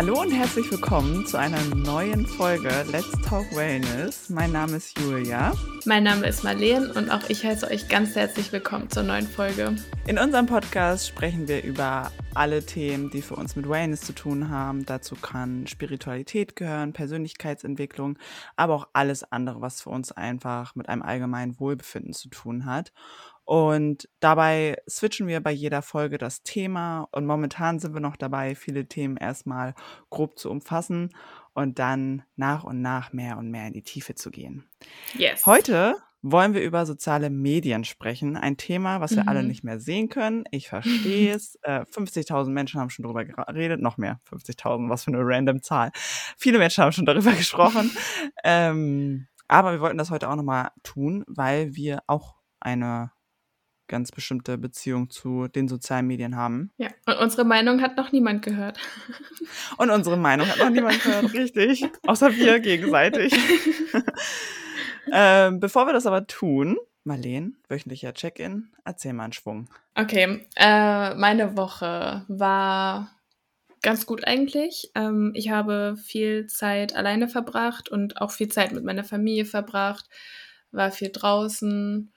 Hallo 0.00 0.18
und 0.18 0.30
herzlich 0.30 0.70
willkommen 0.70 1.26
zu 1.26 1.36
einer 1.36 1.62
neuen 1.74 2.24
Folge 2.24 2.70
Let's 2.90 3.12
Talk 3.28 3.44
Wellness. 3.54 4.30
Mein 4.30 4.50
Name 4.50 4.78
ist 4.78 4.98
Julia. 4.98 5.52
Mein 5.84 6.04
Name 6.04 6.26
ist 6.26 6.42
Marleen 6.42 6.90
und 6.90 7.10
auch 7.10 7.28
ich 7.28 7.44
heiße 7.44 7.70
euch 7.70 7.86
ganz 7.86 8.14
herzlich 8.16 8.50
willkommen 8.50 8.88
zur 8.88 9.02
neuen 9.02 9.26
Folge. 9.26 9.76
In 10.06 10.18
unserem 10.18 10.46
Podcast 10.46 11.06
sprechen 11.06 11.48
wir 11.48 11.62
über 11.62 12.10
alle 12.32 12.64
Themen, 12.64 13.10
die 13.10 13.20
für 13.20 13.36
uns 13.36 13.56
mit 13.56 13.68
Wellness 13.68 14.00
zu 14.00 14.14
tun 14.14 14.48
haben. 14.48 14.86
Dazu 14.86 15.16
kann 15.16 15.66
Spiritualität 15.66 16.56
gehören, 16.56 16.94
Persönlichkeitsentwicklung, 16.94 18.18
aber 18.56 18.76
auch 18.76 18.88
alles 18.94 19.30
andere, 19.30 19.60
was 19.60 19.82
für 19.82 19.90
uns 19.90 20.12
einfach 20.12 20.74
mit 20.76 20.88
einem 20.88 21.02
allgemeinen 21.02 21.60
Wohlbefinden 21.60 22.14
zu 22.14 22.30
tun 22.30 22.64
hat. 22.64 22.94
Und 23.50 24.08
dabei 24.20 24.76
switchen 24.88 25.26
wir 25.26 25.40
bei 25.40 25.50
jeder 25.50 25.82
Folge 25.82 26.18
das 26.18 26.44
Thema. 26.44 27.08
Und 27.10 27.26
momentan 27.26 27.80
sind 27.80 27.94
wir 27.94 28.00
noch 28.00 28.14
dabei, 28.14 28.54
viele 28.54 28.86
Themen 28.86 29.16
erstmal 29.16 29.74
grob 30.08 30.38
zu 30.38 30.52
umfassen 30.52 31.12
und 31.52 31.80
dann 31.80 32.22
nach 32.36 32.62
und 32.62 32.80
nach 32.80 33.12
mehr 33.12 33.38
und 33.38 33.50
mehr 33.50 33.66
in 33.66 33.72
die 33.72 33.82
Tiefe 33.82 34.14
zu 34.14 34.30
gehen. 34.30 34.68
Yes. 35.14 35.46
Heute 35.46 35.96
wollen 36.22 36.54
wir 36.54 36.62
über 36.62 36.86
soziale 36.86 37.28
Medien 37.28 37.82
sprechen. 37.82 38.36
Ein 38.36 38.56
Thema, 38.56 39.00
was 39.00 39.16
wir 39.16 39.26
alle 39.26 39.42
Mhm. 39.42 39.48
nicht 39.48 39.64
mehr 39.64 39.80
sehen 39.80 40.08
können. 40.08 40.44
Ich 40.52 40.68
verstehe 41.24 41.34
es. 41.34 41.56
Äh, 41.62 41.80
50.000 41.90 42.50
Menschen 42.50 42.78
haben 42.80 42.90
schon 42.90 43.02
darüber 43.02 43.24
geredet. 43.24 43.80
Noch 43.80 43.96
mehr. 43.96 44.20
50.000, 44.30 44.88
was 44.90 45.02
für 45.02 45.10
eine 45.10 45.22
random 45.24 45.60
Zahl. 45.60 45.90
Viele 46.38 46.58
Menschen 46.58 46.84
haben 46.84 46.92
schon 46.92 47.04
darüber 47.04 47.32
gesprochen. 47.36 47.90
ähm, 48.44 49.26
aber 49.48 49.72
wir 49.72 49.80
wollten 49.80 49.98
das 49.98 50.12
heute 50.12 50.28
auch 50.30 50.36
nochmal 50.36 50.68
tun, 50.84 51.24
weil 51.26 51.74
wir 51.74 52.04
auch 52.06 52.36
eine 52.60 53.10
ganz 53.90 54.12
bestimmte 54.12 54.56
Beziehung 54.56 55.10
zu 55.10 55.48
den 55.48 55.68
sozialen 55.68 56.06
Medien 56.06 56.36
haben. 56.36 56.70
Ja, 56.78 56.88
und 57.06 57.18
unsere 57.18 57.44
Meinung 57.44 57.82
hat 57.82 57.96
noch 57.96 58.12
niemand 58.12 58.42
gehört. 58.42 58.78
Und 59.78 59.90
unsere 59.90 60.16
Meinung 60.16 60.46
hat 60.46 60.58
noch 60.58 60.70
niemand 60.70 61.02
gehört, 61.02 61.32
richtig. 61.34 61.84
Außer 62.06 62.34
wir 62.36 62.60
gegenseitig. 62.60 63.34
ähm, 65.12 65.58
bevor 65.58 65.86
wir 65.86 65.92
das 65.92 66.06
aber 66.06 66.26
tun, 66.26 66.78
Marleen, 67.02 67.56
wöchentlicher 67.68 68.14
Check-in, 68.14 68.70
erzähl 68.84 69.12
mal 69.12 69.24
einen 69.24 69.32
Schwung. 69.32 69.68
Okay, 69.96 70.46
äh, 70.56 71.14
meine 71.14 71.56
Woche 71.56 72.24
war 72.28 73.10
ganz 73.82 74.06
gut 74.06 74.24
eigentlich. 74.24 74.92
Ähm, 74.94 75.32
ich 75.34 75.50
habe 75.50 75.96
viel 75.96 76.46
Zeit 76.46 76.94
alleine 76.94 77.28
verbracht 77.28 77.88
und 77.88 78.20
auch 78.20 78.30
viel 78.30 78.48
Zeit 78.48 78.72
mit 78.72 78.84
meiner 78.84 79.04
Familie 79.04 79.46
verbracht, 79.46 80.08
war 80.70 80.92
viel 80.92 81.10
draußen 81.10 82.12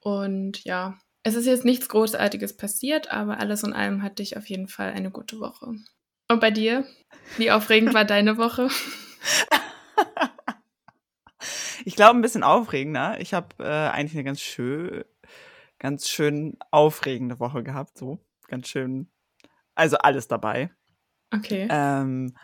und 0.00 0.64
ja, 0.64 0.98
es 1.22 1.34
ist 1.34 1.46
jetzt 1.46 1.64
nichts 1.64 1.88
Großartiges 1.88 2.56
passiert, 2.56 3.10
aber 3.10 3.38
alles 3.38 3.62
in 3.62 3.72
allem 3.72 4.02
hatte 4.02 4.22
ich 4.22 4.36
auf 4.36 4.46
jeden 4.46 4.68
Fall 4.68 4.92
eine 4.92 5.10
gute 5.10 5.38
Woche. 5.38 5.74
Und 6.28 6.40
bei 6.40 6.50
dir? 6.50 6.84
Wie 7.36 7.50
aufregend 7.50 7.92
war 7.94 8.04
deine 8.04 8.38
Woche? 8.38 8.68
Ich 11.84 11.96
glaube, 11.96 12.18
ein 12.18 12.22
bisschen 12.22 12.42
aufregender. 12.42 13.20
Ich 13.20 13.34
habe 13.34 13.48
äh, 13.58 13.64
eigentlich 13.64 14.14
eine 14.14 14.24
ganz 14.24 14.40
schön, 14.40 15.04
ganz 15.78 16.08
schön 16.08 16.58
aufregende 16.70 17.40
Woche 17.40 17.62
gehabt. 17.62 17.96
So, 17.96 18.18
ganz 18.48 18.68
schön. 18.68 19.10
Also 19.74 19.98
alles 19.98 20.28
dabei. 20.28 20.70
Okay. 21.34 21.68
Ähm, 21.70 22.36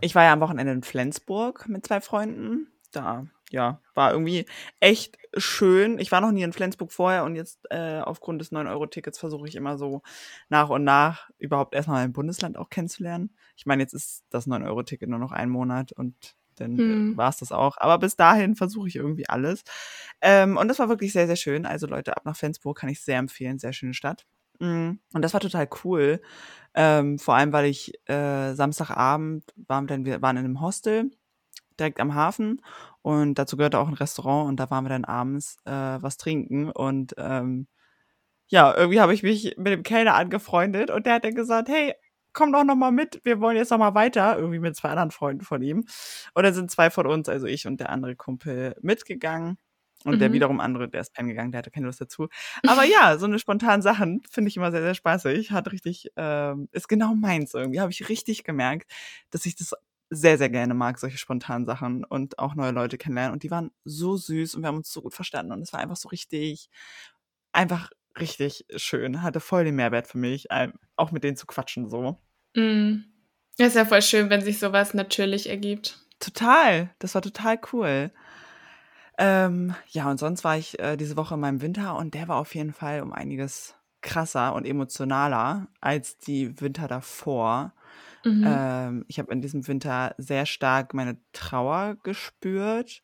ich 0.00 0.14
war 0.14 0.24
ja 0.24 0.32
am 0.32 0.40
Wochenende 0.40 0.72
in 0.72 0.82
Flensburg 0.82 1.68
mit 1.68 1.86
zwei 1.86 2.00
Freunden. 2.00 2.68
Da, 2.92 3.26
ja, 3.50 3.80
war 3.94 4.12
irgendwie 4.12 4.46
echt 4.80 5.18
schön. 5.36 5.98
Ich 5.98 6.12
war 6.12 6.20
noch 6.20 6.32
nie 6.32 6.42
in 6.42 6.52
Flensburg 6.52 6.92
vorher 6.92 7.24
und 7.24 7.36
jetzt 7.36 7.60
äh, 7.70 8.00
aufgrund 8.00 8.40
des 8.40 8.52
9-Euro-Tickets 8.52 9.18
versuche 9.18 9.48
ich 9.48 9.56
immer 9.56 9.78
so 9.78 10.02
nach 10.48 10.70
und 10.70 10.84
nach 10.84 11.30
überhaupt 11.38 11.74
erstmal 11.74 12.02
mein 12.02 12.12
Bundesland 12.12 12.56
auch 12.58 12.70
kennenzulernen. 12.70 13.34
Ich 13.56 13.66
meine, 13.66 13.82
jetzt 13.82 13.94
ist 13.94 14.24
das 14.30 14.46
9-Euro-Ticket 14.46 15.08
nur 15.08 15.18
noch 15.18 15.32
ein 15.32 15.50
Monat 15.50 15.92
und 15.92 16.14
dann 16.56 16.76
Hm. 16.78 17.12
äh, 17.14 17.16
war 17.16 17.30
es 17.30 17.38
das 17.38 17.52
auch. 17.52 17.76
Aber 17.78 17.98
bis 17.98 18.16
dahin 18.16 18.54
versuche 18.56 18.88
ich 18.88 18.96
irgendwie 18.96 19.28
alles. 19.28 19.62
Ähm, 20.20 20.56
und 20.56 20.68
das 20.68 20.78
war 20.78 20.88
wirklich 20.88 21.12
sehr, 21.12 21.26
sehr 21.26 21.36
schön. 21.36 21.66
Also 21.66 21.86
Leute, 21.86 22.16
ab 22.16 22.24
nach 22.26 22.36
Flensburg 22.36 22.78
kann 22.78 22.90
ich 22.90 23.00
sehr 23.00 23.18
empfehlen. 23.18 23.58
Sehr 23.58 23.72
schöne 23.72 23.94
Stadt. 23.94 24.26
Mm, 24.58 24.92
Und 25.14 25.22
das 25.22 25.32
war 25.32 25.40
total 25.40 25.68
cool. 25.84 26.20
Ähm, 26.74 27.18
vor 27.18 27.34
allem, 27.34 27.52
weil 27.52 27.66
ich 27.66 27.94
äh, 28.08 28.54
Samstagabend 28.54 29.44
waren, 29.66 30.04
wir 30.04 30.22
waren 30.22 30.36
in 30.36 30.44
einem 30.44 30.60
Hostel 30.60 31.10
direkt 31.80 32.00
am 32.00 32.14
Hafen 32.14 32.62
und 33.02 33.34
dazu 33.36 33.56
gehörte 33.56 33.78
auch 33.78 33.88
ein 33.88 33.94
Restaurant 33.94 34.48
und 34.48 34.58
da 34.60 34.70
waren 34.70 34.84
wir 34.84 34.90
dann 34.90 35.04
abends 35.06 35.56
äh, 35.64 35.70
was 35.72 36.16
trinken 36.18 36.70
und 36.70 37.14
ähm, 37.18 37.66
ja, 38.48 38.74
irgendwie 38.76 39.00
habe 39.00 39.14
ich 39.14 39.22
mich 39.22 39.54
mit 39.58 39.68
dem 39.72 39.82
Kellner 39.82 40.14
angefreundet 40.14 40.90
und 40.90 41.06
der 41.06 41.14
hat 41.14 41.24
dann 41.24 41.34
gesagt, 41.34 41.68
hey, 41.68 41.94
komm 42.32 42.52
doch 42.52 42.64
noch 42.64 42.76
mal 42.76 42.90
mit, 42.92 43.20
wir 43.24 43.40
wollen 43.40 43.56
jetzt 43.56 43.70
noch 43.70 43.78
mal 43.78 43.94
weiter, 43.94 44.36
irgendwie 44.38 44.58
mit 44.60 44.76
zwei 44.76 44.90
anderen 44.90 45.10
Freunden 45.10 45.44
von 45.44 45.62
ihm. 45.62 45.84
Und 46.34 46.42
dann 46.44 46.54
sind 46.54 46.70
zwei 46.70 46.90
von 46.90 47.06
uns, 47.06 47.28
also 47.28 47.46
ich 47.46 47.66
und 47.66 47.80
der 47.80 47.90
andere 47.90 48.16
Kumpel, 48.16 48.76
mitgegangen. 48.82 49.58
Und 50.04 50.20
der 50.20 50.30
Mhm. 50.30 50.32
wiederum 50.32 50.60
andere, 50.60 50.88
der 50.88 51.02
ist 51.02 51.12
pennen 51.12 51.28
gegangen, 51.28 51.52
der 51.52 51.58
hatte 51.58 51.70
keine 51.70 51.86
Lust 51.86 52.00
dazu. 52.00 52.28
Aber 52.64 52.84
ja, 52.84 53.18
so 53.18 53.26
eine 53.26 53.38
spontanen 53.38 53.82
Sachen 53.82 54.22
finde 54.30 54.48
ich 54.48 54.56
immer 54.56 54.70
sehr, 54.70 54.80
sehr 54.82 54.94
spaßig. 54.94 55.50
Hat 55.52 55.70
richtig, 55.72 56.08
ähm, 56.16 56.68
ist 56.72 56.88
genau 56.88 57.14
meins 57.14 57.52
irgendwie. 57.54 57.80
Habe 57.80 57.92
ich 57.92 58.08
richtig 58.08 58.42
gemerkt, 58.44 58.90
dass 59.30 59.44
ich 59.46 59.56
das 59.56 59.74
sehr, 60.10 60.38
sehr 60.38 60.50
gerne 60.50 60.74
mag, 60.74 60.98
solche 60.98 61.18
spontanen 61.18 61.66
Sachen 61.66 62.04
und 62.04 62.38
auch 62.38 62.54
neue 62.54 62.72
Leute 62.72 62.98
kennenlernen. 62.98 63.32
Und 63.32 63.44
die 63.44 63.50
waren 63.50 63.70
so 63.84 64.16
süß 64.16 64.54
und 64.54 64.62
wir 64.62 64.68
haben 64.68 64.76
uns 64.76 64.92
so 64.92 65.02
gut 65.02 65.14
verstanden. 65.14 65.52
Und 65.52 65.62
es 65.62 65.72
war 65.72 65.80
einfach 65.80 65.96
so 65.96 66.08
richtig, 66.08 66.68
einfach 67.52 67.90
richtig 68.18 68.66
schön. 68.76 69.22
Hatte 69.22 69.40
voll 69.40 69.64
den 69.64 69.76
Mehrwert 69.76 70.08
für 70.08 70.18
mich, 70.18 70.48
auch 70.96 71.12
mit 71.12 71.24
denen 71.24 71.36
zu 71.36 71.46
quatschen 71.46 71.88
so. 71.88 72.20
Mm. 72.54 73.04
Ist 73.56 73.76
ja 73.76 73.84
voll 73.84 74.02
schön, 74.02 74.30
wenn 74.30 74.40
sich 74.40 74.58
sowas 74.58 74.94
natürlich 74.94 75.48
ergibt. 75.48 75.98
Total, 76.18 76.90
das 76.98 77.14
war 77.14 77.22
total 77.22 77.60
cool. 77.72 78.10
Ähm, 79.18 79.74
ja, 79.88 80.10
und 80.10 80.18
sonst 80.18 80.44
war 80.44 80.56
ich 80.56 80.78
äh, 80.78 80.96
diese 80.96 81.16
Woche 81.16 81.34
in 81.34 81.40
meinem 81.40 81.60
Winter 81.60 81.96
und 81.96 82.14
der 82.14 82.26
war 82.26 82.36
auf 82.36 82.54
jeden 82.54 82.72
Fall 82.72 83.02
um 83.02 83.12
einiges 83.12 83.74
krasser 84.00 84.54
und 84.54 84.66
emotionaler 84.66 85.68
als 85.80 86.16
die 86.16 86.58
Winter 86.60 86.88
davor. 86.88 87.74
Mhm. 88.24 88.60
Ähm, 88.82 89.04
ich 89.08 89.18
habe 89.18 89.32
in 89.32 89.42
diesem 89.42 89.66
Winter 89.68 90.14
sehr 90.18 90.46
stark 90.46 90.94
meine 90.94 91.18
Trauer 91.32 91.96
gespürt. 92.02 93.02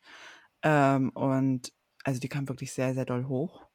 Ähm, 0.63 1.11
und 1.11 1.73
also 2.03 2.19
die 2.19 2.29
kam 2.29 2.47
wirklich 2.49 2.73
sehr, 2.73 2.93
sehr 2.93 3.05
doll 3.05 3.25
hoch. 3.27 3.67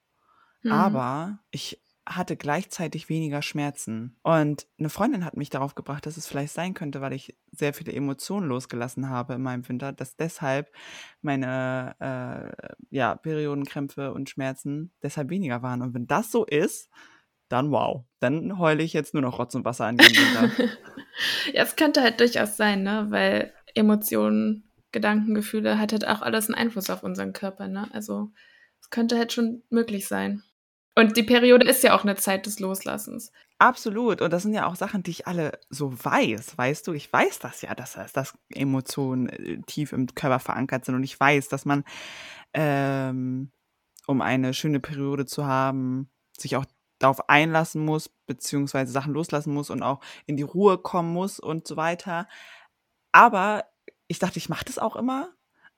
Mhm. 0.64 0.98
Aber 0.98 1.40
ich 1.50 1.82
hatte 2.08 2.36
gleichzeitig 2.36 3.08
weniger 3.08 3.42
Schmerzen. 3.42 4.18
Und 4.22 4.66
eine 4.78 4.88
Freundin 4.90 5.24
hat 5.24 5.36
mich 5.36 5.50
darauf 5.50 5.76
gebracht, 5.76 6.04
dass 6.04 6.16
es 6.16 6.26
vielleicht 6.26 6.52
sein 6.52 6.74
könnte, 6.74 7.00
weil 7.00 7.12
ich 7.12 7.36
sehr 7.52 7.72
viele 7.74 7.92
Emotionen 7.92 8.48
losgelassen 8.48 9.08
habe 9.08 9.34
in 9.34 9.42
meinem 9.42 9.68
Winter, 9.68 9.92
dass 9.92 10.16
deshalb 10.16 10.72
meine 11.20 11.94
äh, 12.00 12.74
ja, 12.90 13.14
Periodenkrämpfe 13.14 14.12
und 14.12 14.30
Schmerzen 14.30 14.92
deshalb 15.02 15.30
weniger 15.30 15.62
waren. 15.62 15.80
Und 15.82 15.94
wenn 15.94 16.06
das 16.08 16.32
so 16.32 16.44
ist, 16.44 16.90
dann 17.52 17.70
wow. 17.70 18.04
Dann 18.20 18.58
heule 18.58 18.82
ich 18.82 18.92
jetzt 18.92 19.14
nur 19.14 19.22
noch 19.22 19.38
Rotz 19.38 19.54
und 19.54 19.64
Wasser 19.64 19.86
an 19.86 19.98
Winter. 19.98 20.50
ja, 21.52 21.62
es 21.62 21.76
könnte 21.76 22.02
halt 22.02 22.20
durchaus 22.20 22.56
sein, 22.56 22.82
ne? 22.82 23.06
Weil 23.10 23.52
Emotionen, 23.74 24.70
Gedanken, 24.90 25.34
Gefühle 25.34 25.78
hat 25.78 25.92
halt 25.92 26.06
auch 26.06 26.22
alles 26.22 26.48
einen 26.48 26.54
Einfluss 26.54 26.90
auf 26.90 27.02
unseren 27.02 27.32
Körper, 27.32 27.68
ne? 27.68 27.88
Also 27.92 28.30
es 28.80 28.90
könnte 28.90 29.18
halt 29.18 29.32
schon 29.32 29.62
möglich 29.70 30.08
sein. 30.08 30.42
Und 30.94 31.16
die 31.16 31.22
Periode 31.22 31.66
ist 31.66 31.82
ja 31.82 31.94
auch 31.94 32.04
eine 32.04 32.16
Zeit 32.16 32.46
des 32.46 32.60
Loslassens. 32.60 33.32
Absolut. 33.58 34.20
Und 34.20 34.32
das 34.32 34.42
sind 34.42 34.52
ja 34.52 34.66
auch 34.66 34.76
Sachen, 34.76 35.02
die 35.02 35.12
ich 35.12 35.26
alle 35.26 35.58
so 35.70 35.92
weiß. 35.92 36.58
Weißt 36.58 36.86
du, 36.86 36.92
ich 36.92 37.10
weiß 37.12 37.38
das 37.38 37.62
ja, 37.62 37.74
dass, 37.74 37.96
dass 38.12 38.36
Emotionen 38.50 39.28
äh, 39.28 39.60
tief 39.62 39.92
im 39.92 40.06
Körper 40.14 40.40
verankert 40.40 40.84
sind. 40.84 40.94
Und 40.94 41.04
ich 41.04 41.18
weiß, 41.18 41.48
dass 41.48 41.64
man, 41.64 41.84
ähm, 42.52 43.52
um 44.06 44.20
eine 44.20 44.52
schöne 44.52 44.80
Periode 44.80 45.26
zu 45.26 45.46
haben, 45.46 46.10
sich 46.36 46.56
auch 46.56 46.66
darauf 47.02 47.28
einlassen 47.28 47.84
muss, 47.84 48.08
beziehungsweise 48.26 48.92
Sachen 48.92 49.12
loslassen 49.12 49.52
muss 49.52 49.70
und 49.70 49.82
auch 49.82 50.00
in 50.26 50.36
die 50.36 50.42
Ruhe 50.42 50.78
kommen 50.78 51.12
muss 51.12 51.40
und 51.40 51.66
so 51.66 51.76
weiter. 51.76 52.28
Aber 53.12 53.64
ich 54.08 54.18
dachte, 54.18 54.38
ich 54.38 54.48
mache 54.48 54.64
das 54.64 54.78
auch 54.78 54.96
immer. 54.96 55.30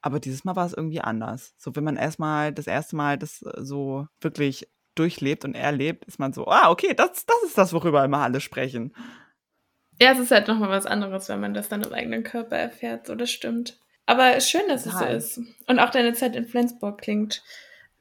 Aber 0.03 0.21
dieses 0.21 0.45
Mal 0.45 0.55
war 0.55 0.67
es 0.67 0.75
irgendwie 0.75 1.01
anders. 1.01 1.55
So, 1.57 1.75
wenn 1.77 1.85
man 1.85 1.97
erstmal 1.97 2.53
das 2.53 2.67
erste 2.67 2.95
Mal 2.95 3.17
das 3.17 3.41
äh, 3.41 3.65
so 3.65 4.07
wirklich 4.21 4.69
durchlebt 4.95 5.45
und 5.45 5.55
erlebt, 5.55 6.05
ist 6.05 6.19
man 6.19 6.33
so, 6.33 6.47
ah, 6.47 6.71
okay, 6.71 6.95
das, 6.95 7.25
das 7.25 7.43
ist 7.47 7.57
das, 7.57 7.73
worüber 7.73 8.05
immer 8.05 8.19
alle 8.19 8.41
sprechen. 8.41 8.95
Ja, 10.01 10.13
es 10.13 10.19
ist 10.19 10.31
halt 10.31 10.47
nochmal 10.47 10.69
was 10.69 10.87
anderes, 10.87 11.29
wenn 11.29 11.41
man 11.41 11.55
das 11.55 11.69
dann 11.69 11.83
im 11.83 11.93
eigenen 11.93 12.23
Körper 12.23 12.57
erfährt, 12.57 13.07
so 13.07 13.15
das 13.15 13.31
stimmt. 13.31 13.79
Aber 14.07 14.39
schön, 14.41 14.69
dass 14.69 14.85
Total. 14.85 15.15
es 15.15 15.35
so 15.35 15.41
ist. 15.41 15.49
Und 15.67 15.79
auch 15.79 15.91
deine 15.91 16.13
Zeit 16.13 16.37
in 16.37 16.47
Flensburg 16.47 17.01
klingt 17.01 17.43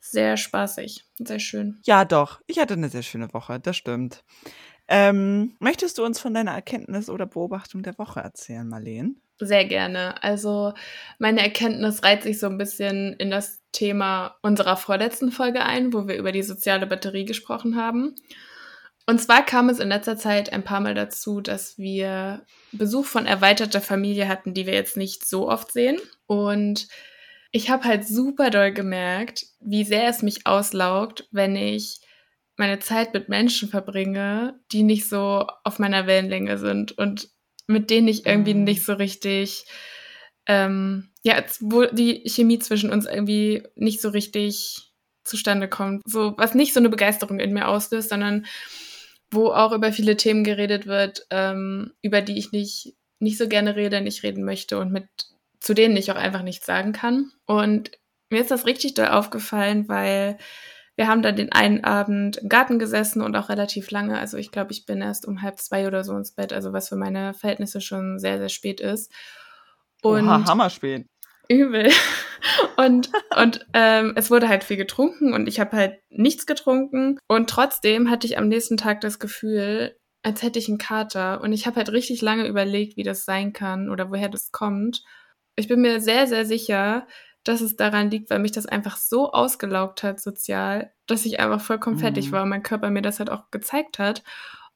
sehr 0.04 0.36
spaßig, 0.38 1.06
sehr 1.18 1.40
schön. 1.40 1.80
Ja, 1.86 2.04
doch. 2.04 2.42
Ich 2.46 2.60
hatte 2.60 2.74
eine 2.74 2.90
sehr 2.90 3.04
schöne 3.04 3.34
Woche, 3.34 3.60
das 3.60 3.78
stimmt. 3.78 4.24
Ähm, 4.90 5.56
möchtest 5.60 5.98
du 5.98 6.04
uns 6.04 6.20
von 6.20 6.34
deiner 6.34 6.52
Erkenntnis 6.52 7.10
oder 7.10 7.26
Beobachtung 7.26 7.84
der 7.84 7.98
Woche 7.98 8.20
erzählen, 8.20 8.68
Marleen? 8.68 9.22
Sehr 9.40 9.66
gerne. 9.66 10.22
Also 10.22 10.74
meine 11.20 11.42
Erkenntnis 11.42 12.04
reiht 12.04 12.24
sich 12.24 12.38
so 12.38 12.48
ein 12.48 12.58
bisschen 12.58 13.14
in 13.14 13.32
das 13.32 13.62
Thema 13.72 14.36
unserer 14.42 14.76
vorletzten 14.76 15.32
Folge 15.32 15.64
ein, 15.64 15.94
wo 15.94 16.08
wir 16.08 16.16
über 16.16 16.34
die 16.34 16.44
soziale 16.44 16.86
Batterie 16.86 17.26
gesprochen 17.26 17.78
haben. 17.78 18.16
Und 19.06 19.20
zwar 19.20 19.46
kam 19.46 19.70
es 19.70 19.80
in 19.80 19.90
letzter 19.90 20.18
Zeit 20.18 20.52
ein 20.52 20.64
paar 20.64 20.82
Mal 20.82 20.96
dazu, 20.96 21.42
dass 21.42 21.78
wir 21.78 22.46
Besuch 22.74 23.06
von 23.06 23.26
erweiterter 23.26 23.82
Familie 23.82 24.28
hatten, 24.28 24.54
die 24.54 24.66
wir 24.66 24.74
jetzt 24.74 24.98
nicht 24.98 25.26
so 25.26 25.50
oft 25.50 25.72
sehen. 25.72 25.98
Und 26.28 26.88
ich 27.56 27.70
habe 27.70 27.86
halt 27.86 28.06
super 28.06 28.50
doll 28.50 28.74
gemerkt, 28.74 29.46
wie 29.62 29.86
sehr 29.86 30.10
es 30.10 30.24
mich 30.24 30.48
auslaugt, 30.48 31.28
wenn 31.32 31.56
ich 31.56 32.02
meine 32.58 32.80
Zeit 32.80 33.14
mit 33.14 33.30
Menschen 33.30 33.70
verbringe, 33.70 34.60
die 34.72 34.82
nicht 34.82 35.08
so 35.08 35.46
auf 35.64 35.78
meiner 35.78 36.08
Wellenlänge 36.08 36.58
sind 36.58 36.98
und 36.98 37.30
mit 37.68 37.92
denen 37.92 38.08
ich 38.08 38.26
irgendwie 38.26 38.56
mhm. 38.56 38.64
nicht 38.64 38.84
so 38.84 38.94
richtig, 38.94 39.66
ähm, 40.48 41.12
ja, 41.24 41.44
wo 41.60 41.86
die 41.86 42.24
Chemie 42.28 42.58
zwischen 42.58 42.92
uns 42.92 43.06
irgendwie 43.06 43.64
nicht 43.76 44.02
so 44.02 44.10
richtig 44.10 44.92
zustande 45.24 45.70
kommt. 45.70 46.02
So, 46.06 46.34
was 46.38 46.56
nicht 46.56 46.74
so 46.74 46.80
eine 46.80 46.90
Begeisterung 46.90 47.40
in 47.40 47.54
mir 47.54 47.68
auslöst, 47.68 48.10
sondern 48.10 48.48
wo 49.32 49.50
auch 49.50 49.74
über 49.74 49.94
viele 49.94 50.18
Themen 50.18 50.44
geredet 50.44 50.88
wird, 50.88 51.28
ähm, 51.30 51.94
über 52.02 52.22
die 52.22 52.38
ich 52.40 52.52
nicht, 52.52 52.96
nicht 53.20 53.38
so 53.38 53.48
gerne 53.48 53.76
rede, 53.76 54.02
nicht 54.02 54.24
reden 54.24 54.44
möchte 54.44 54.80
und 54.80 54.92
mit 54.92 55.08
zu 55.64 55.74
denen 55.74 55.96
ich 55.96 56.12
auch 56.12 56.18
einfach 56.18 56.44
nichts 56.44 56.66
sagen 56.66 56.92
kann. 56.92 57.32
Und 57.46 57.92
mir 58.30 58.42
ist 58.42 58.52
das 58.52 58.66
richtig 58.66 58.96
doll 58.96 59.08
aufgefallen, 59.08 59.88
weil 59.88 60.38
wir 60.98 61.08
haben 61.08 61.22
dann 61.22 61.38
den 61.38 61.54
einen 61.54 61.86
Abend 61.86 62.38
im 62.38 62.50
Garten 62.50 62.80
gesessen 62.80 63.22
und 63.22 63.36
auch 63.38 63.48
relativ 63.48 63.90
lange. 63.90 64.20
Also 64.20 64.38
ich 64.38 64.52
glaube, 64.52 64.74
ich 64.74 64.86
bin 64.86 65.02
erst 65.02 65.26
um 65.26 65.42
halb 65.42 65.60
zwei 65.60 65.88
oder 65.88 66.04
so 66.04 66.16
ins 66.18 66.34
Bett, 66.34 66.52
also 66.52 66.74
was 66.74 66.90
für 66.90 66.98
meine 66.98 67.34
Verhältnisse 67.34 67.80
schon 67.80 68.20
sehr, 68.20 68.40
sehr 68.40 68.50
spät 68.50 68.82
ist. 68.82 69.12
Und 70.02 70.28
Oha, 70.28 70.46
hammerspät. 70.46 71.08
Übel. 71.50 71.90
Und, 72.76 73.10
und 73.38 73.66
ähm, 73.74 74.14
es 74.18 74.30
wurde 74.30 74.50
halt 74.50 74.66
viel 74.66 74.76
getrunken 74.76 75.34
und 75.34 75.48
ich 75.48 75.62
habe 75.62 75.78
halt 75.78 76.00
nichts 76.10 76.46
getrunken. 76.46 77.18
Und 77.28 77.50
trotzdem 77.50 78.10
hatte 78.10 78.28
ich 78.28 78.38
am 78.38 78.50
nächsten 78.50 78.76
Tag 78.76 79.00
das 79.00 79.18
Gefühl, 79.18 79.96
als 80.24 80.42
hätte 80.42 80.60
ich 80.60 80.68
einen 80.68 80.78
Kater. 80.78 81.40
Und 81.40 81.54
ich 81.54 81.66
habe 81.68 81.78
halt 81.78 81.92
richtig 81.92 82.22
lange 82.22 82.48
überlegt, 82.48 82.98
wie 82.98 83.04
das 83.04 83.24
sein 83.24 83.54
kann 83.54 83.90
oder 83.90 84.10
woher 84.10 84.28
das 84.28 84.52
kommt. 84.52 85.04
Ich 85.56 85.68
bin 85.68 85.82
mir 85.82 86.02
sehr, 86.02 86.28
sehr 86.28 86.46
sicher, 86.46 87.08
dass 87.44 87.62
es 87.62 87.76
daran 87.76 88.10
liegt, 88.10 88.30
weil 88.30 88.40
mich 88.40 88.52
das 88.54 88.66
einfach 88.66 88.98
so 88.98 89.32
ausgelaugt 89.32 90.04
hat 90.04 90.20
sozial, 90.20 90.94
dass 91.08 91.26
ich 91.26 91.40
einfach 91.40 91.62
vollkommen 91.62 91.98
mhm. 91.98 92.02
fertig 92.02 92.32
war 92.32 92.44
und 92.44 92.50
mein 92.50 92.64
Körper 92.64 92.90
mir 92.90 93.02
das 93.02 93.20
halt 93.20 93.30
auch 93.30 93.52
gezeigt 93.52 94.00
hat. 94.00 94.24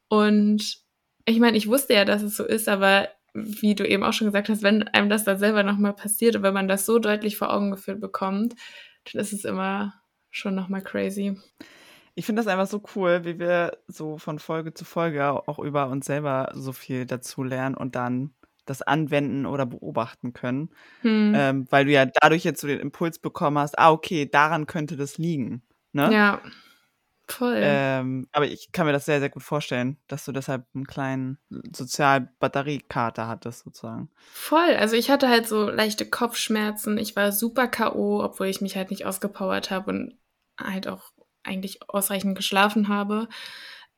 Und 0.09 0.79
ich 1.25 1.39
meine, 1.39 1.57
ich 1.57 1.67
wusste 1.67 1.93
ja, 1.93 2.05
dass 2.05 2.21
es 2.21 2.35
so 2.35 2.45
ist, 2.45 2.67
aber 2.67 3.09
wie 3.33 3.75
du 3.75 3.87
eben 3.87 4.03
auch 4.03 4.13
schon 4.13 4.27
gesagt 4.27 4.49
hast, 4.49 4.63
wenn 4.63 4.87
einem 4.89 5.09
das 5.09 5.23
dann 5.23 5.37
selber 5.37 5.63
nochmal 5.63 5.93
passiert 5.93 6.35
und 6.35 6.43
wenn 6.43 6.53
man 6.53 6.67
das 6.67 6.85
so 6.85 6.99
deutlich 6.99 7.37
vor 7.37 7.53
Augen 7.53 7.71
geführt 7.71 8.01
bekommt, 8.01 8.55
dann 9.05 9.21
ist 9.21 9.33
es 9.33 9.45
immer 9.45 9.93
schon 10.31 10.55
nochmal 10.55 10.81
crazy. 10.81 11.39
Ich 12.15 12.25
finde 12.25 12.41
das 12.41 12.51
einfach 12.51 12.67
so 12.67 12.81
cool, 12.95 13.25
wie 13.25 13.37
wir 13.39 13.77
so 13.87 14.17
von 14.17 14.39
Folge 14.39 14.73
zu 14.73 14.85
Folge 14.85 15.47
auch 15.47 15.59
über 15.59 15.87
uns 15.89 16.07
selber 16.07 16.51
so 16.55 16.73
viel 16.73 17.05
dazu 17.05 17.43
lernen 17.43 17.75
und 17.75 17.95
dann 17.95 18.33
das 18.69 18.81
anwenden 18.81 19.45
oder 19.45 19.65
beobachten 19.65 20.33
können. 20.33 20.69
Hm. 21.01 21.33
Ähm, 21.35 21.67
weil 21.69 21.85
du 21.85 21.91
ja 21.91 22.05
dadurch 22.05 22.43
jetzt 22.43 22.61
so 22.61 22.67
den 22.67 22.79
Impuls 22.79 23.19
bekommen 23.19 23.57
hast, 23.57 23.77
ah, 23.79 23.91
okay, 23.91 24.29
daran 24.29 24.67
könnte 24.67 24.95
das 24.95 25.17
liegen. 25.17 25.63
Ne? 25.93 26.13
Ja. 26.13 26.41
Voll. 27.29 27.59
Ähm, 27.59 28.27
aber 28.31 28.45
ich 28.45 28.71
kann 28.71 28.85
mir 28.85 28.93
das 28.93 29.05
sehr, 29.05 29.19
sehr 29.19 29.29
gut 29.29 29.43
vorstellen, 29.43 29.97
dass 30.07 30.23
du 30.23 30.31
deshalb 30.31 30.65
einen 30.73 30.87
kleinen 30.87 31.37
Sozialbatteriekater 31.75 33.27
hattest, 33.27 33.65
sozusagen. 33.65 34.09
Voll. 34.31 34.75
Also 34.77 34.95
ich 34.95 35.09
hatte 35.09 35.27
halt 35.27 35.45
so 35.45 35.69
leichte 35.69 36.09
Kopfschmerzen. 36.09 36.97
Ich 36.97 37.17
war 37.17 37.33
super 37.33 37.67
K.O., 37.67 38.23
obwohl 38.23 38.47
ich 38.47 38.61
mich 38.61 38.77
halt 38.77 38.91
nicht 38.91 39.05
ausgepowert 39.05 39.71
habe 39.71 39.91
und 39.91 40.17
halt 40.57 40.87
auch 40.87 41.11
eigentlich 41.43 41.89
ausreichend 41.89 42.35
geschlafen 42.35 42.87
habe. 42.87 43.27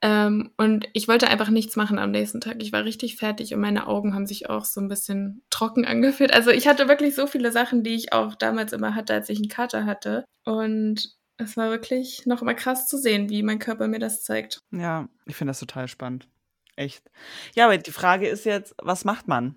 Ähm, 0.01 0.51
und 0.55 0.87
ich 0.93 1.07
wollte 1.07 1.27
einfach 1.27 1.49
nichts 1.49 1.75
machen 1.75 1.99
am 1.99 2.11
nächsten 2.11 2.39
Tag. 2.39 2.57
Ich 2.61 2.71
war 2.71 2.85
richtig 2.85 3.17
fertig 3.17 3.53
und 3.53 3.59
meine 3.59 3.87
Augen 3.87 4.13
haben 4.13 4.25
sich 4.25 4.49
auch 4.49 4.63
so 4.63 4.79
ein 4.79 4.87
bisschen 4.87 5.43
trocken 5.49 5.85
angefühlt. 5.85 6.33
Also 6.33 6.51
ich 6.51 6.67
hatte 6.67 6.87
wirklich 6.87 7.15
so 7.15 7.27
viele 7.27 7.51
Sachen, 7.51 7.83
die 7.83 7.95
ich 7.95 8.13
auch 8.13 8.35
damals 8.35 8.73
immer 8.73 8.95
hatte, 8.95 9.13
als 9.13 9.29
ich 9.29 9.39
einen 9.39 9.49
Kater 9.49 9.85
hatte. 9.85 10.25
Und 10.45 11.15
es 11.37 11.57
war 11.57 11.69
wirklich 11.69 12.25
noch 12.25 12.41
mal 12.41 12.55
krass 12.55 12.87
zu 12.87 12.97
sehen, 12.97 13.29
wie 13.29 13.43
mein 13.43 13.59
Körper 13.59 13.87
mir 13.87 13.99
das 13.99 14.23
zeigt. 14.23 14.61
Ja, 14.71 15.07
ich 15.25 15.35
finde 15.35 15.51
das 15.51 15.59
total 15.59 15.87
spannend. 15.87 16.27
Echt. 16.75 17.03
Ja, 17.55 17.65
aber 17.65 17.77
die 17.77 17.91
Frage 17.91 18.27
ist 18.27 18.45
jetzt, 18.45 18.73
was 18.81 19.03
macht 19.03 19.27
man? 19.27 19.55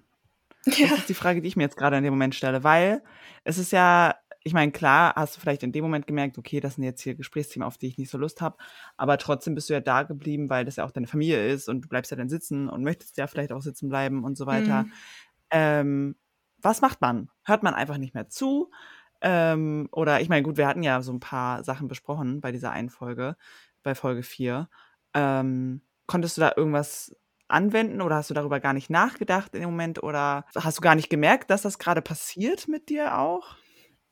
Ja. 0.66 0.88
Das 0.88 1.00
ist 1.00 1.08
die 1.08 1.14
Frage, 1.14 1.40
die 1.40 1.48
ich 1.48 1.56
mir 1.56 1.64
jetzt 1.64 1.76
gerade 1.76 1.96
in 1.96 2.04
dem 2.04 2.12
Moment 2.12 2.34
stelle, 2.34 2.62
weil 2.62 3.02
es 3.44 3.58
ist 3.58 3.72
ja, 3.72 4.14
ich 4.44 4.54
meine, 4.54 4.72
klar, 4.72 5.14
hast 5.14 5.36
du 5.36 5.40
vielleicht 5.40 5.62
in 5.62 5.72
dem 5.72 5.84
Moment 5.84 6.06
gemerkt, 6.06 6.38
okay, 6.38 6.60
das 6.60 6.74
sind 6.74 6.84
jetzt 6.84 7.00
hier 7.00 7.14
Gesprächsthemen, 7.14 7.66
auf 7.66 7.78
die 7.78 7.86
ich 7.86 7.98
nicht 7.98 8.10
so 8.10 8.18
Lust 8.18 8.40
habe, 8.40 8.56
aber 8.96 9.18
trotzdem 9.18 9.54
bist 9.54 9.68
du 9.68 9.74
ja 9.74 9.80
da 9.80 10.02
geblieben, 10.02 10.50
weil 10.50 10.64
das 10.64 10.76
ja 10.76 10.84
auch 10.84 10.90
deine 10.90 11.06
Familie 11.06 11.48
ist 11.48 11.68
und 11.68 11.82
du 11.82 11.88
bleibst 11.88 12.10
ja 12.10 12.16
dann 12.16 12.28
sitzen 12.28 12.68
und 12.68 12.82
möchtest 12.82 13.16
ja 13.16 13.26
vielleicht 13.26 13.52
auch 13.52 13.62
sitzen 13.62 13.88
bleiben 13.88 14.24
und 14.24 14.36
so 14.36 14.46
weiter. 14.46 14.84
Mhm. 14.84 14.92
Ähm, 15.50 16.16
was 16.58 16.80
macht 16.80 17.00
man? 17.00 17.28
Hört 17.44 17.62
man 17.62 17.74
einfach 17.74 17.98
nicht 17.98 18.14
mehr 18.14 18.28
zu? 18.28 18.70
Ähm, 19.20 19.88
oder 19.92 20.20
ich 20.20 20.28
meine, 20.28 20.42
gut, 20.42 20.56
wir 20.56 20.66
hatten 20.66 20.82
ja 20.82 21.02
so 21.02 21.12
ein 21.12 21.20
paar 21.20 21.62
Sachen 21.62 21.88
besprochen 21.88 22.40
bei 22.40 22.50
dieser 22.52 22.72
einen 22.72 22.90
Folge, 22.90 23.36
bei 23.82 23.94
Folge 23.94 24.22
4. 24.22 24.68
Ähm, 25.14 25.82
konntest 26.06 26.36
du 26.36 26.40
da 26.40 26.52
irgendwas 26.56 27.14
anwenden 27.48 28.00
oder 28.00 28.16
hast 28.16 28.30
du 28.30 28.34
darüber 28.34 28.60
gar 28.60 28.72
nicht 28.72 28.90
nachgedacht 28.90 29.54
in 29.54 29.60
dem 29.60 29.70
Moment 29.70 30.02
oder 30.02 30.46
hast 30.54 30.78
du 30.78 30.82
gar 30.82 30.94
nicht 30.94 31.10
gemerkt, 31.10 31.50
dass 31.50 31.62
das 31.62 31.78
gerade 31.78 32.02
passiert 32.02 32.66
mit 32.66 32.88
dir 32.88 33.18
auch? 33.18 33.56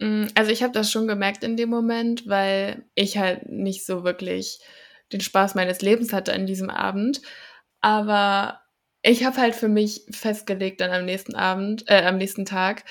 Mm, 0.01 0.27
also 0.35 0.51
ich 0.51 0.63
habe 0.63 0.73
das 0.73 0.91
schon 0.91 1.07
gemerkt 1.07 1.45
in 1.45 1.57
dem 1.57 1.69
Moment, 1.69 2.27
weil 2.27 2.85
ich 2.95 3.19
halt 3.19 3.49
nicht 3.49 3.87
so 3.87 4.03
wirklich 4.03 4.59
den 5.13 5.21
Spaß 5.21 5.55
meines 5.55 5.83
Lebens 5.83 6.13
hatte 6.13 6.33
an 6.33 6.47
diesem 6.47 6.71
Abend. 6.71 7.21
Aber 7.81 8.61
ich 9.03 9.25
habe 9.25 9.37
halt 9.37 9.55
für 9.55 9.69
mich 9.69 10.03
festgelegt 10.11 10.81
dann 10.81 10.91
am 10.91 11.05
nächsten 11.05 11.35
Abend, 11.35 11.85
äh, 11.89 12.05
am 12.05 12.19
nächsten 12.19 12.45
Tag, 12.45 12.85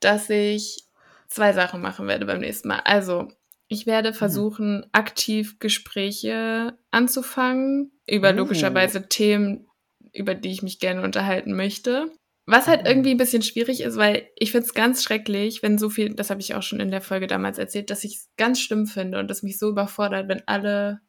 dass 0.00 0.30
ich 0.30 0.84
zwei 1.28 1.52
Sachen 1.52 1.80
machen 1.80 2.06
werde 2.06 2.26
beim 2.26 2.40
nächsten 2.40 2.68
Mal. 2.68 2.80
Also, 2.84 3.28
ich 3.68 3.86
werde 3.86 4.10
mhm. 4.10 4.14
versuchen, 4.14 4.76
mhm. 4.78 4.84
aktiv 4.92 5.58
Gespräche 5.58 6.76
anzufangen 6.90 7.92
über 8.06 8.30
uh. 8.30 8.36
logischerweise 8.36 9.08
Themen, 9.08 9.66
über 10.12 10.34
die 10.34 10.50
ich 10.50 10.62
mich 10.62 10.78
gerne 10.78 11.02
unterhalten 11.02 11.54
möchte. 11.54 12.10
Was 12.44 12.66
halt 12.66 12.86
irgendwie 12.86 13.12
ein 13.12 13.18
bisschen 13.18 13.42
schwierig 13.42 13.82
ist, 13.82 13.96
weil 13.96 14.28
ich 14.36 14.50
finde 14.50 14.66
es 14.66 14.74
ganz 14.74 15.02
schrecklich, 15.02 15.62
wenn 15.62 15.78
so 15.78 15.90
viel, 15.90 16.14
das 16.14 16.30
habe 16.30 16.40
ich 16.40 16.54
auch 16.54 16.62
schon 16.62 16.80
in 16.80 16.90
der 16.90 17.00
Folge 17.00 17.28
damals 17.28 17.58
erzählt, 17.58 17.90
dass 17.90 18.04
ich 18.04 18.16
es 18.16 18.30
ganz 18.36 18.60
schlimm 18.60 18.86
finde 18.86 19.20
und 19.20 19.28
das 19.28 19.42
mich 19.42 19.58
so 19.58 19.68
überfordert, 19.68 20.28
wenn 20.28 20.42
alle 20.46 21.00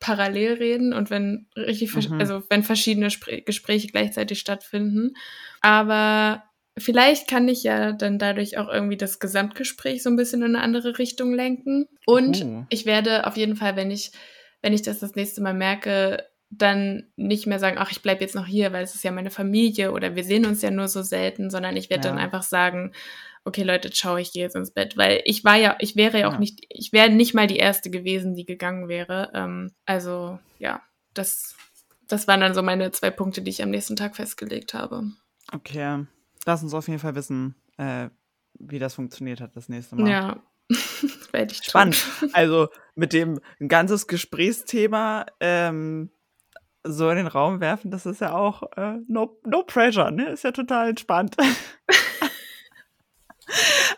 parallel 0.00 0.54
reden 0.54 0.92
und 0.94 1.10
wenn 1.10 1.48
richtig, 1.56 1.94
mhm. 2.08 2.20
also 2.20 2.42
wenn 2.48 2.62
verschiedene 2.62 3.10
Spr 3.10 3.40
Gespräche 3.42 3.88
gleichzeitig 3.88 4.38
stattfinden. 4.38 5.12
Aber 5.60 6.44
Vielleicht 6.80 7.28
kann 7.28 7.48
ich 7.48 7.62
ja 7.62 7.92
dann 7.92 8.18
dadurch 8.18 8.58
auch 8.58 8.68
irgendwie 8.68 8.96
das 8.96 9.18
Gesamtgespräch 9.18 10.02
so 10.02 10.10
ein 10.10 10.16
bisschen 10.16 10.42
in 10.42 10.54
eine 10.54 10.62
andere 10.62 10.98
Richtung 10.98 11.34
lenken. 11.34 11.88
Und 12.06 12.44
oh. 12.44 12.64
ich 12.70 12.86
werde 12.86 13.26
auf 13.26 13.36
jeden 13.36 13.56
Fall, 13.56 13.76
wenn 13.76 13.90
ich, 13.90 14.12
wenn 14.62 14.72
ich 14.72 14.82
das 14.82 15.00
das 15.00 15.14
nächste 15.14 15.42
Mal 15.42 15.54
merke, 15.54 16.24
dann 16.50 17.04
nicht 17.16 17.46
mehr 17.46 17.58
sagen, 17.58 17.76
ach, 17.78 17.90
ich 17.90 18.02
bleibe 18.02 18.22
jetzt 18.22 18.34
noch 18.34 18.46
hier, 18.46 18.72
weil 18.72 18.82
es 18.82 18.94
ist 18.94 19.04
ja 19.04 19.12
meine 19.12 19.30
Familie 19.30 19.92
oder 19.92 20.16
wir 20.16 20.24
sehen 20.24 20.46
uns 20.46 20.62
ja 20.62 20.70
nur 20.70 20.88
so 20.88 21.02
selten, 21.02 21.50
sondern 21.50 21.76
ich 21.76 21.90
werde 21.90 22.08
ja. 22.08 22.14
dann 22.14 22.22
einfach 22.22 22.42
sagen, 22.42 22.92
okay, 23.44 23.62
Leute, 23.62 23.90
schau, 23.92 24.16
ich 24.16 24.32
gehe 24.32 24.44
jetzt 24.44 24.56
ins 24.56 24.70
Bett, 24.70 24.96
weil 24.96 25.20
ich 25.24 25.44
war 25.44 25.56
ja, 25.56 25.76
ich 25.80 25.96
wäre 25.96 26.20
ja 26.20 26.28
auch 26.28 26.34
ja. 26.34 26.38
nicht, 26.38 26.64
ich 26.68 26.92
wäre 26.92 27.10
nicht 27.10 27.34
mal 27.34 27.46
die 27.46 27.56
erste 27.56 27.90
gewesen, 27.90 28.34
die 28.34 28.46
gegangen 28.46 28.88
wäre. 28.88 29.30
Ähm, 29.34 29.72
also 29.84 30.38
ja, 30.58 30.82
das, 31.14 31.56
das 32.06 32.26
waren 32.28 32.40
dann 32.40 32.54
so 32.54 32.62
meine 32.62 32.90
zwei 32.92 33.10
Punkte, 33.10 33.42
die 33.42 33.50
ich 33.50 33.62
am 33.62 33.70
nächsten 33.70 33.96
Tag 33.96 34.16
festgelegt 34.16 34.74
habe. 34.74 35.04
Okay. 35.52 36.04
Lass 36.46 36.62
uns 36.62 36.72
auf 36.72 36.88
jeden 36.88 37.00
Fall 37.00 37.14
wissen, 37.14 37.54
äh, 37.76 38.08
wie 38.58 38.78
das 38.78 38.94
funktioniert 38.94 39.40
hat 39.40 39.54
das 39.56 39.68
nächste 39.68 39.96
Mal. 39.96 40.10
Ja. 40.10 40.42
Werde 41.32 41.52
ich 41.52 41.64
Spannend. 41.64 42.04
Also 42.32 42.68
mit 42.94 43.12
dem 43.12 43.40
ein 43.60 43.68
ganzes 43.68 44.06
Gesprächsthema 44.06 45.26
ähm, 45.40 46.10
so 46.88 47.10
in 47.10 47.16
den 47.16 47.26
Raum 47.26 47.60
werfen, 47.60 47.90
das 47.90 48.06
ist 48.06 48.20
ja 48.20 48.34
auch 48.34 48.62
äh, 48.76 48.96
no, 49.06 49.38
no 49.44 49.62
pressure, 49.62 50.10
ne? 50.10 50.30
Ist 50.30 50.44
ja 50.44 50.52
total 50.52 50.90
entspannt. 50.90 51.36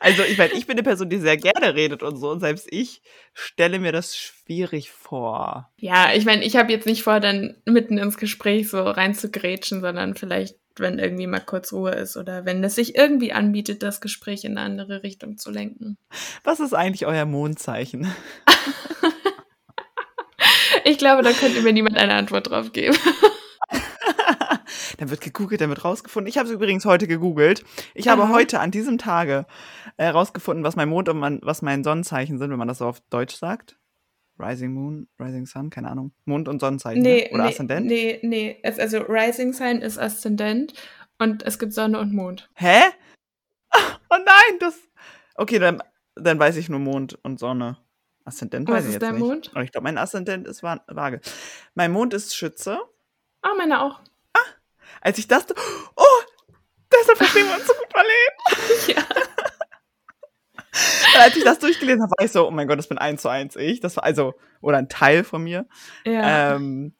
also 0.01 0.23
ich 0.23 0.39
meine, 0.39 0.53
ich 0.53 0.67
bin 0.67 0.75
eine 0.75 0.83
Person, 0.83 1.09
die 1.09 1.19
sehr 1.19 1.37
gerne 1.37 1.75
redet 1.75 2.03
und 2.03 2.17
so 2.17 2.31
und 2.31 2.41
selbst 2.41 2.67
ich 2.71 3.03
stelle 3.33 3.79
mir 3.79 3.93
das 3.93 4.17
schwierig 4.17 4.91
vor. 4.91 5.71
Ja, 5.77 6.13
ich 6.15 6.25
meine, 6.25 6.45
ich 6.45 6.57
habe 6.57 6.73
jetzt 6.73 6.87
nicht 6.87 7.03
vor, 7.03 7.21
dann 7.21 7.57
mitten 7.65 7.99
ins 7.99 8.17
Gespräch 8.17 8.69
so 8.69 8.83
reinzugrätschen, 8.83 9.81
sondern 9.81 10.15
vielleicht 10.15 10.57
wenn 10.81 10.99
irgendwie 10.99 11.27
mal 11.27 11.41
kurz 11.41 11.73
Ruhe 11.73 11.93
ist 11.93 12.17
oder 12.17 12.45
wenn 12.45 12.65
es 12.65 12.75
sich 12.75 12.97
irgendwie 12.97 13.33
anbietet, 13.33 13.83
das 13.83 14.01
Gespräch 14.01 14.45
in 14.45 14.57
eine 14.57 14.67
andere 14.67 15.03
Richtung 15.03 15.37
zu 15.37 15.51
lenken. 15.51 15.99
Was 16.43 16.61
ist 16.61 16.75
eigentlich 16.75 17.07
euer 17.07 17.27
Mondzeichen? 17.27 18.07
ich 20.85 20.99
glaube, 20.99 21.23
da 21.23 21.33
könnte 21.33 21.63
mir 21.63 21.73
niemand 21.73 21.97
eine 21.97 22.15
Antwort 22.15 22.51
drauf 22.51 22.73
geben. 22.73 22.97
dann 24.99 25.11
wird 25.11 25.21
gegoogelt, 25.21 25.61
dann 25.61 25.69
wird 25.69 25.85
rausgefunden. 25.85 26.29
Ich 26.29 26.39
habe 26.39 26.49
es 26.49 26.55
übrigens 26.55 26.85
heute 26.85 27.07
gegoogelt. 27.07 27.65
Ich 27.95 28.09
habe 28.09 28.25
Aha. 28.25 28.33
heute 28.33 28.61
an 28.61 28.71
diesem 28.71 28.99
Tage 28.99 29.47
äh, 29.97 30.09
rausgefunden, 30.09 30.65
was 30.65 30.77
mein 30.77 30.89
Mond 30.89 31.09
und 31.09 31.19
mein, 31.19 31.41
was 31.43 31.63
mein 31.63 31.85
Sonnenzeichen 31.85 32.39
sind, 32.39 32.51
wenn 32.51 32.59
man 32.59 32.69
das 32.69 32.79
so 32.79 32.87
auf 32.87 33.01
Deutsch 33.11 33.35
sagt. 33.35 33.77
Rising 34.39 34.73
Moon, 34.73 35.09
Rising 35.19 35.47
Sun, 35.47 35.69
keine 35.71 35.91
Ahnung. 35.91 36.13
Mond 36.25 36.49
und 36.49 36.61
Sonnenzeichen 36.61 37.03
Nee, 37.03 37.25
ne? 37.25 37.35
oder 37.35 37.43
nee, 37.45 37.49
Aszendent? 37.51 37.87
nee, 37.87 38.19
nee. 38.23 38.63
Also 38.63 38.99
Rising 38.99 39.53
Sign 39.53 39.83
ist 39.83 39.99
Aszendent 39.99 40.73
und 41.19 41.43
es 41.43 41.59
gibt 41.59 41.75
Sonne 41.75 41.99
und 41.99 42.13
Mond. 42.13 42.49
Hä? 42.55 42.81
Oh 44.13 44.17
nein, 44.17 44.59
das. 44.59 44.77
Okay, 45.37 45.61
dann, 45.61 45.81
dann 46.17 46.37
weiß 46.41 46.57
ich 46.57 46.69
nur 46.69 46.81
Mond 46.81 47.17
und 47.23 47.39
Sonne. 47.39 47.77
Aszendent 48.31 48.69
Was 48.69 48.75
weiß 48.77 48.83
ich 48.85 48.89
ist 48.89 48.95
jetzt 48.95 49.03
dein 49.03 49.15
nicht. 49.15 49.23
Mond? 49.25 49.51
Aber 49.53 49.63
ich 49.63 49.73
glaube, 49.73 49.85
mein 49.85 49.99
Aszendent 49.99 50.47
ist 50.49 50.63
Wa- 50.63 50.83
Waage. 50.89 51.21
Mein 51.75 51.93
Mond 51.93 52.15
ist 52.15 52.35
Schütze. 52.37 52.79
Ah, 53.43 53.55
meine 53.57 53.83
auch. 53.83 54.01
Als 55.03 55.17
ich 55.19 55.27
das. 55.29 55.47
Oh! 55.97 56.05
Deshalb 56.93 57.17
verstehen 57.19 57.47
wir 57.49 57.55
uns 57.55 57.67
so 57.67 57.73
gut, 57.73 57.89
Marlene. 57.95 58.99
Ja. 58.99 59.05
Als 61.21 61.37
ich 61.37 61.45
das 61.45 61.59
durchgelesen 61.59 62.03
habe, 62.03 62.13
war 62.17 62.25
ich 62.25 62.33
so, 62.33 62.47
oh 62.47 62.51
mein 62.51 62.69
Gott, 62.69 62.79
das 62.79 62.89
bin 62.89 62.99
eins 62.99 63.23
zu 63.23 63.29
eins 63.29 63.57
ich. 63.57 63.81
Das 63.81 63.97
war 63.97 64.05
also, 64.05 64.35
oder 64.61 64.79
ein 64.79 64.89
Teil 64.89 65.25
von 65.25 65.43
mir. 65.43 65.67
ja. 66.05 66.55
Ähm, 66.57 66.95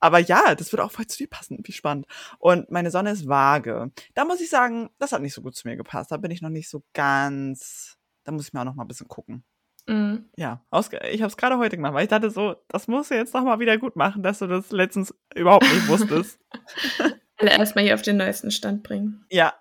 aber 0.00 0.18
ja, 0.18 0.56
das 0.56 0.72
würde 0.72 0.82
auch 0.82 0.90
voll 0.90 1.06
zu 1.06 1.16
dir 1.18 1.28
passen. 1.28 1.60
Wie 1.62 1.70
spannend. 1.70 2.06
Und 2.40 2.70
meine 2.72 2.90
Sonne 2.90 3.12
ist 3.12 3.28
vage. 3.28 3.92
Da 4.14 4.24
muss 4.24 4.40
ich 4.40 4.50
sagen, 4.50 4.90
das 4.98 5.12
hat 5.12 5.22
nicht 5.22 5.32
so 5.34 5.42
gut 5.42 5.54
zu 5.54 5.68
mir 5.68 5.76
gepasst. 5.76 6.10
Da 6.10 6.16
bin 6.16 6.32
ich 6.32 6.42
noch 6.42 6.48
nicht 6.50 6.68
so 6.68 6.82
ganz. 6.92 7.98
Da 8.24 8.32
muss 8.32 8.48
ich 8.48 8.52
mir 8.52 8.60
auch 8.60 8.64
noch 8.64 8.74
mal 8.74 8.82
ein 8.82 8.88
bisschen 8.88 9.06
gucken. 9.06 9.44
Mhm. 9.86 10.28
Ja, 10.36 10.62
ich 11.10 11.20
habe 11.22 11.30
es 11.30 11.36
gerade 11.36 11.58
heute 11.58 11.76
gemacht, 11.76 11.94
weil 11.94 12.04
ich 12.04 12.08
dachte 12.08 12.30
so, 12.30 12.54
das 12.68 12.86
musst 12.88 13.10
du 13.10 13.14
jetzt 13.16 13.34
noch 13.34 13.42
mal 13.42 13.58
wieder 13.58 13.78
gut 13.78 13.96
machen, 13.96 14.22
dass 14.22 14.38
du 14.38 14.46
das 14.46 14.70
letztens 14.70 15.14
überhaupt 15.34 15.64
nicht 15.64 15.88
wusstest. 15.88 16.38
Alle 17.38 17.50
erstmal 17.50 17.84
hier 17.84 17.94
auf 17.94 18.02
den 18.02 18.16
neuesten 18.16 18.50
Stand 18.50 18.82
bringen. 18.84 19.24
ja, 19.30 19.54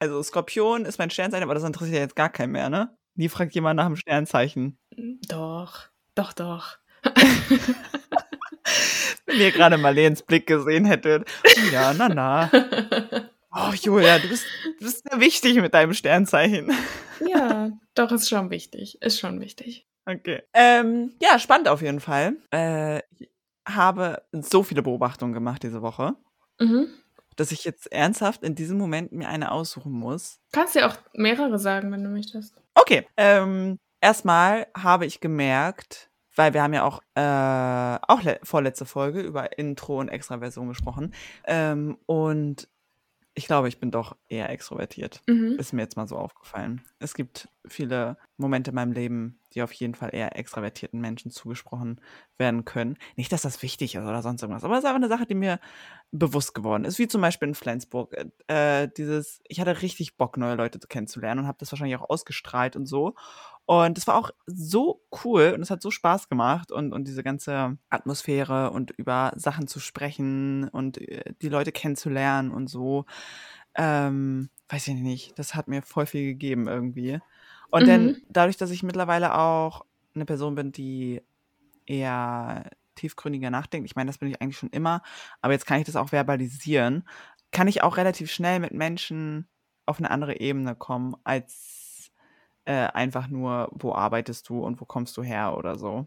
also 0.00 0.22
Skorpion 0.22 0.84
ist 0.84 0.98
mein 0.98 1.10
Sternzeichen, 1.10 1.42
aber 1.42 1.54
das 1.54 1.64
interessiert 1.64 1.96
ja 1.96 2.02
jetzt 2.02 2.14
gar 2.14 2.28
keinen 2.28 2.52
mehr, 2.52 2.70
ne? 2.70 2.96
Nie 3.16 3.28
fragt 3.28 3.52
jemand 3.56 3.78
nach 3.78 3.86
dem 3.86 3.96
Sternzeichen. 3.96 4.78
Doch, 5.28 5.88
doch, 6.14 6.32
doch. 6.32 6.78
Wenn 9.26 9.40
ihr 9.40 9.50
gerade 9.50 9.76
Marleens 9.76 10.22
Blick 10.22 10.46
gesehen 10.46 10.84
hättet. 10.84 11.28
Oh 11.44 11.72
ja, 11.72 11.92
na 11.94 12.08
na. 12.08 12.50
Oh, 13.50 13.72
Julia, 13.72 14.18
du 14.18 14.28
bist, 14.28 14.44
du 14.78 14.84
bist 14.84 15.08
sehr 15.08 15.20
wichtig 15.20 15.56
mit 15.56 15.72
deinem 15.74 15.94
Sternzeichen. 15.94 16.70
ja, 17.26 17.70
doch, 17.94 18.12
ist 18.12 18.28
schon 18.28 18.50
wichtig. 18.50 19.00
Ist 19.00 19.18
schon 19.20 19.40
wichtig. 19.40 19.86
Okay. 20.06 20.42
Ähm, 20.54 21.14
ja, 21.22 21.38
spannend 21.38 21.68
auf 21.68 21.80
jeden 21.82 22.00
Fall. 22.00 22.36
Äh, 22.52 22.98
ich 23.18 23.30
habe 23.66 24.22
so 24.32 24.62
viele 24.62 24.82
Beobachtungen 24.82 25.32
gemacht 25.34 25.62
diese 25.62 25.82
Woche, 25.82 26.14
Mhm. 26.60 26.88
dass 27.36 27.52
ich 27.52 27.64
jetzt 27.64 27.90
ernsthaft 27.92 28.42
in 28.42 28.54
diesem 28.54 28.78
Moment 28.78 29.12
mir 29.12 29.28
eine 29.28 29.50
aussuchen 29.52 29.92
muss. 29.92 30.40
Kannst 30.52 30.74
dir 30.74 30.86
auch 30.86 30.96
mehrere 31.14 31.58
sagen, 31.58 31.90
wenn 31.92 32.02
du 32.04 32.10
möchtest. 32.10 32.54
Okay. 32.74 33.06
Ähm, 33.16 33.78
erstmal 34.00 34.66
habe 34.76 35.06
ich 35.06 35.20
gemerkt, 35.20 36.10
weil 36.36 36.52
wir 36.54 36.62
haben 36.62 36.72
ja 36.74 36.84
auch, 36.84 37.00
äh, 37.14 37.98
auch 38.12 38.22
le- 38.22 38.40
vorletzte 38.42 38.86
Folge 38.86 39.20
über 39.20 39.58
Intro 39.58 40.00
und 40.00 40.08
Extraversion 40.08 40.68
gesprochen. 40.68 41.14
Ähm, 41.46 41.98
und 42.06 42.68
ich 43.38 43.46
glaube, 43.46 43.68
ich 43.68 43.78
bin 43.78 43.92
doch 43.92 44.16
eher 44.28 44.50
extrovertiert. 44.50 45.22
Mhm. 45.28 45.56
Ist 45.58 45.72
mir 45.72 45.82
jetzt 45.82 45.96
mal 45.96 46.08
so 46.08 46.16
aufgefallen. 46.16 46.82
Es 46.98 47.14
gibt 47.14 47.48
viele 47.64 48.16
Momente 48.36 48.70
in 48.70 48.74
meinem 48.74 48.90
Leben, 48.90 49.38
die 49.54 49.62
auf 49.62 49.70
jeden 49.72 49.94
Fall 49.94 50.10
eher 50.12 50.36
extravertierten 50.36 51.00
Menschen 51.00 51.30
zugesprochen 51.30 52.00
werden 52.36 52.64
können. 52.64 52.98
Nicht, 53.14 53.30
dass 53.30 53.42
das 53.42 53.62
wichtig 53.62 53.94
ist 53.94 54.02
oder 54.02 54.22
sonst 54.22 54.42
irgendwas, 54.42 54.64
aber 54.64 54.74
es 54.74 54.80
ist 54.80 54.86
einfach 54.86 54.96
eine 54.96 55.08
Sache, 55.08 55.24
die 55.24 55.36
mir 55.36 55.60
bewusst 56.10 56.52
geworden 56.52 56.84
ist. 56.84 56.98
Wie 56.98 57.06
zum 57.06 57.20
Beispiel 57.20 57.46
in 57.46 57.54
Flensburg. 57.54 58.12
Äh, 58.48 58.88
dieses, 58.96 59.40
ich 59.46 59.60
hatte 59.60 59.82
richtig 59.82 60.16
Bock, 60.16 60.36
neue 60.36 60.56
Leute 60.56 60.80
kennenzulernen 60.80 61.42
und 61.42 61.46
habe 61.46 61.58
das 61.60 61.70
wahrscheinlich 61.70 61.96
auch 61.96 62.10
ausgestrahlt 62.10 62.74
und 62.74 62.86
so. 62.86 63.14
Und 63.70 63.98
es 63.98 64.06
war 64.06 64.16
auch 64.16 64.30
so 64.46 65.02
cool 65.24 65.52
und 65.54 65.60
es 65.60 65.70
hat 65.70 65.82
so 65.82 65.90
Spaß 65.90 66.30
gemacht 66.30 66.72
und, 66.72 66.94
und 66.94 67.06
diese 67.06 67.22
ganze 67.22 67.76
Atmosphäre 67.90 68.70
und 68.70 68.92
über 68.92 69.32
Sachen 69.36 69.66
zu 69.68 69.78
sprechen 69.78 70.68
und 70.70 70.96
äh, 70.98 71.34
die 71.42 71.50
Leute 71.50 71.70
kennenzulernen 71.70 72.50
und 72.50 72.68
so. 72.68 73.04
Ähm, 73.74 74.50
weiß 74.70 74.88
ich 74.88 74.94
nicht, 74.94 75.38
das 75.38 75.54
hat 75.54 75.68
mir 75.68 75.82
voll 75.82 76.06
viel 76.06 76.24
gegeben 76.24 76.66
irgendwie. 76.68 77.20
Und 77.70 77.88
dann 77.88 78.06
Mhm. 78.08 78.16
dadurch, 78.28 78.56
dass 78.56 78.70
ich 78.70 78.82
mittlerweile 78.82 79.36
auch 79.38 79.84
eine 80.14 80.24
Person 80.24 80.54
bin, 80.54 80.72
die 80.72 81.22
eher 81.86 82.70
tiefgründiger 82.96 83.50
nachdenkt, 83.50 83.86
ich 83.90 83.96
meine, 83.96 84.08
das 84.08 84.18
bin 84.18 84.28
ich 84.30 84.40
eigentlich 84.42 84.58
schon 84.58 84.70
immer, 84.70 85.02
aber 85.40 85.52
jetzt 85.52 85.66
kann 85.66 85.78
ich 85.80 85.86
das 85.86 85.96
auch 85.96 86.10
verbalisieren, 86.10 87.08
kann 87.52 87.68
ich 87.68 87.82
auch 87.82 87.96
relativ 87.96 88.30
schnell 88.30 88.60
mit 88.60 88.72
Menschen 88.72 89.48
auf 89.86 89.98
eine 89.98 90.10
andere 90.10 90.40
Ebene 90.40 90.74
kommen, 90.76 91.16
als 91.24 91.77
äh, 92.68 92.86
einfach 92.92 93.28
nur, 93.28 93.70
wo 93.72 93.94
arbeitest 93.94 94.46
du 94.50 94.60
und 94.60 94.78
wo 94.78 94.84
kommst 94.84 95.16
du 95.16 95.22
her 95.22 95.56
oder 95.56 95.78
so. 95.78 96.06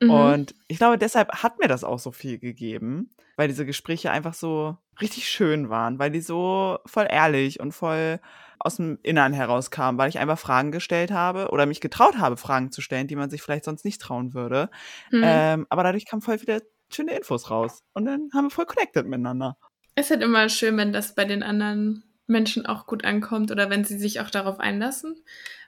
Mhm. 0.00 0.10
Und 0.10 0.54
ich 0.66 0.78
glaube, 0.78 0.98
deshalb 0.98 1.30
hat 1.44 1.60
mir 1.60 1.68
das 1.68 1.84
auch 1.84 2.00
so 2.00 2.10
viel 2.10 2.40
gegeben, 2.40 3.10
weil 3.36 3.46
diese 3.46 3.64
Gespräche 3.64 4.10
einfach 4.10 4.34
so 4.34 4.76
richtig 5.00 5.30
schön 5.30 5.70
waren, 5.70 6.00
weil 6.00 6.10
die 6.10 6.20
so 6.20 6.78
voll 6.84 7.06
ehrlich 7.08 7.60
und 7.60 7.70
voll 7.70 8.18
aus 8.58 8.74
dem 8.74 8.98
Innern 9.04 9.32
herauskamen, 9.32 9.98
weil 10.00 10.08
ich 10.08 10.18
einfach 10.18 10.38
Fragen 10.38 10.72
gestellt 10.72 11.12
habe 11.12 11.50
oder 11.50 11.64
mich 11.64 11.80
getraut 11.80 12.18
habe, 12.18 12.36
Fragen 12.36 12.72
zu 12.72 12.80
stellen, 12.80 13.06
die 13.06 13.14
man 13.14 13.30
sich 13.30 13.40
vielleicht 13.40 13.64
sonst 13.64 13.84
nicht 13.84 14.00
trauen 14.00 14.34
würde. 14.34 14.68
Mhm. 15.12 15.22
Ähm, 15.24 15.66
aber 15.70 15.84
dadurch 15.84 16.06
kamen 16.06 16.22
voll 16.22 16.38
viele 16.38 16.62
schöne 16.92 17.16
Infos 17.16 17.50
raus. 17.50 17.84
Und 17.92 18.06
dann 18.06 18.30
haben 18.34 18.46
wir 18.46 18.50
voll 18.50 18.66
connected 18.66 19.06
miteinander. 19.06 19.56
Es 19.94 20.06
ist 20.06 20.10
halt 20.10 20.22
immer 20.22 20.48
schön, 20.48 20.76
wenn 20.76 20.92
das 20.92 21.14
bei 21.14 21.24
den 21.24 21.44
anderen 21.44 22.02
Menschen 22.30 22.64
auch 22.66 22.86
gut 22.86 23.04
ankommt 23.04 23.50
oder 23.50 23.68
wenn 23.70 23.84
sie 23.84 23.98
sich 23.98 24.20
auch 24.20 24.30
darauf 24.30 24.58
einlassen. 24.60 25.16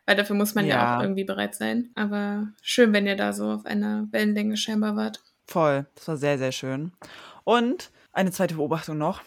Weil 0.06 0.16
dafür 0.16 0.34
muss 0.34 0.54
man 0.54 0.66
ja, 0.66 0.76
Ja. 0.76 0.96
auch 0.98 1.02
irgendwie 1.02 1.24
bereit 1.24 1.54
sein. 1.54 1.90
Aber 1.94 2.48
schön, 2.62 2.92
wenn 2.92 3.06
ihr 3.06 3.16
da 3.16 3.32
so 3.32 3.50
auf 3.52 3.66
einer 3.66 4.08
Wellenlänge 4.10 4.56
scheinbar 4.56 4.96
wart. 4.96 5.22
Voll. 5.46 5.86
Das 5.94 6.08
war 6.08 6.16
sehr, 6.16 6.38
sehr 6.38 6.50
schön. 6.52 6.92
Und 7.44 7.90
eine 8.12 8.30
zweite 8.32 8.54
Beobachtung 8.56 8.98
noch. 8.98 9.22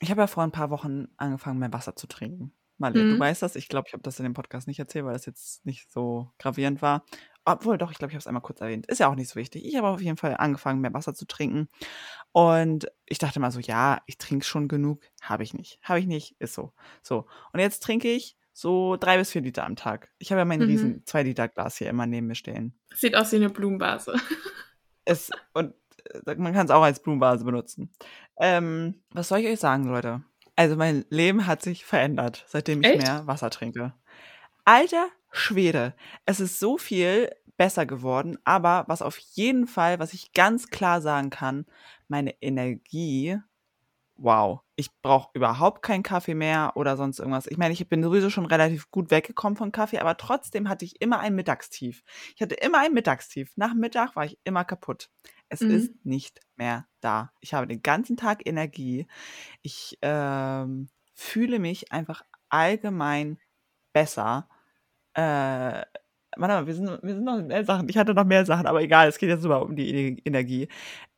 Ich 0.00 0.10
habe 0.10 0.20
ja 0.22 0.26
vor 0.26 0.42
ein 0.42 0.52
paar 0.52 0.70
Wochen 0.70 1.08
angefangen, 1.16 1.58
mehr 1.58 1.72
Wasser 1.72 1.96
zu 1.96 2.06
trinken. 2.06 2.52
Du 2.78 2.90
Mhm. 2.98 3.18
weißt 3.18 3.42
das. 3.42 3.56
Ich 3.56 3.68
glaube, 3.68 3.88
ich 3.88 3.94
habe 3.94 4.02
das 4.02 4.18
in 4.18 4.24
dem 4.24 4.34
Podcast 4.34 4.68
nicht 4.68 4.78
erzählt, 4.78 5.04
weil 5.06 5.14
das 5.14 5.24
jetzt 5.26 5.64
nicht 5.64 5.90
so 5.90 6.30
gravierend 6.38 6.82
war. 6.82 7.04
Obwohl, 7.48 7.78
doch, 7.78 7.92
ich 7.92 7.98
glaube, 7.98 8.10
ich 8.10 8.14
habe 8.16 8.20
es 8.20 8.26
einmal 8.26 8.42
kurz 8.42 8.60
erwähnt. 8.60 8.86
Ist 8.86 8.98
ja 8.98 9.08
auch 9.08 9.14
nicht 9.14 9.28
so 9.30 9.36
wichtig. 9.36 9.64
Ich 9.64 9.76
habe 9.76 9.88
auf 9.88 10.00
jeden 10.02 10.16
Fall 10.16 10.36
angefangen, 10.36 10.80
mehr 10.80 10.92
Wasser 10.92 11.14
zu 11.14 11.26
trinken. 11.26 11.68
Und 12.32 12.88
ich 13.06 13.18
dachte 13.18 13.38
mal 13.40 13.50
so, 13.52 13.60
ja, 13.60 14.00
ich 14.06 14.18
trinke 14.18 14.44
schon 14.44 14.66
genug. 14.68 15.02
Habe 15.22 15.44
ich 15.44 15.54
nicht. 15.54 15.78
Habe 15.82 16.00
ich 16.00 16.06
nicht. 16.06 16.34
Ist 16.40 16.54
so. 16.54 16.72
So. 17.02 17.26
Und 17.52 17.60
jetzt 17.60 17.82
trinke 17.84 18.08
ich 18.08 18.36
so 18.52 18.96
drei 18.96 19.16
bis 19.16 19.30
vier 19.30 19.42
Liter 19.42 19.64
am 19.64 19.76
Tag. 19.76 20.10
Ich 20.18 20.32
habe 20.32 20.40
ja 20.40 20.44
mein 20.44 20.60
Mhm. 20.60 20.66
riesen 20.66 21.06
zwei 21.06 21.22
Liter 21.22 21.46
Glas 21.46 21.76
hier 21.78 21.88
immer 21.88 22.06
neben 22.06 22.26
mir 22.26 22.34
stehen. 22.34 22.76
Sieht 22.94 23.14
aus 23.14 23.30
wie 23.32 23.36
eine 23.36 23.48
Blumenvase. 23.50 24.14
Es, 25.08 25.30
und 25.54 25.72
äh, 26.26 26.34
man 26.34 26.52
kann 26.52 26.66
es 26.66 26.72
auch 26.72 26.82
als 26.82 27.00
Blumenvase 27.00 27.44
benutzen. 27.44 27.92
Ähm, 28.40 29.04
was 29.10 29.28
soll 29.28 29.38
ich 29.38 29.46
euch 29.46 29.60
sagen, 29.60 29.84
Leute? 29.84 30.24
Also 30.56 30.74
mein 30.74 31.04
Leben 31.10 31.46
hat 31.46 31.62
sich 31.62 31.84
verändert, 31.84 32.44
seitdem 32.48 32.80
ich 32.80 32.88
Echt? 32.88 33.02
mehr 33.04 33.24
Wasser 33.28 33.50
trinke. 33.50 33.94
Alter 34.64 35.06
Schwede, 35.36 35.94
es 36.26 36.40
ist 36.40 36.58
so 36.60 36.78
viel 36.78 37.30
besser 37.56 37.86
geworden, 37.86 38.38
aber 38.44 38.84
was 38.88 39.02
auf 39.02 39.18
jeden 39.18 39.66
Fall, 39.66 39.98
was 39.98 40.12
ich 40.12 40.32
ganz 40.32 40.68
klar 40.68 41.00
sagen 41.00 41.30
kann, 41.30 41.66
meine 42.08 42.40
Energie, 42.42 43.38
wow, 44.16 44.60
ich 44.76 44.90
brauche 45.02 45.30
überhaupt 45.34 45.82
keinen 45.82 46.02
Kaffee 46.02 46.34
mehr 46.34 46.72
oder 46.76 46.96
sonst 46.96 47.18
irgendwas. 47.18 47.46
Ich 47.48 47.58
meine, 47.58 47.74
ich 47.74 47.88
bin 47.88 48.02
sowieso 48.02 48.30
schon 48.30 48.46
relativ 48.46 48.90
gut 48.90 49.10
weggekommen 49.10 49.56
von 49.56 49.72
Kaffee, 49.72 49.98
aber 50.00 50.16
trotzdem 50.16 50.68
hatte 50.68 50.84
ich 50.86 51.00
immer 51.02 51.20
ein 51.20 51.34
Mittagstief. 51.34 52.02
Ich 52.34 52.42
hatte 52.42 52.54
immer 52.56 52.80
ein 52.80 52.94
Mittagstief. 52.94 53.52
Nach 53.56 53.74
Mittag 53.74 54.16
war 54.16 54.24
ich 54.26 54.38
immer 54.44 54.64
kaputt. 54.64 55.10
Es 55.48 55.62
Mhm. 55.62 55.66
ist 55.66 55.92
nicht 56.04 56.40
mehr 56.56 56.86
da. 57.00 57.32
Ich 57.40 57.54
habe 57.54 57.66
den 57.66 57.82
ganzen 57.82 58.16
Tag 58.16 58.46
Energie. 58.46 59.06
Ich 59.62 59.98
ähm, 60.02 60.88
fühle 61.14 61.58
mich 61.58 61.92
einfach 61.92 62.22
allgemein 62.50 63.38
besser. 63.92 64.48
Äh, 65.16 65.82
warte 66.36 66.54
mal, 66.54 66.66
wir 66.66 66.74
sind, 66.74 67.02
wir 67.02 67.14
sind 67.14 67.24
noch 67.24 67.42
mehr 67.42 67.64
Sachen. 67.64 67.88
Ich 67.88 67.96
hatte 67.96 68.12
noch 68.14 68.24
mehr 68.24 68.44
Sachen, 68.44 68.66
aber 68.66 68.82
egal, 68.82 69.08
es 69.08 69.18
geht 69.18 69.30
jetzt 69.30 69.42
nur 69.44 69.62
um 69.62 69.74
die 69.76 69.88
Ener- 69.92 70.20
Energie. 70.24 70.68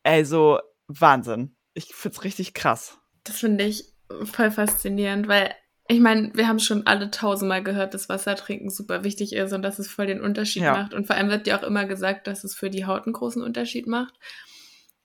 Also, 0.03 0.59
Wahnsinn. 0.87 1.55
Ich 1.73 1.93
find's 1.93 2.23
richtig 2.23 2.53
krass. 2.53 2.97
Das 3.25 3.37
finde 3.39 3.65
ich 3.65 3.85
voll 4.23 4.51
faszinierend, 4.51 5.27
weil 5.27 5.53
ich 5.91 5.99
meine, 5.99 6.31
wir 6.35 6.47
haben 6.47 6.59
schon 6.59 6.85
alle 6.87 7.11
tausendmal 7.11 7.63
gehört, 7.63 7.93
dass 7.93 8.09
Wassertrinken 8.09 8.69
super 8.69 9.03
wichtig 9.03 9.33
ist 9.33 9.53
und 9.53 9.61
dass 9.63 9.79
es 9.79 9.87
voll 9.89 10.05
den 10.07 10.21
Unterschied 10.21 10.61
Ja. 10.63 10.73
macht. 10.73 10.93
Und 10.93 11.07
vor 11.07 11.15
allem 11.15 11.29
wird 11.29 11.47
ja 11.47 11.59
auch 11.59 11.63
immer 11.63 11.85
gesagt, 11.85 12.27
dass 12.27 12.43
es 12.43 12.55
für 12.55 12.69
die 12.69 12.85
Haut 12.85 13.05
einen 13.05 13.13
großen 13.13 13.41
Unterschied 13.41 13.87
macht. 13.87 14.13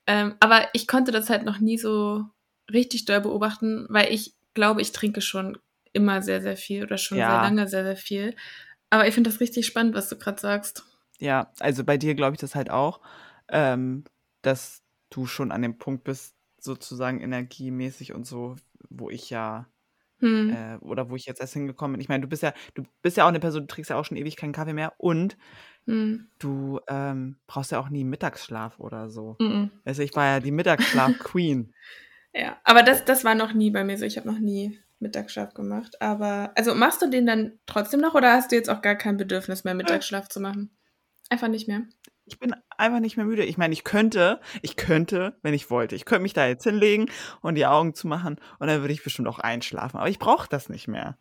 Ähm, 0.07 0.35
aber 0.41 0.69
ich 0.75 0.87
konnte 0.87 1.11
das 1.11 1.31
halt 1.31 1.45
noch 1.45 1.59
nie 1.59 1.79
so 1.79 2.25
richtig 2.71 3.07
doll 3.07 3.21
beobachten, 3.23 3.87
weil 3.89 4.13
ich 4.13 4.35
glaube, 4.53 4.83
ich 4.83 4.93
trinke 4.93 5.21
schon 5.23 5.59
immer 5.95 6.23
sehr, 6.23 6.43
sehr 6.43 6.57
viel 6.57 6.85
oder 6.85 6.99
schon 6.99 7.19
Ja. 7.19 7.31
sehr 7.31 7.41
lange 7.43 7.67
sehr, 7.69 7.85
sehr 7.85 7.97
viel. 7.97 8.37
Aber 8.95 9.09
ich 9.09 9.15
finde 9.15 9.29
das 9.29 9.41
richtig 9.41 9.67
spannend, 9.67 9.97
was 9.97 10.09
du 10.09 10.17
gerade 10.17 10.41
sagst. 10.41 10.85
Ja, 11.19 11.53
also 11.59 11.83
bei 11.83 11.97
dir 11.97 12.15
glaube 12.15 12.37
ich 12.37 12.41
das 12.41 12.55
halt 12.55 12.71
auch, 12.71 13.01
ähm, 13.49 14.05
dass 14.43 14.85
du 15.11 15.27
schon 15.27 15.51
an 15.51 15.63
dem 15.63 15.79
Punkt 15.79 16.05
bist, 16.05 16.37
sozusagen 16.61 17.21
energiemäßig 17.21 18.13
und 18.13 18.25
so, 18.25 18.55
wo 18.89 19.11
ich 19.11 19.31
ja 19.31 19.67
Hm. 20.21 20.51
äh, 20.51 20.77
oder 20.77 21.11
wo 21.11 21.17
ich 21.17 21.27
jetzt 21.27 21.41
erst 21.41 21.55
hingekommen 21.55 21.95
bin. 21.95 22.01
Ich 22.01 22.09
meine, 22.09 22.23
du 22.23 22.29
bist 22.29 22.45
ja, 22.45 22.55
du 22.75 22.85
bist 23.03 23.17
ja 23.17 23.25
auch 23.25 23.29
eine 23.31 23.41
Person, 23.41 23.63
du 23.63 23.67
trinkst 23.67 23.91
ja 23.91 23.97
auch 23.97 24.05
schon 24.05 24.17
ewig 24.17 24.37
keinen 24.37 24.53
Kaffee 24.53 24.75
mehr 24.75 24.93
und 24.99 25.37
Hm. 25.87 26.29
Du 26.39 26.81
ähm, 26.87 27.37
brauchst 27.49 27.73
ja 27.73 27.81
auch 27.81 27.89
nie 27.89 28.05
Mittagsschlaf 28.05 28.79
oder 28.79 29.11
so. 29.11 29.37
Mhm. 29.41 29.71
Also 29.85 30.03
ich 30.03 30.15
war 30.15 30.27
ja 30.27 30.41
die 30.41 30.53
Mittagsschlaf-Queen. 30.53 31.75
Ja, 32.37 32.59
aber 32.65 32.83
das, 32.83 33.05
das 33.05 33.23
war 33.23 33.37
noch 33.37 33.53
nie 33.53 33.71
bei 33.71 33.85
mir 33.85 33.97
so. 33.97 34.05
Ich 34.05 34.17
habe 34.17 34.27
noch 34.27 34.41
nie 34.41 34.81
Mittagsschlaf 35.05 35.55
gemacht. 35.55 36.01
Aber, 36.03 36.53
also 36.57 36.75
machst 36.75 37.01
du 37.01 37.09
den 37.09 37.27
dann 37.27 37.59
trotzdem 37.67 38.01
noch 38.01 38.15
oder 38.15 38.33
hast 38.33 38.51
du 38.51 38.57
jetzt 38.57 38.69
auch 38.69 38.83
gar 38.83 38.97
kein 38.97 39.17
Bedürfnis 39.17 39.65
mehr, 39.65 39.75
Mittagsschlaf 39.75 40.29
zu 40.29 40.41
machen? 40.41 40.77
Einfach 41.31 41.49
nicht 41.49 41.69
mehr. 41.69 41.83
Ich 42.27 42.39
bin 42.39 42.55
einfach 42.77 43.01
nicht 43.01 43.17
mehr 43.17 43.27
müde. 43.27 43.45
Ich 43.45 43.59
meine, 43.59 43.75
ich 43.75 43.85
könnte, 43.85 44.41
ich 44.63 44.77
könnte, 44.77 45.39
wenn 45.43 45.55
ich 45.55 45.71
wollte, 45.71 45.95
ich 45.95 46.07
könnte 46.07 46.23
mich 46.23 46.33
da 46.33 46.47
jetzt 46.47 46.65
hinlegen 46.65 47.11
und 47.43 47.55
die 47.55 47.67
Augen 47.67 47.95
zumachen 47.95 48.41
und 48.59 48.67
dann 48.67 48.81
würde 48.81 48.95
ich 48.95 49.05
bestimmt 49.05 49.29
auch 49.29 49.39
einschlafen. 49.39 49.99
Aber 49.99 50.09
ich 50.09 50.19
brauche 50.19 50.49
das 50.49 50.69
nicht 50.69 50.89
mehr. 50.89 51.19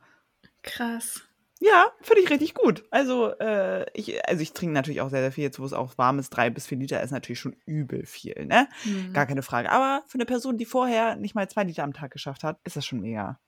Krass. 0.61 1.21
Ja, 1.59 1.85
finde 2.01 2.21
ich 2.21 2.29
richtig 2.29 2.55
gut. 2.55 2.83
Also, 2.91 3.31
äh, 3.39 3.85
ich, 3.93 4.27
also 4.27 4.41
ich 4.41 4.51
trinke 4.51 4.73
natürlich 4.73 4.99
auch 4.99 5.09
sehr, 5.09 5.21
sehr 5.21 5.31
viel. 5.31 5.45
Jetzt, 5.45 5.59
wo 5.59 5.65
es 5.65 5.71
auch 5.71 5.97
warm 5.97 6.19
ist, 6.19 6.29
drei 6.31 6.49
bis 6.49 6.67
vier 6.67 6.77
Liter 6.77 7.01
ist 7.01 7.11
natürlich 7.11 7.39
schon 7.39 7.55
übel 7.65 8.05
viel, 8.05 8.45
ne? 8.45 8.67
Hm. 8.81 9.13
Gar 9.13 9.27
keine 9.27 9.43
Frage. 9.43 9.71
Aber 9.71 10.03
für 10.07 10.15
eine 10.15 10.25
Person, 10.25 10.57
die 10.57 10.65
vorher 10.65 11.15
nicht 11.15 11.35
mal 11.35 11.49
zwei 11.49 11.63
Liter 11.63 11.83
am 11.83 11.93
Tag 11.93 12.11
geschafft 12.11 12.43
hat, 12.43 12.59
ist 12.65 12.75
das 12.75 12.85
schon 12.85 12.99
mega 12.99 13.39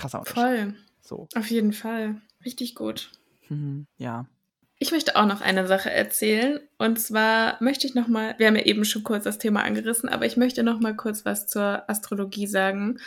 krasser 0.00 0.20
Unterschied. 0.20 0.42
Voll. 0.42 0.74
So. 1.00 1.28
Auf 1.34 1.50
jeden 1.50 1.72
Fall. 1.72 2.20
Richtig 2.44 2.74
gut. 2.74 3.10
Mhm, 3.48 3.86
ja. 3.96 4.26
Ich 4.78 4.92
möchte 4.92 5.16
auch 5.16 5.26
noch 5.26 5.42
eine 5.42 5.66
Sache 5.66 5.90
erzählen. 5.90 6.60
Und 6.78 6.98
zwar 6.98 7.62
möchte 7.62 7.86
ich 7.86 7.94
noch 7.94 8.08
mal, 8.08 8.34
wir 8.38 8.46
haben 8.46 8.56
ja 8.56 8.64
eben 8.64 8.84
schon 8.84 9.04
kurz 9.04 9.24
das 9.24 9.38
Thema 9.38 9.62
angerissen, 9.62 10.08
aber 10.08 10.24
ich 10.24 10.38
möchte 10.38 10.62
noch 10.62 10.80
mal 10.80 10.96
kurz 10.96 11.24
was 11.26 11.46
zur 11.46 11.88
Astrologie 11.88 12.46
sagen. 12.46 12.98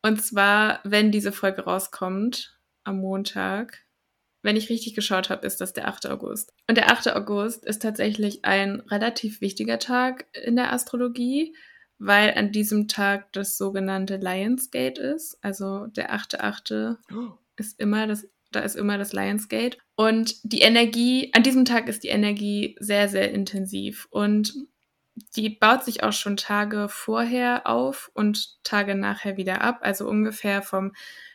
Und 0.00 0.22
zwar, 0.22 0.80
wenn 0.84 1.10
diese 1.10 1.32
Folge 1.32 1.62
rauskommt 1.64 2.56
am 2.84 3.00
Montag, 3.00 3.84
wenn 4.42 4.56
ich 4.56 4.70
richtig 4.70 4.94
geschaut 4.94 5.28
habe, 5.30 5.44
ist 5.44 5.60
das 5.60 5.72
der 5.72 5.88
8. 5.88 6.06
August. 6.06 6.52
Und 6.68 6.78
der 6.78 6.92
8. 6.92 7.08
August 7.08 7.64
ist 7.64 7.82
tatsächlich 7.82 8.44
ein 8.44 8.80
relativ 8.88 9.40
wichtiger 9.40 9.80
Tag 9.80 10.26
in 10.32 10.54
der 10.54 10.72
Astrologie, 10.72 11.56
weil 11.98 12.34
an 12.34 12.52
diesem 12.52 12.88
Tag 12.88 13.32
das 13.32 13.58
sogenannte 13.58 14.16
Lionsgate 14.16 15.00
ist. 15.00 15.38
Also 15.42 15.86
der 15.88 16.14
8.8. 16.14 16.96
ist 17.56 17.80
immer 17.80 18.06
das, 18.06 18.26
da 18.52 18.60
ist 18.60 18.76
immer 18.76 18.98
das 18.98 19.12
Lionsgate. 19.12 19.78
Und 19.96 20.36
die 20.44 20.60
Energie, 20.60 21.32
an 21.34 21.42
diesem 21.42 21.64
Tag 21.64 21.88
ist 21.88 22.04
die 22.04 22.08
Energie 22.08 22.76
sehr, 22.78 23.08
sehr 23.08 23.32
intensiv. 23.32 24.06
Und 24.10 24.54
die 25.36 25.50
baut 25.50 25.84
sich 25.84 26.02
auch 26.04 26.12
schon 26.12 26.36
Tage 26.36 26.88
vorher 26.88 27.66
auf 27.66 28.10
und 28.14 28.62
Tage 28.62 28.94
nachher 28.94 29.36
wieder 29.36 29.62
ab. 29.62 29.80
Also 29.82 30.08
ungefähr 30.08 30.62
vom 30.62 30.92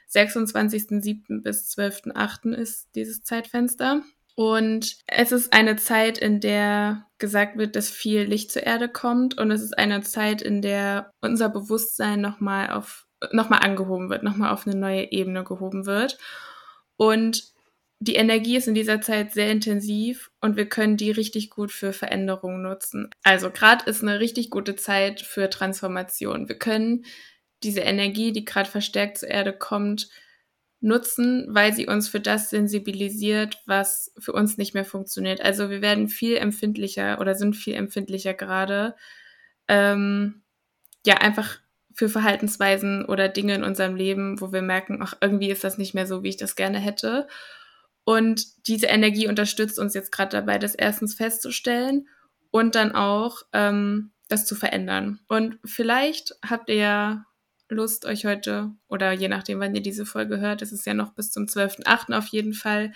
26.07. 0.10 1.42
bis 1.42 1.76
12.08. 1.78 2.54
ist 2.54 2.96
dieses 2.96 3.24
Zeitfenster. 3.24 4.04
Und 4.36 4.98
es 5.08 5.32
ist 5.32 5.54
eine 5.54 5.76
Zeit, 5.76 6.18
in 6.18 6.40
der 6.40 7.06
gesagt 7.20 7.58
wird, 7.58 7.76
dass 7.76 7.90
viel 7.90 8.24
Licht 8.24 8.52
zur 8.52 8.64
Erde 8.64 8.90
kommt. 8.90 9.38
Und 9.38 9.52
es 9.52 9.62
ist 9.62 9.78
eine 9.78 10.02
Zeit, 10.02 10.42
in 10.42 10.62
der 10.62 11.12
unser 11.22 11.50
Bewusstsein 11.50 12.20
nochmal 12.22 12.72
auf, 12.72 13.06
nochmal 13.32 13.60
angehoben 13.60 14.10
wird, 14.10 14.24
nochmal 14.24 14.52
auf 14.52 14.66
eine 14.66 14.76
neue 14.76 15.12
Ebene 15.12 15.44
gehoben 15.44 15.86
wird. 15.86 16.18
Und 16.98 17.54
die 18.00 18.16
Energie 18.16 18.58
ist 18.58 18.68
in 18.68 18.74
dieser 18.74 19.00
Zeit 19.00 19.32
sehr 19.32 19.50
intensiv 19.50 20.30
und 20.42 20.58
wir 20.58 20.68
können 20.68 20.98
die 20.98 21.12
richtig 21.12 21.50
gut 21.50 21.72
für 21.72 21.94
Veränderungen 21.94 22.62
nutzen. 22.62 23.10
Also 23.24 23.50
gerade 23.50 23.90
ist 23.90 24.02
eine 24.02 24.20
richtig 24.20 24.50
gute 24.50 24.76
Zeit 24.76 25.22
für 25.22 25.50
Transformation. 25.50 26.50
Wir 26.50 26.58
können 26.58 27.06
diese 27.64 27.80
Energie, 27.80 28.34
die 28.34 28.44
gerade 28.44 28.70
verstärkt 28.70 29.20
zur 29.20 29.30
Erde 29.30 29.54
kommt, 29.54 30.10
nutzen, 30.84 31.48
weil 31.50 31.74
sie 31.74 31.88
uns 31.88 32.10
für 32.10 32.20
das 32.20 32.50
sensibilisiert, 32.50 33.62
was 33.66 34.14
für 34.20 34.34
uns 34.34 34.58
nicht 34.58 34.74
mehr 34.74 34.86
funktioniert. 34.86 35.42
Also 35.42 35.70
wir 35.70 35.82
werden 35.82 36.10
viel 36.10 36.36
empfindlicher 36.36 37.20
oder 37.20 37.36
sind 37.36 37.56
viel 37.56 37.76
empfindlicher 37.76 38.34
gerade. 38.34 38.96
Ähm, 39.68 40.44
ja, 41.06 41.16
einfach 41.16 41.60
für 41.94 42.10
Verhaltensweisen 42.10 43.06
oder 43.06 43.30
Dinge 43.30 43.56
in 43.56 43.64
unserem 43.64 43.96
Leben, 43.96 44.42
wo 44.42 44.52
wir 44.52 44.62
merken, 44.62 45.00
ach, 45.02 45.14
irgendwie 45.22 45.50
ist 45.50 45.64
das 45.64 45.78
nicht 45.78 45.94
mehr 45.94 46.06
so, 46.06 46.24
wie 46.24 46.30
ich 46.30 46.38
das 46.38 46.56
gerne 46.56 46.80
hätte. 46.80 47.28
Und 48.04 48.68
diese 48.68 48.88
Energie 48.88 49.28
unterstützt 49.28 49.80
uns 49.80 49.94
jetzt 49.94 50.12
gerade 50.12 50.32
dabei, 50.32 50.60
das 50.60 50.76
erstens 50.76 51.16
festzustellen 51.16 52.10
und 52.52 52.76
dann 52.76 52.94
auch 52.94 53.44
ähm, 53.54 54.12
das 54.28 54.46
zu 54.46 54.56
verändern. 54.56 55.20
Und 55.30 55.60
vielleicht 55.64 56.36
habt 56.46 56.70
ihr 56.70 56.76
ja 56.76 57.26
Lust, 57.74 58.06
euch 58.06 58.26
heute, 58.26 58.72
oder 58.88 59.12
je 59.12 59.28
nachdem, 59.28 59.60
wann 59.60 59.76
ihr 59.76 59.82
diese 59.82 60.06
Folge 60.06 60.40
hört, 60.40 60.62
es 60.62 60.72
ist 60.72 60.86
ja 60.86 60.94
noch 60.94 61.14
bis 61.14 61.32
zum 61.32 61.46
12.8. 61.46 62.18
auf 62.18 62.28
jeden 62.28 62.54
Fall. 62.54 62.94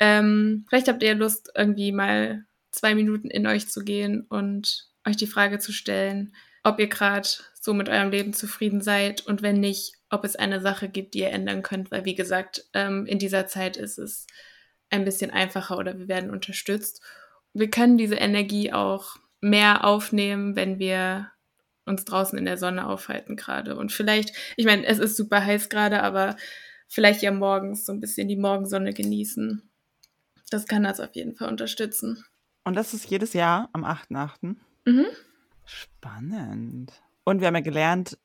Ähm, 0.00 0.64
vielleicht 0.68 0.88
habt 0.88 1.02
ihr 1.02 1.14
Lust, 1.14 1.50
irgendwie 1.54 1.92
mal 1.92 2.44
zwei 2.70 2.94
Minuten 2.94 3.30
in 3.30 3.46
euch 3.46 3.68
zu 3.68 3.84
gehen 3.84 4.26
und 4.28 4.88
euch 5.06 5.16
die 5.16 5.26
Frage 5.26 5.58
zu 5.58 5.72
stellen, 5.72 6.34
ob 6.62 6.78
ihr 6.78 6.88
gerade 6.88 7.28
so 7.60 7.74
mit 7.74 7.88
eurem 7.88 8.10
Leben 8.10 8.32
zufrieden 8.32 8.80
seid 8.80 9.26
und 9.26 9.42
wenn 9.42 9.60
nicht, 9.60 9.94
ob 10.10 10.24
es 10.24 10.36
eine 10.36 10.60
Sache 10.60 10.88
gibt, 10.88 11.14
die 11.14 11.20
ihr 11.20 11.30
ändern 11.30 11.62
könnt, 11.62 11.90
weil 11.90 12.04
wie 12.04 12.14
gesagt, 12.14 12.64
ähm, 12.74 13.06
in 13.06 13.18
dieser 13.18 13.46
Zeit 13.46 13.76
ist 13.76 13.98
es 13.98 14.26
ein 14.90 15.04
bisschen 15.04 15.30
einfacher 15.30 15.76
oder 15.76 15.98
wir 15.98 16.08
werden 16.08 16.30
unterstützt. 16.30 17.02
Wir 17.52 17.70
können 17.70 17.98
diese 17.98 18.16
Energie 18.16 18.72
auch 18.72 19.16
mehr 19.40 19.84
aufnehmen, 19.84 20.56
wenn 20.56 20.78
wir 20.78 21.30
uns 21.88 22.04
draußen 22.04 22.38
in 22.38 22.44
der 22.44 22.58
Sonne 22.58 22.86
aufhalten 22.86 23.36
gerade. 23.36 23.76
Und 23.76 23.90
vielleicht, 23.92 24.32
ich 24.56 24.66
meine, 24.66 24.86
es 24.86 24.98
ist 24.98 25.16
super 25.16 25.44
heiß 25.44 25.68
gerade, 25.68 26.02
aber 26.02 26.36
vielleicht 26.86 27.22
ja 27.22 27.32
morgens 27.32 27.84
so 27.86 27.92
ein 27.92 28.00
bisschen 28.00 28.28
die 28.28 28.36
Morgensonne 28.36 28.92
genießen. 28.92 29.62
Das 30.50 30.66
kann 30.66 30.84
das 30.84 31.00
auf 31.00 31.14
jeden 31.14 31.34
Fall 31.34 31.48
unterstützen. 31.48 32.24
Und 32.64 32.74
das 32.74 32.94
ist 32.94 33.06
jedes 33.10 33.32
Jahr 33.32 33.68
am 33.72 33.84
8.8. 33.84 34.56
Mhm. 34.86 35.06
Spannend. 35.64 36.92
Und 37.24 37.40
wir 37.40 37.46
haben 37.46 37.54
ja 37.54 37.60
gelernt, 37.60 38.18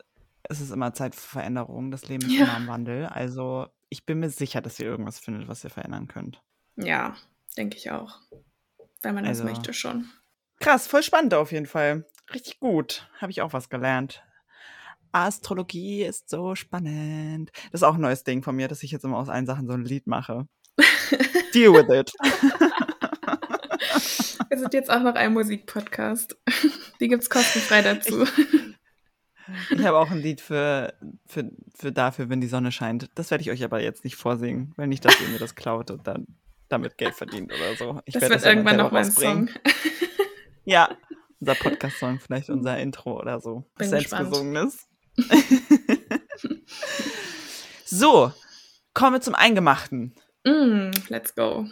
es 0.44 0.62
ist 0.62 0.72
immer 0.72 0.94
Zeit 0.94 1.16
für 1.16 1.28
Veränderung. 1.28 1.92
Das 1.92 2.08
Leben 2.08 2.26
ist 2.26 2.32
Ja. 2.34 2.46
immer 2.46 2.58
im 2.58 2.68
Wandel. 2.68 3.06
Also 3.06 3.68
ich 3.90 4.06
bin 4.06 4.20
mir 4.20 4.30
sicher, 4.30 4.62
dass 4.62 4.80
ihr 4.80 4.86
irgendwas 4.88 5.20
findet, 5.20 5.48
was 5.48 5.64
ihr 5.64 5.70
verändern 5.70 6.08
könnt. 6.08 6.42
Ja, 6.76 7.16
denke 7.58 7.78
ich 7.78 7.92
auch. 7.92 8.20
Wenn 9.02 9.16
man 9.16 9.24
das 9.26 9.40
Also- 9.40 9.44
möchte 9.46 9.74
schon. 9.74 10.10
Krass, 10.60 10.88
voll 10.88 11.04
spannend 11.04 11.34
auf 11.34 11.52
jeden 11.52 11.66
Fall. 11.66 12.06
Richtig 12.34 12.60
gut. 12.60 13.10
Habe 13.20 13.32
ich 13.32 13.42
auch 13.42 13.54
was 13.54 13.70
gelernt. 13.70 14.24
Astrologie 15.12 16.04
ist 16.04 16.30
so 16.30 16.56
spannend. 16.56 17.52
Das 17.72 17.82
ist 17.82 17.84
auch 17.84 17.96
ein 17.96 18.02
neues 18.02 18.24
Ding 18.24 18.44
von 18.44 18.56
mir, 18.56 18.68
dass 18.68 18.84
ich 18.84 18.92
jetzt 18.92 19.06
immer 19.06 19.18
aus 19.18 19.30
allen 19.30 19.46
Sachen 19.46 19.68
so 19.68 19.74
ein 19.74 19.86
Lied 19.86 20.08
mache. 20.08 20.48
Deal 21.54 21.74
with 21.74 21.90
it. 21.94 22.12
Wir 24.50 24.58
sind 24.60 24.74
jetzt 24.74 24.90
auch 24.90 25.02
noch 25.02 25.16
ein 25.16 25.34
Musikpodcast. 25.34 26.38
Die 27.00 27.08
gibt's 27.08 27.30
kostenfrei 27.30 27.82
dazu. 27.82 28.26
Ich 29.72 29.86
habe 29.86 29.98
auch 29.98 30.10
ein 30.10 30.20
Lied 30.20 30.42
für, 30.42 30.94
für, 31.26 31.52
für 31.76 31.92
dafür, 31.92 32.30
wenn 32.30 32.40
die 32.42 32.48
Sonne 32.48 32.72
scheint. 32.72 33.10
Das 33.16 33.30
werde 33.30 33.42
ich 33.42 33.52
euch 33.52 33.64
aber 33.64 33.82
jetzt 33.82 34.04
nicht 34.04 34.16
vorsingen, 34.16 34.74
weil 34.78 34.88
nicht, 34.88 35.06
dass 35.06 35.20
ihr 35.20 35.28
mir 35.28 35.40
das 35.40 35.56
klaut 35.56 35.92
und 35.92 36.08
dann 36.08 36.28
damit 36.70 36.98
Geld 36.98 37.14
verdient 37.14 37.52
oder 37.54 37.76
so. 37.76 38.02
Ich 38.06 38.14
das 38.14 38.30
wird 38.30 38.42
ja 38.42 38.50
irgendwann 38.50 38.76
selber 38.76 38.84
noch 38.84 38.92
mal 38.92 39.04
ein. 39.04 39.12
Song. 39.12 39.50
Ja, 40.66 40.96
unser 41.44 41.56
Podcast-Song, 41.56 42.20
vielleicht 42.22 42.50
unser 42.50 42.80
Intro 42.80 43.20
oder 43.20 43.42
so. 43.42 43.66
Bin 43.78 43.90
Selbstgesungenes. 43.90 44.88
so, 47.86 48.32
kommen 48.94 49.16
wir 49.16 49.22
zum 49.22 49.36
Eingemachten. 49.36 50.16
Mm, 50.46 50.92
let's 51.10 51.36
go. 51.36 51.68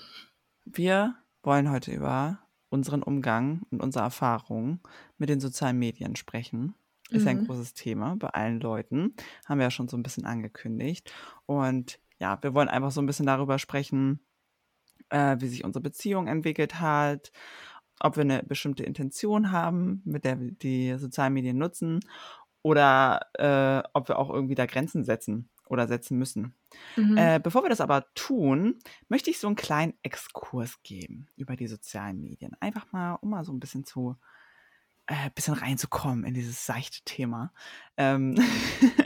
Wir 0.65 1.15
wollen 1.43 1.71
heute 1.71 1.91
über 1.93 2.39
unseren 2.69 3.01
Umgang 3.01 3.62
und 3.69 3.81
unsere 3.81 4.03
Erfahrungen 4.03 4.81
mit 5.17 5.29
den 5.29 5.39
sozialen 5.39 5.79
Medien 5.79 6.17
sprechen. 6.17 6.75
Ist 7.10 7.23
ja 7.25 7.31
ein 7.31 7.41
Mhm. 7.41 7.47
großes 7.47 7.73
Thema 7.73 8.15
bei 8.17 8.27
allen 8.27 8.60
Leuten. 8.60 9.15
Haben 9.45 9.60
wir 9.60 9.65
ja 9.67 9.71
schon 9.71 9.88
so 9.88 9.95
ein 9.95 10.03
bisschen 10.03 10.25
angekündigt. 10.25 11.13
Und 11.45 11.97
ja, 12.19 12.38
wir 12.43 12.53
wollen 12.53 12.67
einfach 12.69 12.91
so 12.91 13.01
ein 13.01 13.05
bisschen 13.05 13.25
darüber 13.25 13.57
sprechen, 13.57 14.19
äh, 15.10 15.38
wie 15.39 15.47
sich 15.47 15.63
unsere 15.63 15.81
Beziehung 15.84 16.27
entwickelt 16.27 16.79
hat, 16.81 17.31
ob 18.03 18.17
wir 18.17 18.21
eine 18.21 18.43
bestimmte 18.43 18.83
Intention 18.83 19.51
haben, 19.51 20.01
mit 20.05 20.25
der 20.25 20.39
wir 20.39 20.51
die 20.51 20.97
sozialen 20.97 21.33
Medien 21.33 21.57
nutzen 21.57 21.99
oder 22.63 23.27
äh, 23.33 23.87
ob 23.93 24.07
wir 24.07 24.19
auch 24.19 24.29
irgendwie 24.29 24.55
da 24.55 24.65
Grenzen 24.65 25.03
setzen 25.03 25.49
oder 25.71 25.87
setzen 25.87 26.17
müssen. 26.17 26.53
Mhm. 26.95 27.17
Äh, 27.17 27.39
bevor 27.41 27.63
wir 27.63 27.69
das 27.69 27.81
aber 27.81 28.05
tun, 28.13 28.79
möchte 29.07 29.29
ich 29.29 29.39
so 29.39 29.47
einen 29.47 29.55
kleinen 29.55 29.93
Exkurs 30.03 30.83
geben 30.83 31.27
über 31.37 31.55
die 31.55 31.67
sozialen 31.67 32.19
Medien. 32.19 32.55
Einfach 32.59 32.91
mal, 32.91 33.15
um 33.15 33.29
mal 33.29 33.45
so 33.45 33.53
ein 33.53 33.59
bisschen 33.59 33.85
zu, 33.85 34.17
äh, 35.07 35.29
bisschen 35.33 35.53
reinzukommen 35.53 36.25
in 36.25 36.33
dieses 36.33 36.65
seichte 36.65 37.01
Thema. 37.05 37.53
Ähm 37.97 38.35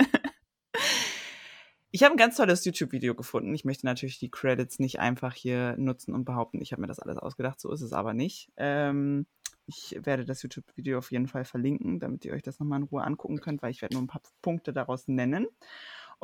ich 1.96 2.04
habe 2.04 2.14
ein 2.14 2.18
ganz 2.18 2.36
tolles 2.36 2.66
YouTube-Video 2.66 3.16
gefunden. 3.16 3.56
Ich 3.56 3.64
möchte 3.64 3.86
natürlich 3.86 4.20
die 4.20 4.30
Credits 4.30 4.80
nicht 4.80 5.00
einfach 5.00 5.34
hier 5.34 5.78
nutzen 5.78 6.14
und 6.14 6.26
behaupten, 6.26 6.62
ich 6.62 6.74
habe 6.74 6.82
mir 6.82 6.90
das 6.90 7.00
alles 7.00 7.18
ausgedacht. 7.18 7.62
So 7.62 7.72
ist 7.72 7.80
es 7.80 7.94
aber 7.94 8.14
nicht. 8.14 8.52
Ähm, 8.58 9.28
ich 9.66 9.98
werde 10.02 10.26
das 10.26 10.44
YouTube-Video 10.44 10.98
auf 10.98 11.14
jeden 11.14 11.30
Fall 11.30 11.46
verlinken, 11.46 12.02
damit 12.02 12.26
ihr 12.26 12.34
euch 12.34 12.44
das 12.44 12.60
nochmal 12.60 12.82
in 12.82 12.88
Ruhe 12.88 13.02
angucken 13.02 13.40
könnt, 13.40 13.62
weil 13.62 13.72
ich 13.72 13.82
werde 13.82 13.96
nur 13.96 14.04
ein 14.04 14.08
paar 14.08 14.22
Punkte 14.42 14.74
daraus 14.74 15.08
nennen. 15.08 15.48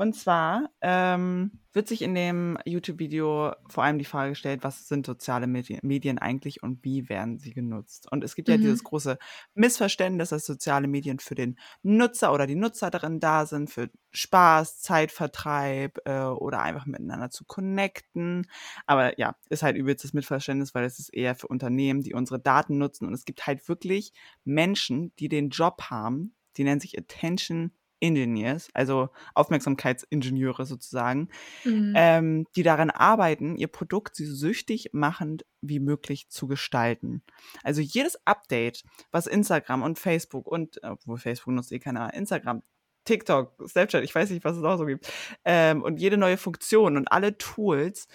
Und 0.02 0.16
zwar 0.16 0.72
ähm, 0.82 1.60
wird 1.74 1.88
sich 1.88 2.02
in 2.02 2.16
dem 2.16 2.58
YouTube-Video 2.66 3.54
vor 3.68 3.84
allem 3.84 4.00
die 4.00 4.06
Frage 4.06 4.32
gestellt, 4.32 4.64
was 4.64 4.88
sind 4.88 5.06
soziale 5.06 5.46
Medien 5.46 6.18
eigentlich 6.18 6.64
und 6.64 6.84
wie 6.84 7.08
werden 7.08 7.38
sie 7.38 7.54
genutzt? 7.54 8.12
Und 8.12 8.24
es 8.24 8.34
gibt 8.34 8.48
ja 8.48 8.58
Mhm. 8.58 8.62
dieses 8.62 8.84
große 8.84 9.20
Missverständnis, 9.54 10.30
dass 10.30 10.48
soziale 10.48 10.88
Medien 10.88 11.20
für 11.20 11.36
den 11.36 11.60
Nutzer 11.84 12.34
oder 12.34 12.48
die 12.48 12.56
Nutzerin 12.56 13.20
da 13.20 13.46
sind, 13.46 13.70
für 13.70 13.92
Spaß, 14.10 14.82
Zeitvertreib 14.82 16.00
äh, 16.06 16.24
oder 16.24 16.62
einfach 16.62 16.88
miteinander 16.88 17.30
zu 17.30 17.46
connecten. 17.46 18.50
Aber 18.88 19.20
ja, 19.20 19.36
ist 19.52 19.62
halt 19.62 19.78
übelstes 19.78 20.14
Missverständnis, 20.14 20.74
weil 20.74 20.86
es 20.86 20.98
ist 20.98 21.14
eher 21.14 21.36
für 21.36 21.48
Unternehmen, 21.48 22.02
die 22.02 22.16
unsere 22.16 22.40
Daten 22.40 22.80
nutzen. 22.80 23.06
Und 23.06 23.14
es 23.14 23.24
gibt 23.24 23.46
halt 23.46 23.70
wirklich 23.70 24.14
Menschen, 24.46 25.14
die 25.20 25.30
den 25.30 25.52
Job 25.52 25.92
haben, 25.92 26.34
die 26.58 26.64
nennen 26.64 26.82
sich 26.82 26.98
Attention 26.98 27.72
Engineers, 28.02 28.70
also 28.74 29.10
Aufmerksamkeitsingenieure 29.36 30.66
sozusagen, 30.66 31.30
Mhm. 31.64 31.94
ähm, 31.96 32.48
die 32.56 32.64
daran 32.64 32.90
arbeiten, 32.90 33.56
ihr 33.56 33.68
Produkt 33.68 34.16
so 34.16 34.26
süchtig 34.26 34.90
machend 34.94 35.46
wie 35.62 35.80
möglich 35.80 36.30
zu 36.30 36.48
gestalten. 36.48 37.24
Also 37.64 37.82
jedes 37.82 38.20
Update, 38.26 38.84
was 39.12 39.28
Instagram 39.28 39.84
und 39.84 40.00
Facebook 40.00 40.48
und, 40.48 40.84
obwohl 40.84 41.18
Facebook 41.18 41.54
nutzt 41.54 41.72
eh 41.72 41.80
keiner, 41.80 42.14
Instagram, 42.14 42.64
TikTok, 43.06 43.56
Snapchat, 43.68 44.04
ich 44.04 44.14
weiß 44.14 44.30
nicht, 44.30 44.44
was 44.44 44.58
es 44.58 44.64
auch 44.64 44.78
so 44.78 44.86
gibt, 44.86 45.12
ähm, 45.46 45.82
und 45.82 46.00
jede 46.00 46.18
neue 46.18 46.38
Funktion 46.38 46.98
und 46.98 47.12
alle 47.12 47.38
Tools, 47.38 48.08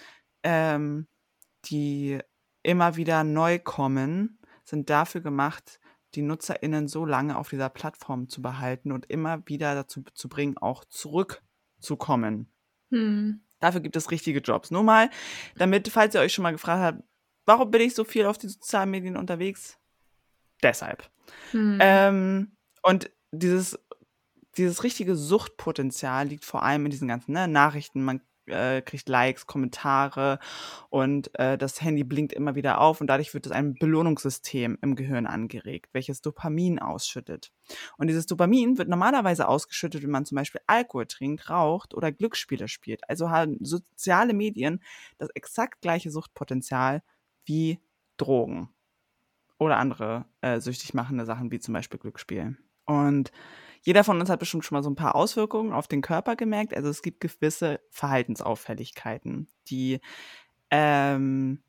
ähm, 0.43 1.07
die 1.65 2.19
immer 2.63 2.95
wieder 2.95 3.23
neu 3.23 3.59
kommen, 3.59 4.39
sind 4.63 4.89
dafür 4.89 5.21
gemacht, 5.21 5.79
die 6.17 6.23
NutzerInnen 6.23 6.87
so 6.87 7.05
lange 7.05 7.37
auf 7.37 7.49
dieser 7.49 7.69
Plattform 7.69 8.27
zu 8.27 8.41
behalten 8.41 8.91
und 8.91 9.05
immer 9.05 9.47
wieder 9.47 9.75
dazu 9.75 10.03
zu 10.13 10.27
bringen, 10.27 10.57
auch 10.57 10.83
zurückzukommen. 10.85 12.51
Hm. 12.89 13.41
Dafür 13.59 13.81
gibt 13.81 13.95
es 13.95 14.11
richtige 14.11 14.39
Jobs. 14.39 14.71
Nur 14.71 14.83
mal, 14.83 15.09
damit, 15.55 15.87
falls 15.89 16.15
ihr 16.15 16.21
euch 16.21 16.33
schon 16.33 16.43
mal 16.43 16.51
gefragt 16.51 16.81
habt, 16.81 17.03
warum 17.45 17.71
bin 17.71 17.81
ich 17.81 17.93
so 17.93 18.03
viel 18.03 18.25
auf 18.25 18.37
den 18.37 18.49
sozialen 18.49 18.89
Medien 18.89 19.15
unterwegs? 19.15 19.77
Deshalb. 20.63 21.09
Hm. 21.51 21.77
Ähm, 21.79 22.51
und 22.81 23.11
dieses, 23.31 23.79
dieses 24.57 24.83
richtige 24.83 25.15
Suchtpotenzial 25.15 26.27
liegt 26.27 26.45
vor 26.45 26.63
allem 26.63 26.85
in 26.85 26.91
diesen 26.91 27.07
ganzen 27.07 27.33
ne, 27.33 27.47
Nachrichten. 27.47 28.03
Man 28.03 28.21
äh, 28.47 28.81
kriegt 28.81 29.09
Likes, 29.09 29.45
Kommentare 29.45 30.39
und 30.89 31.37
äh, 31.39 31.57
das 31.57 31.81
Handy 31.81 32.03
blinkt 32.03 32.33
immer 32.33 32.55
wieder 32.55 32.81
auf 32.81 33.01
und 33.01 33.07
dadurch 33.07 33.33
wird 33.33 33.45
es 33.45 33.51
ein 33.51 33.75
Belohnungssystem 33.75 34.77
im 34.81 34.95
Gehirn 34.95 35.27
angeregt, 35.27 35.89
welches 35.93 36.21
Dopamin 36.21 36.79
ausschüttet. 36.79 37.51
Und 37.97 38.07
dieses 38.07 38.25
Dopamin 38.25 38.77
wird 38.77 38.89
normalerweise 38.89 39.47
ausgeschüttet, 39.47 40.03
wenn 40.03 40.11
man 40.11 40.25
zum 40.25 40.35
Beispiel 40.35 40.61
Alkohol 40.67 41.05
trinkt, 41.05 41.49
raucht 41.49 41.93
oder 41.93 42.11
Glücksspiele 42.11 42.67
spielt. 42.67 43.07
Also 43.09 43.29
haben 43.29 43.57
soziale 43.61 44.33
Medien 44.33 44.81
das 45.17 45.29
exakt 45.35 45.81
gleiche 45.81 46.11
Suchtpotenzial 46.11 47.03
wie 47.45 47.79
Drogen 48.17 48.69
oder 49.59 49.77
andere 49.77 50.25
äh, 50.41 50.59
süchtig 50.59 50.93
machende 50.93 51.25
Sachen 51.25 51.51
wie 51.51 51.59
zum 51.59 51.73
Beispiel 51.73 51.99
Glücksspiel. 51.99 52.57
Und 52.85 53.31
jeder 53.81 54.03
von 54.03 54.19
uns 54.19 54.29
hat 54.29 54.39
bestimmt 54.39 54.65
schon 54.65 54.75
mal 54.75 54.83
so 54.83 54.89
ein 54.89 54.95
paar 54.95 55.15
Auswirkungen 55.15 55.73
auf 55.73 55.87
den 55.87 56.01
Körper 56.01 56.35
gemerkt. 56.35 56.75
Also 56.75 56.89
es 56.89 57.01
gibt 57.01 57.21
gewisse 57.21 57.79
Verhaltensauffälligkeiten, 57.89 59.47
die 59.67 59.99
ähm, 60.71 61.63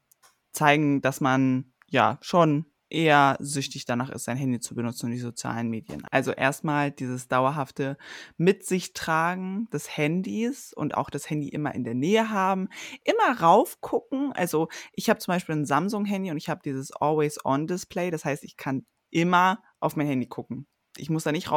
zeigen, 0.52 1.00
dass 1.00 1.20
man 1.20 1.72
ja 1.88 2.18
schon 2.20 2.66
eher 2.90 3.36
süchtig 3.40 3.84
danach 3.84 4.10
ist, 4.10 4.24
sein 4.24 4.36
Handy 4.36 4.60
zu 4.60 4.74
benutzen 4.74 5.06
und 5.06 5.12
die 5.12 5.18
sozialen 5.18 5.68
Medien. 5.68 6.02
Also 6.10 6.32
erstmal 6.32 6.90
dieses 6.90 7.28
dauerhafte 7.28 7.98
mit 8.36 8.64
sich 8.64 8.92
tragen 8.92 9.68
des 9.72 9.96
Handys 9.96 10.72
und 10.72 10.96
auch 10.96 11.10
das 11.10 11.28
Handy 11.28 11.48
immer 11.48 11.74
in 11.74 11.84
der 11.84 11.94
Nähe 11.94 12.30
haben, 12.30 12.68
immer 13.04 13.40
raufgucken. 13.40 14.32
Also 14.32 14.68
ich 14.92 15.10
habe 15.10 15.20
zum 15.20 15.32
Beispiel 15.32 15.56
ein 15.56 15.66
Samsung-Handy 15.66 16.30
und 16.30 16.36
ich 16.38 16.48
habe 16.48 16.60
dieses 16.64 16.92
Always-On-Display. 16.92 18.10
Das 18.10 18.24
heißt, 18.24 18.44
ich 18.44 18.56
kann 18.56 18.86
immer 19.10 19.62
auf 19.80 19.96
mein 19.96 20.06
Handy 20.06 20.26
gucken. 20.26 20.66
Ich 20.96 21.10
muss 21.10 21.24
da 21.24 21.32
nicht 21.32 21.50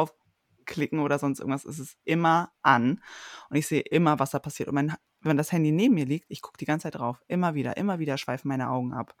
raufklicken 0.72 1.00
oder 1.00 1.18
sonst 1.18 1.40
irgendwas. 1.40 1.64
Es 1.64 1.78
ist 1.78 1.96
immer 2.04 2.50
an 2.62 3.02
und 3.50 3.56
ich 3.56 3.66
sehe 3.66 3.80
immer, 3.80 4.18
was 4.18 4.30
da 4.30 4.38
passiert. 4.38 4.68
Und 4.68 4.74
mein, 4.74 4.94
wenn 5.20 5.36
das 5.36 5.52
Handy 5.52 5.70
neben 5.72 5.94
mir 5.94 6.06
liegt, 6.06 6.26
ich 6.28 6.42
gucke 6.42 6.58
die 6.58 6.64
ganze 6.64 6.84
Zeit 6.84 6.96
drauf. 6.96 7.22
Immer 7.28 7.54
wieder, 7.54 7.76
immer 7.76 7.98
wieder 7.98 8.18
schweifen 8.18 8.48
meine 8.48 8.70
Augen 8.70 8.92
ab. 8.92 9.14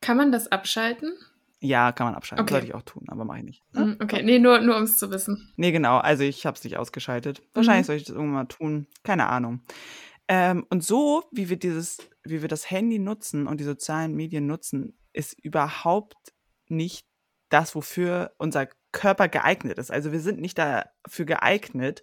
Kann 0.00 0.16
man 0.16 0.32
das 0.32 0.50
abschalten? 0.52 1.12
Ja, 1.60 1.92
kann 1.92 2.06
man 2.06 2.14
abschalten. 2.14 2.42
Okay. 2.44 2.52
Sollte 2.54 2.66
ich 2.66 2.74
auch 2.74 2.82
tun, 2.82 3.04
aber 3.08 3.24
mache 3.24 3.38
ich 3.38 3.44
nicht. 3.44 3.62
Hm, 3.74 3.96
Okay, 4.02 4.22
nee, 4.22 4.38
nur, 4.38 4.60
nur 4.60 4.76
um 4.76 4.82
es 4.82 4.98
zu 4.98 5.10
wissen. 5.10 5.52
Nee, 5.56 5.72
genau. 5.72 5.96
Also 5.98 6.22
ich 6.22 6.44
habe 6.44 6.56
es 6.56 6.64
nicht 6.64 6.76
ausgeschaltet. 6.76 7.42
Wahrscheinlich 7.54 7.84
Mhm. 7.84 7.86
soll 7.86 7.96
ich 7.96 8.04
das 8.04 8.14
irgendwann 8.14 8.34
mal 8.34 8.44
tun. 8.46 8.86
Keine 9.02 9.26
Ahnung. 9.28 9.62
Ähm, 10.28 10.66
und 10.70 10.84
so, 10.84 11.24
wie 11.32 11.48
wir 11.48 11.56
dieses, 11.58 11.98
wie 12.22 12.42
wir 12.42 12.48
das 12.48 12.70
Handy 12.70 12.98
nutzen 12.98 13.46
und 13.46 13.60
die 13.60 13.64
sozialen 13.64 14.14
Medien 14.14 14.46
nutzen, 14.46 14.98
ist 15.12 15.38
überhaupt 15.42 16.34
nicht 16.68 17.06
das, 17.50 17.74
wofür 17.74 18.32
unser 18.38 18.68
Körper 18.94 19.28
geeignet 19.28 19.78
ist. 19.78 19.90
Also 19.90 20.12
wir 20.12 20.20
sind 20.20 20.40
nicht 20.40 20.56
dafür 20.56 21.26
geeignet, 21.26 22.02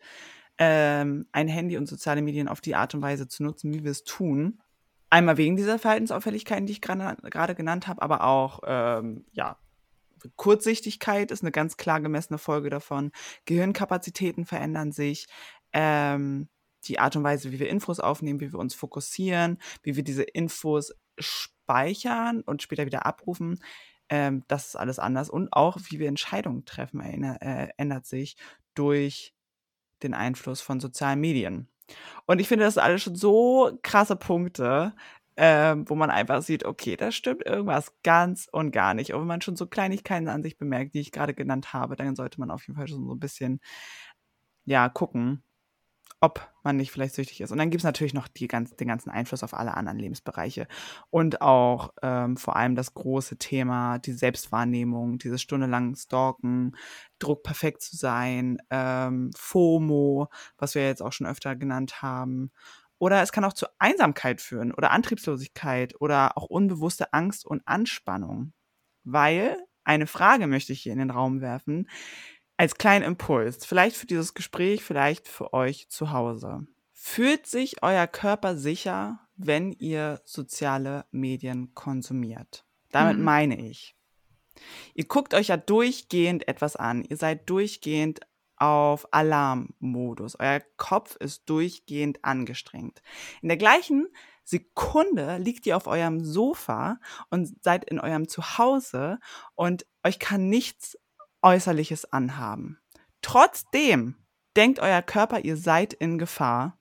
ähm, 0.60 1.26
ein 1.32 1.48
Handy 1.48 1.78
und 1.78 1.88
soziale 1.88 2.22
Medien 2.22 2.48
auf 2.48 2.62
die 2.62 2.76
Art 2.76 2.94
und 2.94 3.02
Weise 3.02 3.28
zu 3.28 3.42
nutzen, 3.42 3.74
wie 3.74 3.84
wir 3.84 3.90
es 3.90 4.04
tun. 4.04 4.62
Einmal 5.10 5.38
wegen 5.38 5.56
dieser 5.56 5.80
Verhaltensauffälligkeiten, 5.80 6.68
die 6.68 6.74
ich 6.74 6.82
gerade 6.82 7.56
genannt 7.56 7.88
habe, 7.88 8.02
aber 8.02 8.24
auch, 8.24 8.60
ähm, 8.66 9.26
ja, 9.32 9.58
Kurzsichtigkeit 10.36 11.32
ist 11.32 11.42
eine 11.42 11.52
ganz 11.52 11.78
klar 11.78 12.00
gemessene 12.00 12.38
Folge 12.38 12.70
davon. 12.70 13.12
Gehirnkapazitäten 13.46 14.46
verändern 14.46 14.92
sich. 14.92 15.26
Ähm, 15.74 16.48
die 16.86 17.00
Art 17.00 17.16
und 17.16 17.24
Weise, 17.24 17.52
wie 17.52 17.60
wir 17.60 17.70
Infos 17.70 18.00
aufnehmen, 18.00 18.40
wie 18.40 18.52
wir 18.52 18.60
uns 18.60 18.76
fokussieren, 18.76 19.58
wie 19.84 19.96
wir 19.96 20.04
diese 20.04 20.24
Infos 20.24 20.94
speichern 21.18 22.42
und 22.42 22.62
später 22.62 22.86
wieder 22.86 23.06
abrufen, 23.06 23.60
ähm, 24.12 24.44
das 24.48 24.68
ist 24.68 24.76
alles 24.76 25.00
anders. 25.00 25.30
Und 25.30 25.52
auch, 25.54 25.78
wie 25.90 25.98
wir 25.98 26.10
Entscheidungen 26.10 26.66
treffen, 26.66 27.00
erinnert, 27.00 27.42
äh, 27.42 27.70
ändert 27.78 28.06
sich 28.06 28.36
durch 28.76 29.34
den 30.04 30.14
Einfluss 30.14 30.62
von 30.62 30.80
sozialen 30.80 31.22
Medien. 31.22 31.70
Und 32.26 32.40
ich 32.40 32.48
finde, 32.48 32.66
das 32.66 32.76
sind 32.76 32.84
alles 32.84 33.04
schon 33.04 33.16
so 33.16 33.78
krasse 33.84 34.18
Punkte, 34.18 34.94
ähm, 35.38 35.90
wo 35.90 35.96
man 35.96 36.12
einfach 36.12 36.42
sieht, 36.42 36.66
okay, 36.66 36.98
da 36.98 37.12
stimmt 37.12 37.46
irgendwas 37.46 37.94
ganz 38.04 38.50
und 38.52 38.72
gar 38.72 38.94
nicht. 38.94 39.14
Und 39.14 39.22
wenn 39.22 39.28
man 39.28 39.42
schon 39.42 39.56
so 39.56 39.66
Kleinigkeiten 39.66 40.28
an 40.28 40.44
sich 40.44 40.58
bemerkt, 40.58 40.94
die 40.94 41.00
ich 41.00 41.12
gerade 41.14 41.34
genannt 41.34 41.74
habe, 41.74 41.96
dann 41.96 42.16
sollte 42.16 42.40
man 42.40 42.52
auf 42.52 42.68
jeden 42.68 42.78
Fall 42.78 42.88
schon 42.90 43.06
so 43.06 43.14
ein 43.14 43.20
bisschen, 43.20 43.62
ja, 44.66 44.90
gucken, 44.90 45.44
ob 46.22 46.48
man 46.64 46.78
nicht 46.78 46.92
vielleicht 46.92 47.16
süchtig 47.16 47.42
ist. 47.42 47.52
Und 47.52 47.58
dann 47.58 47.72
gibt 47.72 47.82
es 47.82 47.84
natürlich 47.84 48.14
noch 48.14 48.28
die 48.28 48.48
ganz, 48.48 48.76
den 48.76 48.88
ganzen 48.88 49.10
Einfluss 49.10 49.44
auf 49.44 49.56
alle 49.56 49.76
anderen 49.76 49.98
Lebensbereiche. 49.98 50.68
Und 51.10 51.42
auch 51.42 51.94
ähm, 52.04 52.38
vor 52.38 52.56
allem 52.56 52.76
das 52.76 52.94
große 52.94 53.38
Thema, 53.38 53.98
die 53.98 54.14
Selbstwahrnehmung, 54.14 55.18
dieses 55.18 55.42
stundenlangen 55.42 55.96
Stalken, 55.96 56.78
Druck 57.18 57.42
perfekt 57.44 57.82
zu 57.82 57.98
sein, 57.98 58.60
ähm, 58.70 59.32
FOMO, 59.36 60.30
was 60.58 60.76
wir 60.76 60.86
jetzt 60.86 61.02
auch 61.02 61.12
schon 61.12 61.28
öfter 61.28 61.56
genannt 61.56 62.04
haben. 62.04 62.52
Oder 63.00 63.24
es 63.24 63.32
kann 63.32 63.44
auch 63.44 63.54
zu 63.54 63.66
Einsamkeit 63.80 64.42
führen 64.42 64.72
oder 64.72 64.92
Antriebslosigkeit 64.92 66.00
oder 66.00 66.38
auch 66.38 66.44
unbewusste 66.46 67.14
Angst 67.14 67.48
und 67.48 67.64
Anspannung. 67.68 68.54
Weil, 69.04 69.58
eine 69.84 70.06
Frage 70.06 70.46
möchte 70.46 70.74
ich 70.74 70.84
hier 70.84 70.94
in 70.94 71.00
den 71.00 71.10
Raum 71.10 71.42
werfen, 71.42 71.90
als 72.62 72.76
kleinen 72.76 73.04
Impuls, 73.04 73.66
vielleicht 73.66 73.96
für 73.96 74.06
dieses 74.06 74.36
Gespräch, 74.36 74.84
vielleicht 74.84 75.28
für 75.28 75.52
euch 75.52 75.90
zu 75.90 76.12
Hause. 76.12 76.68
Fühlt 76.92 77.48
sich 77.48 77.82
euer 77.82 78.06
Körper 78.06 78.56
sicher, 78.56 79.20
wenn 79.36 79.72
ihr 79.72 80.22
soziale 80.26 81.06
Medien 81.10 81.74
konsumiert? 81.74 82.64
Damit 82.92 83.18
Mhm. 83.18 83.24
meine 83.24 83.68
ich, 83.68 83.96
ihr 84.94 85.06
guckt 85.06 85.34
euch 85.34 85.48
ja 85.48 85.58
durchgehend 85.58 86.48
etwas 86.48 86.76
an. 86.76 87.04
Ihr 87.04 87.18
seid 87.18 87.50
durchgehend 87.50 88.20
auf 88.58 89.12
Alarmmodus. 89.12 90.40
Euer 90.40 90.62
Kopf 90.78 91.16
ist 91.16 91.50
durchgehend 91.50 92.24
angestrengt. 92.24 93.02
In 93.42 93.48
der 93.48 93.58
gleichen 93.58 94.08
Sekunde 94.44 95.38
liegt 95.38 95.66
ihr 95.66 95.78
auf 95.78 95.88
eurem 95.88 96.24
Sofa 96.24 97.00
und 97.32 97.64
seid 97.64 97.90
in 97.90 98.00
eurem 98.00 98.28
Zuhause 98.28 99.20
und 99.56 99.88
euch 100.04 100.20
kann 100.20 100.48
nichts 100.48 100.96
Äußerliches 101.42 102.12
anhaben. 102.12 102.80
Trotzdem 103.22 104.16
denkt 104.56 104.80
euer 104.80 105.02
Körper, 105.02 105.40
ihr 105.40 105.58
seid 105.58 105.94
in 105.94 106.18
Gefahr 106.18 106.78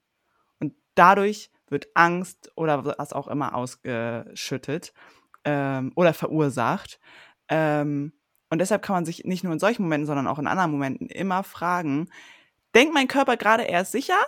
und 0.58 0.74
dadurch 0.94 1.50
wird 1.68 1.88
Angst 1.94 2.50
oder 2.56 2.84
was 2.84 3.12
auch 3.12 3.28
immer 3.28 3.54
ausgeschüttet 3.54 4.92
ähm, 5.44 5.92
oder 5.94 6.12
verursacht. 6.12 6.98
Ähm, 7.48 8.12
und 8.50 8.58
deshalb 8.58 8.82
kann 8.82 8.94
man 8.94 9.04
sich 9.04 9.24
nicht 9.24 9.44
nur 9.44 9.52
in 9.52 9.60
solchen 9.60 9.82
Momenten, 9.82 10.06
sondern 10.06 10.26
auch 10.26 10.38
in 10.38 10.48
anderen 10.48 10.72
Momenten 10.72 11.06
immer 11.08 11.44
fragen, 11.44 12.10
denkt 12.74 12.92
mein 12.92 13.08
Körper 13.08 13.36
gerade, 13.36 13.68
er 13.68 13.82
ist 13.82 13.92
sicher 13.92 14.18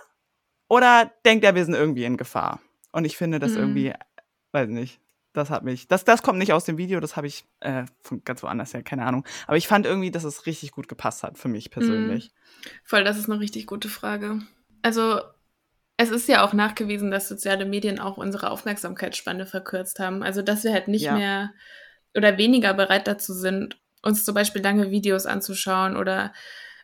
oder 0.69 1.11
denkt 1.25 1.43
er, 1.43 1.55
wir 1.55 1.65
sind 1.65 1.73
irgendwie 1.73 2.05
in 2.05 2.17
Gefahr? 2.17 2.61
Und 2.93 3.05
ich 3.05 3.17
finde 3.17 3.39
das 3.39 3.53
Mhm. 3.53 3.59
irgendwie, 3.59 3.93
weiß 4.53 4.69
nicht, 4.69 5.01
das 5.33 5.49
hat 5.49 5.63
mich, 5.63 5.87
das, 5.87 6.03
das 6.05 6.21
kommt 6.23 6.39
nicht 6.39 6.53
aus 6.53 6.65
dem 6.65 6.77
Video, 6.77 6.99
das 6.99 7.15
habe 7.15 7.27
ich 7.27 7.45
äh, 7.59 7.85
von 8.01 8.23
ganz 8.23 8.43
woanders 8.43 8.73
her, 8.73 8.83
keine 8.83 9.05
Ahnung. 9.05 9.25
Aber 9.47 9.57
ich 9.57 9.67
fand 9.67 9.85
irgendwie, 9.85 10.11
dass 10.11 10.23
es 10.23 10.45
richtig 10.45 10.71
gut 10.71 10.87
gepasst 10.87 11.23
hat 11.23 11.37
für 11.37 11.47
mich 11.47 11.71
persönlich. 11.71 12.31
Voll, 12.83 13.03
das 13.03 13.17
ist 13.17 13.29
eine 13.29 13.39
richtig 13.39 13.65
gute 13.67 13.89
Frage. 13.89 14.39
Also, 14.83 15.19
es 15.97 16.09
ist 16.09 16.27
ja 16.27 16.43
auch 16.43 16.53
nachgewiesen, 16.53 17.11
dass 17.11 17.27
soziale 17.29 17.65
Medien 17.65 17.99
auch 17.99 18.17
unsere 18.17 18.49
Aufmerksamkeitsspanne 18.51 19.45
verkürzt 19.45 19.99
haben. 19.99 20.23
Also, 20.23 20.41
dass 20.41 20.63
wir 20.63 20.73
halt 20.73 20.87
nicht 20.87 21.03
Ja. 21.05 21.13
mehr 21.15 21.53
oder 22.15 22.37
weniger 22.37 22.73
bereit 22.73 23.07
dazu 23.07 23.33
sind, 23.33 23.77
uns 24.01 24.25
zum 24.25 24.35
Beispiel 24.35 24.61
lange 24.61 24.91
Videos 24.91 25.25
anzuschauen 25.25 25.95
oder 25.97 26.33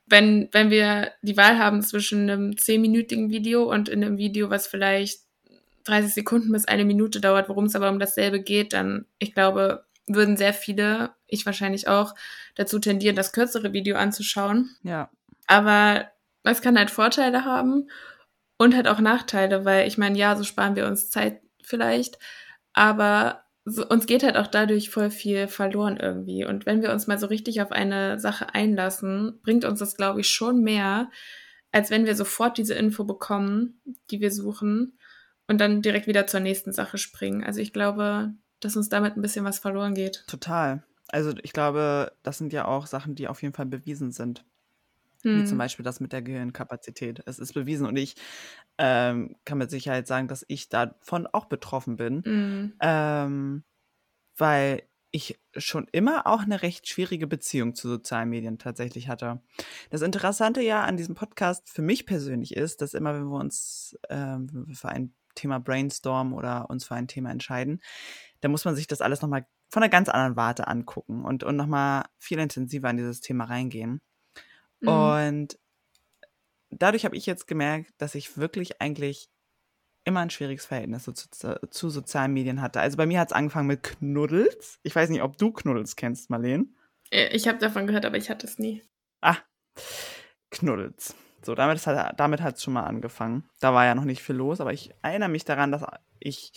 wenn, 0.05 0.49
wenn 0.53 0.71
wir 0.71 1.11
die 1.21 1.37
Wahl 1.37 1.59
haben 1.59 1.83
zwischen 1.83 2.29
einem 2.29 2.57
zehnminütigen 2.57 3.29
Video 3.29 3.69
und 3.69 3.89
in 3.89 4.03
einem 4.03 4.17
Video, 4.17 4.49
was 4.49 4.65
vielleicht 4.67 5.21
30 5.85 6.13
Sekunden 6.13 6.51
bis 6.51 6.65
eine 6.65 6.85
Minute 6.85 7.21
dauert, 7.21 7.49
worum 7.49 7.65
es 7.65 7.75
aber 7.75 7.89
um 7.89 7.99
dasselbe 7.99 8.41
geht, 8.41 8.73
dann, 8.73 9.05
ich 9.17 9.33
glaube, 9.33 9.85
würden 10.07 10.37
sehr 10.37 10.53
viele, 10.53 11.11
ich 11.27 11.45
wahrscheinlich 11.45 11.87
auch, 11.87 12.15
dazu 12.55 12.79
tendieren, 12.79 13.15
das 13.15 13.31
kürzere 13.31 13.73
Video 13.73 13.95
anzuschauen. 13.95 14.75
Ja. 14.83 15.09
Aber 15.47 16.09
es 16.43 16.61
kann 16.61 16.77
halt 16.77 16.91
Vorteile 16.91 17.45
haben 17.45 17.89
und 18.57 18.75
halt 18.75 18.87
auch 18.87 18.99
Nachteile, 18.99 19.65
weil 19.65 19.87
ich 19.87 19.97
meine, 19.97 20.17
ja, 20.17 20.35
so 20.35 20.43
sparen 20.43 20.75
wir 20.75 20.87
uns 20.87 21.09
Zeit 21.09 21.41
vielleicht, 21.63 22.17
aber 22.73 23.43
so, 23.65 23.87
uns 23.87 24.07
geht 24.07 24.23
halt 24.23 24.35
auch 24.35 24.47
dadurch 24.47 24.89
voll 24.89 25.11
viel 25.11 25.47
verloren 25.47 25.97
irgendwie. 25.97 26.45
Und 26.45 26.65
wenn 26.65 26.81
wir 26.81 26.91
uns 26.91 27.07
mal 27.07 27.19
so 27.19 27.27
richtig 27.27 27.61
auf 27.61 27.71
eine 27.71 28.19
Sache 28.19 28.53
einlassen, 28.55 29.39
bringt 29.43 29.65
uns 29.65 29.79
das, 29.79 29.95
glaube 29.95 30.21
ich, 30.21 30.29
schon 30.29 30.61
mehr, 30.61 31.11
als 31.71 31.91
wenn 31.91 32.05
wir 32.05 32.15
sofort 32.15 32.57
diese 32.57 32.73
Info 32.73 33.03
bekommen, 33.03 33.81
die 34.09 34.21
wir 34.21 34.31
suchen 34.31 34.97
und 35.49 35.59
dann 35.59 35.81
direkt 35.81 36.07
wieder 36.07 36.27
zur 36.27 36.39
nächsten 36.39 36.71
Sache 36.71 36.97
springen. 36.97 37.43
Also 37.43 37.59
ich 37.59 37.73
glaube, 37.73 38.33
dass 38.61 38.77
uns 38.77 38.87
damit 38.87 39.17
ein 39.17 39.21
bisschen 39.21 39.43
was 39.45 39.59
verloren 39.59 39.93
geht. 39.95 40.23
Total. 40.27 40.83
Also 41.07 41.33
ich 41.43 41.53
glaube, 41.53 42.13
das 42.23 42.37
sind 42.37 42.53
ja 42.53 42.65
auch 42.65 42.85
Sachen, 42.87 43.15
die 43.15 43.27
auf 43.27 43.41
jeden 43.41 43.53
Fall 43.53 43.65
bewiesen 43.65 44.11
sind. 44.11 44.45
Wie 45.23 45.43
zum 45.43 45.51
Hm. 45.53 45.57
Beispiel 45.57 45.83
das 45.83 45.99
mit 45.99 46.13
der 46.13 46.21
Gehirnkapazität. 46.21 47.23
Es 47.25 47.39
ist 47.39 47.53
bewiesen 47.53 47.85
und 47.85 47.97
ich 47.97 48.15
ähm, 48.77 49.35
kann 49.43 49.57
mit 49.57 49.69
Sicherheit 49.69 50.07
sagen, 50.07 50.29
dass 50.29 50.45
ich 50.47 50.69
davon 50.69 51.27
auch 51.27 51.45
betroffen 51.45 51.97
bin, 51.97 52.19
Mm. 52.19 52.73
ähm, 52.79 53.63
weil 54.37 54.83
ich 55.11 55.37
schon 55.57 55.87
immer 55.91 56.25
auch 56.27 56.43
eine 56.43 56.61
recht 56.61 56.87
schwierige 56.87 57.27
Beziehung 57.27 57.75
zu 57.75 57.89
sozialen 57.89 58.29
Medien 58.29 58.59
tatsächlich 58.59 59.09
hatte. 59.09 59.41
Das 59.89 60.03
Interessante 60.03 60.61
ja 60.61 60.83
an 60.85 60.95
diesem 60.95 61.15
Podcast 61.15 61.67
für 61.69 61.81
mich 61.81 62.05
persönlich 62.05 62.55
ist, 62.55 62.81
dass 62.81 62.93
immer, 62.93 63.13
wenn 63.13 63.25
wir 63.29 63.39
uns 63.39 63.97
ähm, 64.09 64.47
wenn 64.53 64.67
wir 64.67 64.75
für 64.75 64.89
ein 64.89 65.13
Thema 65.39 65.59
brainstormen 65.59 66.33
oder 66.33 66.69
uns 66.69 66.85
für 66.85 66.95
ein 66.95 67.07
Thema 67.07 67.31
entscheiden, 67.31 67.81
da 68.41 68.49
muss 68.49 68.65
man 68.65 68.75
sich 68.75 68.87
das 68.87 69.01
alles 69.01 69.21
nochmal 69.21 69.45
von 69.71 69.83
einer 69.83 69.89
ganz 69.89 70.09
anderen 70.09 70.35
Warte 70.35 70.67
angucken 70.67 71.23
und, 71.25 71.43
und 71.43 71.55
nochmal 71.55 72.05
viel 72.17 72.39
intensiver 72.39 72.89
in 72.89 72.97
dieses 72.97 73.21
Thema 73.21 73.45
reingehen. 73.45 74.01
Mm. 74.81 74.87
Und 74.87 75.59
dadurch 76.69 77.05
habe 77.05 77.15
ich 77.15 77.25
jetzt 77.25 77.47
gemerkt, 77.47 77.91
dass 77.97 78.15
ich 78.15 78.37
wirklich 78.37 78.81
eigentlich 78.81 79.29
immer 80.05 80.21
ein 80.21 80.29
schwieriges 80.29 80.65
Verhältnis 80.65 81.03
so 81.03 81.11
zu, 81.11 81.29
zu, 81.29 81.59
zu 81.69 81.89
sozialen 81.89 82.33
Medien 82.33 82.61
hatte. 82.61 82.79
Also 82.79 82.97
bei 82.97 83.05
mir 83.05 83.19
hat 83.19 83.29
es 83.29 83.33
angefangen 83.35 83.67
mit 83.67 83.83
Knuddels. 83.83 84.79
Ich 84.83 84.95
weiß 84.95 85.09
nicht, 85.09 85.21
ob 85.21 85.37
du 85.37 85.51
Knuddels 85.51 85.95
kennst, 85.95 86.29
Marleen. 86.29 86.75
Äh, 87.11 87.35
Ich 87.35 87.47
habe 87.47 87.59
davon 87.59 87.85
gehört, 87.85 88.05
aber 88.05 88.17
ich 88.17 88.29
hatte 88.29 88.47
es 88.47 88.57
nie. 88.57 88.81
Ah, 89.21 89.37
Knuddels. 90.49 91.15
So, 91.41 91.55
damit, 91.55 91.85
hat, 91.85 92.19
damit 92.19 92.41
hat 92.41 92.55
es 92.55 92.63
schon 92.63 92.73
mal 92.73 92.83
angefangen. 92.83 93.49
Da 93.59 93.73
war 93.73 93.85
ja 93.85 93.95
noch 93.95 94.03
nicht 94.03 94.21
viel 94.21 94.35
los, 94.35 94.59
aber 94.59 94.73
ich 94.73 94.93
erinnere 95.01 95.29
mich 95.29 95.45
daran, 95.45 95.71
dass 95.71 95.83
ich 96.19 96.51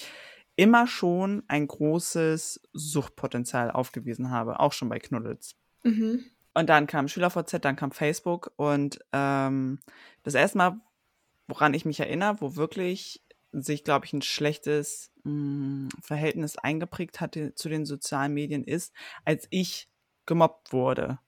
immer 0.57 0.87
schon 0.87 1.42
ein 1.49 1.66
großes 1.66 2.68
Suchtpotenzial 2.73 3.71
aufgewiesen 3.71 4.31
habe, 4.31 4.61
auch 4.61 4.73
schon 4.73 4.88
bei 4.88 4.99
Knuddels. 4.99 5.57
Mhm. 5.83 6.25
Und 6.55 6.68
dann 6.68 6.87
kam 6.87 7.09
SchülerVZ, 7.09 7.61
dann 7.62 7.77
kam 7.77 7.92
Facebook 7.92 8.53
und 8.57 8.99
ähm, 9.12 9.79
das 10.23 10.35
erste 10.35 10.59
Mal, 10.59 10.81
woran 11.49 11.75
ich 11.75 11.85
mich 11.85 12.01
erinnere, 12.01 12.40
wo 12.40 12.57
wirklich 12.57 13.23
sich, 13.53 13.85
glaube 13.85 14.07
ich, 14.07 14.12
ein 14.12 14.23
schlechtes 14.23 15.11
mh, 15.25 15.88
Verhältnis 16.03 16.59
eingeprägt 16.59 17.21
hatte 17.21 17.55
zu 17.55 17.68
den 17.68 17.87
sozialen 17.87 18.35
Medien, 18.35 18.64
ist, 18.64 18.92
als 19.25 19.47
ich 19.51 19.88
gemobbt 20.27 20.73
wurde 20.73 21.18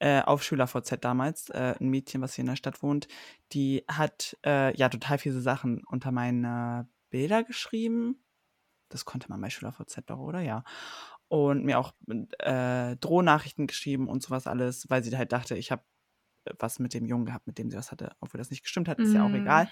äh, 0.00 0.22
auf 0.22 0.42
SchülerVZ 0.42 0.98
damals, 1.00 1.50
äh, 1.50 1.74
ein 1.80 1.88
Mädchen, 1.88 2.20
was 2.22 2.34
hier 2.34 2.42
in 2.42 2.48
der 2.48 2.56
Stadt 2.56 2.82
wohnt, 2.82 3.08
die 3.52 3.84
hat 3.88 4.36
äh, 4.44 4.76
ja 4.76 4.88
total 4.88 5.18
fiese 5.18 5.40
Sachen 5.40 5.82
unter 5.84 6.12
meine 6.12 6.88
Bilder 7.10 7.42
geschrieben. 7.44 8.22
Das 8.88 9.04
konnte 9.04 9.28
man 9.28 9.40
bei 9.40 9.50
SchülerVZ 9.50 10.02
doch, 10.06 10.18
oder? 10.18 10.40
Ja. 10.40 10.64
Und 11.28 11.64
mir 11.64 11.78
auch 11.78 11.92
äh, 12.38 12.96
Drohnachrichten 12.96 13.66
geschrieben 13.66 14.08
und 14.08 14.22
sowas 14.22 14.46
alles, 14.46 14.88
weil 14.88 15.02
sie 15.04 15.16
halt 15.16 15.32
dachte, 15.32 15.56
ich 15.56 15.70
habe 15.70 15.82
was 16.58 16.78
mit 16.78 16.94
dem 16.94 17.04
Jungen 17.04 17.26
gehabt, 17.26 17.46
mit 17.46 17.58
dem 17.58 17.70
sie 17.70 17.76
was 17.76 17.92
hatte, 17.92 18.12
obwohl 18.20 18.38
das 18.38 18.50
nicht 18.50 18.62
gestimmt 18.62 18.88
hat, 18.88 18.98
ist 19.00 19.12
ja 19.12 19.22
auch 19.24 19.28
Mm. 19.28 19.34
egal. 19.34 19.68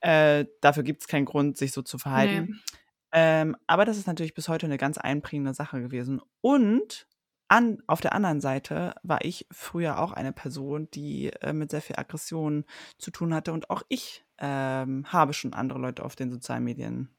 Äh, 0.00 0.44
dafür 0.60 0.82
gibt 0.82 1.00
es 1.00 1.08
keinen 1.08 1.24
Grund, 1.24 1.56
sich 1.56 1.72
so 1.72 1.80
zu 1.80 1.96
verhalten. 1.98 2.48
Nee. 2.50 2.78
Ähm, 3.12 3.56
aber 3.66 3.86
das 3.86 3.96
ist 3.96 4.06
natürlich 4.06 4.34
bis 4.34 4.48
heute 4.48 4.66
eine 4.66 4.76
ganz 4.76 4.98
einprägende 4.98 5.54
Sache 5.54 5.80
gewesen. 5.80 6.20
Und 6.42 7.07
an, 7.48 7.82
auf 7.86 8.00
der 8.00 8.12
anderen 8.14 8.40
Seite 8.40 8.94
war 9.02 9.24
ich 9.24 9.46
früher 9.50 9.98
auch 9.98 10.12
eine 10.12 10.32
Person, 10.32 10.88
die 10.92 11.32
äh, 11.40 11.52
mit 11.52 11.70
sehr 11.70 11.82
viel 11.82 11.96
Aggression 11.96 12.64
zu 12.98 13.10
tun 13.10 13.34
hatte. 13.34 13.52
Und 13.52 13.70
auch 13.70 13.82
ich 13.88 14.24
ähm, 14.38 15.04
habe 15.12 15.32
schon 15.32 15.54
andere 15.54 15.78
Leute 15.78 16.04
auf 16.04 16.14
den 16.16 16.30
sozialen 16.30 16.64
Medien 16.64 17.14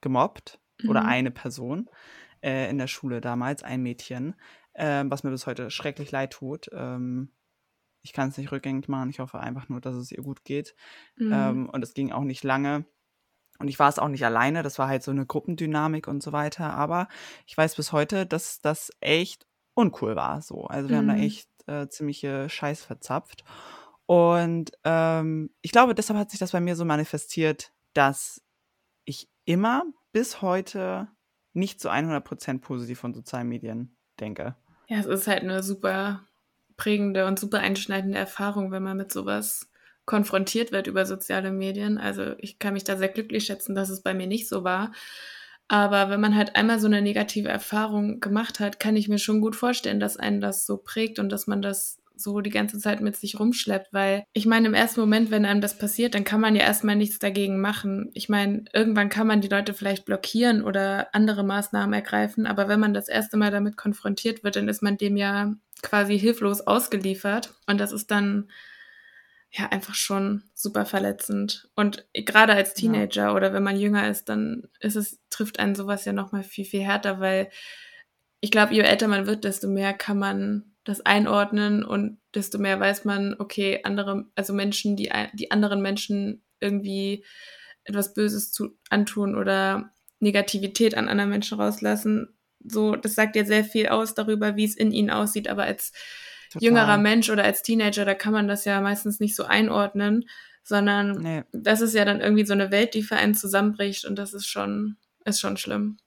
gemobbt. 0.00 0.58
Oder 0.88 1.02
Mhm. 1.02 1.08
eine 1.08 1.30
Person 1.30 1.90
äh, 2.42 2.68
in 2.68 2.78
der 2.78 2.88
Schule 2.88 3.20
damals, 3.20 3.62
ein 3.62 3.82
Mädchen, 3.82 4.34
ähm, 4.74 5.10
was 5.10 5.22
mir 5.22 5.30
bis 5.30 5.46
heute 5.46 5.70
schrecklich 5.70 6.10
leid 6.10 6.32
tut. 6.32 6.68
Ähm, 6.72 7.30
ich 8.02 8.12
kann 8.12 8.30
es 8.30 8.36
nicht 8.36 8.50
rückgängig 8.50 8.88
machen. 8.88 9.10
Ich 9.10 9.20
hoffe 9.20 9.38
einfach 9.38 9.68
nur, 9.68 9.80
dass 9.80 9.94
es 9.94 10.10
ihr 10.10 10.22
gut 10.22 10.44
geht. 10.44 10.74
Mhm. 11.16 11.32
Ähm, 11.32 11.68
und 11.70 11.84
es 11.84 11.94
ging 11.94 12.10
auch 12.10 12.24
nicht 12.24 12.42
lange. 12.42 12.84
Und 13.60 13.68
ich 13.68 13.78
war 13.78 13.88
es 13.88 14.00
auch 14.00 14.08
nicht 14.08 14.24
alleine. 14.24 14.64
Das 14.64 14.78
war 14.80 14.88
halt 14.88 15.04
so 15.04 15.12
eine 15.12 15.24
Gruppendynamik 15.24 16.08
und 16.08 16.20
so 16.20 16.32
weiter. 16.32 16.72
Aber 16.72 17.06
ich 17.46 17.56
weiß 17.56 17.76
bis 17.76 17.92
heute, 17.92 18.26
dass 18.26 18.60
das 18.60 18.90
echt 19.00 19.46
uncool 19.74 20.16
war. 20.16 20.42
So. 20.42 20.64
Also 20.64 20.88
wir 20.88 20.96
haben 20.96 21.08
da 21.08 21.14
Mhm. 21.14 21.22
echt 21.22 21.48
äh, 21.66 21.88
ziemliche 21.88 22.48
Scheiß 22.48 22.84
verzapft. 22.84 23.44
Und 24.06 24.72
ähm, 24.84 25.50
ich 25.62 25.72
glaube, 25.72 25.94
deshalb 25.94 26.18
hat 26.18 26.30
sich 26.30 26.40
das 26.40 26.52
bei 26.52 26.60
mir 26.60 26.76
so 26.76 26.84
manifestiert, 26.84 27.72
dass 27.94 28.42
ich 29.04 29.28
immer 29.44 29.84
bis 30.12 30.42
heute 30.42 31.08
nicht 31.54 31.80
zu 31.80 31.90
100% 31.90 32.60
positiv 32.60 32.98
von 33.00 33.14
sozialen 33.14 33.48
Medien 33.48 33.96
denke. 34.20 34.56
Ja, 34.88 34.98
es 34.98 35.06
ist 35.06 35.26
halt 35.26 35.42
eine 35.42 35.62
super 35.62 36.26
prägende 36.76 37.26
und 37.26 37.38
super 37.38 37.60
einschneidende 37.60 38.18
Erfahrung, 38.18 38.70
wenn 38.72 38.82
man 38.82 38.96
mit 38.96 39.12
sowas 39.12 39.70
konfrontiert 40.04 40.72
wird 40.72 40.86
über 40.88 41.06
soziale 41.06 41.52
Medien. 41.52 41.98
Also 41.98 42.34
ich 42.38 42.58
kann 42.58 42.74
mich 42.74 42.84
da 42.84 42.96
sehr 42.96 43.08
glücklich 43.08 43.44
schätzen, 43.44 43.74
dass 43.74 43.88
es 43.88 44.02
bei 44.02 44.14
mir 44.14 44.26
nicht 44.26 44.48
so 44.48 44.64
war. 44.64 44.92
Aber 45.72 46.10
wenn 46.10 46.20
man 46.20 46.36
halt 46.36 46.54
einmal 46.54 46.78
so 46.78 46.86
eine 46.86 47.00
negative 47.00 47.48
Erfahrung 47.48 48.20
gemacht 48.20 48.60
hat, 48.60 48.78
kann 48.78 48.94
ich 48.94 49.08
mir 49.08 49.16
schon 49.16 49.40
gut 49.40 49.56
vorstellen, 49.56 50.00
dass 50.00 50.18
einen 50.18 50.42
das 50.42 50.66
so 50.66 50.76
prägt 50.76 51.18
und 51.18 51.32
dass 51.32 51.46
man 51.46 51.62
das 51.62 51.98
so 52.14 52.42
die 52.42 52.50
ganze 52.50 52.78
Zeit 52.78 53.00
mit 53.00 53.16
sich 53.16 53.40
rumschleppt, 53.40 53.90
weil 53.90 54.24
ich 54.34 54.44
meine, 54.44 54.68
im 54.68 54.74
ersten 54.74 55.00
Moment, 55.00 55.30
wenn 55.30 55.46
einem 55.46 55.62
das 55.62 55.78
passiert, 55.78 56.14
dann 56.14 56.24
kann 56.24 56.42
man 56.42 56.54
ja 56.54 56.60
erstmal 56.60 56.94
nichts 56.94 57.18
dagegen 57.18 57.58
machen. 57.58 58.10
Ich 58.12 58.28
meine, 58.28 58.66
irgendwann 58.74 59.08
kann 59.08 59.26
man 59.26 59.40
die 59.40 59.48
Leute 59.48 59.72
vielleicht 59.72 60.04
blockieren 60.04 60.62
oder 60.62 61.08
andere 61.14 61.42
Maßnahmen 61.42 61.94
ergreifen, 61.94 62.46
aber 62.46 62.68
wenn 62.68 62.78
man 62.78 62.92
das 62.92 63.08
erste 63.08 63.38
Mal 63.38 63.50
damit 63.50 63.78
konfrontiert 63.78 64.44
wird, 64.44 64.56
dann 64.56 64.68
ist 64.68 64.82
man 64.82 64.98
dem 64.98 65.16
ja 65.16 65.54
quasi 65.80 66.18
hilflos 66.18 66.60
ausgeliefert 66.60 67.54
und 67.66 67.80
das 67.80 67.92
ist 67.92 68.10
dann 68.10 68.50
ja 69.52 69.68
einfach 69.68 69.94
schon 69.94 70.44
super 70.54 70.86
verletzend. 70.86 71.68
Und 71.74 72.06
gerade 72.14 72.54
als 72.54 72.74
Teenager 72.74 73.26
ja. 73.26 73.34
oder 73.34 73.52
wenn 73.52 73.62
man 73.62 73.78
jünger 73.78 74.08
ist, 74.08 74.28
dann 74.28 74.68
ist 74.80 74.96
es, 74.96 75.20
trifft 75.28 75.58
einen 75.58 75.74
sowas 75.74 76.04
ja 76.04 76.12
nochmal 76.12 76.42
viel, 76.42 76.64
viel 76.64 76.82
härter, 76.82 77.20
weil 77.20 77.50
ich 78.40 78.50
glaube, 78.50 78.74
je 78.74 78.80
älter 78.80 79.08
man 79.08 79.26
wird, 79.26 79.44
desto 79.44 79.68
mehr 79.68 79.92
kann 79.92 80.18
man 80.18 80.74
das 80.84 81.00
einordnen 81.02 81.84
und 81.84 82.18
desto 82.34 82.58
mehr 82.58 82.80
weiß 82.80 83.04
man, 83.04 83.36
okay, 83.38 83.80
andere, 83.84 84.26
also 84.34 84.52
Menschen, 84.52 84.96
die, 84.96 85.12
die 85.34 85.50
anderen 85.50 85.82
Menschen 85.82 86.42
irgendwie 86.58 87.24
etwas 87.84 88.14
Böses 88.14 88.52
zu, 88.52 88.78
antun 88.88 89.36
oder 89.36 89.92
Negativität 90.18 90.96
an 90.96 91.08
anderen 91.08 91.30
Menschen 91.30 91.60
rauslassen, 91.60 92.36
so, 92.64 92.96
das 92.96 93.14
sagt 93.14 93.36
ja 93.36 93.44
sehr 93.44 93.64
viel 93.64 93.88
aus 93.88 94.14
darüber, 94.14 94.56
wie 94.56 94.64
es 94.64 94.76
in 94.76 94.92
ihnen 94.92 95.10
aussieht, 95.10 95.48
aber 95.48 95.64
als 95.64 95.92
Total. 96.52 96.66
jüngerer 96.66 96.98
Mensch 96.98 97.30
oder 97.30 97.44
als 97.44 97.62
Teenager, 97.62 98.04
da 98.04 98.14
kann 98.14 98.32
man 98.32 98.48
das 98.48 98.64
ja 98.64 98.80
meistens 98.80 99.20
nicht 99.20 99.34
so 99.34 99.44
einordnen, 99.44 100.28
sondern 100.62 101.18
nee. 101.18 101.42
das 101.52 101.80
ist 101.80 101.94
ja 101.94 102.04
dann 102.04 102.20
irgendwie 102.20 102.46
so 102.46 102.52
eine 102.52 102.70
Welt, 102.70 102.94
die 102.94 103.02
für 103.02 103.16
einen 103.16 103.34
zusammenbricht 103.34 104.04
und 104.04 104.16
das 104.16 104.32
ist 104.34 104.46
schon, 104.46 104.96
ist 105.24 105.40
schon 105.40 105.56
schlimm. 105.56 105.98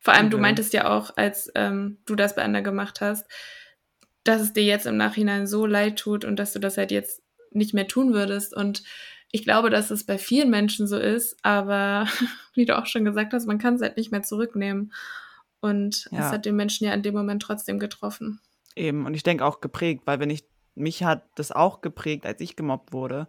Vor 0.00 0.14
allem, 0.14 0.26
okay. 0.26 0.36
du 0.36 0.38
meintest 0.38 0.72
ja 0.72 0.90
auch, 0.90 1.16
als 1.16 1.50
ähm, 1.54 1.98
du 2.06 2.14
das 2.14 2.34
bei 2.34 2.42
Anna 2.42 2.60
gemacht 2.60 3.00
hast, 3.00 3.26
dass 4.22 4.40
es 4.40 4.52
dir 4.52 4.64
jetzt 4.64 4.86
im 4.86 4.96
Nachhinein 4.96 5.46
so 5.46 5.66
leid 5.66 5.98
tut 5.98 6.24
und 6.24 6.36
dass 6.36 6.52
du 6.52 6.58
das 6.58 6.76
halt 6.76 6.90
jetzt 6.90 7.22
nicht 7.50 7.74
mehr 7.74 7.88
tun 7.88 8.12
würdest. 8.12 8.54
Und 8.54 8.82
ich 9.30 9.44
glaube, 9.44 9.70
dass 9.70 9.90
es 9.90 10.04
bei 10.04 10.18
vielen 10.18 10.50
Menschen 10.50 10.86
so 10.86 10.98
ist, 10.98 11.36
aber 11.42 12.06
wie 12.54 12.66
du 12.66 12.78
auch 12.78 12.86
schon 12.86 13.04
gesagt 13.04 13.32
hast, 13.32 13.46
man 13.46 13.58
kann 13.58 13.74
es 13.74 13.82
halt 13.82 13.96
nicht 13.96 14.12
mehr 14.12 14.22
zurücknehmen. 14.22 14.92
Und 15.60 16.08
ja. 16.12 16.20
es 16.20 16.26
hat 16.26 16.44
den 16.44 16.56
Menschen 16.56 16.86
ja 16.86 16.92
in 16.92 17.02
dem 17.02 17.14
Moment 17.14 17.42
trotzdem 17.42 17.78
getroffen. 17.78 18.40
Eben, 18.76 19.06
und 19.06 19.14
ich 19.14 19.22
denke 19.22 19.44
auch 19.44 19.60
geprägt, 19.60 20.02
weil 20.06 20.20
wenn 20.20 20.30
ich, 20.30 20.44
mich 20.74 21.02
hat 21.02 21.24
das 21.36 21.50
auch 21.50 21.80
geprägt, 21.80 22.26
als 22.26 22.40
ich 22.40 22.54
gemobbt 22.56 22.92
wurde. 22.92 23.26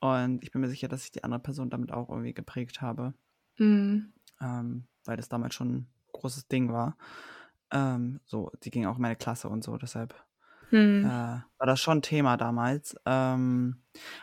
Und 0.00 0.42
ich 0.42 0.52
bin 0.52 0.60
mir 0.60 0.68
sicher, 0.68 0.88
dass 0.88 1.04
ich 1.04 1.12
die 1.12 1.24
andere 1.24 1.40
Person 1.40 1.68
damit 1.70 1.92
auch 1.92 2.08
irgendwie 2.08 2.34
geprägt 2.34 2.80
habe. 2.80 3.12
Mhm. 3.58 4.12
Ähm, 4.40 4.84
weil 5.04 5.16
das 5.16 5.28
damals 5.28 5.54
schon 5.54 5.72
ein 5.74 5.86
großes 6.12 6.48
Ding 6.48 6.72
war. 6.72 6.96
Ähm, 7.72 8.20
so, 8.24 8.50
die 8.62 8.70
ging 8.70 8.86
auch 8.86 8.96
in 8.96 9.02
meine 9.02 9.16
Klasse 9.16 9.48
und 9.48 9.64
so, 9.64 9.76
deshalb 9.76 10.14
Mhm. 10.70 11.04
äh, 11.04 11.08
war 11.08 11.66
das 11.66 11.80
schon 11.80 12.02
Thema 12.02 12.36
damals. 12.36 12.96
Ähm, 13.06 13.76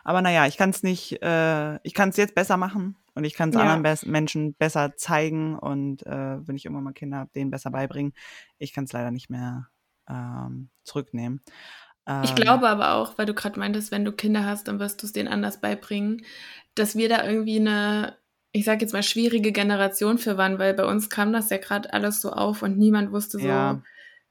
aber 0.04 0.22
naja, 0.22 0.46
ich 0.46 0.58
kann 0.58 0.70
es 0.72 0.84
nicht, 0.84 1.22
äh, 1.22 1.80
ich 1.84 1.94
kann 1.94 2.10
es 2.10 2.18
jetzt 2.18 2.36
besser 2.36 2.58
machen 2.58 2.96
und 3.16 3.24
ich 3.24 3.34
kann 3.34 3.50
es 3.50 3.56
Ja. 3.56 3.62
anderen 3.62 3.82
Bes 3.84 4.06
Menschen 4.06 4.54
besser 4.54 4.96
zeigen 4.98 5.58
und 5.58 6.06
äh, 6.06 6.46
wenn 6.48 6.56
ich 6.58 6.66
irgendwann 6.66 6.84
mal 6.84 6.94
Kinder 6.94 7.18
habe, 7.20 7.32
denen 7.34 7.50
besser 7.50 7.72
beibringen. 7.72 8.14
Ich 8.58 8.74
kann 8.74 8.84
es 8.84 8.92
leider 8.94 9.12
nicht 9.12 9.30
mehr 9.30 9.70
ähm, 10.10 10.70
zurücknehmen. 10.84 11.42
Ich 12.22 12.36
Ähm, 12.36 12.36
glaube 12.36 12.68
aber 12.70 12.94
auch, 12.96 13.18
weil 13.18 13.26
du 13.26 13.34
gerade 13.34 13.60
meintest, 13.60 13.92
wenn 13.92 14.06
du 14.06 14.12
Kinder 14.12 14.46
hast, 14.46 14.68
dann 14.68 14.80
wirst 14.80 15.02
du 15.02 15.08
es 15.08 15.14
denen 15.14 15.28
anders 15.28 15.62
beibringen, 15.62 16.26
dass 16.76 16.96
wir 16.96 17.10
da 17.10 17.26
irgendwie 17.26 17.60
eine, 17.60 18.18
ich 18.52 18.66
sag 18.66 18.82
jetzt 18.82 18.94
mal, 18.94 19.04
schwierige 19.04 19.52
Generation 19.52 20.18
für 20.18 20.38
waren, 20.38 20.60
weil 20.60 20.74
bei 20.74 20.86
uns 20.86 21.10
kam 21.10 21.34
das 21.34 21.50
ja 21.50 21.58
gerade 21.58 21.92
alles 21.94 22.22
so 22.22 22.32
auf 22.32 22.62
und 22.62 22.78
niemand 22.78 23.12
wusste 23.12 23.40
so 23.40 23.48
Ja. 23.48 23.82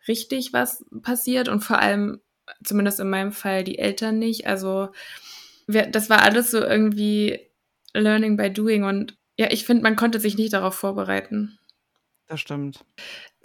richtig, 0.08 0.52
was 0.52 0.84
passiert 1.02 1.48
und 1.48 1.60
vor 1.60 1.78
allem, 1.78 2.20
zumindest 2.64 3.00
in 3.00 3.10
meinem 3.10 3.32
Fall, 3.32 3.64
die 3.64 3.78
Eltern 3.78 4.18
nicht. 4.18 4.46
Also 4.46 4.88
wir, 5.66 5.86
das 5.86 6.10
war 6.10 6.22
alles 6.22 6.50
so 6.50 6.58
irgendwie 6.58 7.40
Learning 7.94 8.36
by 8.36 8.50
Doing 8.52 8.84
und 8.84 9.16
ja, 9.38 9.48
ich 9.50 9.64
finde, 9.64 9.82
man 9.82 9.96
konnte 9.96 10.20
sich 10.20 10.36
nicht 10.36 10.52
darauf 10.52 10.74
vorbereiten 10.74 11.58
das 12.28 12.40
stimmt. 12.40 12.84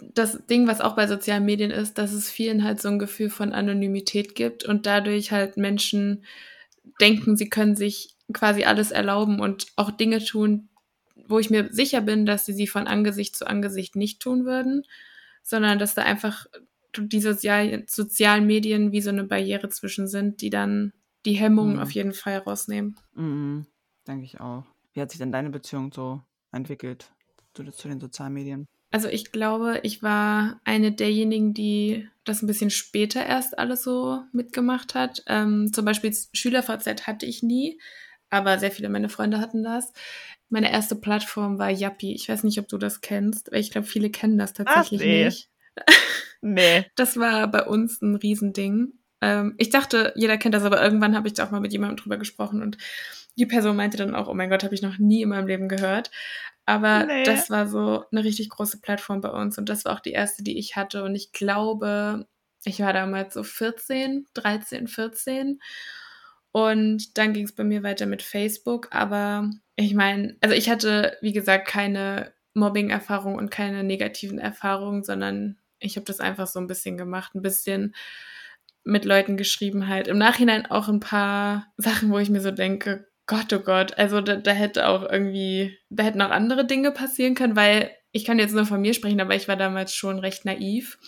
das 0.00 0.46
Ding, 0.46 0.66
was 0.66 0.80
auch 0.80 0.94
bei 0.96 1.06
sozialen 1.06 1.44
Medien 1.44 1.70
ist, 1.70 1.98
dass 1.98 2.12
es 2.12 2.30
vielen 2.30 2.64
halt 2.64 2.80
so 2.80 2.88
ein 2.88 2.98
Gefühl 2.98 3.30
von 3.30 3.52
Anonymität 3.52 4.34
gibt 4.34 4.64
und 4.64 4.86
dadurch 4.86 5.32
halt 5.32 5.56
Menschen 5.56 6.24
denken, 7.00 7.36
sie 7.36 7.48
können 7.48 7.76
sich 7.76 8.14
quasi 8.32 8.64
alles 8.64 8.90
erlauben 8.90 9.40
und 9.40 9.66
auch 9.76 9.90
Dinge 9.90 10.24
tun, 10.24 10.68
wo 11.26 11.38
ich 11.38 11.50
mir 11.50 11.72
sicher 11.72 12.00
bin, 12.00 12.26
dass 12.26 12.46
sie 12.46 12.52
sie 12.52 12.66
von 12.66 12.86
Angesicht 12.86 13.36
zu 13.36 13.46
Angesicht 13.46 13.96
nicht 13.96 14.20
tun 14.20 14.44
würden, 14.44 14.84
sondern 15.42 15.78
dass 15.78 15.94
da 15.94 16.02
einfach 16.02 16.46
die 16.96 17.20
sozial 17.20 17.84
sozialen 17.86 18.46
Medien 18.46 18.92
wie 18.92 19.02
so 19.02 19.10
eine 19.10 19.24
Barriere 19.24 19.68
zwischen 19.68 20.08
sind, 20.08 20.40
die 20.40 20.50
dann 20.50 20.92
die 21.26 21.34
Hemmungen 21.34 21.76
Mhm. 21.76 21.82
auf 21.82 21.90
jeden 21.90 22.12
Fall 22.12 22.38
rausnehmen. 22.38 22.96
Mhm, 23.14 23.66
denke 24.06 24.24
ich 24.24 24.40
auch. 24.40 24.64
Wie 24.94 25.00
hat 25.00 25.10
sich 25.10 25.18
denn 25.18 25.32
deine 25.32 25.50
Beziehung 25.50 25.92
so 25.92 26.22
entwickelt 26.52 27.12
zu, 27.54 27.64
zu 27.70 27.88
den 27.88 28.00
sozialen 28.00 28.32
Medien? 28.32 28.66
Also 28.90 29.08
ich 29.08 29.32
glaube, 29.32 29.80
ich 29.82 30.02
war 30.02 30.60
eine 30.64 30.92
derjenigen, 30.92 31.52
die 31.52 32.08
das 32.24 32.42
ein 32.42 32.46
bisschen 32.46 32.70
später 32.70 33.24
erst 33.24 33.58
alles 33.58 33.82
so 33.82 34.22
mitgemacht 34.32 34.94
hat. 34.94 35.22
Ähm, 35.26 35.70
zum 35.72 35.84
Beispiel 35.84 36.14
SchülerVZ 36.32 37.06
hatte 37.06 37.26
ich 37.26 37.42
nie, 37.42 37.78
aber 38.30 38.58
sehr 38.58 38.70
viele 38.70 38.88
meiner 38.88 39.10
Freunde 39.10 39.40
hatten 39.40 39.62
das. 39.62 39.92
Meine 40.48 40.72
erste 40.72 40.96
Plattform 40.96 41.58
war 41.58 41.68
Yappi. 41.68 42.14
Ich 42.14 42.28
weiß 42.28 42.44
nicht, 42.44 42.58
ob 42.58 42.68
du 42.68 42.78
das 42.78 43.02
kennst, 43.02 43.52
weil 43.52 43.60
ich 43.60 43.70
glaube, 43.70 43.86
viele 43.86 44.08
kennen 44.08 44.38
das 44.38 44.54
tatsächlich 44.54 45.00
nee. 45.00 45.24
nicht. 45.24 45.50
Nee. 46.40 46.86
Das 46.94 47.16
war 47.16 47.48
bei 47.48 47.64
uns 47.64 48.00
ein 48.00 48.14
Riesending. 48.14 48.92
Ähm, 49.20 49.54
ich 49.58 49.70
dachte, 49.70 50.12
jeder 50.14 50.38
kennt 50.38 50.54
das, 50.54 50.62
aber 50.62 50.80
irgendwann 50.80 51.16
habe 51.16 51.26
ich 51.26 51.34
da 51.34 51.44
auch 51.44 51.50
mal 51.50 51.60
mit 51.60 51.72
jemandem 51.72 51.96
drüber 51.96 52.16
gesprochen 52.16 52.62
und 52.62 52.78
die 53.36 53.46
Person 53.46 53.76
meinte 53.76 53.96
dann 53.96 54.14
auch, 54.14 54.28
oh 54.28 54.34
mein 54.34 54.50
Gott, 54.50 54.64
habe 54.64 54.74
ich 54.74 54.82
noch 54.82 54.98
nie 54.98 55.22
in 55.22 55.28
meinem 55.28 55.46
Leben 55.46 55.68
gehört. 55.68 56.10
Aber 56.68 57.06
Nee. 57.06 57.24
das 57.24 57.48
war 57.48 57.66
so 57.66 58.04
eine 58.12 58.22
richtig 58.24 58.50
große 58.50 58.80
Plattform 58.80 59.22
bei 59.22 59.30
uns 59.30 59.56
und 59.56 59.70
das 59.70 59.86
war 59.86 59.94
auch 59.94 60.00
die 60.00 60.12
erste, 60.12 60.42
die 60.42 60.58
ich 60.58 60.76
hatte. 60.76 61.02
Und 61.02 61.14
ich 61.14 61.32
glaube, 61.32 62.26
ich 62.64 62.80
war 62.80 62.92
damals 62.92 63.32
so 63.32 63.42
14, 63.42 64.26
13, 64.34 64.86
14. 64.86 65.60
Und 66.52 67.16
dann 67.16 67.32
ging 67.32 67.44
es 67.46 67.54
bei 67.54 67.64
mir 67.64 67.82
weiter 67.82 68.04
mit 68.06 68.22
Facebook. 68.22 68.88
Aber 68.90 69.50
ich 69.76 69.94
meine, 69.94 70.36
also 70.42 70.54
ich 70.54 70.68
hatte, 70.68 71.16
wie 71.22 71.32
gesagt, 71.32 71.66
keine 71.68 72.32
Mobbing-Erfahrung 72.54 73.36
und 73.36 73.50
keine 73.50 73.82
negativen 73.84 74.38
Erfahrungen, 74.38 75.04
sondern 75.04 75.56
ich 75.78 75.96
habe 75.96 76.04
das 76.04 76.20
einfach 76.20 76.46
so 76.46 76.58
ein 76.60 76.66
bisschen 76.66 76.98
gemacht, 76.98 77.34
ein 77.34 77.42
bisschen 77.42 77.94
mit 78.84 79.04
Leuten 79.06 79.36
geschrieben 79.38 79.88
halt. 79.88 80.06
Im 80.08 80.18
Nachhinein 80.18 80.66
auch 80.66 80.88
ein 80.88 81.00
paar 81.00 81.72
Sachen, 81.78 82.10
wo 82.10 82.18
ich 82.18 82.28
mir 82.30 82.40
so 82.40 82.50
denke, 82.50 83.07
Gott, 83.28 83.52
oh 83.52 83.60
Gott, 83.60 83.96
also 83.98 84.22
da, 84.22 84.36
da 84.36 84.50
hätte 84.52 84.88
auch 84.88 85.02
irgendwie, 85.02 85.78
da 85.90 86.02
hätten 86.02 86.22
auch 86.22 86.30
andere 86.30 86.66
Dinge 86.66 86.90
passieren 86.90 87.34
können, 87.34 87.56
weil 87.56 87.90
ich 88.10 88.24
kann 88.24 88.38
jetzt 88.38 88.54
nur 88.54 88.64
von 88.64 88.80
mir 88.80 88.94
sprechen, 88.94 89.20
aber 89.20 89.36
ich 89.36 89.48
war 89.48 89.56
damals 89.56 89.94
schon 89.94 90.18
recht 90.18 90.46
naiv. 90.46 90.98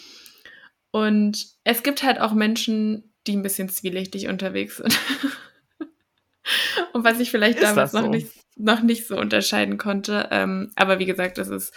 Und 0.91 1.47
es 1.65 1.83
gibt 1.83 2.03
halt 2.03 2.21
auch 2.21 2.35
Menschen, 2.35 3.15
die 3.27 3.37
ein 3.37 3.43
bisschen 3.43 3.71
zwielichtig 3.71 4.29
unterwegs 4.29 4.77
sind. 4.77 4.99
Und 6.93 7.05
was 7.05 7.21
ich 7.21 7.31
vielleicht 7.31 7.59
Ist 7.59 7.65
damals 7.65 7.93
das 7.93 8.01
noch 8.01 8.07
so? 8.07 8.11
nicht, 8.11 8.33
noch 8.57 8.83
nicht 8.83 9.07
so 9.07 9.17
unterscheiden 9.17 9.79
konnte. 9.79 10.29
Ähm, 10.31 10.73
aber 10.77 10.99
wie 10.99 11.07
gesagt, 11.07 11.39
das 11.39 11.49
ist 11.49 11.73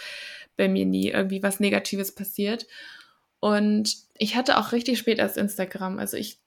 bei 0.58 0.68
mir 0.68 0.84
nie 0.84 1.08
irgendwie 1.08 1.42
was 1.42 1.58
Negatives 1.58 2.14
passiert. 2.14 2.66
Und 3.40 3.96
ich 4.18 4.36
hatte 4.36 4.58
auch 4.58 4.72
richtig 4.72 4.98
spät 4.98 5.18
erst 5.18 5.38
Instagram. 5.38 5.98
Also 5.98 6.18
ich 6.18 6.40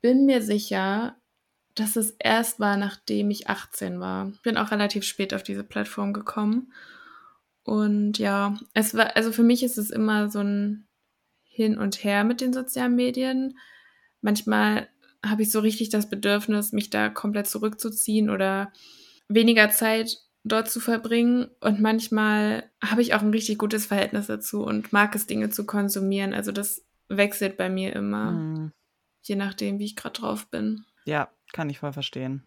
bin 0.00 0.24
mir 0.24 0.40
sicher, 0.40 1.16
dass 1.74 1.96
es 1.96 2.10
erst 2.18 2.60
war, 2.60 2.76
nachdem 2.76 3.30
ich 3.30 3.48
18 3.48 4.00
war. 4.00 4.30
Ich 4.34 4.42
bin 4.42 4.56
auch 4.56 4.70
relativ 4.70 5.04
spät 5.04 5.34
auf 5.34 5.42
diese 5.42 5.64
Plattform 5.64 6.12
gekommen. 6.12 6.72
Und 7.62 8.18
ja, 8.18 8.56
es 8.74 8.94
war, 8.94 9.16
also 9.16 9.32
für 9.32 9.42
mich 9.42 9.62
ist 9.62 9.78
es 9.78 9.90
immer 9.90 10.28
so 10.30 10.40
ein 10.40 10.86
Hin 11.44 11.78
und 11.78 12.04
Her 12.04 12.24
mit 12.24 12.40
den 12.40 12.52
sozialen 12.52 12.94
Medien. 12.94 13.58
Manchmal 14.20 14.88
habe 15.24 15.42
ich 15.42 15.50
so 15.50 15.60
richtig 15.60 15.88
das 15.88 16.08
Bedürfnis, 16.08 16.72
mich 16.72 16.90
da 16.90 17.08
komplett 17.08 17.46
zurückzuziehen 17.46 18.28
oder 18.30 18.72
weniger 19.28 19.70
Zeit 19.70 20.18
dort 20.44 20.70
zu 20.70 20.78
verbringen. 20.78 21.48
Und 21.60 21.80
manchmal 21.80 22.70
habe 22.84 23.00
ich 23.00 23.14
auch 23.14 23.22
ein 23.22 23.30
richtig 23.30 23.58
gutes 23.58 23.86
Verhältnis 23.86 24.26
dazu 24.26 24.62
und 24.62 24.92
mag 24.92 25.14
es, 25.14 25.26
Dinge 25.26 25.48
zu 25.48 25.64
konsumieren. 25.64 26.34
Also 26.34 26.52
das 26.52 26.84
wechselt 27.08 27.56
bei 27.56 27.70
mir 27.70 27.94
immer, 27.94 28.32
Mhm. 28.32 28.72
je 29.22 29.36
nachdem, 29.36 29.78
wie 29.78 29.86
ich 29.86 29.96
gerade 29.96 30.20
drauf 30.20 30.46
bin. 30.50 30.84
Ja, 31.06 31.30
kann 31.54 31.70
ich 31.70 31.78
voll 31.80 31.94
verstehen. 31.94 32.44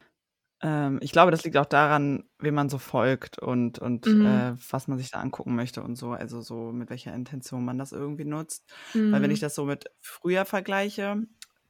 Ähm, 0.62 1.00
ich 1.02 1.12
glaube, 1.12 1.32
das 1.32 1.44
liegt 1.44 1.58
auch 1.58 1.66
daran, 1.66 2.26
wem 2.40 2.56
man 2.56 2.70
so 2.70 2.80
folgt 2.80 3.40
und, 3.40 3.80
und 3.80 4.06
Mhm. 4.06 4.22
äh, 4.22 4.56
was 4.72 4.88
man 4.88 4.98
sich 4.98 5.12
da 5.12 5.20
angucken 5.20 5.56
möchte 5.56 5.84
und 5.84 5.96
so. 5.98 6.12
Also 6.12 6.42
so 6.42 6.72
mit 6.72 6.90
welcher 6.90 7.14
Intention 7.14 7.66
man 7.66 7.78
das 7.78 7.92
irgendwie 7.92 8.26
nutzt. 8.26 8.72
Weil 9.10 9.22
wenn 9.22 9.32
ich 9.32 9.40
Mhm. 9.40 9.42
das 9.42 9.56
so 9.56 9.66
mit 9.66 9.86
früher 10.02 10.46
vergleiche, 10.46 11.24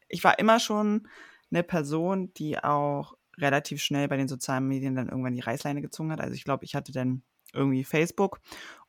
ich 0.10 0.24
war 0.24 0.40
immer 0.40 0.60
schon 0.60 1.08
eine 1.52 1.64
Person, 1.64 2.34
die 2.36 2.64
auch 2.64 3.16
relativ 3.38 3.82
schnell 3.82 4.08
bei 4.08 4.18
den 4.18 4.28
sozialen 4.30 4.68
Medien 4.68 4.96
dann 4.96 5.10
irgendwann 5.10 5.34
die 5.36 5.42
Reißleine 5.42 5.82
gezogen 5.82 6.12
hat. 6.12 6.22
Also 6.22 6.34
ich 6.34 6.44
glaube, 6.46 6.66
ich 6.66 6.76
hatte 6.76 6.92
dann 6.92 7.24
irgendwie 7.54 7.84
Facebook 7.84 8.40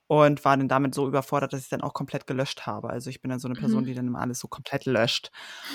und 0.06 0.44
war 0.44 0.56
dann 0.56 0.68
damit 0.68 0.94
so 0.94 1.06
überfordert, 1.06 1.52
dass 1.52 1.62
ich 1.62 1.68
dann 1.68 1.82
auch 1.82 1.92
komplett 1.94 2.26
gelöscht 2.26 2.66
habe. 2.66 2.90
Also 2.90 3.10
ich 3.10 3.20
bin 3.20 3.30
dann 3.30 3.40
so 3.40 3.48
eine 3.48 3.56
Person, 3.56 3.84
Mhm. 3.84 3.86
die 3.86 3.94
dann 3.94 4.06
immer 4.06 4.20
alles 4.20 4.40
so 4.40 4.48
komplett 4.48 4.86
löscht. 4.86 5.30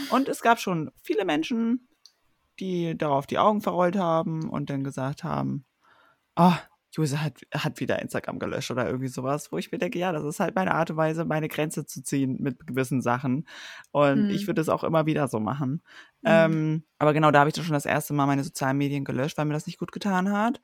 Und 0.09 0.27
es 0.29 0.41
gab 0.41 0.59
schon 0.59 0.91
viele 1.03 1.25
Menschen, 1.25 1.87
die 2.59 2.97
darauf 2.97 3.27
die 3.27 3.39
Augen 3.39 3.61
verrollt 3.61 3.97
haben 3.97 4.49
und 4.49 4.69
dann 4.69 4.83
gesagt 4.83 5.23
haben, 5.23 5.65
ah, 6.35 6.57
Jose 6.95 7.23
hat, 7.23 7.41
hat 7.53 7.79
wieder 7.79 7.99
Instagram 8.01 8.37
gelöscht 8.37 8.69
oder 8.69 8.85
irgendwie 8.85 9.07
sowas, 9.07 9.51
wo 9.51 9.57
ich 9.57 9.71
mir 9.71 9.79
denke, 9.79 9.97
ja, 9.97 10.11
das 10.11 10.23
ist 10.25 10.39
halt 10.39 10.55
meine 10.55 10.75
Art 10.75 10.91
und 10.91 10.97
Weise, 10.97 11.25
meine 11.25 11.47
Grenze 11.49 11.85
zu 11.87 12.03
ziehen 12.03 12.37
mit 12.39 12.67
gewissen 12.67 13.01
Sachen. 13.01 13.47
Und 13.91 14.27
Mhm. 14.27 14.29
ich 14.29 14.45
würde 14.47 14.61
es 14.61 14.69
auch 14.69 14.83
immer 14.83 15.07
wieder 15.07 15.27
so 15.27 15.39
machen. 15.39 15.81
Mhm. 16.21 16.29
Ähm, 16.29 16.83
aber 16.99 17.13
genau, 17.13 17.31
da 17.31 17.39
habe 17.39 17.49
ich 17.49 17.55
doch 17.55 17.63
schon 17.63 17.73
das 17.73 17.87
erste 17.87 18.13
Mal 18.13 18.27
meine 18.27 18.43
sozialen 18.43 18.77
Medien 18.77 19.05
gelöscht, 19.05 19.37
weil 19.37 19.45
mir 19.45 19.53
das 19.53 19.65
nicht 19.67 19.79
gut 19.79 19.91
getan 19.91 20.31
hat. 20.31 20.61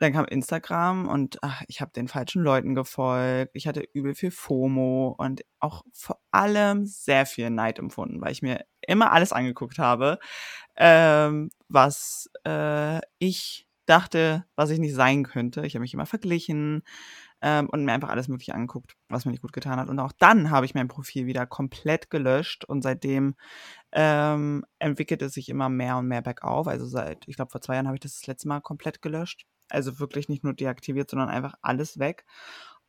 Dann 0.00 0.12
kam 0.12 0.26
Instagram 0.26 1.08
und 1.08 1.38
ach, 1.42 1.62
ich 1.66 1.80
habe 1.80 1.90
den 1.92 2.08
falschen 2.08 2.42
Leuten 2.42 2.74
gefolgt. 2.74 3.50
Ich 3.54 3.66
hatte 3.66 3.82
übel 3.92 4.14
viel 4.14 4.30
FOMO 4.30 5.16
und 5.18 5.42
auch 5.58 5.82
vor 5.92 6.20
allem 6.30 6.86
sehr 6.86 7.26
viel 7.26 7.50
Neid 7.50 7.78
empfunden, 7.78 8.20
weil 8.20 8.32
ich 8.32 8.42
mir 8.42 8.64
immer 8.86 9.12
alles 9.12 9.32
angeguckt 9.32 9.78
habe, 9.78 10.18
ähm, 10.76 11.50
was 11.68 12.30
äh, 12.46 13.00
ich 13.18 13.66
dachte, 13.86 14.44
was 14.54 14.70
ich 14.70 14.78
nicht 14.78 14.94
sein 14.94 15.24
könnte. 15.24 15.66
Ich 15.66 15.74
habe 15.74 15.80
mich 15.80 15.94
immer 15.94 16.06
verglichen 16.06 16.82
ähm, 17.42 17.68
und 17.70 17.84
mir 17.84 17.92
einfach 17.92 18.10
alles 18.10 18.28
Mögliche 18.28 18.54
angeguckt, 18.54 18.96
was 19.08 19.24
mir 19.24 19.32
nicht 19.32 19.42
gut 19.42 19.52
getan 19.52 19.78
hat. 19.80 19.88
Und 19.88 19.98
auch 19.98 20.12
dann 20.12 20.50
habe 20.50 20.66
ich 20.66 20.74
mein 20.74 20.88
Profil 20.88 21.26
wieder 21.26 21.46
komplett 21.46 22.10
gelöscht 22.10 22.64
und 22.64 22.82
seitdem 22.82 23.34
ähm, 23.92 24.64
entwickelt 24.78 25.22
es 25.22 25.34
sich 25.34 25.48
immer 25.48 25.68
mehr 25.68 25.96
und 25.96 26.06
mehr 26.08 26.22
bergauf. 26.22 26.68
Also 26.68 26.86
seit, 26.86 27.26
ich 27.26 27.36
glaube, 27.36 27.50
vor 27.50 27.60
zwei 27.60 27.74
Jahren 27.74 27.86
habe 27.86 27.96
ich 27.96 28.00
das 28.00 28.14
das 28.14 28.26
letzte 28.26 28.48
Mal 28.48 28.60
komplett 28.60 29.02
gelöscht. 29.02 29.46
Also 29.70 29.98
wirklich 29.98 30.28
nicht 30.28 30.44
nur 30.44 30.54
deaktiviert, 30.54 31.10
sondern 31.10 31.28
einfach 31.28 31.54
alles 31.62 31.98
weg. 31.98 32.24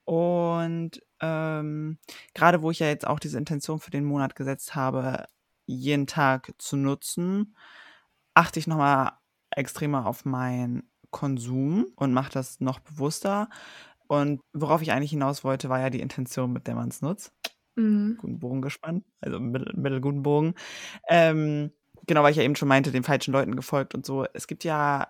Und 0.05 1.01
ähm, 1.21 1.99
gerade 2.33 2.61
wo 2.61 2.71
ich 2.71 2.79
ja 2.79 2.87
jetzt 2.87 3.05
auch 3.07 3.19
diese 3.19 3.37
Intention 3.37 3.79
für 3.79 3.91
den 3.91 4.05
Monat 4.05 4.35
gesetzt 4.35 4.75
habe, 4.75 5.25
jeden 5.65 6.07
Tag 6.07 6.53
zu 6.57 6.77
nutzen, 6.77 7.55
achte 8.33 8.59
ich 8.59 8.67
nochmal 8.67 9.13
extremer 9.51 10.05
auf 10.07 10.25
meinen 10.25 10.89
Konsum 11.11 11.87
und 11.95 12.13
mache 12.13 12.31
das 12.31 12.59
noch 12.59 12.79
bewusster. 12.79 13.49
Und 14.07 14.41
worauf 14.53 14.81
ich 14.81 14.91
eigentlich 14.91 15.11
hinaus 15.11 15.43
wollte, 15.43 15.69
war 15.69 15.79
ja 15.79 15.89
die 15.89 16.01
Intention, 16.01 16.51
mit 16.53 16.67
der 16.67 16.75
man 16.75 16.89
es 16.89 17.01
nutzt 17.01 17.33
Mhm. 17.75 18.17
guten 18.17 18.39
Bogen 18.39 18.61
gespannt, 18.61 19.05
also 19.21 19.39
mittel, 19.39 19.73
mittelguten 19.77 20.23
Bogen. 20.23 20.53
Ähm, 21.09 21.71
genau, 22.07 22.23
weil 22.23 22.31
ich 22.31 22.37
ja 22.37 22.43
eben 22.43 22.55
schon 22.55 22.67
meinte, 22.67 22.91
den 22.91 23.03
falschen 23.03 23.33
Leuten 23.33 23.55
gefolgt 23.55 23.95
und 23.95 24.05
so. 24.05 24.25
Es 24.33 24.47
gibt 24.47 24.63
ja 24.63 25.09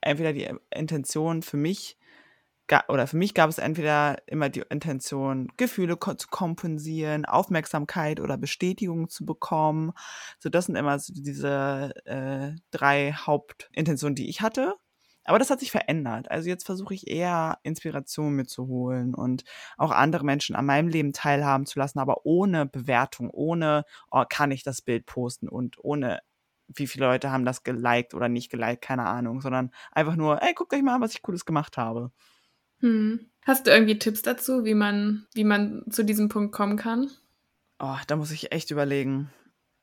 entweder 0.00 0.32
die 0.32 0.48
Intention 0.70 1.42
für 1.42 1.56
mich, 1.56 1.96
oder 2.88 3.06
für 3.06 3.16
mich 3.16 3.32
gab 3.32 3.48
es 3.48 3.58
entweder 3.58 4.16
immer 4.26 4.50
die 4.50 4.62
Intention, 4.68 5.48
Gefühle 5.56 5.98
zu 5.98 6.28
kompensieren, 6.28 7.24
Aufmerksamkeit 7.24 8.20
oder 8.20 8.36
Bestätigung 8.36 9.08
zu 9.08 9.24
bekommen. 9.24 9.92
So, 10.38 10.50
das 10.50 10.66
sind 10.66 10.76
immer 10.76 10.98
so 10.98 11.14
diese 11.14 11.94
äh, 12.04 12.52
drei 12.70 13.12
Hauptintentionen, 13.12 14.14
die 14.14 14.28
ich 14.28 14.42
hatte. 14.42 14.74
Aber 15.28 15.38
das 15.38 15.50
hat 15.50 15.60
sich 15.60 15.70
verändert. 15.70 16.30
Also 16.30 16.48
jetzt 16.48 16.64
versuche 16.64 16.94
ich 16.94 17.06
eher 17.06 17.58
Inspiration 17.62 18.32
mitzuholen 18.34 19.14
und 19.14 19.44
auch 19.76 19.90
andere 19.90 20.24
Menschen 20.24 20.56
an 20.56 20.64
meinem 20.64 20.88
Leben 20.88 21.12
teilhaben 21.12 21.66
zu 21.66 21.78
lassen, 21.78 21.98
aber 21.98 22.24
ohne 22.24 22.64
Bewertung, 22.64 23.28
ohne, 23.30 23.84
oh, 24.10 24.24
kann 24.26 24.50
ich 24.50 24.62
das 24.62 24.80
Bild 24.80 25.04
posten 25.04 25.46
und 25.46 25.76
ohne, 25.84 26.20
wie 26.68 26.86
viele 26.86 27.06
Leute 27.06 27.30
haben 27.30 27.44
das 27.44 27.64
geliked 27.64 28.14
oder 28.14 28.28
nicht 28.28 28.50
geliked, 28.50 28.82
keine 28.82 29.06
Ahnung, 29.06 29.40
sondern 29.40 29.70
einfach 29.92 30.16
nur, 30.16 30.42
ey, 30.42 30.54
guckt 30.54 30.72
euch 30.74 30.82
mal 30.82 30.94
an, 30.94 31.00
was 31.00 31.14
ich 31.14 31.22
Cooles 31.22 31.44
gemacht 31.44 31.76
habe. 31.76 32.12
Hm. 32.80 33.30
Hast 33.44 33.66
du 33.66 33.70
irgendwie 33.70 33.98
Tipps 33.98 34.22
dazu, 34.22 34.64
wie 34.64 34.74
man, 34.74 35.26
wie 35.34 35.44
man 35.44 35.84
zu 35.90 36.04
diesem 36.04 36.28
Punkt 36.28 36.52
kommen 36.52 36.76
kann? 36.76 37.10
Oh, 37.78 37.96
da 38.06 38.16
muss 38.16 38.30
ich 38.30 38.52
echt 38.52 38.70
überlegen. 38.70 39.30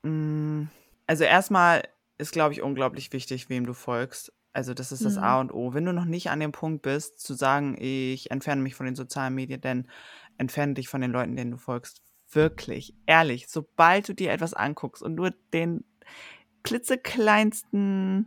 Hm. 0.04 0.68
Also 1.06 1.24
erstmal 1.24 1.82
ist, 2.18 2.32
glaube 2.32 2.52
ich, 2.54 2.62
unglaublich 2.62 3.12
wichtig, 3.12 3.48
wem 3.48 3.66
du 3.66 3.74
folgst. 3.74 4.32
Also 4.52 4.72
das 4.72 4.90
ist 4.90 5.04
das 5.04 5.18
A 5.18 5.34
mhm. 5.34 5.40
und 5.40 5.54
O. 5.54 5.74
Wenn 5.74 5.84
du 5.84 5.92
noch 5.92 6.06
nicht 6.06 6.30
an 6.30 6.40
dem 6.40 6.52
Punkt 6.52 6.80
bist, 6.80 7.20
zu 7.20 7.34
sagen, 7.34 7.76
ich 7.78 8.30
entferne 8.30 8.62
mich 8.62 8.74
von 8.74 8.86
den 8.86 8.96
sozialen 8.96 9.34
Medien, 9.34 9.60
dann 9.60 9.86
entferne 10.38 10.72
dich 10.72 10.88
von 10.88 11.02
den 11.02 11.10
Leuten, 11.10 11.36
denen 11.36 11.50
du 11.50 11.58
folgst. 11.58 12.00
Wirklich, 12.32 12.94
ehrlich, 13.04 13.48
sobald 13.48 14.08
du 14.08 14.14
dir 14.14 14.32
etwas 14.32 14.54
anguckst 14.54 15.02
und 15.02 15.14
nur 15.14 15.32
den 15.52 15.84
klitzekleinsten 16.66 18.26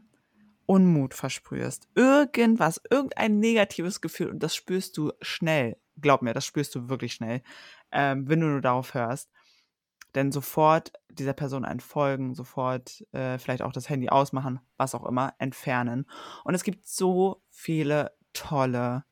Unmut 0.65 1.13
versprühst, 1.13 1.89
irgendwas, 1.93 2.81
irgendein 2.89 3.39
negatives 3.39 3.99
Gefühl, 4.01 4.29
und 4.29 4.41
das 4.41 4.55
spürst 4.55 4.97
du 4.97 5.11
schnell, 5.21 5.77
glaub 5.99 6.21
mir, 6.21 6.33
das 6.33 6.45
spürst 6.45 6.73
du 6.73 6.87
wirklich 6.87 7.13
schnell, 7.13 7.41
ähm, 7.91 8.29
wenn 8.29 8.39
du 8.39 8.47
nur 8.47 8.61
darauf 8.61 8.93
hörst, 8.93 9.29
denn 10.15 10.31
sofort 10.31 10.93
dieser 11.09 11.33
Person 11.33 11.65
entfolgen, 11.65 12.33
sofort 12.33 13.05
äh, 13.11 13.37
vielleicht 13.39 13.61
auch 13.61 13.73
das 13.73 13.89
Handy 13.89 14.07
ausmachen, 14.07 14.61
was 14.77 14.95
auch 14.95 15.05
immer, 15.05 15.33
entfernen. 15.37 16.05
Und 16.45 16.55
es 16.55 16.63
gibt 16.63 16.87
so 16.87 17.43
viele 17.49 18.13
tolle 18.31 19.03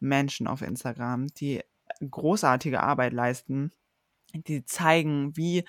Menschen 0.00 0.48
auf 0.48 0.60
Instagram, 0.60 1.28
die 1.28 1.62
großartige 2.00 2.82
Arbeit 2.82 3.12
leisten, 3.12 3.70
die 4.34 4.64
zeigen, 4.64 5.36
wie 5.36 5.64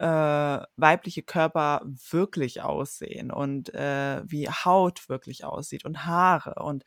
äh, 0.00 0.62
weibliche 0.76 1.22
Körper 1.22 1.82
wirklich 2.10 2.62
aussehen 2.62 3.30
und 3.30 3.74
äh, 3.74 4.22
wie 4.24 4.48
Haut 4.48 5.10
wirklich 5.10 5.44
aussieht 5.44 5.84
und 5.84 6.06
Haare 6.06 6.62
und 6.62 6.84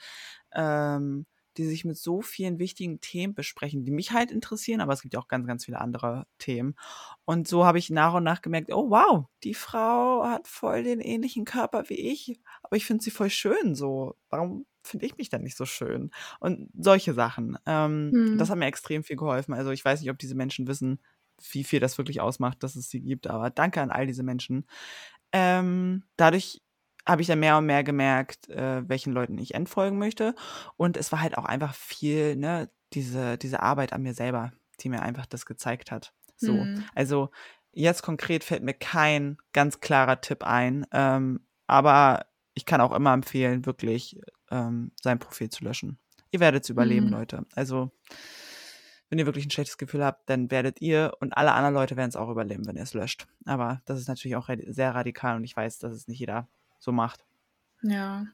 ähm, 0.51 1.27
die 1.57 1.65
sich 1.65 1.85
mit 1.85 1.95
so 1.95 2.23
vielen 2.23 2.57
wichtigen 2.57 3.01
Themen 3.01 3.35
besprechen, 3.35 3.85
die 3.85 3.91
mich 3.91 4.11
halt 4.13 4.31
interessieren, 4.31 4.81
aber 4.81 4.93
es 4.93 5.03
gibt 5.03 5.13
ja 5.13 5.19
auch 5.19 5.27
ganz, 5.27 5.45
ganz 5.45 5.65
viele 5.65 5.79
andere 5.79 6.25
Themen. 6.39 6.73
Und 7.25 7.47
so 7.47 7.65
habe 7.65 7.77
ich 7.77 7.91
nach 7.91 8.15
und 8.15 8.23
nach 8.23 8.41
gemerkt, 8.41 8.73
oh 8.73 8.89
wow, 8.89 9.25
die 9.43 9.53
Frau 9.53 10.25
hat 10.25 10.47
voll 10.47 10.81
den 10.81 10.99
ähnlichen 10.99 11.45
Körper 11.45 11.89
wie 11.89 12.11
ich, 12.11 12.39
aber 12.63 12.77
ich 12.77 12.85
finde 12.87 13.03
sie 13.03 13.11
voll 13.11 13.29
schön 13.29 13.75
so. 13.75 14.15
Warum 14.29 14.65
finde 14.81 15.05
ich 15.05 15.17
mich 15.17 15.29
dann 15.29 15.43
nicht 15.43 15.55
so 15.55 15.65
schön? 15.65 16.09
Und 16.39 16.71
solche 16.75 17.13
Sachen. 17.13 17.59
Ähm, 17.67 18.09
hm. 18.11 18.37
Das 18.39 18.49
hat 18.49 18.57
mir 18.57 18.65
extrem 18.65 19.03
viel 19.03 19.17
geholfen. 19.17 19.53
Also 19.53 19.69
ich 19.69 19.85
weiß 19.85 20.01
nicht, 20.01 20.09
ob 20.09 20.17
diese 20.17 20.35
Menschen 20.35 20.65
wissen, 20.65 20.99
wie 21.51 21.63
viel 21.63 21.79
das 21.79 21.97
wirklich 21.97 22.21
ausmacht, 22.21 22.63
dass 22.63 22.75
es 22.75 22.89
sie 22.89 23.01
gibt. 23.01 23.27
Aber 23.27 23.49
danke 23.49 23.81
an 23.81 23.91
all 23.91 24.07
diese 24.07 24.23
Menschen. 24.23 24.65
Ähm, 25.31 26.03
dadurch 26.15 26.61
habe 27.05 27.21
ich 27.21 27.27
dann 27.27 27.39
mehr 27.39 27.57
und 27.57 27.65
mehr 27.65 27.83
gemerkt, 27.83 28.49
äh, 28.49 28.87
welchen 28.87 29.13
Leuten 29.13 29.37
ich 29.37 29.55
entfolgen 29.55 29.97
möchte. 29.97 30.35
Und 30.77 30.95
es 30.97 31.11
war 31.11 31.21
halt 31.21 31.37
auch 31.37 31.45
einfach 31.45 31.73
viel, 31.73 32.35
ne, 32.35 32.69
diese, 32.93 33.37
diese 33.37 33.61
Arbeit 33.61 33.93
an 33.93 34.03
mir 34.03 34.13
selber, 34.13 34.51
die 34.79 34.89
mir 34.89 35.01
einfach 35.01 35.25
das 35.25 35.45
gezeigt 35.45 35.91
hat. 35.91 36.13
So. 36.37 36.53
Mhm. 36.53 36.85
Also 36.95 37.29
jetzt 37.71 38.03
konkret 38.03 38.43
fällt 38.43 38.63
mir 38.63 38.73
kein 38.73 39.37
ganz 39.51 39.79
klarer 39.79 40.21
Tipp 40.21 40.43
ein. 40.43 40.85
Ähm, 40.91 41.45
aber 41.67 42.27
ich 42.53 42.65
kann 42.65 42.81
auch 42.81 42.93
immer 42.93 43.13
empfehlen, 43.13 43.65
wirklich 43.65 44.19
ähm, 44.51 44.91
sein 45.01 45.19
Profil 45.19 45.49
zu 45.49 45.63
löschen. 45.63 45.97
Ihr 46.31 46.39
werdet 46.39 46.63
es 46.63 46.69
überleben, 46.69 47.07
mhm. 47.07 47.13
Leute. 47.13 47.45
Also 47.55 47.91
wenn 49.13 49.19
ihr 49.19 49.27
wirklich 49.27 49.45
ein 49.45 49.51
schlechtes 49.51 49.77
Gefühl 49.77 50.03
habt, 50.03 50.27
dann 50.27 50.49
werdet 50.49 50.81
ihr 50.81 51.13
und 51.19 51.37
alle 51.37 51.51
anderen 51.51 51.75
Leute 51.75 51.95
werden 51.95 52.09
es 52.09 52.15
auch 52.15 52.31
überleben, 52.31 52.65
wenn 52.65 52.77
ihr 52.77 52.81
es 52.81 52.95
löscht. 52.95 53.27
Aber 53.45 53.79
das 53.85 53.99
ist 53.99 54.07
natürlich 54.07 54.35
auch 54.35 54.49
sehr 54.69 54.95
radikal 54.95 55.35
und 55.35 55.43
ich 55.43 55.55
weiß, 55.55 55.77
dass 55.77 55.93
es 55.93 56.07
nicht 56.07 56.17
jeder 56.17 56.47
so 56.79 56.91
macht. 56.91 57.23
Ja. 57.83 58.25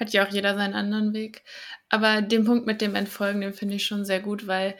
Hat 0.00 0.14
ja 0.14 0.24
auch 0.24 0.30
jeder 0.30 0.54
seinen 0.54 0.72
anderen 0.72 1.12
Weg. 1.12 1.42
Aber 1.90 2.22
den 2.22 2.46
Punkt 2.46 2.64
mit 2.66 2.80
dem 2.80 2.94
Entfolgen, 2.94 3.42
den 3.42 3.52
finde 3.52 3.74
ich 3.74 3.84
schon 3.84 4.06
sehr 4.06 4.20
gut, 4.20 4.46
weil 4.46 4.76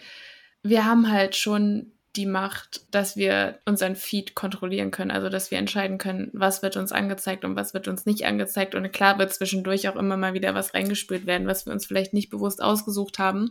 wir 0.62 0.86
haben 0.86 1.12
halt 1.12 1.36
schon 1.36 1.92
die 2.16 2.24
Macht, 2.24 2.86
dass 2.90 3.18
wir 3.18 3.58
unseren 3.66 3.96
Feed 3.96 4.34
kontrollieren 4.34 4.90
können. 4.90 5.10
Also, 5.10 5.28
dass 5.28 5.50
wir 5.50 5.58
entscheiden 5.58 5.98
können, 5.98 6.30
was 6.32 6.62
wird 6.62 6.78
uns 6.78 6.90
angezeigt 6.90 7.44
und 7.44 7.54
was 7.54 7.74
wird 7.74 7.86
uns 7.86 8.06
nicht 8.06 8.24
angezeigt. 8.24 8.74
Und 8.74 8.90
klar 8.92 9.18
wird 9.18 9.34
zwischendurch 9.34 9.90
auch 9.90 9.96
immer 9.96 10.16
mal 10.16 10.32
wieder 10.32 10.54
was 10.54 10.72
reingespült 10.72 11.26
werden, 11.26 11.46
was 11.46 11.66
wir 11.66 11.74
uns 11.74 11.84
vielleicht 11.84 12.14
nicht 12.14 12.30
bewusst 12.30 12.62
ausgesucht 12.62 13.18
haben 13.18 13.50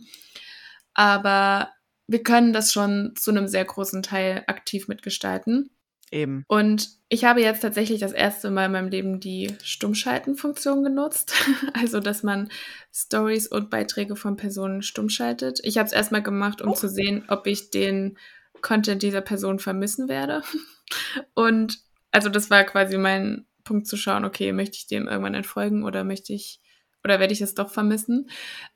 aber 0.98 1.72
wir 2.08 2.24
können 2.24 2.52
das 2.52 2.74
schon 2.74 3.14
zu 3.16 3.32
einem 3.32 3.48
sehr 3.48 3.64
großen 3.64 4.02
Teil 4.02 4.44
aktiv 4.48 4.88
mitgestalten. 4.88 5.70
Eben. 6.10 6.44
Und 6.48 6.90
ich 7.10 7.26
habe 7.26 7.42
jetzt 7.42 7.62
tatsächlich 7.62 8.00
das 8.00 8.14
erste 8.14 8.50
Mal 8.50 8.66
in 8.66 8.72
meinem 8.72 8.88
Leben 8.88 9.20
die 9.20 9.54
Stummschalten-Funktion 9.62 10.84
genutzt. 10.84 11.34
also, 11.74 12.00
dass 12.00 12.24
man 12.24 12.50
Stories 12.94 13.48
und 13.48 13.70
Beiträge 13.70 14.16
von 14.16 14.38
Personen 14.38 14.82
stummschaltet. 14.82 15.60
Ich 15.64 15.78
habe 15.78 15.86
es 15.86 15.94
erstmal 15.94 16.24
gemacht, 16.24 16.62
um 16.62 16.72
oh. 16.72 16.76
zu 16.76 16.90
sehen, 16.90 17.26
ob 17.28 17.46
ich 17.46 17.70
den 17.70 18.18
Content 18.62 19.04
dieser 19.04 19.22
Person 19.22 19.60
vermissen 19.60 20.10
werde. 20.10 20.42
und 21.36 21.80
also, 22.12 22.30
das 22.30 22.50
war 22.50 22.64
quasi 22.64 22.98
mein 22.98 23.46
Punkt 23.66 23.86
zu 23.86 23.98
schauen, 23.98 24.26
okay, 24.26 24.52
möchte 24.54 24.78
ich 24.78 24.88
dem 24.88 25.08
irgendwann 25.08 25.36
entfolgen 25.36 25.84
oder 25.84 26.06
möchte 26.06 26.34
ich, 26.34 26.62
oder 27.04 27.20
werde 27.20 27.34
ich 27.34 27.42
es 27.42 27.54
doch 27.54 27.70
vermissen? 27.70 28.30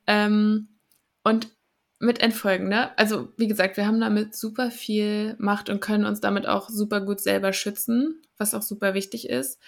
Ähm, 0.05 0.77
und 1.23 1.47
mit 2.01 2.19
Entfolgen, 2.19 2.67
ne? 2.69 2.97
Also, 2.97 3.29
wie 3.37 3.47
gesagt, 3.47 3.77
wir 3.77 3.87
haben 3.87 4.01
damit 4.01 4.35
super 4.35 4.71
viel 4.71 5.35
Macht 5.39 5.69
und 5.69 5.81
können 5.81 6.05
uns 6.05 6.21
damit 6.21 6.47
auch 6.47 6.69
super 6.69 7.01
gut 7.01 7.19
selber 7.21 7.53
schützen, 7.53 8.21
was 8.37 8.53
auch 8.53 8.61
super 8.63 8.93
wichtig 8.93 9.29
ist. 9.29 9.59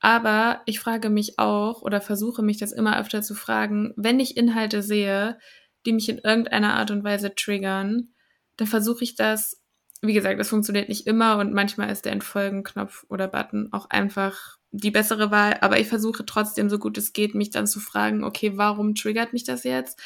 Aber 0.00 0.62
ich 0.66 0.80
frage 0.80 1.10
mich 1.10 1.38
auch 1.38 1.82
oder 1.82 2.00
versuche 2.00 2.42
mich 2.42 2.58
das 2.58 2.72
immer 2.72 2.98
öfter 2.98 3.22
zu 3.22 3.34
fragen, 3.34 3.92
wenn 3.96 4.18
ich 4.20 4.36
Inhalte 4.36 4.82
sehe, 4.82 5.38
die 5.86 5.92
mich 5.92 6.08
in 6.08 6.18
irgendeiner 6.18 6.74
Art 6.74 6.90
und 6.90 7.04
Weise 7.04 7.34
triggern, 7.34 8.08
dann 8.56 8.66
versuche 8.66 9.04
ich 9.04 9.14
das, 9.14 9.60
wie 10.02 10.14
gesagt, 10.14 10.40
das 10.40 10.48
funktioniert 10.48 10.88
nicht 10.88 11.06
immer 11.06 11.38
und 11.38 11.52
manchmal 11.52 11.90
ist 11.90 12.04
der 12.06 12.12
Entfolgen-Knopf 12.12 13.04
oder 13.08 13.28
Button 13.28 13.68
auch 13.72 13.90
einfach 13.90 14.56
die 14.72 14.90
bessere 14.90 15.30
Wahl, 15.30 15.58
aber 15.60 15.78
ich 15.80 15.88
versuche 15.88 16.24
trotzdem, 16.24 16.70
so 16.70 16.78
gut 16.78 16.96
es 16.96 17.12
geht, 17.12 17.34
mich 17.34 17.50
dann 17.50 17.66
zu 17.66 17.80
fragen, 17.80 18.24
okay, 18.24 18.52
warum 18.56 18.94
triggert 18.94 19.32
mich 19.32 19.44
das 19.44 19.64
jetzt? 19.64 20.00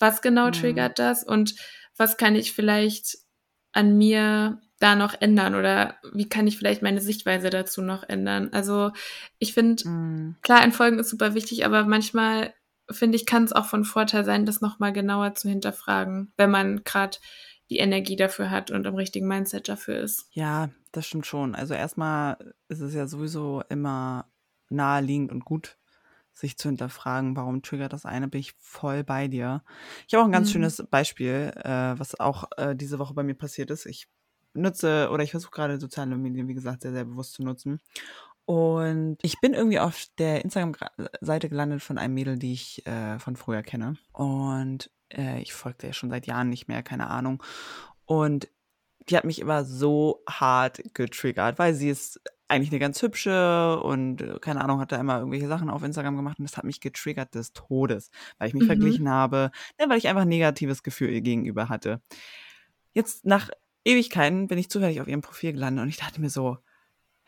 Was 0.00 0.22
genau 0.22 0.48
mhm. 0.48 0.52
triggert 0.52 0.98
das 0.98 1.22
und 1.22 1.54
was 1.96 2.16
kann 2.16 2.34
ich 2.34 2.52
vielleicht 2.52 3.18
an 3.72 3.96
mir 3.96 4.60
da 4.80 4.96
noch 4.96 5.14
ändern 5.20 5.54
oder 5.54 5.96
wie 6.12 6.28
kann 6.28 6.46
ich 6.46 6.56
vielleicht 6.56 6.82
meine 6.82 7.00
Sichtweise 7.00 7.50
dazu 7.50 7.82
noch 7.82 8.08
ändern? 8.08 8.48
Also 8.52 8.90
ich 9.38 9.52
finde, 9.52 9.86
mhm. 9.86 10.36
klar, 10.42 10.64
Entfolgen 10.64 10.98
ist 10.98 11.10
super 11.10 11.34
wichtig, 11.34 11.64
aber 11.64 11.84
manchmal 11.84 12.54
finde 12.90 13.16
ich, 13.16 13.26
kann 13.26 13.44
es 13.44 13.52
auch 13.52 13.66
von 13.66 13.84
Vorteil 13.84 14.24
sein, 14.24 14.46
das 14.46 14.60
nochmal 14.60 14.92
genauer 14.92 15.34
zu 15.34 15.48
hinterfragen, 15.48 16.32
wenn 16.36 16.50
man 16.50 16.82
gerade 16.84 17.18
die 17.68 17.78
Energie 17.78 18.16
dafür 18.16 18.50
hat 18.50 18.70
und 18.70 18.84
im 18.84 18.96
richtigen 18.96 19.28
Mindset 19.28 19.68
dafür 19.68 20.00
ist. 20.00 20.26
Ja, 20.32 20.70
das 20.90 21.06
stimmt 21.06 21.26
schon. 21.26 21.54
Also 21.54 21.74
erstmal 21.74 22.54
ist 22.68 22.80
es 22.80 22.94
ja 22.94 23.06
sowieso 23.06 23.62
immer 23.68 24.28
naheliegend 24.70 25.30
und 25.30 25.44
gut, 25.44 25.76
sich 26.40 26.56
zu 26.56 26.68
hinterfragen, 26.68 27.36
warum 27.36 27.62
triggert 27.62 27.92
das 27.92 28.04
eine, 28.04 28.28
bin 28.28 28.40
ich 28.40 28.54
voll 28.58 29.04
bei 29.04 29.28
dir. 29.28 29.62
Ich 30.08 30.14
habe 30.14 30.22
auch 30.22 30.28
ein 30.28 30.32
ganz 30.32 30.48
mhm. 30.48 30.52
schönes 30.52 30.84
Beispiel, 30.90 31.52
äh, 31.56 31.98
was 31.98 32.18
auch 32.18 32.44
äh, 32.56 32.74
diese 32.74 32.98
Woche 32.98 33.14
bei 33.14 33.22
mir 33.22 33.34
passiert 33.34 33.70
ist. 33.70 33.86
Ich 33.86 34.08
nutze 34.54 35.10
oder 35.10 35.22
ich 35.22 35.30
versuche 35.30 35.52
gerade 35.52 35.78
soziale 35.78 36.16
Medien, 36.16 36.48
wie 36.48 36.54
gesagt, 36.54 36.82
sehr, 36.82 36.92
sehr 36.92 37.04
bewusst 37.04 37.34
zu 37.34 37.44
nutzen. 37.44 37.80
Und 38.46 39.18
ich 39.22 39.40
bin 39.40 39.54
irgendwie 39.54 39.78
auf 39.78 40.06
der 40.18 40.44
Instagram-Seite 40.44 41.48
gelandet 41.48 41.82
von 41.82 41.98
einem 41.98 42.14
Mädel, 42.14 42.36
die 42.36 42.52
ich 42.52 42.84
äh, 42.86 43.18
von 43.20 43.36
früher 43.36 43.62
kenne. 43.62 43.94
Und 44.12 44.90
äh, 45.08 45.40
ich 45.40 45.52
folgte 45.52 45.86
ja 45.86 45.92
schon 45.92 46.10
seit 46.10 46.26
Jahren 46.26 46.48
nicht 46.48 46.66
mehr, 46.66 46.82
keine 46.82 47.08
Ahnung. 47.08 47.42
Und 48.06 48.48
die 49.08 49.16
hat 49.16 49.24
mich 49.24 49.40
immer 49.40 49.64
so 49.64 50.22
hart 50.28 50.82
getriggert, 50.94 51.58
weil 51.58 51.74
sie 51.74 51.88
ist 51.88 52.20
eigentlich 52.48 52.70
eine 52.70 52.80
ganz 52.80 53.00
hübsche 53.00 53.80
und 53.80 54.22
äh, 54.22 54.38
keine 54.40 54.60
Ahnung, 54.62 54.80
hat 54.80 54.92
da 54.92 54.98
immer 54.98 55.18
irgendwelche 55.18 55.46
Sachen 55.46 55.70
auf 55.70 55.82
Instagram 55.82 56.16
gemacht 56.16 56.38
und 56.38 56.48
das 56.48 56.56
hat 56.56 56.64
mich 56.64 56.80
getriggert 56.80 57.34
des 57.34 57.52
Todes, 57.52 58.10
weil 58.38 58.48
ich 58.48 58.54
mich 58.54 58.64
mhm. 58.64 58.68
verglichen 58.68 59.08
habe, 59.08 59.50
ne, 59.78 59.86
weil 59.88 59.98
ich 59.98 60.08
einfach 60.08 60.22
ein 60.22 60.28
negatives 60.28 60.82
Gefühl 60.82 61.10
ihr 61.10 61.20
gegenüber 61.20 61.68
hatte. 61.68 62.02
Jetzt 62.92 63.24
nach 63.24 63.50
Ewigkeiten 63.84 64.48
bin 64.48 64.58
ich 64.58 64.68
zufällig 64.68 65.00
auf 65.00 65.08
ihrem 65.08 65.22
Profil 65.22 65.52
gelandet 65.52 65.84
und 65.84 65.88
ich 65.88 65.96
dachte 65.96 66.20
mir 66.20 66.30
so, 66.30 66.58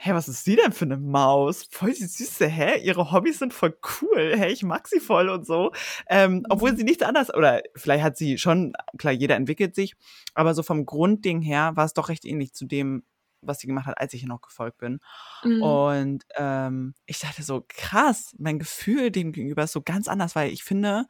hä, 0.05 0.15
was 0.15 0.29
ist 0.29 0.45
sie 0.45 0.57
denn 0.57 0.73
für 0.73 0.85
eine 0.85 0.97
Maus? 0.97 1.69
Voll 1.71 1.93
die 1.93 2.07
Süße, 2.07 2.47
hä? 2.49 2.81
Ihre 2.83 3.13
Hobbys 3.13 3.39
sind 3.39 3.55
voll 3.55 3.77
cool, 4.01 4.35
hä? 4.37 4.49
Ich 4.49 4.65
mag 4.65 4.89
sie 4.89 4.99
voll 4.99 5.29
und 5.29 5.47
so. 5.47 5.71
Ähm, 6.09 6.35
mhm. 6.35 6.47
Obwohl 6.51 6.77
sie 6.77 6.83
nichts 6.83 7.05
anderes, 7.05 7.33
oder 7.33 7.63
vielleicht 7.77 8.03
hat 8.03 8.17
sie 8.17 8.37
schon, 8.37 8.73
klar, 8.99 9.13
jeder 9.13 9.37
entwickelt 9.37 9.77
sich, 9.77 9.95
aber 10.35 10.55
so 10.55 10.65
vom 10.65 10.87
Grundding 10.87 11.41
her 11.41 11.73
war 11.77 11.85
es 11.85 11.95
doch 11.95 12.09
recht 12.09 12.25
ähnlich 12.25 12.53
zu 12.53 12.67
dem, 12.67 13.05
was 13.43 13.61
sie 13.61 13.69
gemacht 13.69 13.87
hat, 13.87 13.99
als 13.99 14.13
ich 14.15 14.23
ihr 14.23 14.29
noch 14.29 14.41
gefolgt 14.41 14.79
bin. 14.79 14.99
Mhm. 15.45 15.63
Und 15.63 16.25
ähm, 16.37 16.95
ich 17.07 17.21
dachte 17.21 17.45
so, 17.45 17.65
krass, 17.69 18.35
mein 18.39 18.59
Gefühl 18.59 19.13
dem 19.13 19.31
gegenüber 19.31 19.63
ist 19.63 19.73
so 19.73 19.83
ganz 19.83 20.09
anders, 20.09 20.35
weil 20.35 20.51
ich 20.51 20.65
finde, 20.65 21.07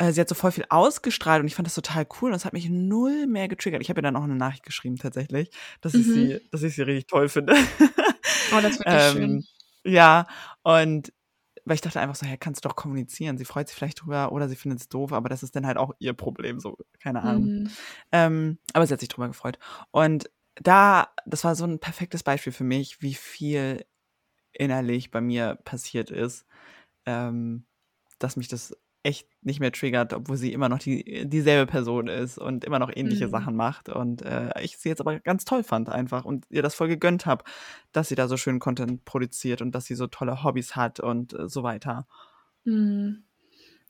äh, 0.00 0.12
sie 0.12 0.20
hat 0.20 0.28
so 0.28 0.34
voll 0.34 0.50
viel 0.50 0.64
ausgestrahlt 0.70 1.42
und 1.42 1.46
ich 1.46 1.54
fand 1.54 1.66
das 1.66 1.74
total 1.74 2.06
cool 2.20 2.30
und 2.30 2.36
es 2.36 2.46
hat 2.46 2.54
mich 2.54 2.70
null 2.70 3.26
mehr 3.26 3.48
getriggert. 3.48 3.82
Ich 3.82 3.90
habe 3.90 4.00
ihr 4.00 4.02
dann 4.02 4.16
auch 4.16 4.24
eine 4.24 4.34
Nachricht 4.34 4.64
geschrieben 4.64 4.96
tatsächlich, 4.96 5.50
dass 5.82 5.92
mhm. 5.92 6.00
ich 6.00 6.06
sie, 6.06 6.40
dass 6.50 6.62
ich 6.62 6.74
sie 6.74 6.82
richtig 6.82 7.06
toll 7.06 7.28
finde. 7.28 7.54
Oh, 8.52 8.60
das 8.60 8.80
ich 8.80 8.86
ähm, 8.86 9.12
schön. 9.12 9.44
Ja, 9.84 10.26
und 10.64 11.12
weil 11.64 11.76
ich 11.76 11.82
dachte 11.82 12.00
einfach 12.00 12.16
so, 12.16 12.26
hey, 12.26 12.36
kannst 12.36 12.64
du 12.64 12.68
doch 12.68 12.74
kommunizieren. 12.74 13.38
Sie 13.38 13.44
freut 13.44 13.68
sich 13.68 13.76
vielleicht 13.76 14.02
drüber 14.02 14.32
oder 14.32 14.48
sie 14.48 14.56
findet 14.56 14.80
es 14.80 14.88
doof, 14.88 15.12
aber 15.12 15.28
das 15.28 15.44
ist 15.44 15.54
dann 15.54 15.66
halt 15.66 15.76
auch 15.76 15.92
ihr 16.00 16.14
Problem, 16.14 16.58
so, 16.58 16.76
keine 17.00 17.22
Ahnung. 17.22 17.44
Mhm. 17.44 17.70
Ähm, 18.10 18.58
aber 18.72 18.86
sie 18.86 18.92
hat 18.92 18.98
sich 18.98 19.08
drüber 19.08 19.28
gefreut. 19.28 19.58
Und 19.92 20.30
da, 20.56 21.12
das 21.26 21.44
war 21.44 21.54
so 21.54 21.64
ein 21.64 21.78
perfektes 21.78 22.24
Beispiel 22.24 22.52
für 22.52 22.64
mich, 22.64 23.02
wie 23.02 23.14
viel 23.14 23.84
innerlich 24.52 25.12
bei 25.12 25.20
mir 25.20 25.58
passiert 25.64 26.10
ist, 26.10 26.46
ähm, 27.06 27.66
dass 28.18 28.36
mich 28.36 28.48
das 28.48 28.74
echt 29.02 29.28
nicht 29.42 29.60
mehr 29.60 29.72
triggert, 29.72 30.12
obwohl 30.12 30.36
sie 30.36 30.52
immer 30.52 30.68
noch 30.68 30.78
die, 30.78 31.26
dieselbe 31.26 31.70
Person 31.70 32.06
ist 32.08 32.38
und 32.38 32.64
immer 32.64 32.78
noch 32.78 32.90
ähnliche 32.94 33.26
mhm. 33.26 33.30
Sachen 33.30 33.56
macht. 33.56 33.88
Und 33.88 34.22
äh, 34.22 34.50
ich 34.60 34.76
sie 34.76 34.90
jetzt 34.90 35.00
aber 35.00 35.20
ganz 35.20 35.44
toll 35.44 35.64
fand 35.64 35.88
einfach 35.88 36.24
und 36.24 36.44
ihr 36.50 36.62
das 36.62 36.74
voll 36.74 36.88
gegönnt 36.88 37.24
habe, 37.24 37.44
dass 37.92 38.08
sie 38.08 38.14
da 38.14 38.28
so 38.28 38.36
schön 38.36 38.58
Content 38.58 39.04
produziert 39.04 39.62
und 39.62 39.72
dass 39.74 39.86
sie 39.86 39.94
so 39.94 40.06
tolle 40.06 40.44
Hobbys 40.44 40.76
hat 40.76 41.00
und 41.00 41.32
äh, 41.32 41.48
so 41.48 41.62
weiter. 41.62 42.06
Mhm. 42.64 43.24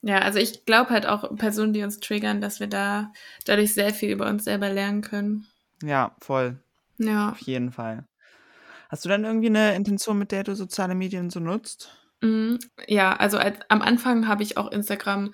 Ja, 0.03 0.21
also 0.21 0.39
ich 0.39 0.65
glaube 0.65 0.91
halt 0.91 1.07
auch 1.07 1.37
Personen, 1.37 1.73
die 1.73 1.83
uns 1.83 2.01
triggern, 2.01 2.41
dass 2.41 2.61
wir 2.61 2.69
da 2.69 3.13
dadurch 3.45 3.75
sehr 3.75 3.93
viel 3.93 4.11
über 4.11 4.29
uns 4.29 4.45
selber 4.45 4.71
lernen 4.71 5.03
können. 5.03 5.47
Ja, 5.83 6.17
voll. 6.21 6.59
Ja. 6.99 7.31
Auf 7.31 7.41
jeden 7.41 7.73
Fall. 7.73 8.07
Hast 8.89 9.05
du 9.05 9.09
dann 9.09 9.25
irgendwie 9.25 9.49
eine 9.49 9.75
Intention, 9.75 10.19
mit 10.19 10.33
der 10.33 10.45
du 10.45 10.55
soziale 10.55 10.95
Medien 10.95 11.31
so 11.31 11.41
nutzt? 11.41 12.00
Mhm. 12.23 12.59
Ja, 12.87 13.15
also 13.15 13.39
als, 13.39 13.59
am 13.69 13.83
Anfang 13.83 14.29
habe 14.29 14.43
ich 14.43 14.57
auch 14.57 14.71
Instagram. 14.71 15.33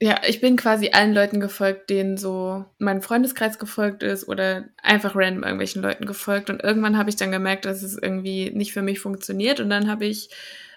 Ja, 0.00 0.20
ich 0.28 0.40
bin 0.42 0.56
quasi 0.56 0.90
allen 0.92 1.14
Leuten 1.14 1.40
gefolgt, 1.40 1.88
denen 1.88 2.18
so 2.18 2.66
mein 2.78 3.00
Freundeskreis 3.00 3.58
gefolgt 3.58 4.02
ist 4.02 4.28
oder 4.28 4.66
einfach 4.82 5.16
random 5.16 5.42
irgendwelchen 5.42 5.80
Leuten 5.80 6.04
gefolgt. 6.04 6.50
Und 6.50 6.62
irgendwann 6.62 6.98
habe 6.98 7.08
ich 7.08 7.16
dann 7.16 7.32
gemerkt, 7.32 7.64
dass 7.64 7.82
es 7.82 7.96
irgendwie 7.96 8.50
nicht 8.50 8.72
für 8.74 8.82
mich 8.82 9.00
funktioniert. 9.00 9.58
Und 9.58 9.70
dann 9.70 9.88
habe 9.88 10.04
ich 10.04 10.28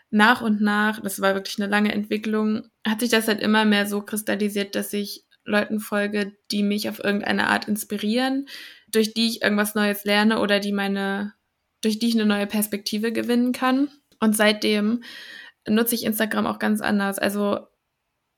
nach 0.10 0.42
und 0.42 0.62
nach, 0.62 1.02
das 1.02 1.22
war 1.22 1.36
wirklich 1.36 1.60
eine 1.60 1.70
lange 1.70 1.92
Entwicklung, 1.92 2.64
hat 2.88 3.02
sich 3.02 3.10
das 3.10 3.28
halt 3.28 3.42
immer 3.42 3.66
mehr 3.66 3.86
so 3.88 4.02
kristallisiert, 4.02 4.76
dass 4.76 4.94
ich 4.94 5.26
Leuten 5.44 5.80
folge, 5.80 6.34
die 6.52 6.64
mich 6.64 6.90
auf 6.90 7.04
irgendeine 7.04 7.48
Art 7.48 7.68
inspirieren, 7.68 8.48
durch 8.88 9.14
die 9.14 9.28
ich 9.28 9.42
irgendwas 9.42 9.76
Neues 9.76 10.06
lerne 10.06 10.40
oder 10.40 10.60
die 10.60 10.72
meine, 10.72 11.34
durch 11.82 12.00
die 12.00 12.08
ich 12.08 12.16
eine 12.16 12.26
neue 12.26 12.48
Perspektive 12.48 13.12
gewinnen 13.12 13.52
kann. 13.52 13.90
Und 14.20 14.36
seitdem 14.36 15.04
nutze 15.68 15.96
ich 15.96 16.06
Instagram 16.06 16.46
auch 16.46 16.60
ganz 16.60 16.82
anders. 16.82 17.20
Also 17.20 17.68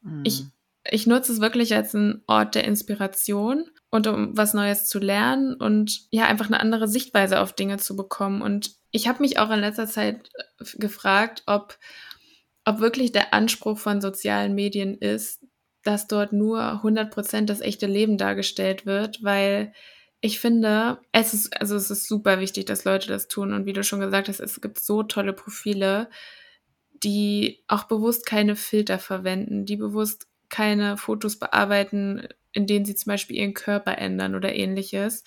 mhm. 0.01 0.21
ich, 0.23 0.43
ich 0.89 1.07
nutze 1.07 1.31
es 1.31 1.41
wirklich 1.41 1.73
als 1.73 1.95
einen 1.95 2.23
Ort 2.27 2.55
der 2.55 2.65
Inspiration 2.65 3.69
und 3.89 4.07
um 4.07 4.35
was 4.37 4.53
Neues 4.53 4.87
zu 4.87 4.99
lernen 4.99 5.55
und 5.55 6.07
ja, 6.11 6.25
einfach 6.25 6.47
eine 6.47 6.59
andere 6.59 6.87
Sichtweise 6.87 7.39
auf 7.39 7.53
Dinge 7.53 7.77
zu 7.77 7.95
bekommen. 7.95 8.41
Und 8.41 8.71
ich 8.91 9.07
habe 9.07 9.21
mich 9.21 9.37
auch 9.37 9.49
in 9.49 9.59
letzter 9.59 9.87
Zeit 9.87 10.29
äh, 10.59 10.77
gefragt, 10.77 11.43
ob, 11.45 11.77
ob 12.65 12.79
wirklich 12.79 13.11
der 13.11 13.33
Anspruch 13.33 13.77
von 13.77 14.01
sozialen 14.01 14.55
Medien 14.55 14.95
ist, 14.95 15.45
dass 15.83 16.07
dort 16.07 16.31
nur 16.31 16.61
100% 16.61 17.45
das 17.45 17.61
echte 17.61 17.87
Leben 17.87 18.17
dargestellt 18.17 18.85
wird, 18.85 19.23
weil 19.23 19.73
ich 20.21 20.39
finde, 20.39 20.99
es 21.11 21.33
ist, 21.33 21.59
also 21.59 21.75
es 21.75 21.89
ist 21.89 22.07
super 22.07 22.39
wichtig, 22.39 22.65
dass 22.65 22.85
Leute 22.85 23.07
das 23.07 23.27
tun. 23.27 23.53
Und 23.53 23.65
wie 23.65 23.73
du 23.73 23.83
schon 23.83 23.99
gesagt 23.99 24.29
hast, 24.29 24.39
es 24.39 24.61
gibt 24.61 24.79
so 24.79 25.01
tolle 25.01 25.33
Profile, 25.33 26.09
die 27.03 27.63
auch 27.67 27.85
bewusst 27.85 28.27
keine 28.27 28.55
Filter 28.55 28.99
verwenden, 28.99 29.65
die 29.65 29.77
bewusst 29.77 30.27
keine 30.49 30.97
Fotos 30.97 31.39
bearbeiten, 31.39 32.27
in 32.51 32.67
denen 32.67 32.85
sie 32.85 32.93
zum 32.93 33.09
Beispiel 33.09 33.37
ihren 33.37 33.55
Körper 33.55 33.97
ändern 33.97 34.35
oder 34.35 34.53
ähnliches. 34.53 35.23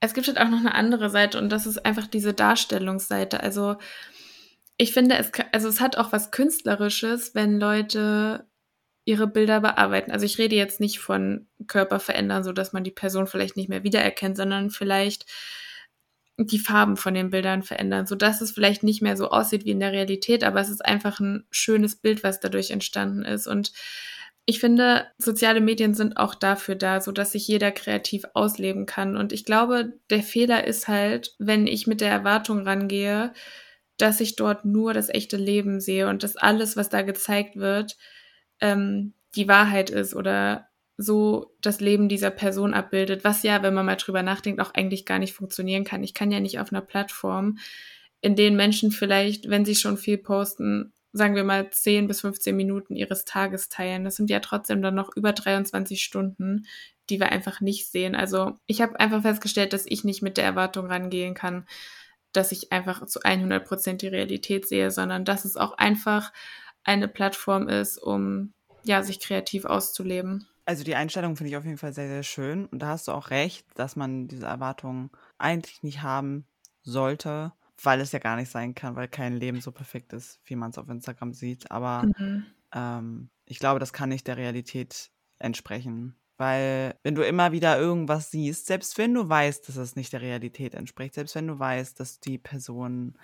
Es 0.00 0.14
gibt 0.14 0.26
halt 0.28 0.40
auch 0.40 0.48
noch 0.48 0.60
eine 0.60 0.74
andere 0.74 1.10
Seite 1.10 1.38
und 1.38 1.50
das 1.50 1.66
ist 1.66 1.84
einfach 1.84 2.06
diese 2.06 2.32
Darstellungsseite. 2.32 3.40
Also 3.40 3.76
ich 4.78 4.94
finde, 4.94 5.16
es, 5.16 5.30
also 5.52 5.68
es 5.68 5.80
hat 5.80 5.98
auch 5.98 6.12
was 6.12 6.30
Künstlerisches, 6.30 7.34
wenn 7.34 7.60
Leute 7.60 8.46
ihre 9.04 9.26
Bilder 9.26 9.60
bearbeiten. 9.60 10.12
Also 10.12 10.24
ich 10.26 10.38
rede 10.38 10.56
jetzt 10.56 10.80
nicht 10.80 10.98
von 10.98 11.46
Körper 11.66 11.98
verändern, 11.98 12.44
so 12.44 12.52
dass 12.52 12.72
man 12.72 12.84
die 12.84 12.90
Person 12.90 13.26
vielleicht 13.26 13.56
nicht 13.56 13.68
mehr 13.68 13.82
wiedererkennt, 13.82 14.36
sondern 14.36 14.70
vielleicht 14.70 15.26
die 16.38 16.58
Farben 16.58 16.96
von 16.96 17.14
den 17.14 17.30
Bildern 17.30 17.62
verändern, 17.62 18.06
so 18.06 18.14
dass 18.14 18.40
es 18.40 18.52
vielleicht 18.52 18.82
nicht 18.82 19.02
mehr 19.02 19.16
so 19.16 19.30
aussieht 19.30 19.64
wie 19.64 19.70
in 19.72 19.80
der 19.80 19.92
Realität, 19.92 20.44
aber 20.44 20.60
es 20.60 20.70
ist 20.70 20.84
einfach 20.84 21.20
ein 21.20 21.44
schönes 21.50 21.96
Bild, 21.96 22.24
was 22.24 22.40
dadurch 22.40 22.70
entstanden 22.70 23.22
ist 23.22 23.46
und 23.46 23.72
ich 24.44 24.58
finde, 24.58 25.06
soziale 25.18 25.60
Medien 25.60 25.94
sind 25.94 26.16
auch 26.16 26.34
dafür 26.34 26.74
da, 26.74 27.00
so 27.00 27.12
dass 27.12 27.32
sich 27.32 27.46
jeder 27.46 27.70
kreativ 27.70 28.24
ausleben 28.34 28.86
kann. 28.86 29.16
Und 29.16 29.32
ich 29.32 29.44
glaube, 29.44 29.92
der 30.10 30.22
Fehler 30.22 30.66
ist 30.66 30.88
halt, 30.88 31.36
wenn 31.38 31.68
ich 31.68 31.86
mit 31.86 32.00
der 32.00 32.10
Erwartung 32.10 32.66
rangehe, 32.66 33.32
dass 33.98 34.20
ich 34.20 34.34
dort 34.34 34.64
nur 34.64 34.94
das 34.94 35.10
echte 35.10 35.36
Leben 35.36 35.80
sehe 35.80 36.08
und 36.08 36.24
dass 36.24 36.36
alles, 36.36 36.76
was 36.76 36.88
da 36.88 37.02
gezeigt 37.02 37.56
wird, 37.56 37.96
ähm, 38.62 39.12
die 39.34 39.48
Wahrheit 39.48 39.90
ist 39.90 40.14
oder 40.14 40.68
so 40.96 41.54
das 41.60 41.80
Leben 41.80 42.08
dieser 42.08 42.30
Person 42.30 42.74
abbildet, 42.74 43.24
was 43.24 43.42
ja, 43.42 43.62
wenn 43.62 43.74
man 43.74 43.84
mal 43.84 43.96
drüber 43.96 44.22
nachdenkt, 44.22 44.60
auch 44.60 44.72
eigentlich 44.72 45.04
gar 45.04 45.18
nicht 45.18 45.34
funktionieren 45.34 45.84
kann. 45.84 46.04
Ich 46.04 46.14
kann 46.14 46.30
ja 46.30 46.40
nicht 46.40 46.58
auf 46.60 46.72
einer 46.72 46.80
Plattform, 46.80 47.58
in 48.20 48.36
denen 48.36 48.56
Menschen 48.56 48.92
vielleicht, 48.92 49.50
wenn 49.50 49.64
sie 49.64 49.74
schon 49.74 49.98
viel 49.98 50.16
posten, 50.16 50.92
sagen 51.12 51.34
wir 51.34 51.44
mal 51.44 51.70
10 51.70 52.06
bis 52.08 52.20
15 52.20 52.56
Minuten 52.56 52.94
ihres 52.94 53.24
Tages 53.24 53.68
teilen. 53.68 54.04
Das 54.04 54.16
sind 54.16 54.30
ja 54.30 54.40
trotzdem 54.40 54.80
dann 54.80 54.94
noch 54.94 55.14
über 55.14 55.32
23 55.32 56.02
Stunden, 56.02 56.66
die 57.10 57.18
wir 57.18 57.32
einfach 57.32 57.60
nicht 57.60 57.90
sehen. 57.90 58.14
Also 58.14 58.54
ich 58.66 58.80
habe 58.80 58.98
einfach 59.00 59.22
festgestellt, 59.22 59.72
dass 59.72 59.86
ich 59.86 60.04
nicht 60.04 60.22
mit 60.22 60.36
der 60.36 60.44
Erwartung 60.44 60.86
rangehen 60.86 61.34
kann, 61.34 61.66
dass 62.32 62.52
ich 62.52 62.72
einfach 62.72 63.06
zu 63.06 63.20
100 63.22 63.66
Prozent 63.66 64.02
die 64.02 64.08
Realität 64.08 64.66
sehe, 64.66 64.90
sondern 64.90 65.24
dass 65.24 65.44
es 65.44 65.56
auch 65.56 65.76
einfach 65.76 66.32
eine 66.84 67.08
Plattform 67.08 67.68
ist, 67.68 67.98
um 67.98 68.52
ja, 68.84 69.02
sich 69.02 69.20
kreativ 69.20 69.64
auszuleben. 69.64 70.46
Also 70.64 70.84
die 70.84 70.94
Einstellung 70.94 71.36
finde 71.36 71.50
ich 71.50 71.56
auf 71.56 71.64
jeden 71.64 71.78
Fall 71.78 71.92
sehr, 71.92 72.08
sehr 72.08 72.22
schön. 72.22 72.66
Und 72.66 72.80
da 72.80 72.88
hast 72.88 73.08
du 73.08 73.12
auch 73.12 73.30
recht, 73.30 73.66
dass 73.74 73.96
man 73.96 74.28
diese 74.28 74.46
Erwartungen 74.46 75.10
eigentlich 75.38 75.82
nicht 75.82 76.02
haben 76.02 76.46
sollte, 76.82 77.52
weil 77.82 78.00
es 78.00 78.12
ja 78.12 78.18
gar 78.18 78.36
nicht 78.36 78.50
sein 78.50 78.74
kann, 78.74 78.96
weil 78.96 79.08
kein 79.08 79.36
Leben 79.36 79.60
so 79.60 79.72
perfekt 79.72 80.12
ist, 80.12 80.40
wie 80.44 80.56
man 80.56 80.70
es 80.70 80.78
auf 80.78 80.88
Instagram 80.88 81.32
sieht. 81.32 81.70
Aber 81.70 82.04
mhm. 82.18 82.46
ähm, 82.72 83.30
ich 83.44 83.58
glaube, 83.58 83.80
das 83.80 83.92
kann 83.92 84.08
nicht 84.08 84.26
der 84.26 84.36
Realität 84.36 85.10
entsprechen. 85.38 86.16
Weil 86.38 86.96
wenn 87.02 87.14
du 87.14 87.22
immer 87.22 87.52
wieder 87.52 87.78
irgendwas 87.78 88.30
siehst, 88.30 88.66
selbst 88.66 88.98
wenn 88.98 89.14
du 89.14 89.28
weißt, 89.28 89.68
dass 89.68 89.76
es 89.76 89.96
nicht 89.96 90.12
der 90.12 90.22
Realität 90.22 90.74
entspricht, 90.74 91.14
selbst 91.14 91.34
wenn 91.34 91.46
du 91.46 91.58
weißt, 91.58 92.00
dass 92.00 92.20
die 92.20 92.38
Person 92.38 93.18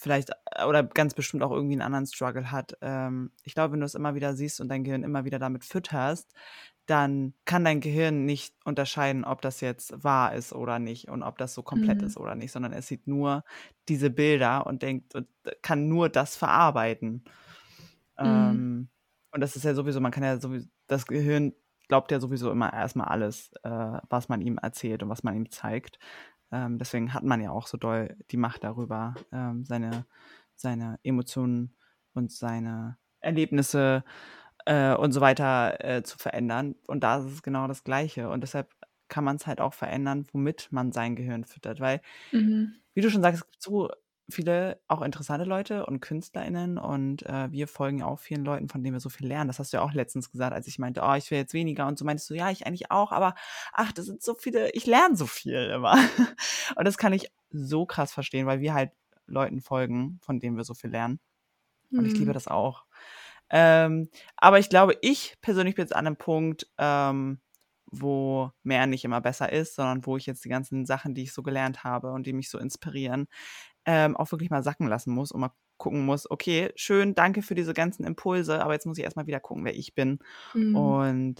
vielleicht 0.00 0.30
äh, 0.56 0.64
oder 0.64 0.82
ganz 0.82 1.14
bestimmt 1.14 1.42
auch 1.42 1.52
irgendwie 1.52 1.74
einen 1.74 1.82
anderen 1.82 2.06
Struggle 2.06 2.50
hat. 2.50 2.76
Ähm, 2.80 3.30
ich 3.44 3.54
glaube, 3.54 3.72
wenn 3.72 3.80
du 3.80 3.86
es 3.86 3.94
immer 3.94 4.14
wieder 4.14 4.34
siehst 4.34 4.60
und 4.60 4.68
dein 4.68 4.82
Gehirn 4.82 5.04
immer 5.04 5.24
wieder 5.24 5.38
damit 5.38 5.64
fütterst, 5.64 6.32
dann 6.86 7.34
kann 7.44 7.64
dein 7.64 7.80
Gehirn 7.80 8.24
nicht 8.24 8.54
unterscheiden, 8.64 9.24
ob 9.24 9.42
das 9.42 9.60
jetzt 9.60 10.02
wahr 10.02 10.34
ist 10.34 10.52
oder 10.52 10.78
nicht 10.78 11.08
und 11.08 11.22
ob 11.22 11.38
das 11.38 11.54
so 11.54 11.62
komplett 11.62 12.00
mhm. 12.00 12.06
ist 12.06 12.16
oder 12.16 12.34
nicht, 12.34 12.50
sondern 12.50 12.72
es 12.72 12.88
sieht 12.88 13.06
nur 13.06 13.44
diese 13.88 14.10
Bilder 14.10 14.66
und 14.66 14.82
denkt 14.82 15.14
und 15.14 15.28
kann 15.62 15.88
nur 15.88 16.08
das 16.08 16.36
verarbeiten. 16.36 17.24
Mhm. 18.18 18.26
Ähm, 18.26 18.88
und 19.32 19.40
das 19.40 19.54
ist 19.54 19.64
ja 19.64 19.74
sowieso, 19.74 20.00
man 20.00 20.10
kann 20.10 20.24
ja 20.24 20.40
sowieso, 20.40 20.66
das 20.88 21.06
Gehirn 21.06 21.52
glaubt 21.86 22.10
ja 22.10 22.20
sowieso 22.20 22.50
immer 22.50 22.72
erstmal 22.72 23.08
alles, 23.08 23.52
äh, 23.62 23.98
was 24.08 24.28
man 24.28 24.40
ihm 24.40 24.58
erzählt 24.58 25.02
und 25.02 25.10
was 25.10 25.22
man 25.22 25.36
ihm 25.36 25.50
zeigt. 25.50 25.98
Ähm, 26.52 26.78
deswegen 26.78 27.14
hat 27.14 27.22
man 27.22 27.40
ja 27.40 27.50
auch 27.50 27.66
so 27.66 27.76
doll 27.76 28.16
die 28.30 28.36
Macht 28.36 28.64
darüber, 28.64 29.14
ähm, 29.32 29.64
seine, 29.64 30.04
seine 30.56 30.98
Emotionen 31.02 31.74
und 32.14 32.32
seine 32.32 32.96
Erlebnisse 33.20 34.04
äh, 34.66 34.94
und 34.94 35.12
so 35.12 35.20
weiter 35.20 35.84
äh, 35.84 36.02
zu 36.02 36.18
verändern. 36.18 36.74
Und 36.86 37.04
da 37.04 37.18
ist 37.18 37.32
es 37.32 37.42
genau 37.42 37.68
das 37.68 37.84
Gleiche. 37.84 38.28
Und 38.28 38.42
deshalb 38.42 38.74
kann 39.08 39.24
man 39.24 39.36
es 39.36 39.46
halt 39.46 39.60
auch 39.60 39.74
verändern, 39.74 40.26
womit 40.32 40.68
man 40.70 40.92
sein 40.92 41.16
Gehirn 41.16 41.44
füttert. 41.44 41.80
Weil, 41.80 42.00
mhm. 42.32 42.74
wie 42.94 43.00
du 43.00 43.10
schon 43.10 43.22
sagst, 43.22 43.42
es 43.42 43.50
gibt 43.50 43.62
so 43.62 43.90
viele 44.30 44.80
auch 44.88 45.02
interessante 45.02 45.44
Leute 45.44 45.86
und 45.86 46.00
KünstlerInnen 46.00 46.78
und 46.78 47.24
äh, 47.26 47.50
wir 47.52 47.68
folgen 47.68 48.02
auch 48.02 48.18
vielen 48.18 48.44
Leuten, 48.44 48.68
von 48.68 48.82
denen 48.82 48.94
wir 48.94 49.00
so 49.00 49.08
viel 49.10 49.26
lernen. 49.28 49.48
Das 49.48 49.58
hast 49.58 49.72
du 49.72 49.78
ja 49.78 49.82
auch 49.82 49.92
letztens 49.92 50.30
gesagt, 50.30 50.52
als 50.54 50.66
ich 50.66 50.78
meinte, 50.78 51.02
oh, 51.04 51.14
ich 51.14 51.30
will 51.30 51.38
jetzt 51.38 51.54
weniger 51.54 51.86
und 51.86 51.98
so 51.98 52.04
meintest 52.04 52.30
du, 52.30 52.34
ja, 52.34 52.50
ich 52.50 52.66
eigentlich 52.66 52.90
auch, 52.90 53.12
aber 53.12 53.34
ach, 53.72 53.92
das 53.92 54.06
sind 54.06 54.22
so 54.22 54.34
viele, 54.34 54.70
ich 54.72 54.86
lerne 54.86 55.16
so 55.16 55.26
viel 55.26 55.70
immer. 55.74 55.94
und 56.76 56.84
das 56.86 56.98
kann 56.98 57.12
ich 57.12 57.30
so 57.50 57.86
krass 57.86 58.12
verstehen, 58.12 58.46
weil 58.46 58.60
wir 58.60 58.74
halt 58.74 58.92
Leuten 59.26 59.60
folgen, 59.60 60.18
von 60.22 60.40
denen 60.40 60.56
wir 60.56 60.64
so 60.64 60.74
viel 60.74 60.90
lernen. 60.90 61.20
Und 61.96 62.04
ich 62.06 62.18
liebe 62.18 62.32
Mhm. 62.32 62.34
das 62.34 62.48
auch. 62.48 62.84
Ähm, 63.50 64.10
aber 64.36 64.58
ich 64.58 64.68
glaube, 64.70 64.96
ich 65.02 65.36
persönlich 65.42 65.74
bin 65.74 65.84
jetzt 65.84 65.94
an 65.96 66.06
einem 66.06 66.16
Punkt, 66.16 66.68
ähm, 66.78 67.40
wo 67.86 68.52
mehr 68.62 68.86
nicht 68.86 69.04
immer 69.04 69.20
besser 69.20 69.52
ist, 69.52 69.74
sondern 69.74 70.06
wo 70.06 70.16
ich 70.16 70.26
jetzt 70.26 70.44
die 70.44 70.48
ganzen 70.48 70.86
Sachen, 70.86 71.14
die 71.14 71.24
ich 71.24 71.32
so 71.32 71.42
gelernt 71.42 71.82
habe 71.84 72.12
und 72.12 72.26
die 72.26 72.32
mich 72.32 72.48
so 72.50 72.58
inspirieren, 72.58 73.26
ähm, 73.92 74.16
auch 74.16 74.30
wirklich 74.30 74.50
mal 74.50 74.62
sacken 74.62 74.86
lassen 74.86 75.12
muss 75.12 75.32
und 75.32 75.40
mal 75.40 75.50
gucken 75.78 76.04
muss, 76.06 76.30
okay, 76.30 76.70
schön, 76.76 77.16
danke 77.16 77.42
für 77.42 77.56
diese 77.56 77.74
ganzen 77.74 78.04
Impulse, 78.04 78.62
aber 78.62 78.74
jetzt 78.74 78.86
muss 78.86 78.98
ich 78.98 79.02
erstmal 79.02 79.26
wieder 79.26 79.40
gucken, 79.40 79.64
wer 79.64 79.74
ich 79.74 79.96
bin 79.96 80.20
Mhm. 80.54 80.76
und 80.76 81.34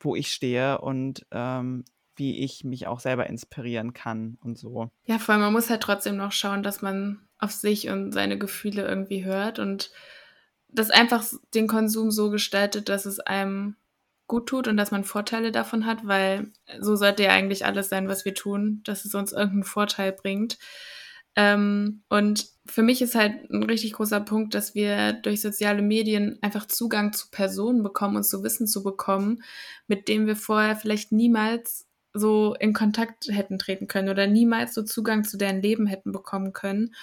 wo 0.00 0.14
ich 0.14 0.30
stehe 0.30 0.82
und 0.82 1.24
ähm, 1.30 1.86
wie 2.14 2.44
ich 2.44 2.62
mich 2.62 2.86
auch 2.86 3.00
selber 3.00 3.26
inspirieren 3.26 3.94
kann 3.94 4.36
und 4.42 4.58
so. 4.58 4.90
Ja, 5.06 5.18
vor 5.18 5.32
allem, 5.32 5.42
man 5.44 5.52
muss 5.54 5.70
halt 5.70 5.82
trotzdem 5.82 6.16
noch 6.18 6.32
schauen, 6.32 6.62
dass 6.62 6.82
man 6.82 7.26
auf 7.38 7.52
sich 7.52 7.88
und 7.88 8.12
seine 8.12 8.36
Gefühle 8.36 8.86
irgendwie 8.86 9.24
hört 9.24 9.58
und 9.58 9.90
das 10.68 10.90
einfach 10.90 11.24
den 11.54 11.68
Konsum 11.68 12.10
so 12.10 12.28
gestaltet, 12.28 12.90
dass 12.90 13.06
es 13.06 13.18
einem 13.18 13.76
gut 14.26 14.46
tut 14.46 14.68
und 14.68 14.76
dass 14.76 14.90
man 14.90 15.04
Vorteile 15.04 15.52
davon 15.52 15.86
hat, 15.86 16.06
weil 16.06 16.52
so 16.80 16.96
sollte 16.96 17.22
ja 17.22 17.30
eigentlich 17.30 17.64
alles 17.64 17.88
sein, 17.88 18.08
was 18.08 18.26
wir 18.26 18.34
tun, 18.34 18.82
dass 18.84 19.06
es 19.06 19.14
uns 19.14 19.32
irgendeinen 19.32 19.64
Vorteil 19.64 20.12
bringt. 20.12 20.58
Ähm, 21.36 22.02
und 22.08 22.46
für 22.66 22.82
mich 22.82 23.02
ist 23.02 23.14
halt 23.14 23.50
ein 23.50 23.64
richtig 23.64 23.94
großer 23.94 24.20
Punkt, 24.20 24.54
dass 24.54 24.74
wir 24.74 25.12
durch 25.12 25.42
soziale 25.42 25.82
Medien 25.82 26.38
einfach 26.42 26.66
Zugang 26.66 27.12
zu 27.12 27.30
Personen 27.30 27.82
bekommen 27.82 28.16
und 28.16 28.24
zu 28.24 28.42
Wissen 28.42 28.66
zu 28.66 28.82
bekommen, 28.82 29.42
mit 29.86 30.08
dem 30.08 30.26
wir 30.26 30.36
vorher 30.36 30.76
vielleicht 30.76 31.12
niemals 31.12 31.86
so 32.14 32.54
in 32.54 32.72
Kontakt 32.72 33.26
hätten 33.28 33.58
treten 33.58 33.88
können 33.88 34.08
oder 34.08 34.26
niemals 34.26 34.74
so 34.74 34.82
Zugang 34.82 35.24
zu 35.24 35.36
deren 35.36 35.60
Leben 35.60 35.86
hätten 35.86 36.12
bekommen 36.12 36.52
können. 36.52 36.94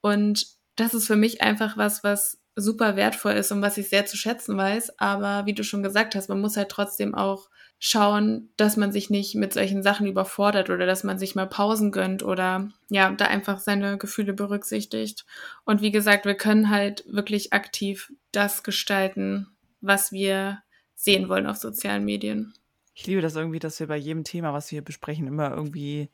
Und 0.00 0.46
das 0.76 0.94
ist 0.94 1.06
für 1.06 1.16
mich 1.16 1.42
einfach 1.42 1.76
was, 1.76 2.04
was 2.04 2.40
super 2.54 2.96
wertvoll 2.96 3.32
ist 3.32 3.52
und 3.52 3.60
was 3.60 3.76
ich 3.76 3.88
sehr 3.88 4.06
zu 4.06 4.16
schätzen 4.16 4.56
weiß. 4.56 4.98
Aber 4.98 5.46
wie 5.46 5.54
du 5.54 5.64
schon 5.64 5.82
gesagt 5.82 6.14
hast, 6.14 6.28
man 6.28 6.40
muss 6.40 6.56
halt 6.56 6.70
trotzdem 6.70 7.14
auch 7.14 7.50
schauen, 7.78 8.48
dass 8.56 8.76
man 8.76 8.90
sich 8.90 9.10
nicht 9.10 9.34
mit 9.34 9.52
solchen 9.52 9.82
Sachen 9.82 10.06
überfordert 10.06 10.70
oder 10.70 10.86
dass 10.86 11.04
man 11.04 11.18
sich 11.18 11.34
mal 11.34 11.46
Pausen 11.46 11.92
gönnt 11.92 12.22
oder 12.22 12.70
ja, 12.88 13.10
da 13.10 13.26
einfach 13.26 13.58
seine 13.58 13.98
Gefühle 13.98 14.32
berücksichtigt. 14.32 15.26
Und 15.64 15.82
wie 15.82 15.90
gesagt, 15.90 16.24
wir 16.24 16.34
können 16.36 16.70
halt 16.70 17.04
wirklich 17.06 17.52
aktiv 17.52 18.12
das 18.32 18.62
gestalten, 18.62 19.48
was 19.80 20.10
wir 20.10 20.62
sehen 20.94 21.28
wollen 21.28 21.46
auf 21.46 21.56
sozialen 21.56 22.04
Medien. 22.04 22.54
Ich 22.94 23.06
liebe 23.06 23.20
das 23.20 23.36
irgendwie, 23.36 23.58
dass 23.58 23.78
wir 23.78 23.86
bei 23.86 23.98
jedem 23.98 24.24
Thema, 24.24 24.54
was 24.54 24.72
wir 24.72 24.82
besprechen, 24.82 25.26
immer 25.26 25.50
irgendwie 25.50 26.08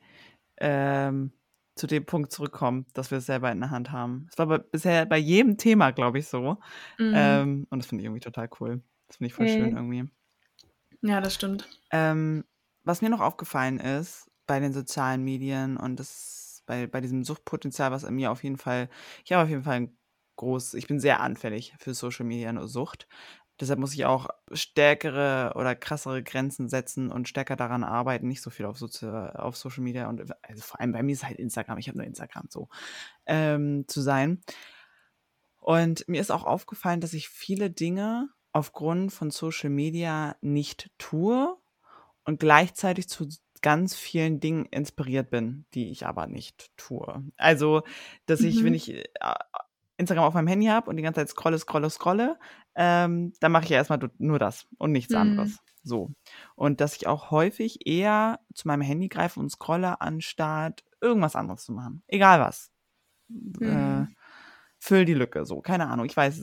ähm, 0.57 1.31
zu 1.75 1.87
dem 1.87 2.05
Punkt 2.05 2.33
zurückkommen, 2.33 2.85
dass 2.93 3.09
wir 3.09 3.19
es 3.19 3.25
selber 3.25 3.51
in 3.51 3.61
der 3.61 3.71
Hand 3.71 3.91
haben. 3.91 4.27
Es 4.29 4.37
war 4.37 4.47
bei, 4.47 4.57
bisher 4.57 5.05
bei 5.05 5.17
jedem 5.17 5.57
Thema, 5.57 5.91
glaube 5.91 6.19
ich, 6.19 6.27
so. 6.27 6.57
Mhm. 6.99 7.13
Ähm, 7.15 7.67
und 7.69 7.79
das 7.79 7.87
finde 7.87 8.01
ich 8.01 8.05
irgendwie 8.05 8.19
total 8.19 8.49
cool. 8.59 8.81
Das 9.07 9.15
finde 9.17 9.27
ich 9.27 9.33
voll 9.33 9.47
schön 9.47 9.71
Mhm. 9.71 9.77
irgendwie. 9.77 10.09
Ja, 11.03 11.19
das 11.21 11.35
stimmt. 11.35 11.67
Ähm, 11.91 12.45
was 12.83 13.01
mir 13.01 13.09
noch 13.09 13.21
aufgefallen 13.21 13.79
ist 13.79 14.31
bei 14.47 14.59
den 14.59 14.73
sozialen 14.73 15.23
Medien 15.23 15.77
und 15.77 15.99
das 15.99 16.63
bei, 16.65 16.87
bei 16.87 17.01
diesem 17.01 17.23
Suchtpotenzial, 17.23 17.91
was 17.91 18.03
in 18.03 18.15
mir 18.15 18.31
auf 18.31 18.43
jeden 18.43 18.57
Fall, 18.57 18.89
ich 19.25 19.33
habe 19.33 19.43
auf 19.43 19.49
jeden 19.49 19.63
Fall 19.63 19.89
groß, 20.37 20.73
ich 20.75 20.87
bin 20.87 20.99
sehr 20.99 21.19
anfällig 21.19 21.73
für 21.77 21.93
Social 21.93 22.25
Media 22.25 22.49
und 22.49 22.67
Sucht. 22.67 23.07
Deshalb 23.59 23.79
muss 23.79 23.93
ich 23.93 24.05
auch 24.05 24.29
stärkere 24.51 25.53
oder 25.55 25.75
krassere 25.75 26.23
Grenzen 26.23 26.69
setzen 26.69 27.11
und 27.11 27.27
stärker 27.27 27.55
daran 27.55 27.83
arbeiten, 27.83 28.27
nicht 28.27 28.41
so 28.41 28.49
viel 28.49 28.65
auf, 28.65 28.79
Sozi 28.79 29.05
auf 29.05 29.57
Social 29.57 29.83
Media 29.83 30.09
und 30.09 30.21
also 30.41 30.63
vor 30.63 30.79
allem 30.79 30.93
bei 30.93 31.03
mir 31.03 31.13
ist 31.13 31.23
halt 31.25 31.37
Instagram, 31.37 31.77
ich 31.77 31.87
habe 31.87 31.97
nur 31.97 32.07
Instagram 32.07 32.47
so, 32.49 32.69
ähm, 33.25 33.85
zu 33.87 34.01
sein. 34.01 34.41
Und 35.59 36.07
mir 36.07 36.19
ist 36.19 36.31
auch 36.31 36.43
aufgefallen, 36.45 36.99
dass 37.01 37.13
ich 37.13 37.29
viele 37.29 37.69
Dinge 37.69 38.29
aufgrund 38.53 39.13
von 39.13 39.31
Social 39.31 39.69
Media 39.71 40.35
nicht 40.41 40.91
tue 40.99 41.57
und 42.25 42.39
gleichzeitig 42.39 43.09
zu 43.09 43.27
ganz 43.61 43.95
vielen 43.95 44.39
Dingen 44.39 44.65
inspiriert 44.67 45.29
bin, 45.29 45.65
die 45.73 45.91
ich 45.91 46.05
aber 46.05 46.27
nicht 46.27 46.71
tue. 46.77 47.23
Also, 47.37 47.83
dass 48.25 48.43
ich, 48.43 48.63
wenn 48.63 48.73
Mhm. 48.73 48.75
ich 48.75 48.91
äh, 48.93 49.03
Instagram 49.97 50.25
auf 50.25 50.33
meinem 50.33 50.47
Handy 50.47 50.67
habe 50.67 50.89
und 50.89 50.97
die 50.97 51.03
ganze 51.03 51.21
Zeit 51.21 51.29
scrolle, 51.29 51.59
scrolle, 51.59 51.89
scrolle, 51.89 52.39
ähm, 52.75 53.33
dann 53.39 53.51
mache 53.51 53.65
ich 53.65 53.69
ja 53.69 53.77
erstmal 53.77 53.99
nur 54.17 54.39
das 54.39 54.67
und 54.77 54.91
nichts 54.91 55.13
Mhm. 55.13 55.15
anderes. 55.15 55.61
So. 55.83 56.11
Und 56.55 56.81
dass 56.81 56.95
ich 56.95 57.07
auch 57.07 57.31
häufig 57.31 57.85
eher 57.87 58.39
zu 58.53 58.67
meinem 58.67 58.81
Handy 58.81 59.09
greife 59.09 59.39
und 59.39 59.49
scrolle, 59.51 60.01
anstatt 60.01 60.83
irgendwas 61.01 61.35
anderes 61.35 61.63
zu 61.65 61.73
machen. 61.73 62.03
Egal 62.07 62.39
was. 62.41 62.71
Äh, 63.61 64.05
Mhm. 64.05 64.13
Füll 64.83 65.05
die 65.05 65.13
Lücke, 65.13 65.45
so, 65.45 65.61
keine 65.61 65.87
Ahnung. 65.87 66.05
Ich 66.05 66.17
weiß, 66.17 66.41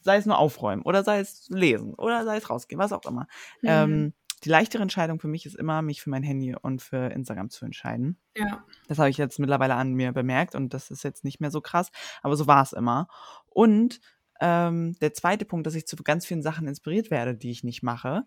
sei 0.00 0.16
es 0.16 0.26
nur 0.26 0.38
aufräumen 0.38 0.82
oder 0.82 1.04
sei 1.04 1.20
es 1.20 1.48
lesen 1.50 1.94
oder 1.94 2.24
sei 2.24 2.38
es 2.38 2.50
rausgehen, 2.50 2.80
was 2.80 2.92
auch 2.92 3.04
immer. 3.06 3.28
Mhm. 3.62 3.68
Ähm, 3.68 4.12
die 4.42 4.48
leichtere 4.48 4.82
Entscheidung 4.82 5.20
für 5.20 5.28
mich 5.28 5.46
ist 5.46 5.54
immer, 5.54 5.80
mich 5.80 6.02
für 6.02 6.10
mein 6.10 6.24
Handy 6.24 6.56
und 6.60 6.82
für 6.82 7.12
Instagram 7.12 7.50
zu 7.50 7.64
entscheiden. 7.64 8.18
Ja. 8.36 8.64
Das 8.88 8.98
habe 8.98 9.08
ich 9.08 9.18
jetzt 9.18 9.38
mittlerweile 9.38 9.76
an 9.76 9.92
mir 9.92 10.10
bemerkt 10.10 10.56
und 10.56 10.74
das 10.74 10.90
ist 10.90 11.04
jetzt 11.04 11.22
nicht 11.22 11.40
mehr 11.40 11.52
so 11.52 11.60
krass, 11.60 11.92
aber 12.22 12.34
so 12.34 12.48
war 12.48 12.60
es 12.60 12.72
immer. 12.72 13.06
Und 13.46 14.00
ähm, 14.40 14.96
der 15.00 15.14
zweite 15.14 15.44
Punkt, 15.44 15.64
dass 15.68 15.76
ich 15.76 15.86
zu 15.86 15.94
ganz 15.94 16.26
vielen 16.26 16.42
Sachen 16.42 16.66
inspiriert 16.66 17.12
werde, 17.12 17.36
die 17.36 17.52
ich 17.52 17.62
nicht 17.62 17.84
mache. 17.84 18.24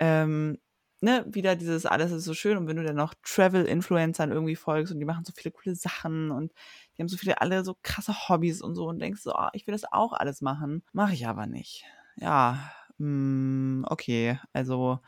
Ähm, 0.00 0.58
ne, 1.04 1.24
wieder 1.28 1.56
dieses 1.56 1.86
alles 1.86 2.12
ist 2.12 2.24
so 2.24 2.34
schön 2.34 2.56
und 2.58 2.66
wenn 2.66 2.76
du 2.76 2.84
dann 2.84 2.96
noch 2.96 3.14
Travel-Influencern 3.24 4.32
irgendwie 4.32 4.56
folgst 4.56 4.92
und 4.92 4.98
die 5.00 5.04
machen 5.06 5.24
so 5.24 5.32
viele 5.36 5.52
coole 5.52 5.76
Sachen 5.76 6.30
und 6.30 6.52
die 6.96 7.02
haben 7.02 7.08
so 7.08 7.16
viele 7.16 7.40
alle 7.40 7.64
so 7.64 7.76
krasse 7.82 8.28
Hobbys 8.28 8.62
und 8.62 8.74
so 8.74 8.86
und 8.88 8.98
denkst 9.00 9.22
so, 9.22 9.34
oh, 9.34 9.48
ich 9.52 9.66
will 9.66 9.72
das 9.72 9.84
auch 9.92 10.12
alles 10.14 10.40
machen, 10.40 10.82
mache 10.92 11.14
ich 11.14 11.26
aber 11.28 11.46
nicht. 11.46 11.84
Ja, 12.16 12.72
mh, 12.98 13.86
okay, 13.90 14.38
also 14.52 15.00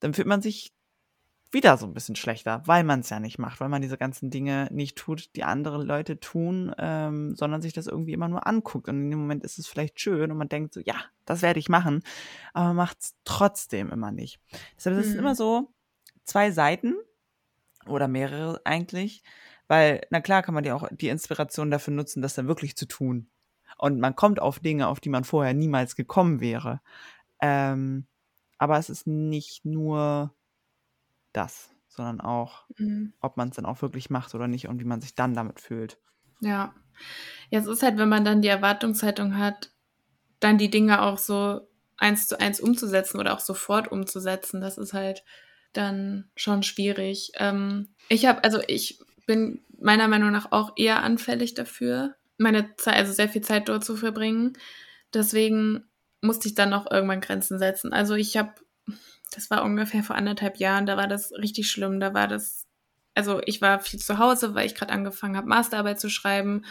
dann 0.00 0.14
fühlt 0.14 0.26
man 0.26 0.42
sich 0.42 0.72
wieder 1.52 1.76
so 1.78 1.86
ein 1.86 1.94
bisschen 1.94 2.16
schlechter, 2.16 2.62
weil 2.66 2.84
man 2.84 3.00
es 3.00 3.10
ja 3.10 3.20
nicht 3.20 3.38
macht, 3.38 3.60
weil 3.60 3.68
man 3.68 3.82
diese 3.82 3.96
ganzen 3.96 4.30
Dinge 4.30 4.68
nicht 4.72 4.96
tut, 4.96 5.34
die 5.36 5.44
andere 5.44 5.82
Leute 5.82 6.18
tun, 6.18 6.74
ähm, 6.78 7.34
sondern 7.36 7.62
sich 7.62 7.72
das 7.72 7.86
irgendwie 7.86 8.12
immer 8.12 8.28
nur 8.28 8.46
anguckt. 8.46 8.88
Und 8.88 8.96
in 9.00 9.10
dem 9.10 9.20
Moment 9.20 9.44
ist 9.44 9.58
es 9.58 9.66
vielleicht 9.66 10.00
schön 10.00 10.30
und 10.30 10.38
man 10.38 10.48
denkt 10.48 10.74
so, 10.74 10.80
ja, 10.80 10.96
das 11.24 11.42
werde 11.42 11.60
ich 11.60 11.68
machen, 11.68 12.02
aber 12.52 12.66
man 12.68 12.76
macht 12.76 12.98
es 13.00 13.14
trotzdem 13.24 13.90
immer 13.90 14.12
nicht. 14.12 14.40
Deshalb 14.76 14.98
ist 14.98 15.08
es 15.08 15.14
immer 15.14 15.30
Mhm. 15.30 15.36
so 15.36 15.72
zwei 16.24 16.50
Seiten 16.50 16.94
oder 17.86 18.08
mehrere 18.08 18.60
eigentlich, 18.64 19.22
weil, 19.68 20.00
na 20.10 20.20
klar, 20.20 20.42
kann 20.42 20.54
man 20.54 20.64
ja 20.64 20.74
auch 20.74 20.88
die 20.90 21.08
Inspiration 21.08 21.70
dafür 21.70 21.94
nutzen, 21.94 22.22
das 22.22 22.34
dann 22.34 22.48
wirklich 22.48 22.76
zu 22.76 22.86
tun. 22.86 23.28
Und 23.78 24.00
man 24.00 24.16
kommt 24.16 24.40
auf 24.40 24.58
Dinge, 24.58 24.88
auf 24.88 25.00
die 25.00 25.08
man 25.10 25.24
vorher 25.24 25.54
niemals 25.54 25.96
gekommen 25.96 26.40
wäre. 26.40 26.80
Ähm, 27.40 28.06
aber 28.58 28.78
es 28.78 28.88
ist 28.90 29.06
nicht 29.06 29.64
nur 29.64 30.34
das, 31.36 31.70
sondern 31.88 32.20
auch, 32.20 32.64
Mhm. 32.78 33.12
ob 33.20 33.36
man 33.36 33.48
es 33.50 33.56
dann 33.56 33.66
auch 33.66 33.82
wirklich 33.82 34.10
macht 34.10 34.34
oder 34.34 34.48
nicht 34.48 34.68
und 34.68 34.80
wie 34.80 34.84
man 34.84 35.00
sich 35.00 35.14
dann 35.14 35.34
damit 35.34 35.60
fühlt. 35.60 35.98
Ja. 36.40 36.74
Es 37.50 37.66
ist 37.66 37.82
halt, 37.82 37.98
wenn 37.98 38.08
man 38.08 38.24
dann 38.24 38.42
die 38.42 38.48
Erwartungshaltung 38.48 39.38
hat, 39.38 39.70
dann 40.40 40.58
die 40.58 40.70
Dinge 40.70 41.02
auch 41.02 41.18
so 41.18 41.60
eins 41.98 42.28
zu 42.28 42.38
eins 42.40 42.60
umzusetzen 42.60 43.18
oder 43.20 43.34
auch 43.34 43.40
sofort 43.40 43.90
umzusetzen, 43.90 44.60
das 44.60 44.76
ist 44.78 44.92
halt 44.92 45.24
dann 45.72 46.30
schon 46.36 46.62
schwierig. 46.62 47.32
Ähm, 47.34 47.88
ich 48.08 48.26
habe, 48.26 48.44
also 48.44 48.60
ich 48.66 48.98
bin 49.26 49.62
meiner 49.78 50.08
Meinung 50.08 50.30
nach 50.32 50.52
auch 50.52 50.72
eher 50.76 51.02
anfällig 51.02 51.54
dafür, 51.54 52.14
meine 52.38 52.74
Zeit, 52.76 52.96
also 52.96 53.12
sehr 53.12 53.28
viel 53.28 53.42
Zeit 53.42 53.68
dort 53.68 53.84
zu 53.84 53.96
verbringen. 53.96 54.58
Deswegen 55.14 55.84
musste 56.22 56.48
ich 56.48 56.54
dann 56.54 56.72
auch 56.72 56.90
irgendwann 56.90 57.20
Grenzen 57.20 57.58
setzen. 57.58 57.92
Also 57.92 58.14
ich 58.14 58.36
habe, 58.36 58.52
das 59.36 59.50
war 59.50 59.62
ungefähr 59.62 60.02
vor 60.02 60.16
anderthalb 60.16 60.56
Jahren, 60.56 60.86
da 60.86 60.96
war 60.96 61.06
das 61.06 61.30
richtig 61.32 61.70
schlimm. 61.70 62.00
Da 62.00 62.14
war 62.14 62.26
das, 62.26 62.66
also 63.14 63.40
ich 63.44 63.60
war 63.60 63.80
viel 63.80 64.00
zu 64.00 64.18
Hause, 64.18 64.54
weil 64.54 64.66
ich 64.66 64.74
gerade 64.74 64.92
angefangen 64.92 65.36
habe, 65.36 65.46
Masterarbeit 65.46 66.00
zu 66.00 66.08
schreiben. 66.08 66.64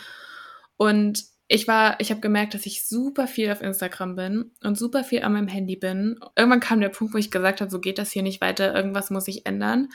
Und 0.75 1.23
ich 1.47 1.67
war, 1.67 1.99
ich 1.99 2.09
habe 2.09 2.21
gemerkt, 2.21 2.55
dass 2.55 2.65
ich 2.65 2.87
super 2.87 3.27
viel 3.27 3.51
auf 3.51 3.61
Instagram 3.61 4.15
bin 4.15 4.51
und 4.63 4.79
super 4.79 5.03
viel 5.03 5.21
an 5.21 5.33
meinem 5.33 5.47
Handy 5.47 5.75
bin. 5.75 6.19
Irgendwann 6.35 6.59
kam 6.59 6.81
der 6.81 6.89
Punkt, 6.89 7.13
wo 7.13 7.19
ich 7.19 7.29
gesagt 7.29 7.61
habe, 7.61 7.69
so 7.69 7.79
geht 7.79 7.99
das 7.99 8.11
hier 8.11 8.23
nicht 8.23 8.41
weiter, 8.41 8.73
irgendwas 8.73 9.11
muss 9.11 9.27
ich 9.27 9.45
ändern. 9.45 9.89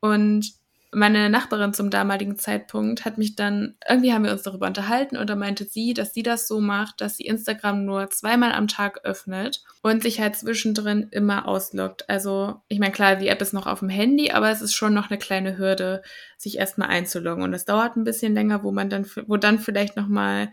Und 0.00 0.52
meine 0.94 1.30
Nachbarin 1.30 1.72
zum 1.72 1.88
damaligen 1.88 2.38
Zeitpunkt 2.38 3.06
hat 3.06 3.16
mich 3.16 3.34
dann, 3.34 3.76
irgendwie 3.88 4.12
haben 4.12 4.24
wir 4.24 4.32
uns 4.32 4.42
darüber 4.42 4.66
unterhalten 4.66 5.16
und 5.16 5.30
da 5.30 5.36
meinte 5.36 5.64
sie, 5.64 5.94
dass 5.94 6.12
sie 6.12 6.22
das 6.22 6.46
so 6.46 6.60
macht, 6.60 7.00
dass 7.00 7.16
sie 7.16 7.24
Instagram 7.24 7.86
nur 7.86 8.10
zweimal 8.10 8.52
am 8.52 8.68
Tag 8.68 9.00
öffnet 9.04 9.64
und 9.80 10.02
sich 10.02 10.20
halt 10.20 10.36
zwischendrin 10.36 11.08
immer 11.10 11.48
ausloggt. 11.48 12.08
Also, 12.10 12.60
ich 12.68 12.78
meine, 12.78 12.92
klar, 12.92 13.16
die 13.16 13.28
App 13.28 13.40
ist 13.40 13.54
noch 13.54 13.66
auf 13.66 13.78
dem 13.78 13.88
Handy, 13.88 14.32
aber 14.32 14.50
es 14.50 14.60
ist 14.60 14.74
schon 14.74 14.92
noch 14.92 15.08
eine 15.08 15.18
kleine 15.18 15.56
Hürde, 15.56 16.02
sich 16.36 16.58
erstmal 16.58 16.88
einzuloggen. 16.88 17.42
Und 17.42 17.54
es 17.54 17.64
dauert 17.64 17.96
ein 17.96 18.04
bisschen 18.04 18.34
länger, 18.34 18.62
wo 18.62 18.70
man 18.70 18.90
dann, 18.90 19.06
wo 19.26 19.38
dann 19.38 19.58
vielleicht 19.58 19.96
nochmal 19.96 20.52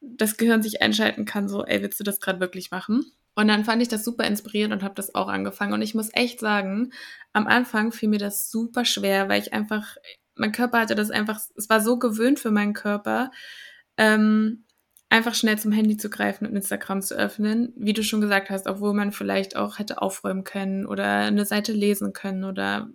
das 0.00 0.36
Gehirn 0.36 0.62
sich 0.62 0.82
einschalten 0.82 1.24
kann, 1.24 1.48
so, 1.48 1.64
ey, 1.64 1.82
willst 1.82 2.00
du 2.00 2.04
das 2.04 2.20
gerade 2.20 2.40
wirklich 2.40 2.72
machen? 2.72 3.12
Und 3.38 3.46
dann 3.46 3.64
fand 3.64 3.80
ich 3.80 3.86
das 3.86 4.04
super 4.04 4.24
inspirierend 4.24 4.74
und 4.74 4.82
habe 4.82 4.96
das 4.96 5.14
auch 5.14 5.28
angefangen. 5.28 5.72
Und 5.72 5.80
ich 5.80 5.94
muss 5.94 6.12
echt 6.12 6.40
sagen, 6.40 6.92
am 7.32 7.46
Anfang 7.46 7.92
fiel 7.92 8.08
mir 8.08 8.18
das 8.18 8.50
super 8.50 8.84
schwer, 8.84 9.28
weil 9.28 9.40
ich 9.40 9.52
einfach, 9.52 9.96
mein 10.34 10.50
Körper 10.50 10.80
hatte 10.80 10.96
das 10.96 11.12
einfach, 11.12 11.38
es 11.54 11.70
war 11.70 11.80
so 11.80 12.00
gewöhnt 12.00 12.40
für 12.40 12.50
meinen 12.50 12.72
Körper, 12.72 13.30
ähm, 13.96 14.64
einfach 15.08 15.36
schnell 15.36 15.56
zum 15.56 15.70
Handy 15.70 15.96
zu 15.96 16.10
greifen 16.10 16.48
und 16.48 16.56
Instagram 16.56 17.00
zu 17.00 17.14
öffnen. 17.14 17.72
Wie 17.76 17.92
du 17.92 18.02
schon 18.02 18.20
gesagt 18.20 18.50
hast, 18.50 18.66
obwohl 18.66 18.92
man 18.92 19.12
vielleicht 19.12 19.54
auch 19.54 19.78
hätte 19.78 20.02
aufräumen 20.02 20.42
können 20.42 20.84
oder 20.84 21.04
eine 21.04 21.44
Seite 21.44 21.72
lesen 21.72 22.12
können 22.12 22.42
oder 22.42 22.90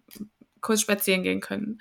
kurz 0.60 0.82
spazieren 0.82 1.24
gehen 1.24 1.40
können. 1.40 1.80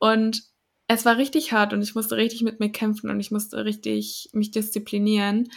Und 0.00 0.42
es 0.88 1.04
war 1.04 1.16
richtig 1.16 1.52
hart 1.52 1.72
und 1.72 1.80
ich 1.80 1.94
musste 1.94 2.16
richtig 2.16 2.42
mit 2.42 2.58
mir 2.58 2.72
kämpfen 2.72 3.08
und 3.08 3.20
ich 3.20 3.30
musste 3.30 3.64
richtig 3.64 4.30
mich 4.32 4.50
disziplinieren. 4.50 5.48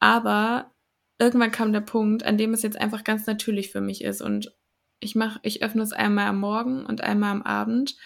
Aber 0.00 0.72
irgendwann 1.18 1.52
kam 1.52 1.72
der 1.72 1.80
Punkt, 1.80 2.24
an 2.24 2.38
dem 2.38 2.54
es 2.54 2.62
jetzt 2.62 2.80
einfach 2.80 3.04
ganz 3.04 3.26
natürlich 3.26 3.70
für 3.72 3.80
mich 3.80 4.02
ist 4.02 4.20
und 4.20 4.52
ich 5.00 5.14
mache, 5.14 5.38
ich 5.42 5.62
öffne 5.62 5.82
es 5.82 5.92
einmal 5.92 6.26
am 6.26 6.40
Morgen 6.40 6.86
und 6.86 7.02
einmal 7.02 7.32
am 7.32 7.42
Abend 7.42 7.96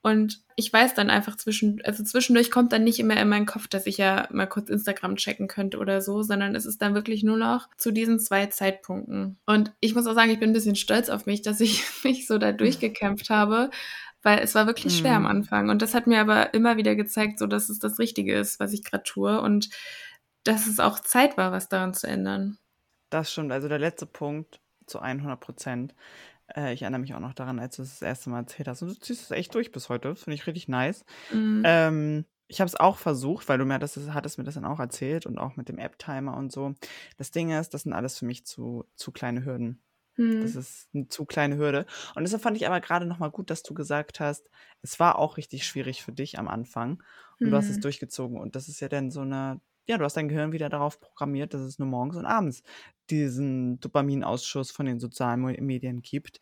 und 0.00 0.40
ich 0.54 0.72
weiß 0.72 0.94
dann 0.94 1.10
einfach 1.10 1.36
zwischen, 1.36 1.80
also 1.84 2.04
zwischendurch 2.04 2.50
kommt 2.50 2.72
dann 2.72 2.84
nicht 2.84 2.98
immer 2.98 3.20
in 3.20 3.28
meinen 3.28 3.46
Kopf, 3.46 3.66
dass 3.68 3.86
ich 3.86 3.98
ja 3.98 4.28
mal 4.30 4.46
kurz 4.46 4.70
Instagram 4.70 5.16
checken 5.16 5.48
könnte 5.48 5.78
oder 5.78 6.00
so, 6.00 6.22
sondern 6.22 6.54
es 6.54 6.66
ist 6.66 6.80
dann 6.82 6.94
wirklich 6.94 7.22
nur 7.22 7.36
noch 7.36 7.68
zu 7.76 7.90
diesen 7.90 8.18
zwei 8.20 8.46
Zeitpunkten. 8.46 9.38
Und 9.46 9.72
ich 9.80 9.94
muss 9.94 10.06
auch 10.06 10.14
sagen, 10.14 10.30
ich 10.30 10.40
bin 10.40 10.50
ein 10.50 10.54
bisschen 10.54 10.76
stolz 10.76 11.10
auf 11.10 11.26
mich, 11.26 11.42
dass 11.42 11.60
ich 11.60 11.82
mich 12.04 12.26
so 12.26 12.38
da 12.38 12.52
durchgekämpft 12.52 13.28
habe, 13.28 13.70
weil 14.22 14.38
es 14.38 14.54
war 14.54 14.66
wirklich 14.66 14.96
schwer 14.96 15.14
am 15.14 15.22
mhm. 15.22 15.28
Anfang. 15.28 15.68
Und 15.68 15.82
das 15.82 15.94
hat 15.94 16.06
mir 16.06 16.20
aber 16.20 16.54
immer 16.54 16.76
wieder 16.76 16.96
gezeigt, 16.96 17.38
so 17.38 17.46
dass 17.46 17.68
es 17.68 17.78
das 17.78 17.98
Richtige 17.98 18.36
ist, 18.36 18.60
was 18.60 18.72
ich 18.72 18.84
gerade 18.84 19.04
tue. 19.04 19.40
Und 19.40 19.68
dass 20.48 20.66
es 20.66 20.80
auch 20.80 21.00
Zeit 21.00 21.36
war, 21.36 21.52
was 21.52 21.68
daran 21.68 21.94
zu 21.94 22.06
ändern. 22.06 22.58
Das 23.10 23.32
stimmt. 23.32 23.52
Also 23.52 23.68
der 23.68 23.78
letzte 23.78 24.06
Punkt 24.06 24.60
zu 24.86 25.00
100 25.00 25.38
Prozent. 25.38 25.94
Äh, 26.54 26.72
ich 26.72 26.82
erinnere 26.82 27.00
mich 27.00 27.14
auch 27.14 27.20
noch 27.20 27.34
daran, 27.34 27.58
als 27.58 27.76
du 27.76 27.82
es 27.82 27.98
das, 27.98 28.02
erste 28.02 28.30
Mal 28.30 28.40
erzählt 28.40 28.68
hast. 28.68 28.82
Und 28.82 28.88
du 28.88 28.94
ziehst 28.94 29.22
es 29.22 29.30
echt 29.30 29.54
durch 29.54 29.72
bis 29.72 29.88
heute. 29.88 30.16
Finde 30.16 30.34
ich 30.34 30.46
richtig 30.46 30.68
nice. 30.68 31.04
Mhm. 31.32 31.62
Ähm, 31.64 32.24
ich 32.46 32.60
habe 32.60 32.68
es 32.68 32.76
auch 32.76 32.96
versucht, 32.96 33.48
weil 33.48 33.58
du 33.58 33.66
mir 33.66 33.78
das 33.78 33.98
hattest 34.10 34.38
mir 34.38 34.44
das 34.44 34.54
dann 34.54 34.64
auch 34.64 34.80
erzählt 34.80 35.26
und 35.26 35.38
auch 35.38 35.56
mit 35.56 35.68
dem 35.68 35.78
App-Timer 35.78 36.34
und 36.34 36.50
so. 36.50 36.74
Das 37.18 37.30
Ding 37.30 37.50
ist, 37.50 37.74
das 37.74 37.82
sind 37.82 37.92
alles 37.92 38.18
für 38.18 38.24
mich 38.24 38.46
zu, 38.46 38.86
zu 38.94 39.12
kleine 39.12 39.44
Hürden. 39.44 39.82
Mhm. 40.16 40.40
Das 40.42 40.56
ist 40.56 40.88
eine 40.94 41.08
zu 41.08 41.26
kleine 41.26 41.58
Hürde. 41.58 41.84
Und 42.14 42.24
deshalb 42.24 42.42
fand 42.42 42.56
ich 42.56 42.66
aber 42.66 42.80
gerade 42.80 43.04
nochmal 43.06 43.30
gut, 43.30 43.50
dass 43.50 43.62
du 43.62 43.74
gesagt 43.74 44.18
hast, 44.20 44.48
es 44.80 44.98
war 44.98 45.18
auch 45.18 45.36
richtig 45.36 45.66
schwierig 45.66 46.02
für 46.02 46.12
dich 46.12 46.38
am 46.38 46.48
Anfang 46.48 47.02
und 47.38 47.46
mhm. 47.46 47.50
du 47.50 47.56
hast 47.56 47.68
es 47.68 47.76
mhm. 47.76 47.82
durchgezogen. 47.82 48.38
Und 48.38 48.56
das 48.56 48.68
ist 48.68 48.80
ja 48.80 48.88
dann 48.88 49.10
so 49.10 49.20
eine, 49.20 49.60
ja, 49.88 49.96
du 49.96 50.04
hast 50.04 50.16
dein 50.16 50.28
Gehirn 50.28 50.52
wieder 50.52 50.68
darauf 50.68 51.00
programmiert, 51.00 51.54
dass 51.54 51.62
es 51.62 51.78
nur 51.78 51.88
morgens 51.88 52.16
und 52.16 52.26
abends 52.26 52.62
diesen 53.10 53.80
Dopaminausschuss 53.80 54.70
von 54.70 54.86
den 54.86 55.00
sozialen 55.00 55.40
Medien 55.40 56.02
gibt. 56.02 56.40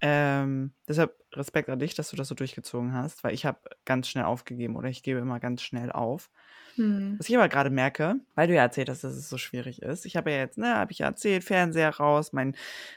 Ähm, 0.00 0.72
deshalb 0.88 1.14
Respekt 1.32 1.68
an 1.68 1.78
dich, 1.78 1.94
dass 1.94 2.10
du 2.10 2.16
das 2.16 2.28
so 2.28 2.34
durchgezogen 2.34 2.92
hast, 2.92 3.24
weil 3.24 3.34
ich 3.34 3.46
habe 3.46 3.58
ganz 3.84 4.08
schnell 4.08 4.24
aufgegeben 4.24 4.76
oder 4.76 4.88
ich 4.88 5.02
gebe 5.02 5.20
immer 5.20 5.40
ganz 5.40 5.62
schnell 5.62 5.92
auf. 5.92 6.30
Hm. 6.76 7.16
Was 7.18 7.28
ich 7.28 7.36
aber 7.36 7.48
gerade 7.48 7.70
merke, 7.70 8.16
weil 8.34 8.48
du 8.48 8.54
ja 8.54 8.62
erzählt 8.62 8.90
hast, 8.90 9.04
dass 9.04 9.14
es 9.14 9.28
so 9.28 9.38
schwierig 9.38 9.82
ist. 9.82 10.04
Ich 10.04 10.16
habe 10.16 10.30
ja 10.30 10.38
jetzt, 10.38 10.58
ne, 10.58 10.74
habe 10.74 10.92
ich 10.92 10.98
ja 10.98 11.06
erzählt, 11.06 11.44
Fernseher 11.44 11.90
raus, 11.90 12.32
meine 12.32 12.52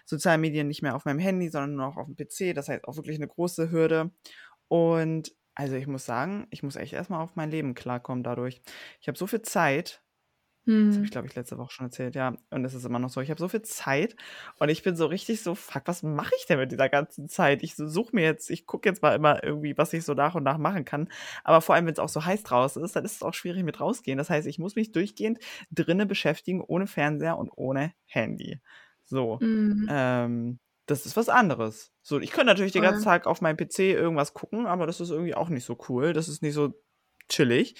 sozialen 0.06 0.42
Medien 0.42 0.68
nicht 0.68 0.82
mehr 0.82 0.96
auf 0.96 1.06
meinem 1.06 1.20
Handy, 1.20 1.50
sondern 1.50 1.76
nur 1.76 1.86
noch 1.88 1.98
auf 1.98 2.08
dem 2.08 2.16
PC. 2.16 2.54
Das 2.54 2.68
heißt 2.68 2.86
auch 2.86 2.96
wirklich 2.98 3.18
eine 3.18 3.28
große 3.28 3.72
Hürde. 3.72 4.12
Und 4.68 5.34
also 5.60 5.76
ich 5.76 5.88
muss 5.88 6.06
sagen, 6.06 6.48
ich 6.52 6.64
muss 6.64 6.78
echt 6.78 6.94
erstmal 6.94 7.22
auf 7.22 7.36
mein 7.36 7.52
Leben 7.52 7.76
klarkommen 7.76 8.24
dadurch. 8.24 8.62
Ich 9.02 9.10
habe 9.10 9.18
so 9.18 9.28
viel 9.28 9.42
Zeit. 9.42 10.02
Das 10.66 10.76
habe 10.76 10.96
hm. 10.96 11.04
ich, 11.04 11.12
glaube 11.12 11.28
ich, 11.28 11.36
letzte 11.36 11.58
Woche 11.58 11.72
schon 11.72 11.88
erzählt, 11.88 12.16
ja. 12.16 12.38
Und 12.50 12.64
es 12.64 12.74
ist 12.74 12.86
immer 12.86 13.00
noch 13.00 13.10
so. 13.10 13.20
Ich 13.20 13.30
habe 13.30 13.42
so 13.42 13.50
viel 13.50 13.64
Zeit 13.64 14.16
und 14.60 14.70
ich 14.70 14.84
bin 14.84 14.96
so 14.96 15.08
richtig 15.08 15.42
so, 15.42 15.56
fuck, 15.56 15.82
was 15.86 16.02
mache 16.02 16.32
ich 16.38 16.46
denn 16.46 16.60
mit 16.60 16.72
dieser 16.72 16.88
ganzen 16.88 17.28
Zeit? 17.28 17.62
Ich 17.62 17.76
suche 17.76 18.16
mir 18.16 18.24
jetzt, 18.24 18.50
ich 18.50 18.68
gucke 18.68 18.88
jetzt 18.88 19.02
mal 19.02 19.14
immer 19.14 19.44
irgendwie, 19.44 19.78
was 19.78 19.92
ich 19.92 20.06
so 20.06 20.14
nach 20.14 20.34
und 20.34 20.44
nach 20.44 20.58
machen 20.58 20.86
kann. 20.86 21.10
Aber 21.44 21.60
vor 21.60 21.76
allem, 21.76 21.88
wenn 21.88 21.94
es 21.94 22.00
auch 22.00 22.08
so 22.08 22.24
heiß 22.24 22.44
draußen 22.44 22.82
ist, 22.82 22.96
dann 22.96 23.04
ist 23.04 23.18
es 23.18 23.24
auch 23.24 23.34
schwierig 23.34 23.64
mit 23.64 23.82
rausgehen. 23.82 24.18
Das 24.18 24.30
heißt, 24.30 24.48
ich 24.48 24.60
muss 24.60 24.76
mich 24.76 24.94
durchgehend 24.94 25.40
drinnen 25.72 26.08
beschäftigen, 26.08 26.62
ohne 26.62 26.88
Fernseher 26.88 27.38
und 27.38 27.50
ohne 27.54 27.92
Handy. 28.06 28.62
So. 29.04 29.40
Mhm. 29.42 29.90
Ähm, 29.90 30.60
das 30.90 31.06
ist 31.06 31.18
was 31.18 31.30
anderes. 31.30 31.92
So, 32.02 32.20
ich 32.20 32.32
könnte 32.32 32.48
natürlich 32.48 32.72
den 32.72 32.82
ganzen 32.82 33.04
Tag 33.04 33.28
auf 33.28 33.42
meinem 33.42 33.58
PC 33.58 33.94
irgendwas 33.94 34.34
gucken, 34.34 34.66
aber 34.68 34.88
das 34.88 35.00
ist 35.02 35.12
irgendwie 35.12 35.36
auch 35.36 35.50
nicht 35.50 35.66
so 35.66 35.78
cool. 35.90 36.14
Das 36.14 36.28
ist 36.28 36.42
nicht 36.42 36.54
so 36.54 36.74
chillig. 37.30 37.76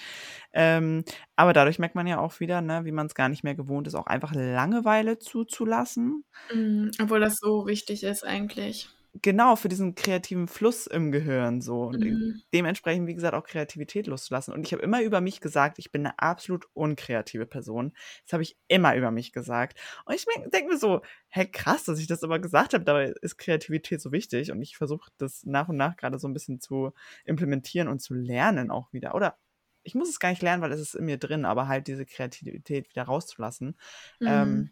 Ähm, 0.52 1.04
aber 1.36 1.52
dadurch 1.52 1.78
merkt 1.78 1.94
man 1.96 2.06
ja 2.06 2.20
auch 2.20 2.40
wieder, 2.40 2.60
ne, 2.60 2.84
wie 2.84 2.92
man 2.92 3.06
es 3.06 3.14
gar 3.14 3.28
nicht 3.28 3.44
mehr 3.44 3.54
gewohnt 3.54 3.86
ist, 3.86 3.94
auch 3.94 4.06
einfach 4.06 4.32
Langeweile 4.34 5.18
zuzulassen. 5.18 6.24
Mhm, 6.52 6.92
obwohl 7.00 7.20
das 7.20 7.36
so 7.38 7.66
wichtig 7.66 8.04
ist 8.04 8.24
eigentlich. 8.24 8.88
Genau, 9.22 9.56
für 9.56 9.68
diesen 9.68 9.96
kreativen 9.96 10.46
Fluss 10.46 10.86
im 10.86 11.10
Gehirn 11.10 11.60
so. 11.60 11.82
Und 11.82 11.98
mhm. 11.98 12.42
dementsprechend, 12.54 13.08
wie 13.08 13.14
gesagt, 13.14 13.34
auch 13.34 13.44
Kreativität 13.44 14.06
loszulassen. 14.06 14.54
Und 14.54 14.64
ich 14.64 14.72
habe 14.72 14.82
immer 14.82 15.02
über 15.02 15.20
mich 15.20 15.40
gesagt, 15.40 15.80
ich 15.80 15.90
bin 15.90 16.06
eine 16.06 16.18
absolut 16.20 16.68
unkreative 16.74 17.44
Person. 17.44 17.92
Das 18.24 18.34
habe 18.34 18.44
ich 18.44 18.56
immer 18.68 18.94
über 18.94 19.10
mich 19.10 19.32
gesagt. 19.32 19.80
Und 20.04 20.14
ich 20.14 20.26
denke 20.52 20.72
mir 20.72 20.78
so, 20.78 21.02
hey, 21.28 21.50
krass, 21.50 21.84
dass 21.84 21.98
ich 21.98 22.06
das 22.06 22.22
immer 22.22 22.38
gesagt 22.38 22.72
habe. 22.72 22.84
Dabei 22.84 23.12
ist 23.20 23.36
Kreativität 23.36 24.00
so 24.00 24.12
wichtig. 24.12 24.52
Und 24.52 24.62
ich 24.62 24.76
versuche 24.76 25.10
das 25.18 25.44
nach 25.44 25.68
und 25.68 25.76
nach 25.76 25.96
gerade 25.96 26.20
so 26.20 26.28
ein 26.28 26.32
bisschen 26.32 26.60
zu 26.60 26.92
implementieren 27.24 27.88
und 27.88 28.00
zu 28.00 28.14
lernen 28.14 28.70
auch 28.70 28.92
wieder. 28.92 29.16
Oder 29.16 29.38
ich 29.82 29.94
muss 29.96 30.08
es 30.08 30.20
gar 30.20 30.30
nicht 30.30 30.42
lernen, 30.42 30.62
weil 30.62 30.72
es 30.72 30.80
ist 30.80 30.94
in 30.94 31.06
mir 31.06 31.18
drin, 31.18 31.44
aber 31.44 31.66
halt 31.66 31.88
diese 31.88 32.06
Kreativität 32.06 32.88
wieder 32.90 33.04
rauszulassen. 33.04 33.76
Ähm, 34.20 34.26
mhm. 34.26 34.28
Ähm, 34.28 34.70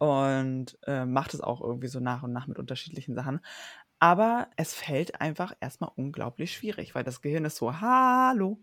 und 0.00 0.78
äh, 0.86 1.04
macht 1.04 1.34
es 1.34 1.42
auch 1.42 1.60
irgendwie 1.60 1.88
so 1.88 2.00
nach 2.00 2.22
und 2.22 2.32
nach 2.32 2.46
mit 2.46 2.58
unterschiedlichen 2.58 3.14
Sachen. 3.14 3.40
Aber 3.98 4.48
es 4.56 4.72
fällt 4.72 5.20
einfach 5.20 5.54
erstmal 5.60 5.90
unglaublich 5.94 6.52
schwierig, 6.52 6.94
weil 6.94 7.04
das 7.04 7.20
Gehirn 7.20 7.44
ist 7.44 7.56
so, 7.56 7.82
hallo, 7.82 8.58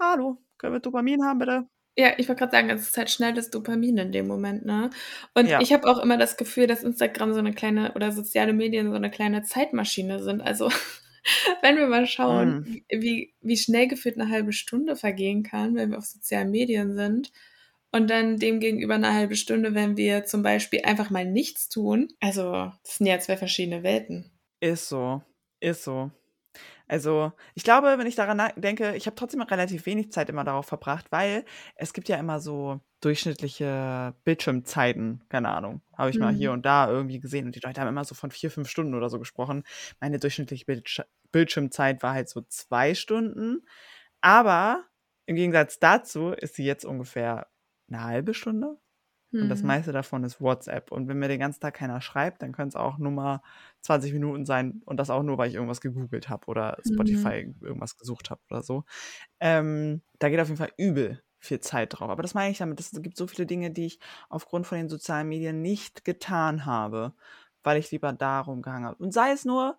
hallo, 0.00 0.42
können 0.58 0.72
wir 0.72 0.80
Dopamin 0.80 1.24
haben, 1.24 1.38
bitte? 1.38 1.68
Ja, 1.96 2.14
ich 2.18 2.28
wollte 2.28 2.40
gerade 2.40 2.50
sagen, 2.50 2.70
es 2.70 2.88
ist 2.88 2.98
halt 2.98 3.08
schnell 3.08 3.34
das 3.34 3.50
Dopamin 3.50 3.98
in 3.98 4.10
dem 4.10 4.26
Moment, 4.26 4.64
ne? 4.66 4.90
Und 5.32 5.46
ja. 5.46 5.60
ich 5.60 5.72
habe 5.72 5.88
auch 5.88 5.98
immer 5.98 6.16
das 6.16 6.36
Gefühl, 6.36 6.66
dass 6.66 6.82
Instagram 6.82 7.34
so 7.34 7.38
eine 7.38 7.52
kleine 7.52 7.94
oder 7.94 8.10
soziale 8.10 8.52
Medien 8.52 8.90
so 8.90 8.96
eine 8.96 9.12
kleine 9.12 9.44
Zeitmaschine 9.44 10.20
sind. 10.24 10.42
Also 10.42 10.72
wenn 11.62 11.76
wir 11.76 11.86
mal 11.86 12.08
schauen, 12.08 12.82
mm. 12.90 13.00
wie, 13.00 13.32
wie 13.42 13.56
schnell 13.56 13.86
gefühlt 13.86 14.18
eine 14.18 14.28
halbe 14.28 14.52
Stunde 14.52 14.96
vergehen 14.96 15.44
kann, 15.44 15.76
wenn 15.76 15.92
wir 15.92 15.98
auf 15.98 16.06
sozialen 16.06 16.50
Medien 16.50 16.94
sind 16.94 17.30
und 17.94 18.10
dann 18.10 18.38
demgegenüber 18.38 18.94
eine 18.94 19.14
halbe 19.14 19.36
Stunde, 19.36 19.72
wenn 19.74 19.96
wir 19.96 20.24
zum 20.24 20.42
Beispiel 20.42 20.80
einfach 20.84 21.10
mal 21.10 21.24
nichts 21.24 21.68
tun. 21.68 22.08
Also, 22.20 22.72
das 22.82 22.96
sind 22.96 23.06
ja 23.06 23.20
zwei 23.20 23.36
verschiedene 23.36 23.84
Welten. 23.84 24.32
Ist 24.58 24.88
so. 24.88 25.22
Ist 25.60 25.84
so. 25.84 26.10
Also, 26.88 27.32
ich 27.54 27.62
glaube, 27.62 27.96
wenn 27.96 28.08
ich 28.08 28.16
daran 28.16 28.50
denke, 28.56 28.96
ich 28.96 29.06
habe 29.06 29.14
trotzdem 29.14 29.42
relativ 29.42 29.86
wenig 29.86 30.10
Zeit 30.10 30.28
immer 30.28 30.42
darauf 30.42 30.66
verbracht, 30.66 31.06
weil 31.10 31.44
es 31.76 31.92
gibt 31.92 32.08
ja 32.08 32.16
immer 32.16 32.40
so 32.40 32.80
durchschnittliche 33.00 34.12
Bildschirmzeiten, 34.24 35.22
keine 35.28 35.50
Ahnung, 35.50 35.80
habe 35.96 36.10
ich 36.10 36.16
mhm. 36.16 36.22
mal 36.22 36.34
hier 36.34 36.50
und 36.50 36.66
da 36.66 36.90
irgendwie 36.90 37.20
gesehen 37.20 37.46
und 37.46 37.54
die 37.54 37.60
Leute 37.60 37.80
haben 37.80 37.88
immer 37.88 38.04
so 38.04 38.16
von 38.16 38.32
vier, 38.32 38.50
fünf 38.50 38.68
Stunden 38.68 38.94
oder 38.94 39.08
so 39.08 39.20
gesprochen. 39.20 39.62
Meine 40.00 40.18
durchschnittliche 40.18 40.64
Bildsch 40.64 41.00
Bildschirmzeit 41.30 42.02
war 42.02 42.14
halt 42.14 42.28
so 42.28 42.42
zwei 42.42 42.94
Stunden, 42.94 43.64
aber 44.20 44.84
im 45.26 45.36
Gegensatz 45.36 45.78
dazu 45.78 46.30
ist 46.30 46.56
sie 46.56 46.64
jetzt 46.64 46.84
ungefähr 46.84 47.46
eine 47.88 48.02
halbe 48.02 48.34
Stunde. 48.34 48.78
Und 49.42 49.48
das 49.48 49.62
mhm. 49.62 49.66
meiste 49.66 49.90
davon 49.90 50.22
ist 50.22 50.40
WhatsApp. 50.40 50.92
Und 50.92 51.08
wenn 51.08 51.18
mir 51.18 51.26
den 51.26 51.40
ganzen 51.40 51.60
Tag 51.60 51.74
keiner 51.74 52.00
schreibt, 52.00 52.40
dann 52.42 52.52
können 52.52 52.68
es 52.68 52.76
auch 52.76 52.98
nur 52.98 53.10
mal 53.10 53.42
20 53.80 54.12
Minuten 54.12 54.46
sein. 54.46 54.80
Und 54.84 54.98
das 54.98 55.10
auch 55.10 55.24
nur, 55.24 55.38
weil 55.38 55.48
ich 55.48 55.54
irgendwas 55.54 55.80
gegoogelt 55.80 56.28
habe 56.28 56.46
oder 56.46 56.78
Spotify 56.86 57.46
mhm. 57.46 57.66
irgendwas 57.66 57.96
gesucht 57.96 58.30
habe 58.30 58.40
oder 58.48 58.62
so. 58.62 58.84
Ähm, 59.40 60.02
da 60.20 60.28
geht 60.28 60.38
auf 60.38 60.46
jeden 60.46 60.58
Fall 60.58 60.72
übel 60.78 61.20
viel 61.40 61.58
Zeit 61.60 61.98
drauf. 61.98 62.10
Aber 62.10 62.22
das 62.22 62.34
meine 62.34 62.52
ich 62.52 62.58
damit. 62.58 62.78
Es 62.78 62.92
gibt 63.02 63.16
so 63.16 63.26
viele 63.26 63.46
Dinge, 63.46 63.72
die 63.72 63.86
ich 63.86 63.98
aufgrund 64.28 64.68
von 64.68 64.78
den 64.78 64.88
sozialen 64.88 65.28
Medien 65.28 65.62
nicht 65.62 66.04
getan 66.04 66.64
habe, 66.64 67.12
weil 67.64 67.78
ich 67.78 67.90
lieber 67.90 68.12
darum 68.12 68.62
gehangen 68.62 68.86
habe. 68.86 69.02
Und 69.02 69.12
sei 69.12 69.32
es 69.32 69.44
nur, 69.44 69.78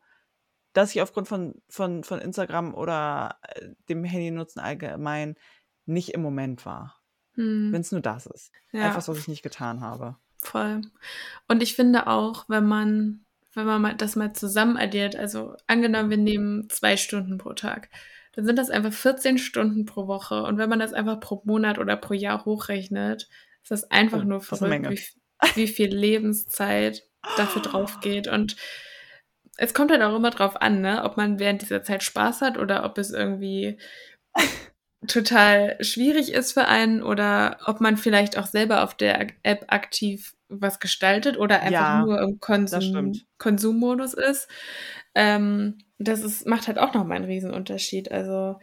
dass 0.74 0.93
ich 0.93 1.01
aufgrund 1.01 1.30
von, 1.30 1.62
von, 1.70 2.03
von 2.03 2.20
Instagram 2.20 2.76
oder 2.76 3.38
äh, 3.43 3.70
dem 3.88 4.03
Handynutzen 4.03 4.62
allgemein 4.62 5.36
nicht 5.86 6.10
im 6.10 6.22
Moment 6.22 6.66
war. 6.66 6.99
Hm. 7.36 7.71
Wenn 7.71 7.81
es 7.81 7.91
nur 7.91 8.01
das 8.01 8.25
ist. 8.25 8.51
Ja. 8.71 8.88
Einfach, 8.88 9.07
was 9.07 9.17
ich 9.17 9.27
nicht 9.27 9.43
getan 9.43 9.81
habe. 9.81 10.15
Voll. 10.39 10.81
Und 11.47 11.63
ich 11.63 11.75
finde 11.75 12.07
auch, 12.07 12.49
wenn 12.49 12.67
man 12.67 13.25
wenn 13.55 13.65
man 13.65 13.97
das 13.97 14.15
mal 14.15 14.33
zusammen 14.33 14.77
addiert, 14.77 15.15
also 15.15 15.55
angenommen, 15.65 16.09
wir 16.09 16.17
nehmen 16.17 16.69
zwei 16.69 16.97
Stunden 16.97 17.38
pro 17.38 17.53
Tag, 17.53 17.89
dann 18.33 18.45
sind 18.45 18.59
das 18.59 18.69
einfach 18.69 18.91
14 18.91 19.38
Stunden 19.38 19.86
pro 19.86 20.07
Woche. 20.07 20.43
Und 20.43 20.57
wenn 20.57 20.69
man 20.69 20.79
das 20.79 20.93
einfach 20.93 21.19
pro 21.21 21.41
Monat 21.45 21.79
oder 21.79 21.95
pro 21.95 22.13
Jahr 22.13 22.43
hochrechnet, 22.43 23.29
ist 23.63 23.71
das 23.71 23.89
einfach 23.91 24.21
oh, 24.21 24.25
nur 24.25 24.41
verrückt, 24.41 24.89
wie, 24.89 24.99
wie 25.55 25.67
viel 25.67 25.95
Lebenszeit 25.95 27.03
dafür 27.38 27.61
drauf 27.61 28.01
geht. 28.01 28.27
Und 28.27 28.57
es 29.57 29.73
kommt 29.73 29.89
halt 29.91 30.01
auch 30.01 30.15
immer 30.15 30.31
drauf 30.31 30.61
an, 30.61 30.81
ne? 30.81 31.03
ob 31.05 31.15
man 31.15 31.39
während 31.39 31.61
dieser 31.61 31.81
Zeit 31.81 32.03
Spaß 32.03 32.41
hat 32.41 32.57
oder 32.57 32.83
ob 32.83 32.97
es 32.97 33.11
irgendwie 33.11 33.79
total 35.08 35.78
schwierig 35.82 36.32
ist 36.32 36.53
für 36.53 36.68
einen 36.68 37.01
oder 37.03 37.58
ob 37.66 37.82
man 37.82 37.97
vielleicht 37.97 38.38
auch 38.38 38.45
selber 38.45 38.84
auf 38.84 38.95
der 38.95 39.28
App 39.43 39.66
aktiv 39.68 40.36
was 40.47 40.80
gestaltet 40.80 41.38
oder 41.38 41.62
einfach 41.62 41.72
ja, 41.72 42.01
nur 42.06 42.22
im 42.22 42.39
Konsum 42.39 43.14
Konsummodus 43.38 44.14
ist. 44.14 44.47
Ähm, 45.16 45.80
das 45.97 46.22
ist, 46.22 46.45
macht 46.45 46.68
halt 46.68 46.78
auch 46.78 46.93
nochmal 46.93 47.18
einen 47.18 47.26
Riesenunterschied. 47.26 48.12
Also, 48.12 48.60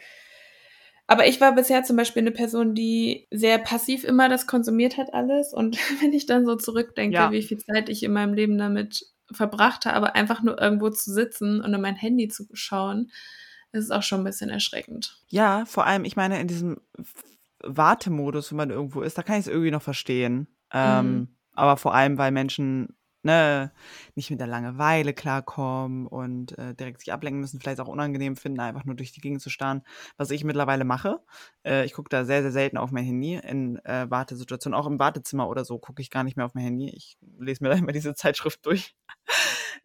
aber 1.06 1.26
ich 1.26 1.40
war 1.40 1.54
bisher 1.54 1.82
zum 1.82 1.96
Beispiel 1.96 2.22
eine 2.22 2.30
Person, 2.30 2.74
die 2.74 3.26
sehr 3.30 3.58
passiv 3.58 4.04
immer 4.04 4.28
das 4.28 4.46
konsumiert 4.46 4.96
hat, 4.96 5.12
alles. 5.12 5.52
Und 5.52 5.76
wenn 6.02 6.12
ich 6.12 6.26
dann 6.26 6.46
so 6.46 6.56
zurückdenke, 6.56 7.16
ja. 7.16 7.32
wie 7.32 7.42
viel 7.42 7.58
Zeit 7.58 7.88
ich 7.88 8.02
in 8.02 8.12
meinem 8.12 8.34
Leben 8.34 8.58
damit 8.58 9.06
verbracht 9.30 9.86
habe, 9.86 10.14
einfach 10.14 10.42
nur 10.42 10.60
irgendwo 10.60 10.90
zu 10.90 11.12
sitzen 11.12 11.60
und 11.62 11.72
in 11.72 11.80
mein 11.80 11.96
Handy 11.96 12.28
zu 12.28 12.46
schauen, 12.52 13.10
ist 13.72 13.90
auch 13.90 14.02
schon 14.02 14.20
ein 14.20 14.24
bisschen 14.24 14.50
erschreckend. 14.50 15.18
Ja, 15.28 15.64
vor 15.66 15.86
allem, 15.86 16.04
ich 16.04 16.16
meine, 16.16 16.40
in 16.40 16.48
diesem 16.48 16.80
Wartemodus, 17.62 18.50
wenn 18.50 18.56
man 18.56 18.70
irgendwo 18.70 19.02
ist, 19.02 19.16
da 19.18 19.22
kann 19.22 19.36
ich 19.36 19.46
es 19.46 19.52
irgendwie 19.52 19.70
noch 19.70 19.82
verstehen. 19.82 20.46
Ähm, 20.72 21.06
mhm. 21.06 21.28
Aber 21.54 21.76
vor 21.76 21.94
allem, 21.94 22.18
weil 22.18 22.32
Menschen 22.32 22.94
ne, 23.22 23.72
nicht 24.14 24.30
mit 24.30 24.40
der 24.40 24.46
Langeweile 24.46 25.14
klarkommen 25.14 26.06
und 26.06 26.56
äh, 26.58 26.74
direkt 26.74 27.00
sich 27.00 27.12
ablenken 27.12 27.40
müssen, 27.40 27.60
vielleicht 27.60 27.80
auch 27.80 27.88
unangenehm 27.88 28.36
finden, 28.36 28.60
einfach 28.60 28.84
nur 28.84 28.96
durch 28.96 29.12
die 29.12 29.20
Gegend 29.20 29.40
zu 29.40 29.50
starren, 29.50 29.82
was 30.16 30.30
ich 30.30 30.44
mittlerweile 30.44 30.84
mache. 30.84 31.20
Äh, 31.64 31.84
ich 31.84 31.92
gucke 31.92 32.08
da 32.08 32.24
sehr, 32.24 32.42
sehr 32.42 32.52
selten 32.52 32.76
auf 32.76 32.90
mein 32.90 33.04
Handy 33.04 33.34
in 33.34 33.76
äh, 33.84 34.10
Wartesituationen. 34.10 34.78
Auch 34.78 34.86
im 34.86 34.98
Wartezimmer 34.98 35.48
oder 35.48 35.64
so 35.64 35.78
gucke 35.78 36.02
ich 36.02 36.10
gar 36.10 36.24
nicht 36.24 36.36
mehr 36.36 36.46
auf 36.46 36.54
mein 36.54 36.64
Handy. 36.64 36.90
Ich 36.90 37.16
lese 37.38 37.62
mir 37.62 37.70
da 37.70 37.76
immer 37.76 37.92
diese 37.92 38.14
Zeitschrift 38.14 38.64
durch. 38.66 38.96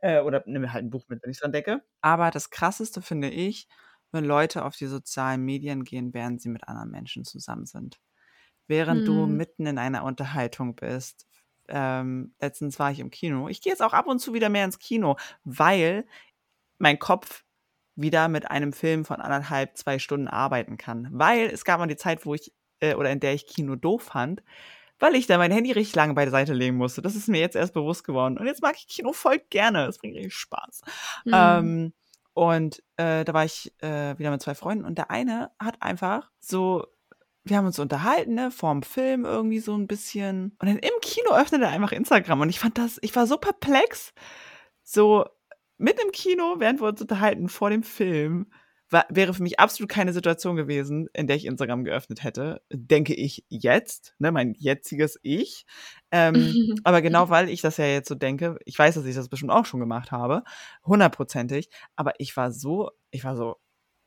Äh, 0.01 0.21
oder 0.21 0.43
nehme 0.45 0.71
halt 0.73 0.85
ein 0.85 0.89
Buch 0.89 1.05
mit, 1.07 1.23
wenn 1.23 1.31
ich 1.31 1.39
dran 1.39 1.51
denke. 1.51 1.83
Aber 2.01 2.31
das 2.31 2.49
Krasseste 2.49 3.01
finde 3.01 3.29
ich, 3.29 3.67
wenn 4.11 4.25
Leute 4.25 4.63
auf 4.63 4.75
die 4.75 4.87
sozialen 4.87 5.43
Medien 5.43 5.83
gehen, 5.83 6.13
während 6.13 6.41
sie 6.41 6.49
mit 6.49 6.67
anderen 6.67 6.91
Menschen 6.91 7.25
zusammen 7.25 7.65
sind. 7.65 7.99
Während 8.67 8.99
hm. 8.99 9.05
du 9.05 9.25
mitten 9.27 9.65
in 9.65 9.77
einer 9.77 10.03
Unterhaltung 10.03 10.75
bist, 10.75 11.27
ähm, 11.69 12.33
letztens 12.39 12.79
war 12.79 12.91
ich 12.91 12.99
im 12.99 13.09
Kino. 13.09 13.49
Ich 13.49 13.61
gehe 13.61 13.71
jetzt 13.71 13.81
auch 13.81 13.93
ab 13.93 14.07
und 14.07 14.19
zu 14.19 14.33
wieder 14.33 14.49
mehr 14.49 14.65
ins 14.65 14.79
Kino, 14.79 15.17
weil 15.43 16.05
mein 16.77 16.99
Kopf 16.99 17.43
wieder 17.95 18.27
mit 18.27 18.49
einem 18.49 18.73
Film 18.73 19.05
von 19.05 19.19
anderthalb, 19.21 19.75
zwei 19.75 19.99
Stunden 19.99 20.27
arbeiten 20.27 20.77
kann. 20.77 21.09
Weil 21.11 21.47
es 21.47 21.65
gab 21.65 21.79
mal 21.79 21.87
die 21.87 21.97
Zeit, 21.97 22.25
wo 22.25 22.35
ich, 22.35 22.53
äh, 22.79 22.93
oder 22.93 23.11
in 23.11 23.19
der 23.19 23.33
ich 23.33 23.47
Kino 23.47 23.75
doof 23.75 24.03
fand, 24.03 24.43
weil 24.99 25.15
ich 25.15 25.27
da 25.27 25.37
mein 25.37 25.51
Handy 25.51 25.71
richtig 25.71 25.95
lange 25.95 26.13
beiseite 26.13 26.53
legen 26.53 26.77
musste. 26.77 27.01
Das 27.01 27.15
ist 27.15 27.27
mir 27.27 27.39
jetzt 27.39 27.55
erst 27.55 27.73
bewusst 27.73 28.03
geworden. 28.03 28.37
Und 28.37 28.45
jetzt 28.45 28.61
mag 28.61 28.75
ich 28.77 28.87
Kino 28.87 29.13
voll 29.13 29.39
gerne. 29.49 29.85
Es 29.85 29.99
bringt 29.99 30.15
richtig 30.15 30.33
Spaß. 30.33 30.81
Mhm. 31.25 31.33
Ähm, 31.33 31.93
und 32.33 32.83
äh, 32.97 33.25
da 33.25 33.33
war 33.33 33.45
ich 33.45 33.73
äh, 33.81 34.17
wieder 34.17 34.31
mit 34.31 34.41
zwei 34.41 34.55
Freunden 34.55 34.85
und 34.85 34.97
der 34.97 35.09
eine 35.09 35.51
hat 35.59 35.81
einfach 35.81 36.29
so 36.39 36.85
wir 37.49 37.57
haben 37.57 37.65
uns 37.65 37.79
unterhalten, 37.79 38.33
ne, 38.33 38.51
vorm 38.51 38.83
Film 38.83 39.25
irgendwie 39.25 39.59
so 39.59 39.75
ein 39.75 39.87
bisschen. 39.87 40.55
Und 40.59 40.67
dann 40.67 40.77
im 40.77 40.99
Kino 41.01 41.31
öffnete 41.31 41.65
er 41.65 41.71
einfach 41.71 41.91
Instagram. 41.91 42.41
Und 42.41 42.49
ich 42.49 42.59
fand 42.59 42.77
das, 42.77 42.99
ich 43.01 43.15
war 43.15 43.27
so 43.27 43.37
perplex. 43.37 44.13
So 44.83 45.25
mit 45.77 45.99
im 46.01 46.11
Kino, 46.11 46.55
während 46.57 46.81
wir 46.81 46.87
uns 46.87 47.01
unterhalten, 47.01 47.49
vor 47.49 47.69
dem 47.69 47.83
Film, 47.83 48.51
war, 48.89 49.05
wäre 49.09 49.33
für 49.33 49.43
mich 49.43 49.59
absolut 49.59 49.89
keine 49.89 50.13
Situation 50.13 50.55
gewesen, 50.55 51.07
in 51.13 51.27
der 51.27 51.35
ich 51.35 51.45
Instagram 51.45 51.83
geöffnet 51.83 52.23
hätte. 52.23 52.61
Denke 52.71 53.13
ich 53.13 53.43
jetzt, 53.49 54.15
ne, 54.19 54.31
mein 54.31 54.53
jetziges 54.57 55.19
Ich. 55.23 55.65
Ähm, 56.11 56.53
aber 56.83 57.01
genau 57.01 57.29
weil 57.29 57.49
ich 57.49 57.61
das 57.61 57.77
ja 57.77 57.85
jetzt 57.85 58.07
so 58.07 58.15
denke, 58.15 58.57
ich 58.65 58.77
weiß, 58.77 58.95
dass 58.95 59.05
ich 59.05 59.15
das 59.15 59.29
bestimmt 59.29 59.51
auch 59.51 59.65
schon 59.65 59.79
gemacht 59.79 60.11
habe, 60.11 60.43
hundertprozentig, 60.85 61.69
aber 61.95 62.13
ich 62.19 62.35
war 62.37 62.51
so, 62.51 62.91
ich 63.11 63.23
war 63.23 63.35
so, 63.35 63.57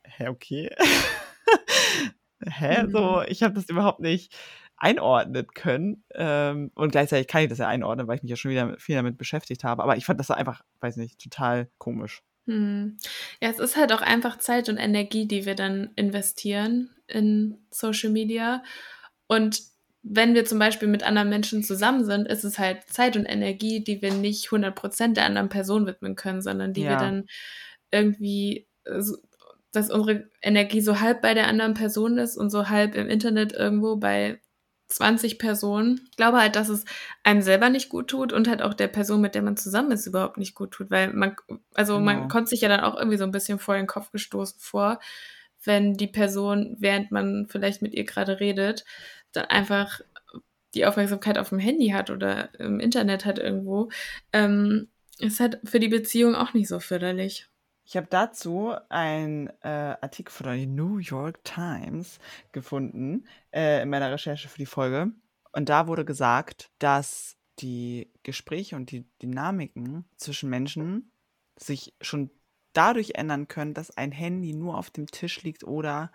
hä, 0.05 0.29
okay. 0.29 0.71
hä, 2.47 2.85
mhm. 2.85 2.91
so, 2.91 3.23
ich 3.23 3.43
habe 3.43 3.55
das 3.55 3.69
überhaupt 3.69 4.01
nicht 4.01 4.35
einordnen 4.81 5.47
können. 5.55 6.05
Ähm, 6.15 6.71
und 6.75 6.91
gleichzeitig 6.91 7.29
kann 7.29 7.43
ich 7.43 7.49
das 7.51 7.59
ja 7.59 7.69
einordnen, 7.69 8.09
weil 8.09 8.17
ich 8.17 8.23
mich 8.23 8.31
ja 8.31 8.37
schon 8.37 8.51
wieder 8.51 8.77
viel 8.79 8.97
damit 8.97 9.19
beschäftigt 9.19 9.63
habe. 9.63 9.83
Aber 9.83 9.97
ich 9.97 10.07
fand 10.07 10.19
das 10.19 10.31
einfach, 10.31 10.63
weiß 10.81 10.97
nicht, 10.97 11.21
total 11.21 11.71
komisch. 11.79 12.23
Hm. 12.47 12.97
Ja, 13.41 13.51
es 13.51 13.59
ist 13.59 13.77
halt 13.77 13.93
auch 13.93 14.01
einfach 14.01 14.39
Zeit 14.39 14.69
und 14.69 14.77
Energie, 14.77 15.27
die 15.27 15.47
wir 15.47 15.55
dann 15.55 15.91
investieren 15.97 16.91
in 17.07 17.59
Social 17.71 18.11
Media. 18.11 18.63
Und 19.27 19.63
wenn 20.03 20.35
wir 20.35 20.45
zum 20.45 20.59
Beispiel 20.59 20.89
mit 20.89 21.03
anderen 21.03 21.29
Menschen 21.29 21.63
zusammen 21.63 22.05
sind, 22.05 22.27
ist 22.27 22.45
es 22.45 22.59
halt 22.59 22.85
Zeit 22.89 23.17
und 23.17 23.27
Energie, 23.27 23.85
die 23.85 24.01
wir 24.01 24.13
nicht 24.13 24.49
100% 24.49 25.15
der 25.15 25.27
anderen 25.27 25.51
Person 25.51 25.87
widmen 25.87 26.17
können, 26.17 26.41
sondern 26.41 26.73
die 26.73 26.83
ja. 26.83 26.91
wir 26.91 26.97
dann 26.97 27.27
irgendwie 27.91 28.67
dass 29.73 29.91
unsere 29.91 30.29
Energie 30.43 30.81
so 30.81 31.01
halb 31.01 31.23
bei 31.23 31.35
der 31.35 31.47
anderen 31.47 31.75
Person 31.75 32.19
ist 32.19 32.37
und 32.37 32.51
so 32.51 32.69
halb 32.69 32.95
im 32.95 33.09
Internet 33.09 33.53
irgendwo 33.53 33.97
bei 33.97 34.41
20 34.91 35.39
Personen. 35.39 36.01
Ich 36.11 36.17
glaube 36.17 36.39
halt, 36.39 36.57
dass 36.57 36.69
es 36.69 36.85
einem 37.23 37.43
selber 37.43 37.71
nicht 37.71 37.89
gut 37.89 38.09
tut 38.09 38.33
und 38.33 38.49
halt 38.49 38.63
auch 38.63 38.75
der 38.75 38.89
Person, 38.89 39.21
mit 39.21 39.35
der 39.35 39.43
man 39.43 39.57
zusammen 39.57 39.93
ist, 39.93 40.07
überhaupt 40.07 40.37
nicht 40.37 40.55
gut 40.55 40.73
tut, 40.73 40.91
weil 40.91 41.13
man, 41.13 41.37
also 41.75 41.95
genau. 41.95 42.05
man 42.05 42.29
kommt 42.29 42.49
sich 42.49 42.61
ja 42.63 42.69
dann 42.69 42.81
auch 42.81 42.97
irgendwie 42.97 43.19
so 43.19 43.25
ein 43.25 43.31
bisschen 43.31 43.59
vor 43.59 43.77
den 43.77 43.87
Kopf 43.87 44.11
gestoßen 44.13 44.59
vor, 44.61 45.01
wenn 45.65 45.95
die 45.95 46.07
Person, 46.07 46.77
während 46.79 47.11
man 47.11 47.47
vielleicht 47.49 47.83
mit 47.83 47.95
ihr 47.95 48.05
gerade 48.05 48.41
redet, 48.41 48.85
dann 49.33 49.47
einfach 49.47 50.01
die 50.75 50.87
Aufmerksamkeit 50.87 51.39
auf 51.39 51.51
dem 51.51 51.59
Handy 51.59 51.89
hat 51.89 52.11
oder 52.11 52.55
im 52.59 52.81
Internet 52.81 53.25
hat 53.25 53.39
irgendwo. 53.39 53.91
Ähm, 54.33 54.89
ist 55.19 55.41
halt 55.41 55.61
für 55.65 55.81
die 55.81 55.89
Beziehung 55.89 56.35
auch 56.35 56.55
nicht 56.55 56.69
so 56.69 56.81
förderlich. 56.81 57.50
Ich 57.91 57.97
habe 57.97 58.07
dazu 58.09 58.73
einen 58.89 59.49
äh, 59.63 59.97
Artikel 60.01 60.31
von 60.31 60.47
der 60.47 60.65
New 60.65 60.99
York 60.99 61.43
Times 61.43 62.21
gefunden 62.53 63.27
äh, 63.53 63.83
in 63.83 63.91
meiner 63.91 64.13
Recherche 64.13 64.49
für 64.49 64.59
die 64.59 64.67
Folge. 64.67 65.11
Und 65.51 65.69
da 65.69 65.89
wurde 65.89 66.05
gesagt, 66.05 66.71
dass 66.79 67.37
die 67.59 68.13
Gespräche 68.23 68.77
und 68.77 68.93
die 68.93 69.11
Dynamiken 69.21 70.05
zwischen 70.15 70.49
Menschen 70.49 71.11
sich 71.57 71.93
schon 72.01 72.31
dadurch 72.75 73.17
ändern 73.17 73.49
können, 73.49 73.75
dass 73.75 73.97
ein 73.97 74.13
Handy 74.13 74.53
nur 74.55 74.79
auf 74.79 74.91
dem 74.91 75.09
Tisch 75.09 75.43
liegt 75.43 75.65
oder 75.65 76.13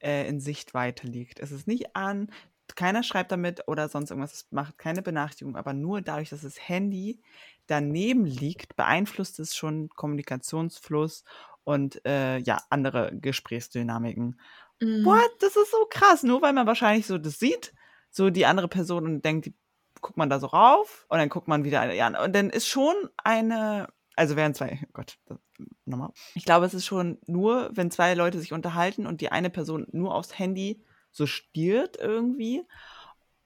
äh, 0.00 0.28
in 0.28 0.40
Sichtweite 0.40 1.06
liegt. 1.06 1.40
Es 1.40 1.52
ist 1.52 1.66
nicht 1.66 1.96
an, 1.96 2.28
keiner 2.74 3.02
schreibt 3.02 3.32
damit 3.32 3.66
oder 3.68 3.88
sonst 3.88 4.10
irgendwas, 4.10 4.34
es 4.34 4.46
macht 4.50 4.78
keine 4.78 5.00
Benachrichtigung, 5.00 5.56
aber 5.56 5.72
nur 5.72 6.02
dadurch, 6.02 6.30
dass 6.30 6.42
das 6.42 6.68
Handy 6.68 7.22
daneben 7.66 8.26
liegt, 8.26 8.76
beeinflusst 8.76 9.38
es 9.40 9.56
schon 9.56 9.88
Kommunikationsfluss 9.90 11.24
und 11.64 12.04
äh, 12.06 12.38
ja, 12.38 12.60
andere 12.70 13.12
Gesprächsdynamiken. 13.14 14.38
Mhm. 14.80 15.04
What? 15.04 15.30
Das 15.40 15.56
ist 15.56 15.70
so 15.70 15.86
krass. 15.88 16.22
Nur 16.22 16.42
weil 16.42 16.52
man 16.52 16.66
wahrscheinlich 16.66 17.06
so 17.06 17.18
das 17.18 17.38
sieht, 17.38 17.72
so 18.10 18.30
die 18.30 18.46
andere 18.46 18.68
Person 18.68 19.04
und 19.04 19.24
denkt, 19.24 19.46
die, 19.46 19.54
guckt 20.00 20.16
man 20.18 20.28
da 20.28 20.38
so 20.38 20.46
rauf 20.46 21.06
und 21.08 21.18
dann 21.18 21.30
guckt 21.30 21.48
man 21.48 21.64
wieder 21.64 21.80
eine, 21.80 21.96
ja, 21.96 22.22
und 22.22 22.34
dann 22.34 22.50
ist 22.50 22.68
schon 22.68 22.94
eine, 23.16 23.88
also 24.16 24.36
wären 24.36 24.54
zwei, 24.54 24.78
oh 24.82 24.88
Gott, 24.92 25.18
das, 25.26 25.38
nochmal. 25.86 26.10
Ich 26.34 26.44
glaube, 26.44 26.66
es 26.66 26.74
ist 26.74 26.84
schon 26.84 27.18
nur, 27.26 27.70
wenn 27.72 27.90
zwei 27.90 28.14
Leute 28.14 28.38
sich 28.38 28.52
unterhalten 28.52 29.06
und 29.06 29.20
die 29.20 29.32
eine 29.32 29.50
Person 29.50 29.86
nur 29.92 30.14
aufs 30.14 30.38
Handy 30.38 30.84
so 31.10 31.26
stiert 31.26 31.96
irgendwie. 31.96 32.66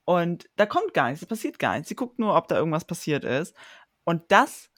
Und 0.05 0.49
da 0.55 0.65
kommt 0.65 0.93
gar 0.93 1.09
nichts, 1.09 1.21
es 1.21 1.27
passiert 1.27 1.59
gar 1.59 1.75
nichts. 1.75 1.89
Sie 1.89 1.95
guckt 1.95 2.17
nur, 2.17 2.35
ob 2.35 2.47
da 2.47 2.57
irgendwas 2.57 2.85
passiert 2.85 3.23
ist. 3.23 3.55
Und 4.03 4.23
das 4.29 4.69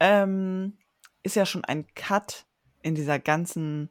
ähm, 0.00 0.78
ist 1.22 1.36
ja 1.36 1.46
schon 1.46 1.64
ein 1.64 1.86
Cut 1.94 2.46
in 2.82 2.94
dieser 2.94 3.18
ganzen, 3.18 3.90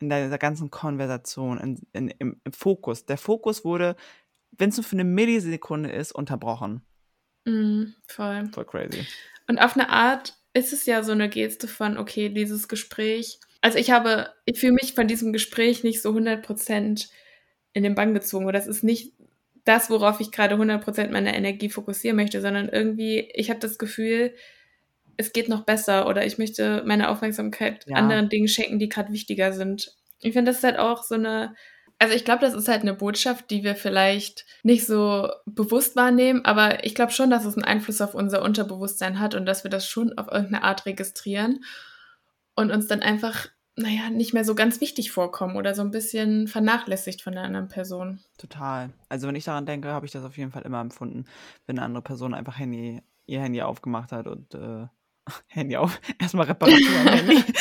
in 0.00 0.08
dieser 0.08 0.38
ganzen 0.38 0.70
Konversation, 0.70 1.58
in, 1.58 1.80
in, 1.92 2.08
im, 2.18 2.40
im, 2.44 2.52
Fokus. 2.52 3.06
Der 3.06 3.18
Fokus 3.18 3.64
wurde, 3.64 3.96
wenn 4.52 4.70
es 4.70 4.76
nur 4.76 4.84
für 4.84 4.96
eine 4.96 5.04
Millisekunde 5.04 5.90
ist, 5.90 6.12
unterbrochen. 6.12 6.82
Mm, 7.44 7.94
voll. 8.06 8.48
Voll 8.52 8.64
crazy. 8.64 9.06
Und 9.48 9.58
auf 9.58 9.74
eine 9.74 9.88
Art 9.88 10.36
ist 10.52 10.72
es 10.72 10.86
ja 10.86 11.02
so 11.02 11.12
eine 11.12 11.28
Geste 11.28 11.68
von, 11.68 11.96
okay, 11.98 12.28
dieses 12.28 12.68
Gespräch. 12.68 13.40
Also 13.60 13.78
ich 13.78 13.90
habe, 13.90 14.32
ich 14.44 14.60
fühle 14.60 14.74
mich 14.74 14.94
von 14.94 15.08
diesem 15.08 15.32
Gespräch 15.32 15.82
nicht 15.82 16.00
so 16.00 16.10
100% 16.10 17.08
in 17.72 17.82
den 17.82 17.94
Bann 17.94 18.14
gezogen. 18.14 18.46
Oder 18.46 18.58
das 18.58 18.66
ist 18.66 18.84
nicht 18.84 19.14
das, 19.68 19.90
worauf 19.90 20.20
ich 20.20 20.32
gerade 20.32 20.54
100% 20.54 21.10
meiner 21.10 21.34
Energie 21.34 21.68
fokussieren 21.68 22.16
möchte, 22.16 22.40
sondern 22.40 22.68
irgendwie, 22.68 23.30
ich 23.34 23.50
habe 23.50 23.60
das 23.60 23.78
Gefühl, 23.78 24.34
es 25.16 25.32
geht 25.32 25.48
noch 25.48 25.64
besser 25.64 26.06
oder 26.08 26.24
ich 26.24 26.38
möchte 26.38 26.82
meine 26.86 27.08
Aufmerksamkeit 27.10 27.84
ja. 27.86 27.96
anderen 27.96 28.28
Dingen 28.28 28.48
schenken, 28.48 28.78
die 28.78 28.88
gerade 28.88 29.12
wichtiger 29.12 29.52
sind. 29.52 29.94
Ich 30.20 30.32
finde, 30.32 30.50
das 30.50 30.58
ist 30.58 30.64
halt 30.64 30.78
auch 30.78 31.02
so 31.02 31.16
eine 31.16 31.54
Also 31.98 32.14
ich 32.14 32.24
glaube, 32.24 32.40
das 32.40 32.54
ist 32.54 32.68
halt 32.68 32.82
eine 32.82 32.94
Botschaft, 32.94 33.50
die 33.50 33.64
wir 33.64 33.74
vielleicht 33.74 34.46
nicht 34.62 34.86
so 34.86 35.28
bewusst 35.46 35.96
wahrnehmen, 35.96 36.44
aber 36.44 36.84
ich 36.84 36.94
glaube 36.94 37.12
schon, 37.12 37.30
dass 37.30 37.44
es 37.44 37.56
einen 37.56 37.64
Einfluss 37.64 38.00
auf 38.00 38.14
unser 38.14 38.42
Unterbewusstsein 38.42 39.18
hat 39.18 39.34
und 39.34 39.46
dass 39.46 39.64
wir 39.64 39.70
das 39.70 39.86
schon 39.88 40.16
auf 40.16 40.28
irgendeine 40.30 40.62
Art 40.62 40.86
registrieren 40.86 41.64
und 42.54 42.70
uns 42.70 42.86
dann 42.86 43.02
einfach, 43.02 43.48
naja, 43.78 44.10
nicht 44.10 44.34
mehr 44.34 44.44
so 44.44 44.54
ganz 44.54 44.80
wichtig 44.80 45.10
vorkommen 45.10 45.56
oder 45.56 45.74
so 45.74 45.82
ein 45.82 45.90
bisschen 45.90 46.48
vernachlässigt 46.48 47.22
von 47.22 47.32
der 47.32 47.44
anderen 47.44 47.68
Person. 47.68 48.20
Total. 48.36 48.90
Also 49.08 49.28
wenn 49.28 49.36
ich 49.36 49.44
daran 49.44 49.66
denke, 49.66 49.88
habe 49.88 50.06
ich 50.06 50.12
das 50.12 50.24
auf 50.24 50.36
jeden 50.36 50.50
Fall 50.50 50.62
immer 50.62 50.80
empfunden, 50.80 51.24
wenn 51.66 51.78
eine 51.78 51.86
andere 51.86 52.02
Person 52.02 52.34
einfach 52.34 52.58
Handy, 52.58 53.00
ihr 53.26 53.40
Handy 53.40 53.62
aufgemacht 53.62 54.12
hat 54.12 54.26
und 54.26 54.54
äh, 54.54 54.86
Handy 55.48 55.76
auf, 55.76 56.00
erstmal 56.20 56.46
Reparatur 56.46 57.00
am 57.00 57.08
Handy. 57.08 57.44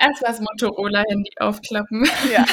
Erstmal 0.00 0.30
das 0.30 0.40
Motorola-Handy 0.40 1.30
aufklappen. 1.38 2.08
Ja. 2.32 2.44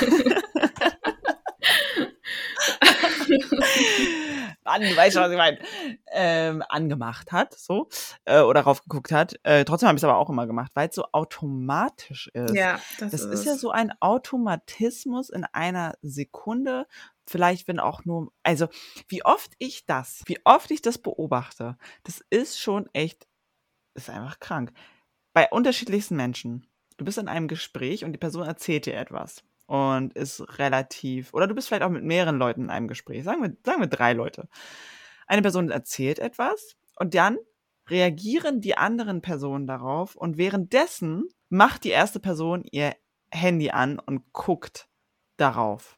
Mann, 4.64 4.82
du 4.82 4.96
weißt 4.96 5.14
schon, 5.14 5.24
was 5.24 5.32
ich 5.32 5.38
meine. 5.38 5.60
Ähm, 6.12 6.64
angemacht 6.70 7.32
hat, 7.32 7.54
so. 7.54 7.90
Äh, 8.26 8.42
oder 8.42 8.62
raufgeguckt 8.62 9.12
hat. 9.12 9.40
Äh, 9.44 9.64
trotzdem 9.66 9.88
habe 9.88 9.98
ich 9.98 10.02
es 10.02 10.04
aber 10.04 10.18
auch 10.18 10.30
immer 10.30 10.48
gemacht, 10.48 10.72
weil 10.76 10.90
es 10.90 10.96
so 10.96 11.06
automatisch 11.12 12.28
ist. 12.34 12.56
Ja, 12.56 12.80
das, 13.00 13.12
das 13.12 13.22
ist, 13.22 13.34
ist 13.34 13.46
ja 13.46 13.56
so 13.56 13.72
ein 13.72 13.94
Automatismus 14.00 15.30
in 15.30 15.46
einer 15.46 15.96
Sekunde. 16.02 16.88
Vielleicht, 17.28 17.68
wenn 17.68 17.80
auch 17.80 18.06
nur, 18.06 18.32
also 18.44 18.68
wie 19.08 19.24
oft 19.24 19.54
ich 19.60 19.86
das, 19.86 20.24
wie 20.26 20.40
oft 20.46 20.72
ich 20.72 20.82
das 20.82 20.98
beobachte, 20.98 21.78
das 22.04 22.24
ist 22.30 22.60
schon 22.60 22.90
echt, 22.94 23.28
ist 23.94 24.10
einfach 24.10 24.40
krank. 24.40 24.72
Bei 25.34 25.50
unterschiedlichsten 25.50 26.16
Menschen 26.16 26.68
du 26.98 27.06
bist 27.06 27.18
in 27.18 27.28
einem 27.28 27.48
Gespräch 27.48 28.06
und 28.06 28.14
die 28.14 28.18
Person 28.18 28.46
erzählt 28.46 28.86
dir 28.86 28.96
etwas 28.96 29.44
und 29.68 30.14
ist 30.14 30.60
relativ, 30.60 31.34
oder 31.34 31.48
du 31.48 31.56
bist 31.56 31.68
vielleicht 31.68 31.84
auch 31.84 31.90
mit 31.90 32.04
mehreren 32.04 32.38
Leuten 32.38 32.64
in 32.64 32.70
einem 32.70 32.88
Gespräch, 32.88 33.24
sagen 33.24 33.42
wir, 33.42 33.56
sagen 33.66 33.82
wir 33.82 33.88
drei 33.88 34.14
Leute. 34.14 34.48
Eine 35.28 35.42
Person 35.42 35.70
erzählt 35.70 36.20
etwas 36.20 36.76
und 36.98 37.16
dann 37.16 37.38
reagieren 37.90 38.62
die 38.62 38.78
anderen 38.78 39.22
Personen 39.22 39.68
darauf 39.68 40.16
und 40.16 40.38
währenddessen 40.38 41.30
macht 41.50 41.84
die 41.84 41.90
erste 41.90 42.20
Person 42.20 42.64
ihr 42.72 42.96
Handy 43.32 43.72
an 43.72 44.00
und 44.00 44.32
guckt 44.34 44.88
darauf. 45.38 45.98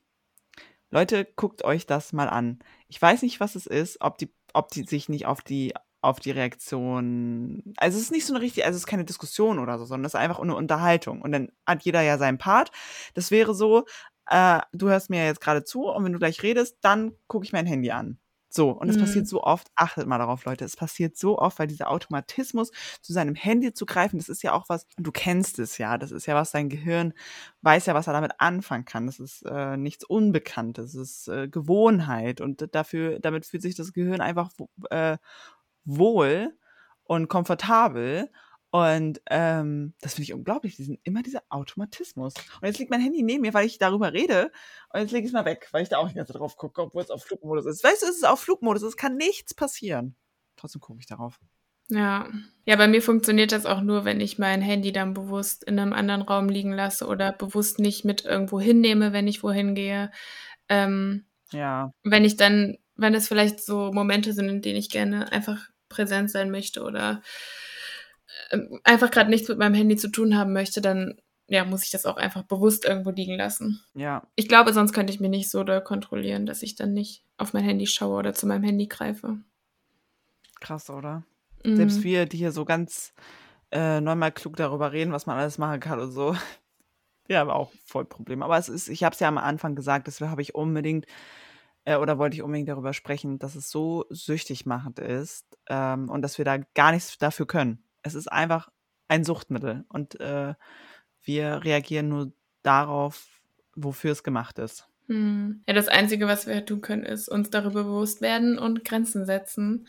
Leute, 0.90 1.26
guckt 1.36 1.64
euch 1.64 1.86
das 1.86 2.14
mal 2.14 2.30
an. 2.30 2.60
Ich 2.88 3.02
weiß 3.02 3.22
nicht, 3.22 3.40
was 3.40 3.56
es 3.56 3.68
ist, 3.68 4.02
ob 4.02 4.18
die, 4.18 4.34
ob 4.54 4.70
die 4.70 4.84
sich 4.84 5.10
nicht 5.10 5.26
auf 5.26 5.42
die 5.42 5.74
auf 6.02 6.20
die 6.20 6.32
Reaktion. 6.32 7.74
Also 7.78 7.98
es 7.98 8.06
ist 8.06 8.12
nicht 8.12 8.26
so 8.26 8.34
eine 8.34 8.42
richtige, 8.42 8.66
also 8.66 8.76
es 8.76 8.84
ist 8.84 8.88
keine 8.88 9.06
Diskussion 9.06 9.60
oder 9.60 9.78
so, 9.78 9.86
sondern 9.86 10.06
es 10.06 10.14
ist 10.14 10.20
einfach 10.20 10.40
eine 10.40 10.56
Unterhaltung. 10.56 11.22
Und 11.22 11.32
dann 11.32 11.50
hat 11.66 11.84
jeder 11.84 12.02
ja 12.02 12.18
seinen 12.18 12.38
Part. 12.38 12.72
Das 13.14 13.32
wäre 13.32 13.54
so, 13.54 13.86
äh, 14.30 14.60
du 14.74 14.90
hörst 14.90 15.10
mir 15.10 15.26
jetzt 15.26 15.42
gerade 15.42 15.64
zu 15.64 15.86
und 15.86 16.04
wenn 16.04 16.14
du 16.14 16.20
gleich 16.20 16.44
redest, 16.44 16.78
dann 16.82 17.14
gucke 17.28 17.46
ich 17.46 17.54
mein 17.54 17.66
Handy 17.66 17.92
an. 17.92 18.20
So, 18.50 18.72
und 18.72 18.90
es 18.90 18.96
mhm. 18.96 19.02
passiert 19.02 19.28
so 19.28 19.44
oft, 19.44 19.68
achtet 19.76 20.08
mal 20.08 20.18
darauf, 20.20 20.46
Leute, 20.46 20.64
es 20.64 20.78
passiert 20.78 21.18
so 21.18 21.38
oft, 21.38 21.60
weil 21.60 21.68
dieser 21.68 21.90
Automatismus 21.92 22.72
zu 23.02 23.12
seinem 23.12 23.36
Handy 23.36 23.74
zu 23.74 23.86
greifen, 23.86 24.18
das 24.18 24.30
ist 24.30 24.42
ja 24.42 24.54
auch 24.54 24.70
was, 24.70 24.88
du 24.98 25.12
kennst 25.12 25.60
es 25.60 25.78
ja, 25.78 25.98
das 25.98 26.12
ist 26.12 26.28
ja 26.28 26.36
was, 26.36 26.52
dein 26.52 26.70
Gehirn 26.70 27.14
weiß 27.62 27.88
ja, 27.88 27.94
was 27.94 28.08
er 28.08 28.14
damit 28.14 28.32
anfangen 28.40 28.86
kann. 28.86 29.06
Das 29.06 29.20
ist 29.20 29.44
äh, 29.44 29.76
nichts 29.76 30.06
Unbekanntes, 30.06 30.94
das 30.94 31.02
ist 31.02 31.28
äh, 31.28 31.50
Gewohnheit 31.50 32.40
und 32.40 32.74
dafür, 32.74 33.20
damit 33.20 33.46
fühlt 33.46 33.64
sich 33.64 33.76
das 33.76 33.92
Gehirn 33.92 34.22
einfach 34.22 34.50
äh, 34.92 35.18
wohl 35.88 36.56
und 37.04 37.28
komfortabel. 37.28 38.30
Und 38.70 39.22
ähm, 39.30 39.94
das 40.02 40.16
finde 40.16 40.24
ich 40.24 40.34
unglaublich. 40.34 40.76
Diesen, 40.76 41.00
immer 41.04 41.24
dieser 41.24 41.42
Automatismus. 41.50 42.34
Und 42.62 42.68
jetzt 42.68 42.78
liegt 42.78 42.92
mein 42.92 43.02
Handy 43.02 43.24
neben 43.24 43.42
mir, 43.42 43.54
weil 43.54 43.66
ich 43.66 43.80
darüber 43.80 44.14
rede. 44.14 44.52
Und 44.94 45.00
jetzt 45.00 45.12
lege 45.12 45.26
ich 45.26 45.30
es 45.30 45.34
mal 45.34 45.46
weg, 45.46 45.70
weil 45.72 45.84
ich 45.84 45.90
da 45.90 45.98
auch 45.98 46.06
nicht 46.06 46.18
ganz 46.18 46.30
drauf 46.30 46.58
gucke, 46.58 46.82
obwohl 46.82 47.02
es 47.02 47.10
auf 47.10 47.24
Flugmodus 47.24 47.66
ist. 47.66 47.84
Weißt 47.84 48.04
du, 48.04 48.08
es 48.08 48.18
ist 48.18 48.28
auf 48.28 48.42
Flugmodus. 48.42 48.84
Es 48.84 48.98
kann 48.98 49.16
nichts 49.16 49.54
passieren. 49.54 50.16
Trotzdem 50.58 50.82
gucke 50.82 51.00
ich 51.00 51.08
darauf. 51.08 51.40
Ja. 51.90 52.28
Ja, 52.66 52.76
bei 52.76 52.88
mir 52.88 53.02
funktioniert 53.02 53.54
das 53.54 53.66
auch 53.66 53.82
nur, 53.82 54.04
wenn 54.04 54.20
ich 54.20 54.38
mein 54.38 54.62
Handy 54.62 54.92
dann 54.92 55.14
bewusst 55.14 55.64
in 55.64 55.80
einem 55.80 55.94
anderen 55.94 56.22
Raum 56.22 56.50
liegen 56.50 56.74
lasse 56.74 57.08
oder 57.08 57.32
bewusst 57.32 57.80
nicht 57.80 58.04
mit 58.04 58.26
irgendwo 58.26 58.60
hinnehme, 58.60 59.14
wenn 59.14 59.28
ich 59.28 59.42
wohin 59.42 59.74
gehe. 59.74 60.12
Ähm, 60.68 61.26
ja. 61.52 61.94
Wenn 62.04 62.26
ich 62.26 62.36
dann, 62.36 62.78
wenn 62.96 63.14
es 63.14 63.30
vielleicht 63.30 63.64
so 63.64 63.94
Momente 63.94 64.34
sind, 64.34 64.50
in 64.50 64.62
denen 64.62 64.78
ich 64.78 64.90
gerne 64.90 65.32
einfach 65.32 65.70
präsent 65.90 66.32
sein 66.32 66.52
möchte 66.52 66.84
oder 66.84 67.22
ähm, 68.52 68.80
einfach 68.84 69.12
gerade 69.12 69.30
nichts 69.30 69.50
mit 69.50 69.58
meinem 69.58 69.74
Handy 69.74 69.96
zu 69.96 70.10
tun 70.10 70.38
haben 70.38 70.54
möchte, 70.54 70.82
dann 70.82 71.20
ja, 71.50 71.64
muss 71.64 71.84
ich 71.84 71.92
das 71.92 72.06
auch 72.06 72.18
einfach 72.18 72.44
bewusst 72.44 72.86
irgendwo 72.86 73.10
liegen 73.10 73.36
lassen. 73.36 73.82
Ja. 73.94 74.28
Ich 74.36 74.50
glaube, 74.50 74.74
sonst 74.74 74.92
könnte 74.92 75.14
ich 75.14 75.20
mir 75.20 75.30
nicht 75.30 75.50
so 75.50 75.64
doll 75.64 75.82
kontrollieren, 75.82 76.46
dass 76.46 76.62
ich 76.62 76.76
dann 76.76 76.94
nicht 76.94 77.24
auf 77.38 77.54
mein 77.54 77.64
Handy 77.64 77.88
schaue 77.88 78.20
oder 78.20 78.34
zu 78.34 78.48
meinem 78.48 78.64
Handy 78.64 78.88
greife. 78.88 79.38
Krass, 80.60 80.90
oder? 80.90 81.24
Mhm. 81.64 81.78
Selbst 81.78 82.04
wir, 82.04 82.26
die 82.26 82.38
hier 82.38 82.52
so 82.52 82.66
ganz 82.66 83.14
äh, 83.72 84.02
neunmal 84.02 84.32
klug 84.32 84.58
darüber 84.58 84.92
reden, 84.92 85.14
was 85.14 85.26
man 85.26 85.38
alles 85.38 85.58
machen 85.58 85.80
kann 85.80 86.00
und 86.00 86.12
so. 86.12 86.36
Ja, 87.30 87.42
aber 87.42 87.58
auch 87.58 87.74
voll 87.84 88.06
Problem. 88.06 88.42
Aber 88.42 88.58
es 88.58 88.70
ist, 88.70 88.88
ich 88.88 89.04
habe 89.04 89.14
es 89.14 89.20
ja 89.20 89.28
am 89.28 89.38
Anfang 89.38 89.76
gesagt, 89.76 90.08
deshalb 90.08 90.32
habe 90.32 90.42
ich 90.42 90.56
unbedingt 90.56 91.06
äh, 91.88 91.96
oder 91.96 92.18
wollte 92.18 92.36
ich 92.36 92.44
unbedingt 92.44 92.68
darüber 92.68 92.94
sprechen, 92.94 93.40
dass 93.40 93.56
es 93.56 93.72
so 93.72 94.06
süchtig 94.10 94.66
machend 94.66 95.00
ist 95.00 95.58
ähm, 95.70 96.10
und 96.10 96.22
dass 96.22 96.38
wir 96.38 96.44
da 96.44 96.58
gar 96.76 96.92
nichts 96.92 97.18
dafür 97.18 97.48
können. 97.48 97.82
Es 98.04 98.14
ist 98.14 98.30
einfach 98.30 98.70
ein 99.08 99.24
Suchtmittel 99.24 99.86
und 99.88 100.20
äh, 100.20 100.54
wir 101.24 101.64
reagieren 101.64 102.10
nur 102.10 102.34
darauf, 102.62 103.28
wofür 103.74 104.12
es 104.12 104.24
gemacht 104.24 104.60
ist. 104.60 104.90
Hm. 105.08 105.64
Ja, 105.66 105.74
das 105.74 105.88
Einzige, 105.88 106.28
was 106.28 106.46
wir 106.46 106.66
tun 106.66 106.82
können, 106.82 107.04
ist 107.04 107.30
uns 107.30 107.50
darüber 107.50 107.86
bewusst 107.86 108.20
werden 108.20 108.60
und 108.60 108.84
Grenzen 108.84 109.26
setzen 109.26 109.88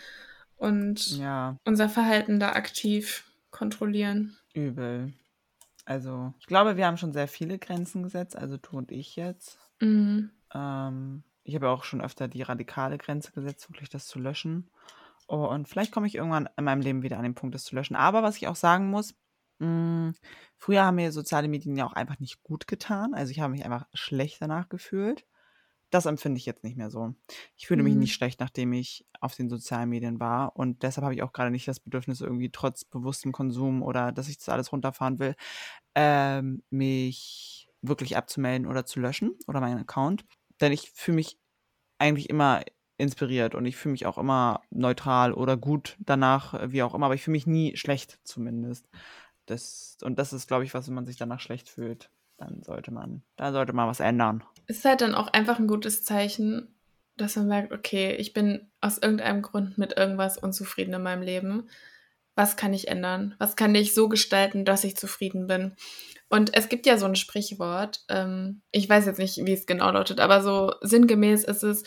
und 0.57 1.19
ja. 1.19 1.57
unser 1.65 1.89
Verhalten 1.89 2.39
da 2.39 2.53
aktiv 2.53 3.25
kontrollieren. 3.51 4.37
Übel. 4.55 5.13
Also, 5.85 6.33
ich 6.39 6.47
glaube, 6.47 6.77
wir 6.77 6.87
haben 6.87 6.97
schon 6.97 7.13
sehr 7.13 7.27
viele 7.27 7.59
Grenzen 7.59 8.05
gesetzt, 8.05 8.37
also 8.37 8.57
du 8.57 8.77
und 8.77 8.93
ich 8.93 9.17
jetzt. 9.17 9.59
Mhm. 9.81 10.31
Ähm, 10.55 11.25
ich 11.49 11.55
habe 11.55 11.67
ja 11.67 11.73
auch 11.73 11.85
schon 11.85 12.03
öfter 12.03 12.29
die 12.29 12.43
radikale 12.43 12.99
Grenze 12.99 13.33
gesetzt, 13.33 13.71
wirklich 13.71 13.89
das 13.89 14.07
zu 14.07 14.19
löschen. 14.19 14.71
Oh, 15.29 15.47
und 15.47 15.67
vielleicht 15.67 15.93
komme 15.93 16.07
ich 16.07 16.15
irgendwann 16.15 16.49
in 16.59 16.65
meinem 16.65 16.83
Leben 16.83 17.03
wieder 17.03 17.17
an 17.17 17.23
den 17.23 17.35
Punkt, 17.35 17.55
das 17.55 17.65
zu 17.65 17.75
löschen. 17.75 17.97
Aber 17.97 18.23
was 18.23 18.37
ich 18.37 18.49
auch 18.49 18.57
sagen 18.57 18.91
muss, 18.91 19.15
mh, 19.59 19.67
hm, 19.67 20.15
früher 20.59 20.85
haben 20.85 20.97
mir 20.97 21.11
soziale 21.11 21.49
Medien 21.49 21.75
ja 21.75 21.87
auch 21.87 21.95
einfach 21.95 22.19
nicht 22.19 22.43
gut 22.43 22.67
getan. 22.67 23.15
Also 23.15 23.31
ich 23.31 23.41
habe 23.41 23.53
mich 23.53 23.65
einfach 23.65 23.87
schlecht 23.95 24.43
danach 24.43 24.69
gefühlt. 24.69 25.27
Das 25.91 26.05
empfinde 26.05 26.37
ich 26.37 26.45
jetzt 26.45 26.65
nicht 26.65 26.77
mehr 26.77 26.91
so. 26.91 27.15
Ich 27.57 27.67
fühle 27.67 27.83
mhm. 27.83 27.89
mich 27.89 27.97
nicht 27.97 28.15
schlecht, 28.15 28.41
nachdem 28.41 28.75
ich 28.75 29.07
auf 29.19 29.35
den 29.35 29.49
sozialen 29.49 29.89
Medien 29.89 30.21
war. 30.21 30.55
Und 30.55 30.83
deshalb 30.83 31.03
habe 31.03 31.15
ich 31.15 31.23
auch 31.23 31.33
gerade 31.33 31.51
nicht 31.51 31.67
das 31.67 31.81
Bedürfnis, 31.81 32.21
irgendwie 32.21 32.51
trotz 32.51 32.85
bewusstem 32.85 33.33
Konsum 33.33 33.83
oder 33.83 34.13
dass 34.13 34.29
ich 34.29 34.37
das 34.37 34.51
alles 34.51 34.71
runterfahren 34.71 35.19
will, 35.19 35.35
ähm, 35.95 36.63
mich 36.69 37.71
wirklich 37.81 38.19
abzumelden 38.19 38.67
oder 38.67 38.85
zu 38.85 39.01
löschen 39.01 39.39
oder 39.47 39.61
meinen 39.61 39.79
Account 39.79 40.27
denn 40.61 40.73
ich 40.73 40.91
fühle 40.95 41.17
mich 41.17 41.39
eigentlich 41.99 42.31
immer 42.31 42.63
inspiriert 42.97 43.55
und 43.55 43.65
ich 43.65 43.77
fühle 43.77 43.93
mich 43.93 44.07
auch 44.07 44.19
immer 44.19 44.63
neutral 44.71 45.33
oder 45.33 45.57
gut 45.57 45.97
danach, 46.01 46.71
wie 46.71 46.83
auch 46.83 46.95
immer, 46.95 47.07
aber 47.07 47.15
ich 47.15 47.23
fühle 47.23 47.37
mich 47.37 47.47
nie 47.47 47.77
schlecht 47.77 48.19
zumindest. 48.25 48.89
Das, 49.47 49.97
und 50.03 50.19
das 50.19 50.33
ist, 50.33 50.49
glaube 50.49 50.65
ich, 50.65 50.75
was, 50.75 50.89
wenn 50.89 50.95
man 50.95 51.07
sich 51.07 51.17
danach 51.17 51.41
schlecht 51.41 51.69
fühlt, 51.69 52.11
dann 52.37 52.63
sollte 52.63 52.91
man, 52.91 53.23
da 53.37 53.53
sollte 53.53 53.73
man 53.73 53.89
was 53.89 54.01
ändern. 54.01 54.45
Es 54.67 54.79
ist 54.79 54.85
halt 54.85 55.01
dann 55.01 55.15
auch 55.15 55.29
einfach 55.29 55.59
ein 55.59 55.69
gutes 55.69 56.05
Zeichen, 56.05 56.75
dass 57.17 57.37
man 57.37 57.49
merkt, 57.49 57.73
okay, 57.73 58.15
ich 58.17 58.33
bin 58.33 58.71
aus 58.81 58.99
irgendeinem 58.99 59.43
Grund 59.43 59.79
mit 59.79 59.97
irgendwas 59.97 60.39
unzufrieden 60.39 60.95
in 60.95 61.03
meinem 61.03 61.23
Leben. 61.23 61.69
Was 62.39 62.55
kann 62.55 62.73
ich 62.73 62.87
ändern? 62.87 63.35
Was 63.41 63.57
kann 63.57 63.75
ich 63.75 63.95
so 63.95 64.09
gestalten, 64.09 64.65
dass 64.65 64.85
ich 64.85 64.97
zufrieden 64.97 65.49
bin? 65.49 65.75
Und 66.29 66.55
es 66.55 66.69
gibt 66.69 66.87
ja 66.87 66.97
so 66.97 67.05
ein 67.05 67.17
Sprichwort, 67.17 68.05
ähm, 68.09 68.63
ich 68.71 68.89
weiß 68.89 69.07
jetzt 69.07 69.19
nicht, 69.19 69.45
wie 69.45 69.55
es 69.55 69.67
genau 69.67 69.91
lautet, 69.91 70.21
aber 70.21 70.41
so 70.41 70.73
sinngemäß 70.81 71.43
ist 71.43 71.65
es, 71.65 71.83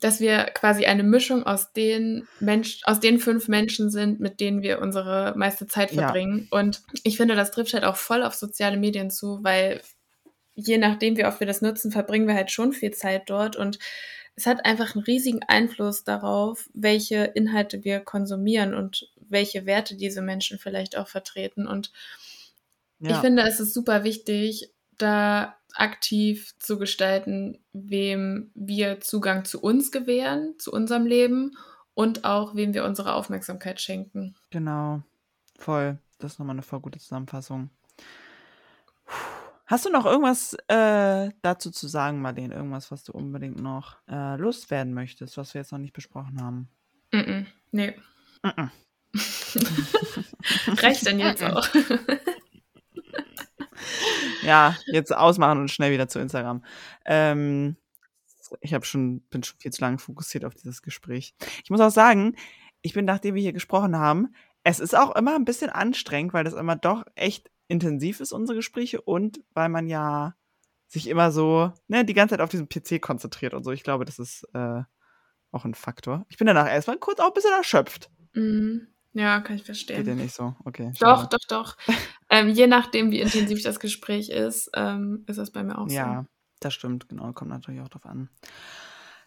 dass 0.00 0.18
wir 0.18 0.46
quasi 0.46 0.86
eine 0.86 1.04
Mischung 1.04 1.44
aus 1.44 1.72
den 1.72 2.26
Mensch, 2.40 2.80
aus 2.82 2.98
den 2.98 3.20
fünf 3.20 3.46
Menschen 3.46 3.88
sind, 3.88 4.18
mit 4.18 4.40
denen 4.40 4.62
wir 4.62 4.80
unsere 4.80 5.32
meiste 5.36 5.68
Zeit 5.68 5.92
verbringen. 5.92 6.48
Ja. 6.50 6.58
Und 6.58 6.82
ich 7.04 7.16
finde, 7.16 7.36
das 7.36 7.52
trifft 7.52 7.72
halt 7.72 7.84
auch 7.84 7.94
voll 7.94 8.24
auf 8.24 8.34
soziale 8.34 8.76
Medien 8.76 9.12
zu, 9.12 9.44
weil 9.44 9.80
je 10.56 10.76
nachdem, 10.76 11.16
wie 11.16 11.24
oft 11.24 11.38
wir 11.38 11.46
das 11.46 11.62
nutzen, 11.62 11.92
verbringen 11.92 12.26
wir 12.26 12.34
halt 12.34 12.50
schon 12.50 12.72
viel 12.72 12.90
Zeit 12.90 13.30
dort 13.30 13.54
und 13.54 13.78
es 14.34 14.46
hat 14.46 14.64
einfach 14.64 14.94
einen 14.94 15.04
riesigen 15.04 15.42
Einfluss 15.46 16.04
darauf, 16.04 16.68
welche 16.72 17.24
Inhalte 17.24 17.84
wir 17.84 18.00
konsumieren 18.00 18.74
und 18.74 19.11
welche 19.32 19.66
Werte 19.66 19.96
diese 19.96 20.22
Menschen 20.22 20.58
vielleicht 20.58 20.96
auch 20.96 21.08
vertreten. 21.08 21.66
Und 21.66 21.92
ja. 23.02 23.10
Ich 23.10 23.16
finde, 23.16 23.42
es 23.42 23.58
ist 23.58 23.74
super 23.74 24.04
wichtig, 24.04 24.72
da 24.96 25.56
aktiv 25.74 26.54
zu 26.60 26.78
gestalten, 26.78 27.58
wem 27.72 28.52
wir 28.54 29.00
Zugang 29.00 29.44
zu 29.44 29.60
uns 29.60 29.90
gewähren, 29.90 30.54
zu 30.58 30.70
unserem 30.70 31.06
Leben 31.06 31.56
und 31.94 32.24
auch 32.24 32.54
wem 32.54 32.74
wir 32.74 32.84
unsere 32.84 33.14
Aufmerksamkeit 33.14 33.80
schenken. 33.80 34.36
Genau, 34.50 35.02
voll. 35.58 35.98
Das 36.18 36.34
ist 36.34 36.38
nochmal 36.38 36.54
eine 36.54 36.62
voll 36.62 36.80
gute 36.80 37.00
Zusammenfassung. 37.00 37.70
Hast 39.66 39.86
du 39.86 39.90
noch 39.90 40.06
irgendwas 40.06 40.54
äh, 40.68 41.30
dazu 41.40 41.70
zu 41.70 41.88
sagen, 41.88 42.20
Marlene? 42.20 42.54
Irgendwas, 42.54 42.90
was 42.90 43.02
du 43.04 43.12
unbedingt 43.12 43.60
noch 43.60 43.96
äh, 44.08 44.36
loswerden 44.36 44.94
möchtest, 44.94 45.36
was 45.36 45.54
wir 45.54 45.60
jetzt 45.60 45.72
noch 45.72 45.78
nicht 45.78 45.94
besprochen 45.94 46.40
haben? 46.40 46.68
Mm 47.10 47.18
-mm, 47.18 47.46
nee. 47.72 47.96
Mm 48.42 48.70
Reicht 50.66 51.06
dann 51.06 51.18
jetzt 51.18 51.42
auch. 51.42 51.68
ja, 54.42 54.76
jetzt 54.86 55.14
ausmachen 55.14 55.60
und 55.60 55.70
schnell 55.70 55.92
wieder 55.92 56.08
zu 56.08 56.18
Instagram. 56.18 56.64
Ähm, 57.04 57.76
ich 58.60 58.74
habe 58.74 58.84
schon, 58.84 59.20
bin 59.22 59.42
schon 59.42 59.58
viel 59.58 59.72
zu 59.72 59.80
lange 59.80 59.98
fokussiert 59.98 60.44
auf 60.44 60.54
dieses 60.54 60.82
Gespräch. 60.82 61.34
Ich 61.64 61.70
muss 61.70 61.80
auch 61.80 61.90
sagen, 61.90 62.36
ich 62.82 62.92
bin, 62.92 63.04
nachdem 63.04 63.34
wir 63.34 63.42
hier 63.42 63.52
gesprochen 63.52 63.96
haben, 63.96 64.34
es 64.64 64.80
ist 64.80 64.96
auch 64.96 65.14
immer 65.16 65.34
ein 65.34 65.44
bisschen 65.44 65.70
anstrengend, 65.70 66.32
weil 66.32 66.44
das 66.44 66.54
immer 66.54 66.76
doch 66.76 67.04
echt 67.14 67.50
intensiv 67.68 68.20
ist, 68.20 68.32
unsere 68.32 68.56
Gespräche, 68.56 69.00
und 69.00 69.42
weil 69.54 69.68
man 69.68 69.88
ja 69.88 70.34
sich 70.88 71.08
immer 71.08 71.32
so, 71.32 71.72
ne, 71.88 72.04
die 72.04 72.14
ganze 72.14 72.34
Zeit 72.34 72.42
auf 72.42 72.50
diesen 72.50 72.68
PC 72.68 73.00
konzentriert 73.00 73.54
und 73.54 73.64
so. 73.64 73.70
Ich 73.70 73.82
glaube, 73.82 74.04
das 74.04 74.18
ist 74.18 74.46
äh, 74.52 74.82
auch 75.50 75.64
ein 75.64 75.74
Faktor. 75.74 76.26
Ich 76.28 76.36
bin 76.36 76.46
danach 76.46 76.68
erstmal 76.68 76.98
kurz 76.98 77.18
auch 77.18 77.28
ein 77.28 77.34
bisschen 77.34 77.52
erschöpft. 77.52 78.10
Mhm. 78.34 78.88
Ja, 79.14 79.40
kann 79.40 79.56
ich 79.56 79.64
verstehen. 79.64 79.98
Geht 79.98 80.06
ja 80.06 80.14
nicht 80.14 80.34
so, 80.34 80.54
okay. 80.64 80.92
Doch, 81.00 81.26
doch, 81.26 81.44
doch. 81.48 81.76
ähm, 82.30 82.48
je 82.48 82.66
nachdem, 82.66 83.10
wie 83.10 83.20
intensiv 83.20 83.62
das 83.62 83.78
Gespräch 83.78 84.30
ist, 84.30 84.70
ähm, 84.74 85.24
ist 85.26 85.38
das 85.38 85.50
bei 85.50 85.62
mir 85.62 85.78
auch 85.78 85.88
ja, 85.88 86.04
so. 86.04 86.10
Ja, 86.10 86.26
das 86.60 86.74
stimmt, 86.74 87.08
genau. 87.08 87.32
Kommt 87.32 87.50
natürlich 87.50 87.80
auch 87.82 87.88
drauf 87.88 88.06
an. 88.06 88.30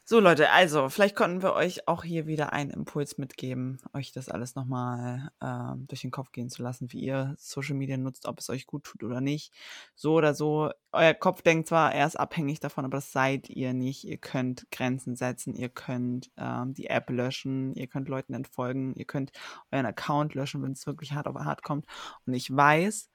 So 0.08 0.20
Leute, 0.20 0.52
also 0.52 0.88
vielleicht 0.90 1.16
konnten 1.16 1.42
wir 1.42 1.54
euch 1.54 1.88
auch 1.88 2.04
hier 2.04 2.28
wieder 2.28 2.54
einen 2.54 2.70
Impuls 2.70 3.18
mitgeben, 3.18 3.80
euch 3.92 4.12
das 4.12 4.30
alles 4.30 4.54
nochmal 4.54 5.32
äh, 5.40 5.76
durch 5.88 6.02
den 6.02 6.12
Kopf 6.12 6.32
gehen 6.32 6.52
zu 6.52 6.62
lassen, 6.62 6.92
wie 6.92 7.00
ihr 7.00 7.34
Social 7.40 7.74
Media 7.74 7.98
nutzt, 7.98 8.28
ob 8.28 8.38
es 8.38 8.52
euch 8.52 8.68
gut 8.68 8.84
tut 8.84 9.02
oder 9.02 9.20
nicht. 9.20 9.52
So 9.96 10.14
oder 10.14 10.36
so, 10.36 10.70
euer 10.92 11.16
Kopf 11.16 11.42
denkt 11.42 11.70
zwar, 11.70 11.92
er 11.92 12.06
ist 12.06 12.20
abhängig 12.20 12.60
davon, 12.60 12.86
aber 12.86 12.98
das 12.98 13.12
seid 13.12 13.50
ihr 13.50 13.74
nicht. 13.74 14.04
Ihr 14.04 14.18
könnt 14.18 14.68
Grenzen 14.70 15.16
setzen, 15.16 15.56
ihr 15.56 15.70
könnt 15.70 16.30
ähm, 16.38 16.76
die 16.76 16.86
App 16.86 17.10
löschen, 17.10 17.74
ihr 17.74 17.88
könnt 17.88 18.08
Leuten 18.08 18.36
entfolgen, 18.36 18.94
ihr 18.94 19.06
könnt 19.06 19.32
euren 19.72 19.88
Account 19.88 20.36
löschen, 20.36 20.62
wenn 20.62 20.74
es 20.74 20.86
wirklich 20.86 21.14
hart 21.14 21.26
auf 21.26 21.36
hart 21.36 21.64
kommt. 21.64 21.88
Und 22.28 22.36
ich 22.36 22.56
weiß, 22.56 23.10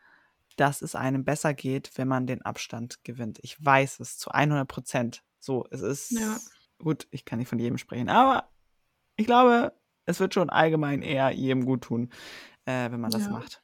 dass 0.56 0.82
es 0.82 0.96
einem 0.96 1.24
besser 1.24 1.54
geht, 1.54 1.92
wenn 1.94 2.08
man 2.08 2.26
den 2.26 2.42
Abstand 2.42 3.04
gewinnt. 3.04 3.38
Ich 3.42 3.64
weiß 3.64 4.00
es 4.00 4.18
zu 4.18 4.32
100 4.32 4.66
Prozent. 4.66 5.22
So, 5.38 5.68
es 5.70 5.82
ist... 5.82 6.10
Ja 6.10 6.36
gut, 6.80 7.06
ich 7.10 7.24
kann 7.24 7.38
nicht 7.38 7.48
von 7.48 7.58
jedem 7.58 7.78
sprechen, 7.78 8.08
aber 8.08 8.50
ich 9.16 9.26
glaube, 9.26 9.72
es 10.06 10.20
wird 10.20 10.34
schon 10.34 10.50
allgemein 10.50 11.02
eher 11.02 11.30
jedem 11.30 11.64
gut 11.64 11.82
tun, 11.82 12.10
äh, 12.64 12.90
wenn 12.90 13.00
man 13.00 13.10
das 13.10 13.24
ja. 13.26 13.30
macht. 13.30 13.62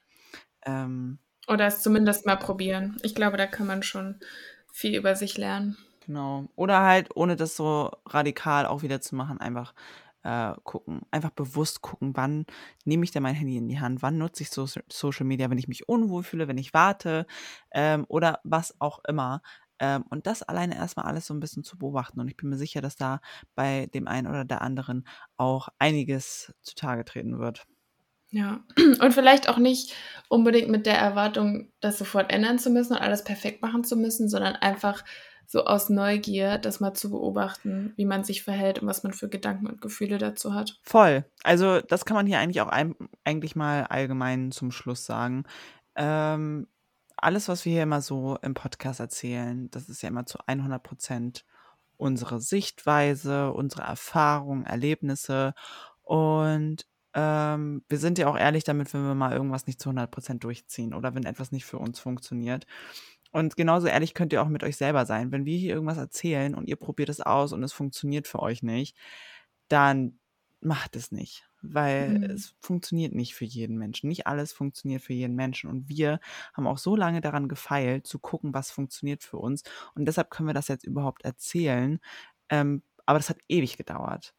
Ähm, 0.65 1.19
Oder 1.49 1.67
es 1.67 1.83
zumindest 1.83 2.27
mal 2.27 2.37
probieren. 2.37 2.97
Ich 3.03 3.15
glaube, 3.15 3.37
da 3.37 3.47
kann 3.47 3.67
man 3.67 3.83
schon 3.83 4.21
viel 4.73 4.97
über 4.97 5.17
sich 5.17 5.39
lernen. 5.39 5.77
Genau. 6.07 6.49
Oder 6.55 6.83
halt, 6.83 7.17
ohne 7.17 7.37
das 7.37 7.57
so 7.57 7.91
radikal 8.07 8.67
auch 8.67 8.83
wieder 8.83 9.01
zu 9.01 9.17
machen, 9.17 9.41
einfach 9.41 9.75
äh, 10.23 10.55
gucken. 10.65 11.03
Einfach 11.11 11.31
bewusst 11.31 11.83
gucken, 11.83 12.17
wann 12.17 12.47
nehme 12.85 13.05
ich 13.05 13.13
denn 13.13 13.23
mein 13.23 13.35
Handy 13.35 13.57
in 13.57 13.69
die 13.69 13.81
Hand, 13.81 14.03
wann 14.03 14.19
nutze 14.19 14.43
ich 14.43 14.51
so 14.51 14.67
Social 14.89 15.25
Media, 15.25 15.51
wenn 15.51 15.59
ich 15.59 15.69
mich 15.69 15.89
unwohl 15.89 16.23
fühle, 16.23 16.49
wenn 16.49 16.59
ich 16.59 16.75
warte 16.75 17.27
ähm, 17.73 18.05
oder 18.09 18.41
was 18.45 18.81
auch 18.81 19.01
immer. 19.09 19.41
Ähm, 19.79 20.05
und 20.11 20.27
das 20.27 20.43
alleine 20.43 20.77
erstmal 20.77 21.07
alles 21.07 21.27
so 21.27 21.35
ein 21.35 21.41
bisschen 21.41 21.65
zu 21.65 21.79
beobachten. 21.79 22.21
Und 22.21 22.29
ich 22.29 22.37
bin 22.37 22.49
mir 22.49 22.57
sicher, 22.57 22.81
dass 22.81 22.97
da 22.97 23.21
bei 23.55 23.87
dem 23.95 24.09
einen 24.09 24.27
oder 24.27 24.45
der 24.45 24.63
anderen 24.63 25.07
auch 25.37 25.69
einiges 25.79 26.55
zutage 26.63 27.05
treten 27.05 27.39
wird. 27.39 27.67
Ja, 28.31 28.61
und 29.01 29.13
vielleicht 29.15 29.49
auch 29.49 29.59
nicht 29.59 29.95
unbedingt 30.29 30.69
mit 30.69 30.87
der 30.87 30.99
Erwartung, 30.99 31.71
das 31.81 31.99
sofort 31.99 32.33
ändern 32.33 32.59
zu 32.59 32.71
müssen 32.71 32.95
und 32.95 33.01
alles 33.01 33.25
perfekt 33.25 33.63
machen 33.63 33.85
zu 33.85 33.97
müssen, 33.97 34.29
sondern 34.29 34.57
einfach 34.57 35.05
so 35.47 35.65
aus 35.65 35.89
Neugier, 35.91 36.59
das 36.59 36.81
mal 36.81 36.93
zu 36.95 37.11
beobachten, 37.11 37.93
wie 37.97 38.05
man 38.05 38.25
sich 38.25 38.43
verhält 38.43 38.81
und 38.81 38.89
was 38.89 39.05
man 39.05 39.13
für 39.13 39.29
Gedanken 39.29 39.69
und 39.69 39.81
Gefühle 39.81 40.19
dazu 40.19 40.55
hat. 40.55 40.79
Voll. 40.83 41.25
Also 41.45 41.81
das 41.81 42.05
kann 42.05 42.17
man 42.17 42.27
hier 42.27 42.41
eigentlich 42.41 42.61
auch 42.61 42.69
ein, 42.69 42.97
eigentlich 43.25 43.55
mal 43.55 43.85
allgemein 43.85 44.51
zum 44.51 44.73
Schluss 44.73 45.07
sagen. 45.07 45.45
Ähm, 45.95 46.67
alles, 47.17 47.49
was 47.49 47.65
wir 47.65 47.73
hier 47.73 47.83
immer 47.83 48.03
so 48.03 48.37
im 48.43 48.55
Podcast 48.55 49.01
erzählen, 49.01 49.71
das 49.71 49.89
ist 49.89 50.03
ja 50.03 50.09
immer 50.09 50.27
zu 50.27 50.39
100 50.47 50.83
Prozent 50.83 51.45
unsere 51.97 52.41
Sichtweise, 52.41 53.53
unsere 53.53 53.83
Erfahrungen, 53.83 54.67
Erlebnisse. 54.67 55.55
Und 56.03 56.87
ähm, 57.15 57.83
wir 57.89 57.99
sind 57.99 58.19
ja 58.19 58.29
auch 58.29 58.37
ehrlich 58.39 58.65
damit, 58.65 58.93
wenn 58.93 59.07
wir 59.07 59.15
mal 59.15 59.33
irgendwas 59.33 59.67
nicht 59.67 59.81
zu 59.81 59.89
100 59.89 60.11
Prozent 60.11 60.45
durchziehen 60.45 60.95
oder 60.95 61.15
wenn 61.15 61.25
etwas 61.25 61.53
nicht 61.53 61.65
für 61.65 61.79
uns 61.79 61.99
funktioniert. 61.99 62.67
Und 63.33 63.57
genauso 63.57 63.87
ehrlich 63.87 64.15
könnt 64.15 64.33
ihr 64.33 64.43
auch 64.43 64.49
mit 64.49 64.63
euch 64.63 64.77
selber 64.77 65.07
sein. 65.07 65.33
Wenn 65.33 65.45
wir 65.45 65.59
hier 65.59 65.75
irgendwas 65.75 65.99
erzählen 65.99 66.55
und 66.55 66.69
ihr 66.69 66.77
probiert 66.77 67.09
es 67.09 67.21
aus 67.21 67.53
und 67.53 67.63
es 67.63 67.73
funktioniert 67.73 68.29
für 68.29 68.41
euch 68.41 68.63
nicht, 68.63 68.97
dann 69.69 70.19
macht 70.67 70.97
es 70.97 71.13
nicht 71.13 71.49
weil 71.75 72.19
mhm. 72.19 72.25
es 72.25 72.55
funktioniert 72.61 73.15
nicht 73.15 73.35
für 73.35 73.45
jeden 73.45 73.79
Menschen. 73.79 74.09
Nicht 74.09 74.27
alles 74.27 74.53
funktioniert 74.53 75.03
für 75.03 75.13
jeden 75.13 75.35
Menschen. 75.35 75.71
Und 75.71 75.89
wir 75.89 76.21
haben 76.55 76.67
auch 76.67 76.79
so 76.79 76.97
lange 76.97 77.21
daran 77.21 77.49
gefeilt, 77.49 78.07
zu 78.07 78.19
gucken, 78.19 78.55
was 78.55 78.71
funktioniert 78.71 79.23
für 79.23 79.39
uns. 79.39 79.63
Und 79.95 80.07
deshalb 80.07 80.31
können 80.31 80.49
wir 80.49 80.55
das 80.55 80.69
jetzt 80.69 80.85
überhaupt 80.85 81.25
erzählen. 81.25 81.99
Ähm, 82.49 82.83
aber 83.07 83.19
das 83.19 83.31
hat 83.31 83.39
ewig 83.49 83.77
gedauert. 83.77 84.35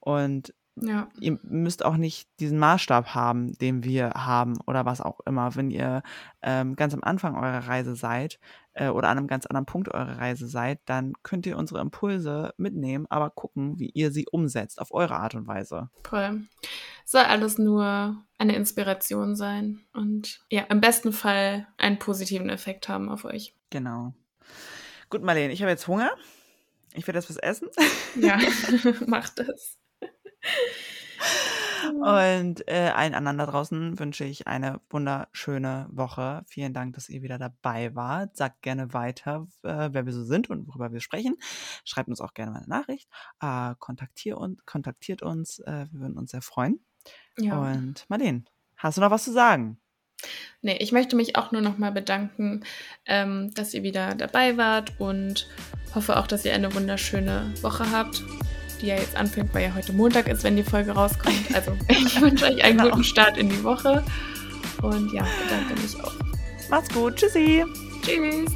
Und 0.00 0.54
ja. 0.78 1.08
Ihr 1.20 1.38
müsst 1.42 1.82
auch 1.86 1.96
nicht 1.96 2.28
diesen 2.38 2.58
Maßstab 2.58 3.14
haben, 3.14 3.56
den 3.56 3.82
wir 3.82 4.10
haben 4.10 4.58
oder 4.66 4.84
was 4.84 5.00
auch 5.00 5.20
immer. 5.20 5.54
Wenn 5.56 5.70
ihr 5.70 6.02
ähm, 6.42 6.76
ganz 6.76 6.92
am 6.92 7.02
Anfang 7.02 7.34
eurer 7.34 7.66
Reise 7.66 7.96
seid 7.96 8.38
äh, 8.76 8.88
oder 8.88 9.08
an 9.08 9.18
einem 9.18 9.26
ganz 9.26 9.46
anderen 9.46 9.66
Punkt 9.66 9.88
eurer 9.88 10.18
Reise 10.18 10.46
seid, 10.46 10.80
dann 10.84 11.14
könnt 11.22 11.46
ihr 11.46 11.56
unsere 11.56 11.80
Impulse 11.80 12.54
mitnehmen, 12.58 13.06
aber 13.08 13.30
gucken, 13.30 13.78
wie 13.78 13.90
ihr 13.90 14.12
sie 14.12 14.26
umsetzt 14.30 14.80
auf 14.80 14.92
eure 14.92 15.16
Art 15.16 15.34
und 15.34 15.46
Weise. 15.46 15.90
Toll. 16.02 16.42
Soll 17.04 17.22
alles 17.22 17.58
nur 17.58 18.22
eine 18.38 18.54
Inspiration 18.54 19.34
sein 19.34 19.80
und 19.92 20.40
ja, 20.50 20.62
im 20.62 20.80
besten 20.80 21.12
Fall 21.12 21.66
einen 21.78 21.98
positiven 21.98 22.50
Effekt 22.50 22.88
haben 22.88 23.08
auf 23.08 23.24
euch. 23.24 23.54
Genau. 23.70 24.12
Gut, 25.08 25.22
Marlene, 25.22 25.52
ich 25.52 25.62
habe 25.62 25.70
jetzt 25.70 25.88
Hunger. 25.88 26.10
Ich 26.94 27.06
werde 27.06 27.18
jetzt 27.18 27.30
was 27.30 27.36
essen. 27.36 27.68
Ja, 28.16 28.38
mach 29.06 29.28
das. 29.30 29.78
Und 31.90 32.66
äh, 32.68 32.92
allen 32.94 33.14
anderen 33.14 33.38
da 33.38 33.46
draußen 33.46 33.98
wünsche 33.98 34.24
ich 34.24 34.46
eine 34.46 34.80
wunderschöne 34.90 35.86
Woche. 35.90 36.42
Vielen 36.46 36.72
Dank, 36.72 36.94
dass 36.94 37.08
ihr 37.08 37.22
wieder 37.22 37.38
dabei 37.38 37.94
wart. 37.94 38.36
Sagt 38.36 38.62
gerne 38.62 38.92
weiter, 38.92 39.46
äh, 39.62 39.90
wer 39.92 40.06
wir 40.06 40.12
so 40.12 40.24
sind 40.24 40.50
und 40.50 40.66
worüber 40.68 40.92
wir 40.92 41.00
sprechen. 41.00 41.36
Schreibt 41.84 42.08
uns 42.08 42.20
auch 42.20 42.34
gerne 42.34 42.52
mal 42.52 42.58
eine 42.58 42.68
Nachricht. 42.68 43.08
Äh, 43.40 43.74
kontaktiert, 43.78 44.38
uns, 44.38 44.64
kontaktiert 44.64 45.22
uns. 45.22 45.58
Äh, 45.60 45.86
wir 45.90 46.00
würden 46.00 46.18
uns 46.18 46.30
sehr 46.30 46.42
freuen. 46.42 46.80
Ja. 47.38 47.58
Und 47.58 48.04
Marlene, 48.08 48.44
hast 48.76 48.96
du 48.96 49.00
noch 49.00 49.10
was 49.10 49.24
zu 49.24 49.32
sagen? 49.32 49.78
Nee, 50.62 50.76
ich 50.78 50.92
möchte 50.92 51.14
mich 51.14 51.36
auch 51.36 51.52
nur 51.52 51.60
noch 51.60 51.78
mal 51.78 51.92
bedanken, 51.92 52.64
ähm, 53.04 53.52
dass 53.54 53.74
ihr 53.74 53.82
wieder 53.82 54.14
dabei 54.14 54.56
wart 54.56 54.98
und 54.98 55.46
hoffe 55.94 56.16
auch, 56.16 56.26
dass 56.26 56.44
ihr 56.44 56.54
eine 56.54 56.74
wunderschöne 56.74 57.52
Woche 57.62 57.90
habt 57.90 58.22
die 58.76 58.86
ja 58.86 58.96
jetzt 58.96 59.16
anfängt, 59.16 59.52
weil 59.54 59.64
ja 59.64 59.74
heute 59.74 59.92
Montag 59.92 60.28
ist, 60.28 60.44
wenn 60.44 60.56
die 60.56 60.62
Folge 60.62 60.92
rauskommt. 60.92 61.36
Also 61.54 61.72
ich 61.88 62.20
wünsche 62.20 62.44
euch 62.44 62.62
einen 62.64 62.78
genau. 62.78 62.90
guten 62.90 63.04
Start 63.04 63.36
in 63.38 63.48
die 63.48 63.62
Woche. 63.62 64.02
Und 64.82 65.12
ja, 65.12 65.26
bedanke 65.42 65.80
mich 65.80 66.02
auch. 66.02 66.12
Macht's 66.68 66.92
gut. 66.92 67.16
Tschüssi. 67.16 67.64
Tschüss. 68.02 68.50